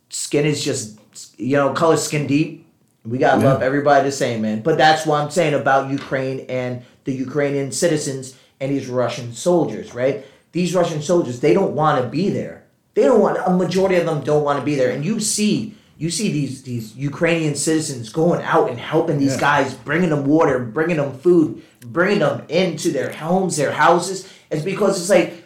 skin 0.08 0.46
is 0.46 0.64
just 0.64 0.98
you 1.38 1.56
know 1.56 1.72
color 1.72 1.96
skin 1.96 2.26
deep. 2.26 2.66
We 3.04 3.18
gotta 3.18 3.40
Yeah. 3.40 3.52
love 3.52 3.62
everybody 3.62 4.04
the 4.08 4.12
same, 4.12 4.42
man. 4.42 4.62
But 4.62 4.78
that's 4.78 5.06
what 5.06 5.20
I'm 5.20 5.30
saying 5.30 5.54
about 5.54 5.90
Ukraine 5.90 6.40
and 6.48 6.82
the 7.04 7.12
Ukrainian 7.12 7.70
citizens 7.70 8.34
and 8.60 8.72
these 8.72 8.88
Russian 8.88 9.32
soldiers, 9.34 9.94
right? 9.94 10.24
These 10.52 10.74
Russian 10.74 11.02
soldiers, 11.02 11.38
they 11.40 11.52
don't 11.54 11.74
want 11.74 12.02
to 12.02 12.08
be 12.08 12.30
there. 12.30 12.63
They 12.94 13.02
don't 13.02 13.20
want. 13.20 13.38
A 13.44 13.50
majority 13.50 13.96
of 13.96 14.06
them 14.06 14.22
don't 14.22 14.44
want 14.44 14.58
to 14.58 14.64
be 14.64 14.74
there, 14.74 14.90
and 14.90 15.04
you 15.04 15.20
see. 15.20 15.74
You 15.96 16.10
see 16.10 16.32
these 16.32 16.62
these 16.62 16.96
Ukrainian 16.96 17.54
citizens 17.54 18.08
going 18.12 18.42
out 18.42 18.68
and 18.68 18.78
helping 18.80 19.18
these 19.18 19.34
Yeah. 19.34 19.40
guys, 19.62 19.74
bringing 19.74 20.10
them 20.10 20.26
water, 20.26 20.58
bringing 20.58 20.96
them 20.96 21.12
food, 21.18 21.62
bringing 21.86 22.18
them 22.18 22.42
into 22.48 22.90
their 22.90 23.12
homes, 23.12 23.56
their 23.56 23.70
houses. 23.70 24.26
It's 24.50 24.64
because 24.64 25.00
it's 25.00 25.08
like 25.08 25.44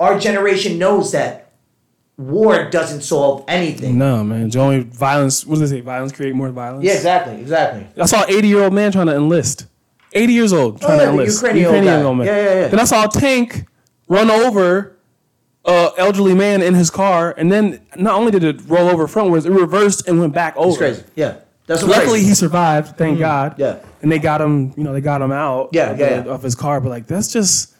our 0.00 0.18
generation 0.18 0.78
knows 0.78 1.12
that 1.12 1.52
war 2.16 2.68
doesn't 2.70 3.02
solve 3.02 3.44
anything. 3.46 3.96
No, 3.98 4.24
man. 4.24 4.46
It's 4.46 4.56
only 4.56 4.80
violence. 4.80 5.46
What 5.46 5.60
does 5.60 5.70
it 5.70 5.76
say? 5.76 5.80
Violence 5.80 6.10
create 6.10 6.34
more 6.34 6.50
violence. 6.50 6.84
Yeah, 6.84 6.94
exactly, 6.94 7.40
exactly. 7.40 7.86
I 7.96 8.06
saw 8.06 8.24
an 8.24 8.30
80 8.30 8.48
year 8.48 8.64
old 8.64 8.72
man 8.72 8.90
trying 8.90 9.06
to 9.06 9.14
enlist. 9.14 9.66
80 10.12 10.32
years 10.32 10.52
old 10.52 10.80
trying 10.80 10.92
Oh, 10.92 10.94
yeah, 10.94 10.98
to 10.98 11.06
the 11.06 11.12
enlist. 11.22 11.42
Ukrainian 11.42 11.66
old 12.04 12.18
guy. 12.18 12.24
Yeah, 12.24 12.36
yeah, 12.36 12.54
yeah. 12.62 12.68
Then 12.68 12.80
I 12.80 12.84
saw 12.84 13.04
a 13.04 13.08
tank 13.08 13.64
run 14.08 14.28
over 14.28 14.96
a 15.64 15.90
elderly 15.98 16.34
man 16.34 16.62
in 16.62 16.74
his 16.74 16.90
car, 16.90 17.34
and 17.36 17.50
then 17.52 17.80
not 17.96 18.14
only 18.14 18.30
did 18.30 18.44
it 18.44 18.60
roll 18.66 18.88
over 18.88 19.06
frontwards, 19.06 19.44
it 19.46 19.50
reversed 19.52 20.08
and 20.08 20.18
went 20.20 20.32
back 20.34 20.56
over. 20.56 20.68
It's 20.68 20.78
crazy. 20.78 21.04
Yeah, 21.14 21.36
that's 21.66 21.82
Luckily, 21.82 22.18
crazy. 22.20 22.28
he 22.28 22.34
survived. 22.34 22.96
Thank 22.96 23.18
God. 23.18 23.54
Yeah. 23.58 23.80
And 24.02 24.10
they 24.10 24.18
got 24.18 24.40
him. 24.40 24.72
You 24.76 24.84
know, 24.84 24.92
they 24.92 25.00
got 25.00 25.20
him 25.20 25.32
out. 25.32 25.70
Yeah, 25.72 25.90
of, 25.90 25.98
yeah, 25.98 26.24
yeah. 26.24 26.30
of 26.32 26.42
his 26.42 26.54
car. 26.54 26.80
But 26.80 26.88
like, 26.90 27.06
that's 27.06 27.32
just, 27.32 27.74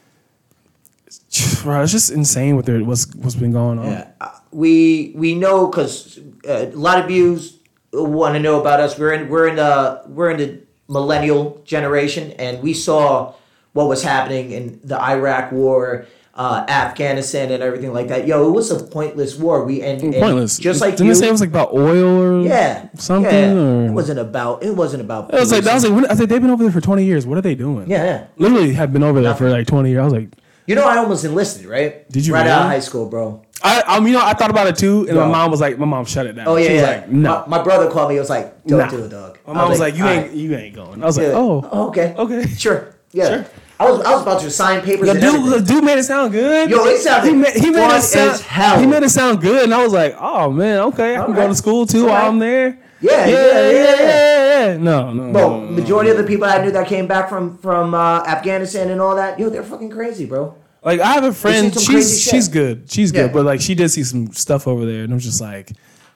bro. 1.62 1.82
It's 1.82 1.92
just 1.92 2.10
insane 2.10 2.56
what 2.56 2.66
there 2.66 2.82
what's 2.84 3.12
what's 3.14 3.36
been 3.36 3.52
going 3.52 3.78
on. 3.78 3.86
Yeah, 3.86 4.08
Uh, 4.20 4.30
we 4.50 5.12
we 5.14 5.34
know 5.34 5.66
because 5.68 6.18
uh, 6.48 6.66
a 6.72 6.76
lot 6.76 7.02
of 7.02 7.10
yous 7.10 7.56
want 7.92 8.34
to 8.34 8.40
know 8.40 8.60
about 8.60 8.80
us. 8.80 8.98
We're 8.98 9.12
in 9.12 9.28
we're 9.28 9.48
in 9.48 9.56
the 9.56 10.02
we're 10.06 10.30
in 10.30 10.36
the 10.38 10.60
millennial 10.88 11.62
generation, 11.64 12.32
and 12.32 12.62
we 12.62 12.74
saw 12.74 13.34
what 13.72 13.88
was 13.88 14.02
happening 14.02 14.50
in 14.50 14.80
the 14.82 15.00
Iraq 15.00 15.52
War, 15.52 16.06
uh, 16.38 16.64
Afghanistan, 16.68 17.50
and 17.50 17.62
everything 17.62 17.92
like 17.92 18.08
that. 18.08 18.26
Yo, 18.26 18.48
it 18.48 18.52
was 18.52 18.70
a 18.70 18.82
pointless 18.82 19.36
war. 19.36 19.64
We 19.64 19.82
and, 19.82 20.00
and 20.00 20.14
Pointless. 20.14 20.56
Just 20.56 20.80
like 20.80 20.92
didn't 20.92 21.08
you, 21.08 21.14
they 21.14 21.20
say 21.20 21.28
it 21.28 21.32
was 21.32 21.40
like 21.40 21.50
about 21.50 21.74
oil 21.74 22.22
or 22.22 22.40
yeah, 22.42 22.88
something? 22.94 23.32
Yeah. 23.32 23.52
Or? 23.60 23.86
It 23.86 23.90
wasn't 23.90 24.20
about. 24.20 24.62
It 24.62 24.74
wasn't 24.76 25.02
about. 25.02 25.34
It 25.34 25.40
was 25.40 25.50
like, 25.50 25.66
I 25.66 25.74
was 25.74 25.84
like, 25.84 25.92
when, 25.92 26.06
I 26.06 26.10
was 26.10 26.20
like, 26.20 26.28
they've 26.28 26.40
been 26.40 26.50
over 26.50 26.62
there 26.62 26.72
for 26.72 26.80
20 26.80 27.04
years. 27.04 27.26
What 27.26 27.38
are 27.38 27.42
they 27.42 27.56
doing? 27.56 27.90
yeah, 27.90 28.04
yeah. 28.04 28.26
Literally 28.36 28.72
have 28.74 28.92
been 28.92 29.02
over 29.02 29.20
there 29.20 29.34
for 29.34 29.50
like 29.50 29.66
20 29.66 29.90
years. 29.90 30.00
I 30.00 30.04
was 30.04 30.12
like, 30.12 30.28
You 30.66 30.76
know, 30.76 30.84
I 30.84 30.98
almost 30.98 31.24
enlisted, 31.24 31.66
right? 31.66 32.08
Did 32.08 32.24
you 32.24 32.32
Right 32.34 32.46
out 32.46 32.62
of 32.62 32.68
high 32.68 32.80
school, 32.80 33.08
bro. 33.08 33.42
I, 33.60 33.82
I 33.84 33.98
mean, 33.98 34.08
you 34.08 34.14
know, 34.14 34.24
I 34.24 34.34
thought 34.34 34.50
about 34.50 34.68
it 34.68 34.76
too, 34.76 35.06
and 35.08 35.16
No. 35.16 35.26
my 35.26 35.32
mom 35.32 35.50
was 35.50 35.60
like, 35.60 35.76
my 35.76 35.86
mom 35.86 36.04
shut 36.04 36.26
it 36.26 36.34
down. 36.34 36.46
Oh 36.46 36.54
yeah, 36.54 36.68
she 36.68 36.72
was 36.74 36.82
yeah. 36.82 36.88
like, 36.88 37.08
no. 37.08 37.44
My, 37.48 37.58
my 37.58 37.62
brother 37.64 37.90
called 37.90 38.10
me. 38.10 38.14
He 38.14 38.20
was 38.20 38.30
like, 38.30 38.64
"Don't 38.64 38.78
Nah. 38.78 38.88
do 38.88 39.04
it, 39.04 39.08
dog." 39.08 39.38
My 39.44 39.54
mom 39.54 39.70
was 39.70 39.80
like, 39.80 39.96
you 39.96 40.06
ain't, 40.06 40.28
right." 40.28 40.36
you 40.36 40.54
ain't 40.54 40.76
going. 40.76 41.02
I 41.02 41.06
was 41.06 41.18
like, 41.18 41.26
Yeah. 41.26 41.32
oh, 41.34 41.88
okay, 41.88 42.14
okay. 42.16 42.46
sure, 42.56 42.94
yeah. 43.10 43.28
Sure. 43.28 43.46
I 43.80 43.90
was 43.90 44.00
I 44.00 44.10
was 44.12 44.22
about 44.22 44.40
to 44.40 44.50
sign 44.50 44.82
papers. 44.82 45.06
The 45.06 45.12
and 45.12 45.20
dude, 45.20 45.66
dude 45.66 45.84
made 45.84 45.98
it 45.98 46.02
sound 46.04 46.32
good. 46.32 46.68
Yo, 46.68 46.84
it 46.84 46.98
sounded 46.98 47.28
he 47.28 47.34
made, 47.34 47.54
he 47.54 47.70
made 47.70 47.96
it 47.96 48.02
sound, 48.02 48.40
hell. 48.40 48.80
He 48.80 48.86
made 48.86 49.02
it 49.04 49.10
sound 49.10 49.40
good, 49.40 49.64
and 49.64 49.74
I 49.74 49.82
was 49.82 49.92
like, 49.92 50.16
oh 50.18 50.50
man, 50.50 50.80
okay, 50.80 51.16
I 51.16 51.24
can 51.24 51.34
go 51.34 51.46
to 51.46 51.54
school 51.54 51.86
too 51.86 52.06
while 52.06 52.28
I'm 52.28 52.38
there. 52.38 52.78
Yeah, 53.00 53.26
yeah, 53.26 53.26
yeah, 53.26 53.36
yeah, 53.36 53.70
yeah, 53.70 53.70
yeah, 53.70 53.96
yeah, 54.00 54.66
yeah. 54.72 54.76
No, 54.78 55.12
no, 55.12 55.32
Bro, 55.32 55.60
majority 55.70 56.10
of 56.10 56.16
the 56.16 56.24
people 56.24 56.46
I 56.46 56.60
knew 56.64 56.72
that 56.72 56.88
came 56.88 57.06
back 57.06 57.28
from 57.28 57.56
from 57.58 57.94
uh, 57.94 58.24
Afghanistan 58.26 58.90
and 58.90 59.00
all 59.00 59.14
that, 59.14 59.38
yo, 59.38 59.48
they're 59.48 59.62
fucking 59.62 59.90
crazy, 59.90 60.26
bro. 60.26 60.56
Like 60.82 60.98
I 61.00 61.12
have 61.12 61.24
a 61.24 61.32
friend, 61.32 61.72
seen 61.72 61.80
some 61.80 61.94
crazy 61.94 62.18
she's 62.18 62.30
she's 62.30 62.48
good, 62.48 62.90
she's 62.90 63.12
good, 63.12 63.32
but 63.32 63.44
like 63.44 63.60
she 63.60 63.76
did 63.76 63.90
see 63.90 64.02
some 64.02 64.32
stuff 64.32 64.66
over 64.66 64.84
there, 64.84 65.04
and 65.04 65.12
I'm 65.12 65.20
just 65.20 65.40
like, 65.40 65.72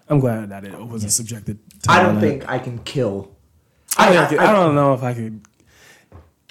I'm 0.09 0.19
glad 0.19 0.51
that 0.51 0.65
it 0.65 0.77
wasn't 0.77 1.13
subjected. 1.13 1.59
to 1.85 1.91
I 1.93 2.03
don't 2.03 2.19
think 2.19 2.49
I 2.49 2.59
can 2.59 2.79
kill. 2.81 3.31
I, 3.97 4.13
don't 4.13 4.39
I 4.39 4.53
don't 4.53 4.75
know 4.75 4.95
if 4.95 5.03
I 5.03 5.15
could. 5.15 5.43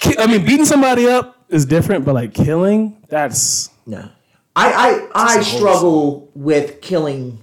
Ki- 0.02 0.16
I 0.20 0.28
mean, 0.28 0.46
beating 0.46 0.66
somebody 0.66 1.08
up 1.08 1.38
is 1.50 1.66
different, 1.66 2.04
but 2.06 2.14
like 2.16 2.34
killing, 2.34 2.98
that's 3.08 3.70
No, 3.86 4.10
I 4.56 5.08
I 5.16 5.38
I 5.38 5.42
struggle 5.42 6.30
with 6.36 6.82
killing 6.82 7.40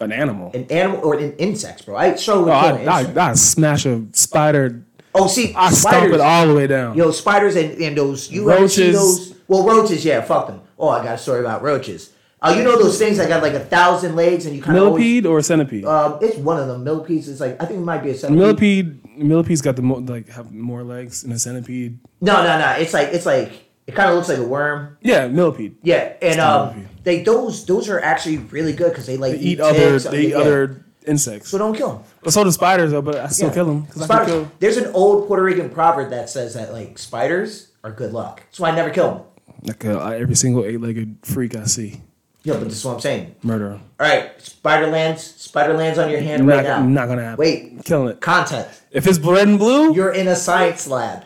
an 0.00 0.12
animal. 0.12 0.50
an 0.54 0.66
animal 0.70 1.00
or 1.04 1.14
an 1.18 1.32
insects, 1.36 1.82
bro. 1.82 1.96
I 1.96 2.14
struggle 2.16 2.44
with 2.44 2.54
Oh, 2.54 2.60
killing 2.60 2.88
I, 2.88 2.98
insects. 3.00 3.18
I, 3.18 3.30
I 3.30 3.34
smash 3.34 3.86
a 3.86 4.04
spider. 4.12 4.82
oh, 5.14 5.26
see, 5.28 5.54
I 5.54 5.70
stomp 5.70 5.94
spiders. 5.94 6.14
it 6.16 6.20
all 6.20 6.46
the 6.48 6.54
way 6.54 6.66
down. 6.66 6.96
Yo, 6.96 7.10
spiders 7.12 7.56
and, 7.56 7.80
and 7.80 7.96
those 7.96 8.30
you 8.30 8.50
ever 8.50 8.68
see 8.68 8.82
Roaches. 8.92 8.96
those? 8.96 9.34
Well, 9.46 9.62
roaches, 9.64 10.04
yeah, 10.04 10.20
fuck 10.22 10.46
them. 10.48 10.60
Oh, 10.78 10.88
I 10.88 11.04
got 11.04 11.14
a 11.14 11.18
story 11.18 11.40
about 11.40 11.62
roaches. 11.62 12.10
Uh, 12.42 12.54
you 12.56 12.62
know 12.64 12.76
those 12.82 12.98
things 12.98 13.16
that 13.18 13.28
got 13.28 13.42
like 13.42 13.54
a 13.54 13.60
thousand 13.60 14.16
legs 14.16 14.44
and 14.46 14.54
you 14.56 14.60
kind 14.62 14.76
of 14.76 14.84
Millipede 14.84 15.24
or 15.26 15.40
centipede? 15.40 15.84
Um, 15.86 16.18
it's 16.20 16.36
one 16.36 16.58
of 16.60 16.66
them. 16.66 16.82
Millipedes. 16.84 17.28
It's 17.28 17.40
like 17.40 17.60
I 17.62 17.64
think 17.66 17.80
it 17.80 17.84
might 17.84 18.02
be 18.02 18.10
a 18.10 18.14
centipede. 18.14 18.38
millipede. 18.38 19.00
Millipede's 19.16 19.60
got 19.62 19.76
the 19.76 19.82
mo- 19.82 19.96
like 19.98 20.28
have 20.30 20.52
more 20.52 20.82
legs 20.82 21.22
than 21.22 21.32
a 21.32 21.38
centipede. 21.38 21.98
No, 22.20 22.42
no, 22.42 22.58
no. 22.58 22.70
It's 22.72 22.92
like 22.94 23.08
it's 23.08 23.26
like 23.26 23.52
it 23.86 23.94
kind 23.94 24.08
of 24.10 24.16
looks 24.16 24.28
like 24.28 24.38
a 24.38 24.44
worm. 24.44 24.96
Yeah, 25.02 25.28
millipede. 25.28 25.76
Yeah, 25.82 26.14
and 26.22 26.40
um, 26.40 26.86
they 27.02 27.22
those 27.22 27.64
those 27.66 27.88
are 27.88 28.00
actually 28.00 28.38
really 28.38 28.72
good 28.72 28.90
because 28.90 29.06
they 29.06 29.16
like 29.16 29.32
They 29.32 29.38
eat 29.38 29.60
other. 29.60 29.92
ticks, 29.92 30.04
They 30.04 30.22
eat 30.26 30.28
yeah. 30.30 30.38
other 30.38 30.84
insects. 31.06 31.50
So 31.50 31.58
don't 31.58 31.76
kill 31.76 31.94
them. 31.96 32.02
But 32.22 32.32
so 32.32 32.44
do 32.44 32.50
spiders 32.50 32.90
though. 32.92 33.02
But 33.02 33.16
I 33.16 33.28
still 33.28 33.50
kill 33.50 33.66
them 33.66 33.82
because 33.82 34.08
I 34.10 34.24
kill. 34.24 34.50
There's 34.58 34.76
an 34.78 34.90
old 34.94 35.26
Puerto 35.28 35.42
Rican 35.42 35.70
proverb 35.70 36.10
that 36.10 36.30
says 36.30 36.54
that 36.54 36.72
like 36.72 36.98
spiders 36.98 37.72
are 37.84 37.90
good 37.92 38.12
luck. 38.12 38.42
So 38.50 38.64
I 38.64 38.74
never 38.74 38.90
kill 38.90 39.10
them. 39.14 39.22
Like 39.62 39.84
uh, 39.84 39.98
every 40.08 40.34
single 40.34 40.64
eight-legged 40.64 41.18
freak 41.22 41.56
I 41.56 41.64
see, 41.64 42.00
Yeah, 42.44 42.54
but 42.54 42.64
this 42.64 42.74
is 42.74 42.84
what 42.84 42.94
I'm 42.94 43.00
saying. 43.00 43.34
Murder. 43.42 43.72
All 43.72 43.80
right, 43.98 44.38
spider 44.40 44.88
lands. 44.88 45.22
Spider 45.22 45.72
lands 45.74 45.98
on 45.98 46.10
your 46.10 46.20
hand 46.20 46.46
Not, 46.46 46.54
right 46.56 46.62
now. 46.64 46.82
not 46.82 47.08
gonna 47.08 47.22
happen. 47.22 47.38
Wait, 47.38 47.84
killing 47.84 48.08
it. 48.10 48.20
content. 48.20 48.68
If 48.90 49.06
it's 49.06 49.18
red 49.18 49.48
and 49.48 49.58
blue, 49.58 49.94
You're 49.94 50.12
in 50.12 50.28
a 50.28 50.36
science 50.36 50.86
lab. 50.86 51.24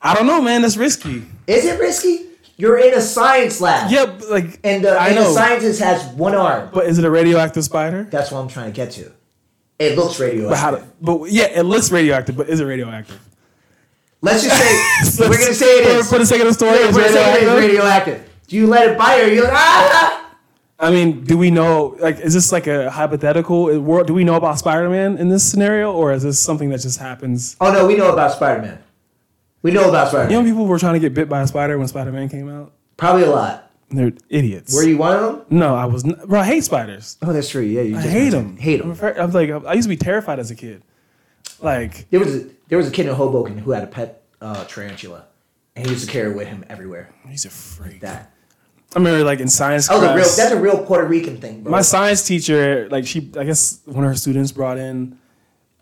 I 0.00 0.14
don't 0.14 0.26
know, 0.26 0.40
man. 0.40 0.62
That's 0.62 0.76
risky. 0.76 1.24
Is 1.46 1.64
it 1.64 1.78
risky? 1.80 2.26
You're 2.56 2.78
in 2.78 2.94
a 2.94 3.00
science 3.00 3.60
lab. 3.60 3.90
Yeah, 3.90 4.04
like 4.30 4.60
And 4.62 4.84
the, 4.84 4.90
I 4.92 5.08
and 5.08 5.16
know. 5.16 5.24
the 5.24 5.34
scientist 5.34 5.80
has 5.80 6.04
one 6.14 6.34
arm. 6.34 6.70
but 6.72 6.86
is 6.86 6.98
it 6.98 7.04
a 7.04 7.10
radioactive 7.10 7.64
spider? 7.64 8.04
That's 8.04 8.30
what 8.30 8.38
I'm 8.40 8.48
trying 8.48 8.66
to 8.70 8.76
get 8.76 8.92
to. 8.92 9.10
It 9.80 9.96
looks 9.98 10.20
radioactive. 10.20 10.50
But 10.50 10.58
how? 10.58 10.70
To, 10.72 10.86
but 11.00 11.32
yeah, 11.32 11.46
it 11.58 11.62
looks 11.64 11.90
radioactive. 11.90 12.36
But 12.36 12.48
is 12.48 12.60
it 12.60 12.64
radioactive? 12.66 13.18
Let's 14.20 14.44
just 14.44 14.56
say 15.16 15.28
we're 15.28 15.38
gonna 15.38 15.54
say 15.54 15.66
it 15.66 16.04
For- 16.04 16.18
the 16.18 16.26
sake 16.26 16.40
of 16.40 16.46
the 16.46 16.54
story, 16.54 16.78
Yeah, 16.78 16.86
it's 16.88 16.96
we're 16.96 17.02
gonna 17.04 17.20
it 17.20 17.42
is 17.42 17.48
radioactive. 17.48 17.58
radioactive. 17.58 18.30
Do 18.46 18.56
you 18.56 18.66
let 18.68 18.90
it 18.90 18.98
bite 18.98 19.22
or 19.22 19.28
you 19.28 19.42
like 19.42 19.52
ah? 19.54 20.21
I 20.82 20.90
mean, 20.90 21.22
do 21.22 21.38
we 21.38 21.50
know? 21.52 21.96
Like, 22.00 22.18
is 22.18 22.34
this 22.34 22.50
like 22.50 22.66
a 22.66 22.90
hypothetical? 22.90 23.80
world? 23.80 24.08
Do 24.08 24.14
we 24.14 24.24
know 24.24 24.34
about 24.34 24.58
Spider-Man 24.58 25.16
in 25.16 25.28
this 25.28 25.48
scenario, 25.48 25.92
or 25.92 26.12
is 26.12 26.24
this 26.24 26.40
something 26.40 26.70
that 26.70 26.80
just 26.80 26.98
happens? 26.98 27.56
Oh 27.60 27.72
no, 27.72 27.86
we 27.86 27.96
know 27.96 28.12
about 28.12 28.32
Spider 28.32 28.60
Man. 28.60 28.82
We 29.62 29.70
know 29.70 29.88
about 29.88 30.08
Spider 30.08 30.24
Man. 30.24 30.30
You 30.32 30.42
know, 30.42 30.50
people 30.50 30.66
were 30.66 30.80
trying 30.80 30.94
to 30.94 30.98
get 31.00 31.14
bit 31.14 31.28
by 31.28 31.40
a 31.40 31.46
spider 31.46 31.78
when 31.78 31.86
Spider-Man 31.86 32.28
came 32.28 32.48
out. 32.48 32.72
Probably 32.96 33.22
a 33.22 33.30
lot. 33.30 33.70
They're 33.90 34.12
idiots. 34.28 34.74
Were 34.74 34.82
you 34.82 34.96
one 34.96 35.14
of 35.16 35.20
them? 35.22 35.44
No, 35.50 35.74
I 35.76 35.84
was. 35.84 36.04
Not, 36.04 36.26
bro, 36.26 36.40
I 36.40 36.44
hate 36.44 36.64
spiders. 36.64 37.16
Oh, 37.22 37.32
that's 37.32 37.48
true. 37.48 37.62
Yeah, 37.62 37.82
you 37.82 37.96
I 37.96 38.02
just 38.02 38.12
hate 38.12 38.30
them. 38.30 38.56
Hate 38.56 38.78
them. 38.82 38.98
I'm 39.00 39.30
like, 39.30 39.50
I 39.64 39.74
used 39.74 39.86
to 39.86 39.90
be 39.90 39.96
terrified 39.96 40.40
as 40.40 40.50
a 40.50 40.56
kid. 40.56 40.82
Like, 41.60 42.10
There 42.10 42.18
was 42.18 42.34
a 42.34 42.46
there 42.68 42.78
was 42.78 42.88
a 42.88 42.90
kid 42.90 43.06
in 43.06 43.14
Hoboken 43.14 43.58
who 43.58 43.70
had 43.70 43.84
a 43.84 43.86
pet 43.86 44.24
uh, 44.40 44.64
tarantula, 44.64 45.26
and 45.76 45.86
he 45.86 45.92
used 45.92 46.06
to 46.06 46.10
carry 46.10 46.32
it 46.32 46.36
with 46.36 46.48
him 46.48 46.64
everywhere. 46.68 47.14
he's 47.28 47.44
a 47.44 47.50
freak. 47.50 48.00
That 48.00 48.31
I 48.94 48.98
remember, 48.98 49.24
like 49.24 49.40
in 49.40 49.48
science 49.48 49.88
that 49.88 49.94
was 49.94 50.02
a 50.04 50.14
real, 50.14 50.24
that's 50.24 50.50
a 50.52 50.60
real 50.60 50.84
Puerto 50.84 51.06
Rican 51.06 51.38
thing, 51.38 51.62
bro. 51.62 51.70
my 51.70 51.80
science 51.82 52.26
teacher, 52.26 52.88
like 52.90 53.06
she, 53.06 53.30
I 53.38 53.44
guess 53.44 53.80
one 53.86 54.04
of 54.04 54.10
her 54.10 54.16
students 54.16 54.52
brought 54.52 54.76
in 54.78 55.18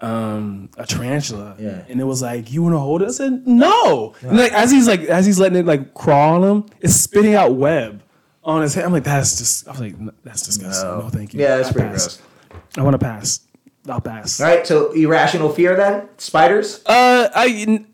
um, 0.00 0.70
a 0.78 0.86
tarantula, 0.86 1.56
Yeah. 1.58 1.82
and 1.88 2.00
it 2.00 2.04
was 2.04 2.22
like, 2.22 2.52
"You 2.52 2.62
want 2.62 2.74
to 2.74 2.78
hold 2.78 3.02
it?" 3.02 3.08
I 3.08 3.10
said, 3.10 3.46
"No." 3.46 4.14
And 4.22 4.36
like 4.38 4.52
as 4.52 4.70
he's 4.70 4.86
like 4.86 5.00
as 5.02 5.26
he's 5.26 5.38
letting 5.40 5.58
it 5.58 5.66
like 5.66 5.92
crawl 5.94 6.42
on 6.44 6.50
him, 6.56 6.66
it's 6.80 6.94
spitting 6.94 7.34
out 7.34 7.54
web 7.54 8.02
on 8.44 8.62
his 8.62 8.74
head. 8.74 8.84
I'm 8.84 8.92
like, 8.92 9.04
"That's 9.04 9.36
just," 9.38 9.66
I 9.68 9.72
was 9.72 9.80
like, 9.80 9.94
"That's 10.24 10.42
disgusting." 10.42 10.88
No, 10.88 11.08
thank 11.10 11.34
you. 11.34 11.40
Yeah, 11.40 11.56
that's 11.56 11.70
I 11.70 11.72
pretty 11.72 11.88
pass. 11.88 12.16
gross. 12.16 12.58
I 12.78 12.82
want 12.82 12.94
to 12.94 12.98
pass. 12.98 13.40
I'll 13.88 14.00
pass. 14.00 14.40
All 14.40 14.46
right, 14.46 14.66
so 14.66 14.92
irrational 14.92 15.50
fear 15.50 15.74
then 15.76 16.08
spiders. 16.16 16.82
Uh, 16.86 17.28
I 17.34 17.84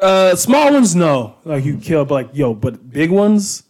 uh 0.00 0.34
small 0.34 0.72
ones 0.72 0.96
no, 0.96 1.36
like 1.44 1.64
you 1.64 1.78
kill, 1.78 2.04
but 2.04 2.14
like 2.14 2.30
yo, 2.32 2.54
but 2.54 2.90
big 2.90 3.10
ones 3.10 3.62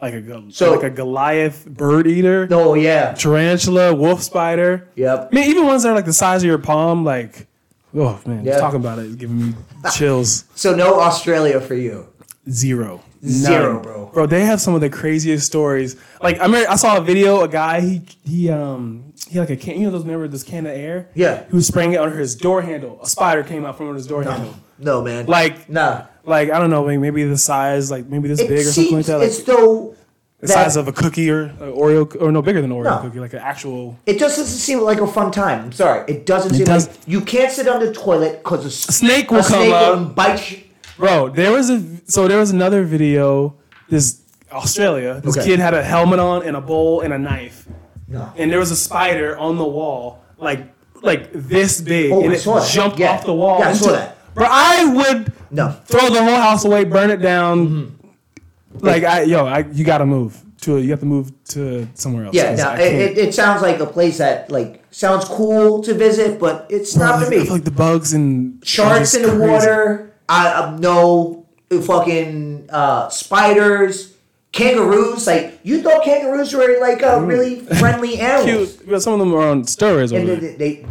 like 0.00 0.14
a 0.14 0.42
So- 0.50 0.72
like 0.72 0.82
a 0.82 0.90
Goliath 0.90 1.66
bird 1.66 2.06
eater, 2.06 2.48
Oh 2.50 2.74
yeah. 2.74 3.12
tarantula, 3.14 3.94
wolf 3.94 4.22
spider. 4.22 4.88
Yep. 4.96 5.28
I 5.32 5.34
mean, 5.34 5.50
even 5.50 5.66
ones 5.66 5.82
that 5.82 5.90
are 5.90 5.94
like 5.94 6.04
the 6.04 6.12
size 6.12 6.42
of 6.42 6.46
your 6.46 6.58
palm, 6.58 7.04
like 7.04 7.46
oh 7.94 8.20
man, 8.26 8.44
just 8.44 8.58
talking 8.60 8.80
about 8.80 8.98
it 8.98 9.06
is 9.06 9.16
giving 9.16 9.38
me 9.38 9.54
chills. 9.94 10.44
So 10.54 10.74
no 10.74 11.00
Australia 11.00 11.60
for 11.60 11.74
you. 11.74 12.08
Zero. 12.50 13.02
Zero, 13.24 13.72
None. 13.74 13.82
bro. 13.82 14.10
Bro, 14.12 14.26
they 14.26 14.44
have 14.44 14.60
some 14.60 14.74
of 14.74 14.80
the 14.80 14.90
craziest 14.90 15.46
stories. 15.46 15.96
Like 16.22 16.38
I 16.38 16.44
remember, 16.44 16.70
I 16.70 16.76
saw 16.76 16.98
a 16.98 17.00
video. 17.00 17.40
A 17.40 17.48
guy 17.48 17.80
he 17.80 18.02
he 18.24 18.50
um 18.50 19.12
he 19.28 19.40
like 19.40 19.50
a 19.50 19.56
can. 19.56 19.80
You 19.80 19.86
know 19.86 19.90
those 19.90 20.02
remember 20.04 20.28
this 20.28 20.44
can 20.44 20.64
of 20.66 20.72
air? 20.76 21.08
Yeah. 21.14 21.44
He 21.48 21.56
was 21.56 21.66
spraying 21.66 21.92
it 21.94 21.96
under 21.96 22.16
his 22.16 22.36
door 22.36 22.62
handle. 22.62 23.00
A 23.02 23.06
spider 23.08 23.42
came 23.42 23.64
out 23.64 23.76
from 23.78 23.86
under 23.86 23.96
his 23.96 24.06
door 24.06 24.22
handle. 24.22 24.54
No, 24.78 25.02
man. 25.02 25.26
Like 25.26 25.68
nah. 25.68 26.02
Like 26.26 26.50
I 26.50 26.58
don't 26.58 26.70
know, 26.70 26.84
maybe, 26.84 26.98
maybe 26.98 27.24
the 27.24 27.36
size 27.38 27.90
like 27.90 28.06
maybe 28.06 28.28
this 28.28 28.40
It 28.40 28.48
big 28.48 28.58
or 28.66 28.70
something 28.70 28.96
like 28.96 29.06
that. 29.06 29.18
Like 29.18 29.28
as 29.28 29.42
though 29.44 29.94
the 30.40 30.48
size 30.48 30.76
of 30.76 30.86
a 30.88 30.92
cookie 30.92 31.30
or 31.30 31.44
uh, 31.60 31.64
Oreo 31.64 32.20
or 32.20 32.30
no 32.30 32.42
bigger 32.42 32.60
than 32.60 32.70
an 32.70 32.76
Oreo 32.76 32.84
No. 32.84 32.98
cookie, 32.98 33.20
like 33.20 33.32
an 33.32 33.38
actual. 33.40 33.98
It 34.06 34.18
just 34.18 34.36
doesn't 34.36 34.58
seem 34.58 34.80
like 34.80 35.00
a 35.00 35.06
fun 35.06 35.30
time. 35.32 35.64
I'm 35.66 35.72
sorry. 35.72 36.04
It 36.08 36.26
doesn't 36.26 36.54
seem 36.54 36.66
does- 36.66 36.88
like 36.88 36.96
you 37.06 37.20
can't 37.22 37.50
sit 37.52 37.66
on 37.68 37.80
the 37.80 37.92
toilet 37.92 38.42
because 38.44 38.64
a, 38.64 38.68
s- 38.68 38.96
snake 38.96 39.30
will 39.30 39.38
a 39.38 39.42
come 39.42 39.62
snake 39.62 39.72
up. 39.72 39.98
will 39.98 40.04
bite 40.06 40.50
you. 40.50 40.58
Bro, 40.98 41.30
there 41.30 41.52
was 41.52 41.70
a 41.70 41.82
so 42.10 42.28
there 42.28 42.38
was 42.38 42.50
another 42.50 42.84
video. 42.84 43.54
This 43.88 44.20
Australia, 44.52 45.20
this 45.24 45.36
Okay. 45.36 45.46
kid 45.46 45.58
had 45.60 45.74
a 45.74 45.82
helmet 45.82 46.18
on 46.18 46.42
and 46.42 46.56
a 46.56 46.60
bowl 46.60 47.00
and 47.02 47.12
a 47.12 47.18
knife, 47.18 47.66
No. 48.08 48.32
and 48.36 48.50
there 48.50 48.58
was 48.58 48.70
a 48.70 48.76
spider 48.76 49.36
on 49.38 49.56
the 49.58 49.64
wall, 49.64 50.22
like 50.38 50.60
like 51.02 51.30
this 51.32 51.80
big, 51.80 52.10
Oh, 52.12 52.22
and 52.22 52.32
I 52.32 52.36
it 52.36 52.68
jumped 52.70 52.98
Yeah. 52.98 53.12
off 53.12 53.24
the 53.26 53.34
wall. 53.34 53.60
Yeah, 53.60 53.68
I 53.68 53.72
saw 53.74 53.92
that. 53.92 54.16
Bro, 54.34 54.46
I 54.50 54.84
would 54.92 55.32
No. 55.50 55.70
throw 55.84 56.08
the 56.10 56.22
whole 56.22 56.36
house 56.36 56.64
away, 56.64 56.84
burn 56.84 57.10
it 57.10 57.18
down. 57.18 57.68
Mm-hmm. 57.68 58.86
Like 58.86 59.04
I, 59.04 59.22
yo, 59.22 59.46
I, 59.46 59.60
you 59.72 59.84
got 59.84 59.98
to 59.98 60.06
move 60.06 60.42
to. 60.62 60.78
You 60.78 60.90
have 60.90 61.00
to 61.00 61.06
move 61.06 61.32
to 61.48 61.88
somewhere 61.94 62.26
else. 62.26 62.34
Yeah, 62.34 62.54
no, 62.54 62.74
it, 62.74 63.16
it, 63.16 63.34
sounds 63.34 63.62
like 63.62 63.80
a 63.80 63.86
place 63.86 64.18
that 64.18 64.50
like 64.50 64.84
sounds 64.90 65.24
cool 65.24 65.82
to 65.82 65.94
visit, 65.94 66.38
but 66.38 66.66
it's 66.68 66.94
Bro, 66.94 67.06
not 67.06 67.24
for 67.24 67.30
me. 67.30 67.48
like 67.48 67.64
the 67.64 67.70
bugs 67.70 68.12
and 68.12 68.64
Sharks 68.66 69.14
in 69.14 69.22
the 69.22 69.28
crazy. 69.28 69.50
water. 69.50 70.12
I, 70.28 70.52
I 70.52 70.76
no 70.76 71.46
fucking 71.70 72.68
uh, 72.70 73.08
spiders, 73.08 74.14
kangaroos. 74.52 75.26
Like 75.26 75.60
you 75.62 75.82
thought 75.82 76.04
kangaroos 76.04 76.52
were 76.54 76.78
like 76.80 77.02
a 77.02 77.20
really 77.22 77.60
friendly 77.60 78.18
animals, 78.20 78.76
Cute, 78.76 79.02
some 79.02 79.14
of 79.14 79.18
them 79.20 79.34
are 79.34 79.48
on 79.48 79.62
steroids 79.62 80.16
and 80.16 80.28
they, 80.28 80.56
they 80.56 80.86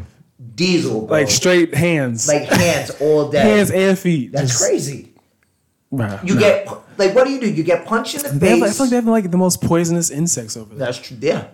diesel 0.55 1.01
bro. 1.01 1.17
like 1.19 1.29
straight 1.29 1.73
hands, 1.75 2.27
like 2.27 2.43
hands 2.47 2.91
all 3.01 3.29
day. 3.31 3.39
hands 3.39 3.71
and 3.71 3.97
feet. 3.99 4.31
That's 4.31 4.49
Just- 4.51 4.63
crazy. 4.63 5.11
Bruh, 5.93 6.25
You 6.27 6.33
nah. 6.35 6.39
get 6.39 6.67
like 6.97 7.13
what 7.13 7.25
do 7.25 7.31
you 7.33 7.39
do? 7.39 7.49
You 7.51 7.63
get 7.63 7.85
punched 7.85 8.15
in 8.15 8.23
the 8.23 8.29
They 8.29 8.49
have, 8.51 8.63
I 8.63 8.65
face. 8.67 8.77
feel 8.77 8.85
like 8.85 8.89
they 8.89 8.95
have 8.97 9.05
like 9.05 9.31
the 9.31 9.37
most 9.37 9.61
poisonous 9.61 10.09
insects 10.09 10.57
over 10.57 10.73
there. 10.75 10.87
That's 10.87 10.97
true. 10.97 11.17
Yeah, 11.21 11.47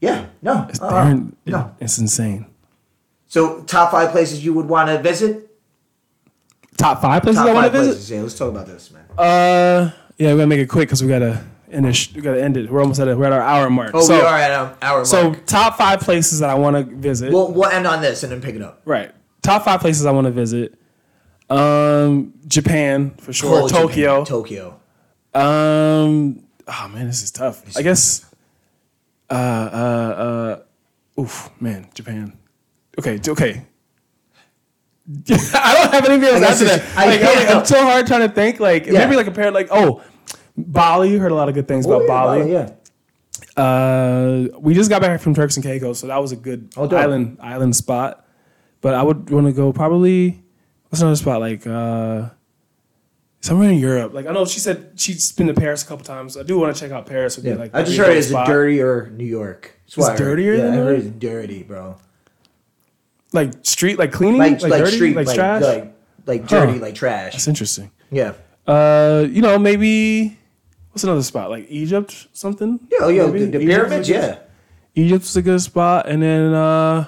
yeah. 0.00 0.26
No, 0.42 0.66
It's, 0.68 0.78
they're- 0.78 1.26
no. 1.46 1.74
it's 1.80 1.98
insane. 1.98 2.46
So 3.28 3.62
top 3.62 3.92
five 3.92 4.10
places 4.10 4.44
you 4.44 4.52
would 4.54 4.66
want 4.68 4.88
to 4.90 5.00
visit. 5.00 5.48
Top 6.76 7.00
five 7.00 7.22
places 7.22 7.38
Top 7.40 7.48
I 7.48 7.54
want 7.54 7.66
to 7.66 7.70
visit. 7.78 7.90
places. 7.92 8.10
Yeah, 8.10 8.20
let's 8.22 8.36
talk 8.36 8.50
about 8.50 8.66
this, 8.66 8.90
man. 8.90 9.04
Uh, 9.16 9.90
yeah, 10.18 10.32
we 10.32 10.36
gotta 10.38 10.46
make 10.46 10.58
it 10.60 10.68
quick 10.68 10.88
because 10.88 11.02
we 11.02 11.08
gotta 11.08 11.42
end 11.72 11.86
it. 11.86 12.08
We 12.14 12.20
gotta 12.22 12.42
end 12.42 12.56
it. 12.56 12.70
We're 12.70 12.80
almost 12.80 13.00
at 13.00 13.08
it. 13.08 13.16
We're 13.16 13.24
at 13.26 13.32
our 13.32 13.40
hour 13.40 13.70
mark. 13.70 13.90
Oh, 13.94 14.00
so, 14.00 14.14
we 14.14 14.20
are 14.20 14.38
at 14.38 14.50
our 14.50 14.76
hour 14.82 15.04
so 15.04 15.34
top 15.34 15.76
five 15.78 16.00
places 16.00 16.38
that 16.40 16.50
I 16.50 16.54
want 16.54 16.76
to 16.76 16.96
visit. 16.96 17.32
We'll, 17.32 17.52
we'll 17.52 17.66
end 17.70 17.86
on 17.86 18.00
this 18.02 18.22
and 18.22 18.30
then 18.32 18.40
pick 18.40 18.54
it 18.54 18.62
up. 18.62 18.82
right. 18.84 19.12
Top 19.42 19.64
five 19.64 19.80
places 19.80 20.06
I 20.06 20.12
want 20.12 20.26
to 20.26 20.30
visit. 20.30 20.74
Um, 21.50 22.32
Japan 22.46 23.10
for 23.18 23.32
sure. 23.32 23.68
Tokyo. 23.68 24.20
Japan. 24.20 24.24
Tokyo. 24.24 24.80
Um. 25.34 26.44
Oh 26.68 26.88
man, 26.92 27.06
this 27.06 27.22
is 27.22 27.30
tough. 27.30 27.76
I 27.76 27.82
guess. 27.82 28.24
Uh. 29.28 29.34
Uh. 29.34 30.56
Uh. 31.16 31.20
Oof, 31.20 31.50
man, 31.60 31.88
Japan. 31.94 32.38
Okay. 32.98 33.18
Okay. 33.26 33.66
I 35.30 35.74
don't 35.74 35.92
have 35.92 36.04
anything 36.08 36.34
else 36.34 36.42
after 36.42 36.64
that. 36.66 36.96
I 36.96 37.06
Like, 37.06 37.20
can't 37.20 37.50
I'm, 37.50 37.58
I'm 37.58 37.64
so 37.66 37.82
hard 37.82 38.06
trying 38.06 38.20
to 38.28 38.28
think. 38.34 38.60
Like 38.60 38.86
Yeah. 38.86 39.04
maybe 39.04 39.16
like 39.16 39.26
a 39.26 39.32
pair. 39.32 39.50
Like 39.50 39.68
oh, 39.70 40.02
Bali. 40.56 41.10
You 41.10 41.18
heard 41.18 41.32
a 41.32 41.34
lot 41.34 41.48
of 41.48 41.54
good 41.54 41.66
things 41.68 41.86
Oh, 41.86 42.02
about 42.04 42.38
yeah, 42.38 42.44
Bali. 42.44 42.52
yeah. 42.52 42.70
Uh, 43.56 44.48
we 44.60 44.74
just 44.74 44.88
got 44.90 45.02
back 45.02 45.20
from 45.20 45.34
Turks 45.34 45.56
and 45.56 45.64
Caicos, 45.64 45.98
so 45.98 46.06
that 46.06 46.20
was 46.20 46.32
a 46.32 46.36
good 46.36 46.72
Oh, 46.76 46.88
island 46.94 47.38
island 47.40 47.76
spot. 47.76 48.26
But 48.80 48.94
I 48.94 49.02
would 49.02 49.30
want 49.30 49.46
to 49.46 49.52
go 49.52 49.72
probably 49.72 50.42
what's 50.88 51.00
another 51.00 51.16
spot 51.16 51.40
like 51.40 51.66
uh, 51.66 52.30
somewhere 53.40 53.70
in 53.70 53.78
Europe. 53.78 54.12
Like 54.14 54.26
I 54.26 54.32
know 54.32 54.44
she 54.44 54.58
said 54.60 54.92
she's 54.96 55.32
been 55.32 55.46
to 55.48 55.54
Paris 55.54 55.82
a 55.82 55.86
couple 55.86 56.04
times. 56.04 56.36
I 56.36 56.42
do 56.42 56.58
want 56.58 56.74
to 56.74 56.80
check 56.80 56.90
out 56.92 57.06
Paris. 57.06 57.36
Would 57.36 57.46
Yeah. 57.46 57.54
be 57.54 57.58
like 57.60 57.74
I 57.74 57.82
just 57.82 57.96
heard 57.96 58.16
it's 58.16 58.28
spot. 58.28 58.46
dirtier 58.46 59.10
New 59.16 59.24
York. 59.26 59.78
That's 59.86 59.96
what 59.96 60.12
I 60.12 60.16
dirtier 60.16 60.54
Yeah, 60.54 60.62
than 60.64 60.72
I 60.74 60.76
heard 60.76 60.98
it's 61.00 61.08
dirty, 61.18 61.62
bro. 61.62 61.96
like 63.32 63.52
street 63.62 63.98
like 63.98 64.12
cleaning 64.12 64.38
Like 64.38 64.60
like, 64.62 64.70
like, 64.70 64.84
dirty 64.84 64.96
street 64.96 65.16
like, 65.16 65.26
like 65.26 65.36
trash. 65.36 65.62
like 65.62 65.94
like 66.26 66.46
dirty 66.48 66.72
Huh. 66.74 66.78
like 66.80 66.94
trash. 66.94 67.32
That's 67.32 67.48
interesting. 67.48 67.90
Yeah. 68.10 68.32
Uh, 68.66 69.26
you 69.30 69.42
know 69.42 69.58
maybe 69.58 70.38
what's 70.92 71.04
another 71.04 71.22
spot 71.22 71.50
like 71.50 71.66
Egypt 71.68 72.28
something. 72.32 72.78
Yeah, 72.90 72.98
oh, 73.02 73.08
yeah, 73.08 73.26
the, 73.26 73.46
the 73.46 73.58
pyramids, 73.58 74.08
good- 74.08 74.14
yeah. 74.14 74.38
Egypt's 74.94 75.34
a 75.36 75.42
good 75.42 75.60
spot, 75.60 76.06
and 76.08 76.22
then 76.22 76.52
uh, 76.52 77.06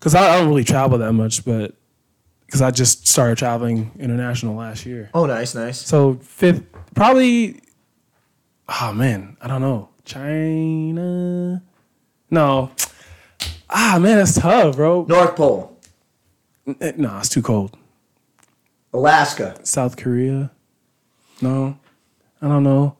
cause 0.00 0.14
I, 0.14 0.34
I 0.34 0.38
don't 0.38 0.48
really 0.48 0.64
travel 0.64 0.98
that 0.98 1.12
much, 1.14 1.44
but 1.44 1.74
because 2.46 2.60
I 2.60 2.70
just 2.70 3.06
started 3.08 3.38
traveling 3.38 3.92
international 3.98 4.54
last 4.56 4.84
year. 4.84 5.08
Oh, 5.14 5.24
nice, 5.24 5.54
nice. 5.54 5.80
So 5.80 6.14
fifth, 6.22 6.62
probably. 6.94 7.60
Oh 8.68 8.92
man, 8.92 9.36
I 9.40 9.48
don't 9.48 9.62
know. 9.62 9.88
China. 10.04 11.62
No. 12.30 12.70
Ah 13.70 13.98
man, 13.98 14.18
that's 14.18 14.38
tough, 14.38 14.76
bro. 14.76 15.06
North 15.08 15.34
Pole, 15.34 15.78
No, 16.66 17.18
it's 17.18 17.28
too 17.30 17.40
cold. 17.42 17.76
Alaska, 18.92 19.56
South 19.62 19.96
Korea. 19.96 20.50
No, 21.40 21.78
I 22.42 22.48
don't 22.48 22.62
know. 22.64 22.96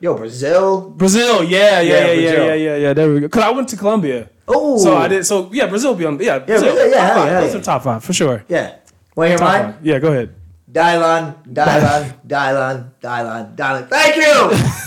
yo, 0.00 0.16
Brazil. 0.16 0.90
Brazil, 0.90 1.44
yeah, 1.44 1.80
yeah, 1.80 1.80
Yeah, 1.80 1.82
yeah, 1.82 2.12
yeah, 2.12 2.14
Brazil. 2.14 2.44
yeah, 2.46 2.54
yeah, 2.54 2.76
yeah. 2.76 2.92
There 2.92 3.12
we 3.14 3.20
go. 3.20 3.28
Cause 3.28 3.42
I 3.44 3.50
went 3.50 3.68
to 3.68 3.76
Colombia. 3.76 4.28
Oh, 4.48 4.76
So 4.78 4.96
I 4.96 5.06
did. 5.08 5.24
So 5.24 5.48
yeah, 5.52 5.66
Brazil 5.66 5.94
be 5.94 6.04
on. 6.06 6.18
Yeah, 6.18 6.40
Brazil. 6.40 6.72
Brazil, 6.74 6.90
yeah, 6.90 7.06
top 7.08 7.16
five. 7.16 7.26
yeah, 7.32 7.40
Those 7.40 7.54
yeah. 7.54 7.60
are 7.60 7.62
top 7.62 7.82
five 7.84 8.04
for 8.04 8.12
sure. 8.12 8.44
Yeah. 8.48 8.76
Want 9.14 9.26
to 9.26 9.28
hear 9.30 9.38
Top 9.38 9.48
mine? 9.48 9.72
five. 9.74 9.86
Yeah, 9.86 9.98
go 10.00 10.08
ahead. 10.12 10.34
Dylan, 10.72 11.34
Dylan, 11.52 12.14
Dylan, 12.26 12.90
Dylan, 13.02 13.56
Dylan. 13.56 13.88
Thank 13.90 14.16
you. 14.16 14.50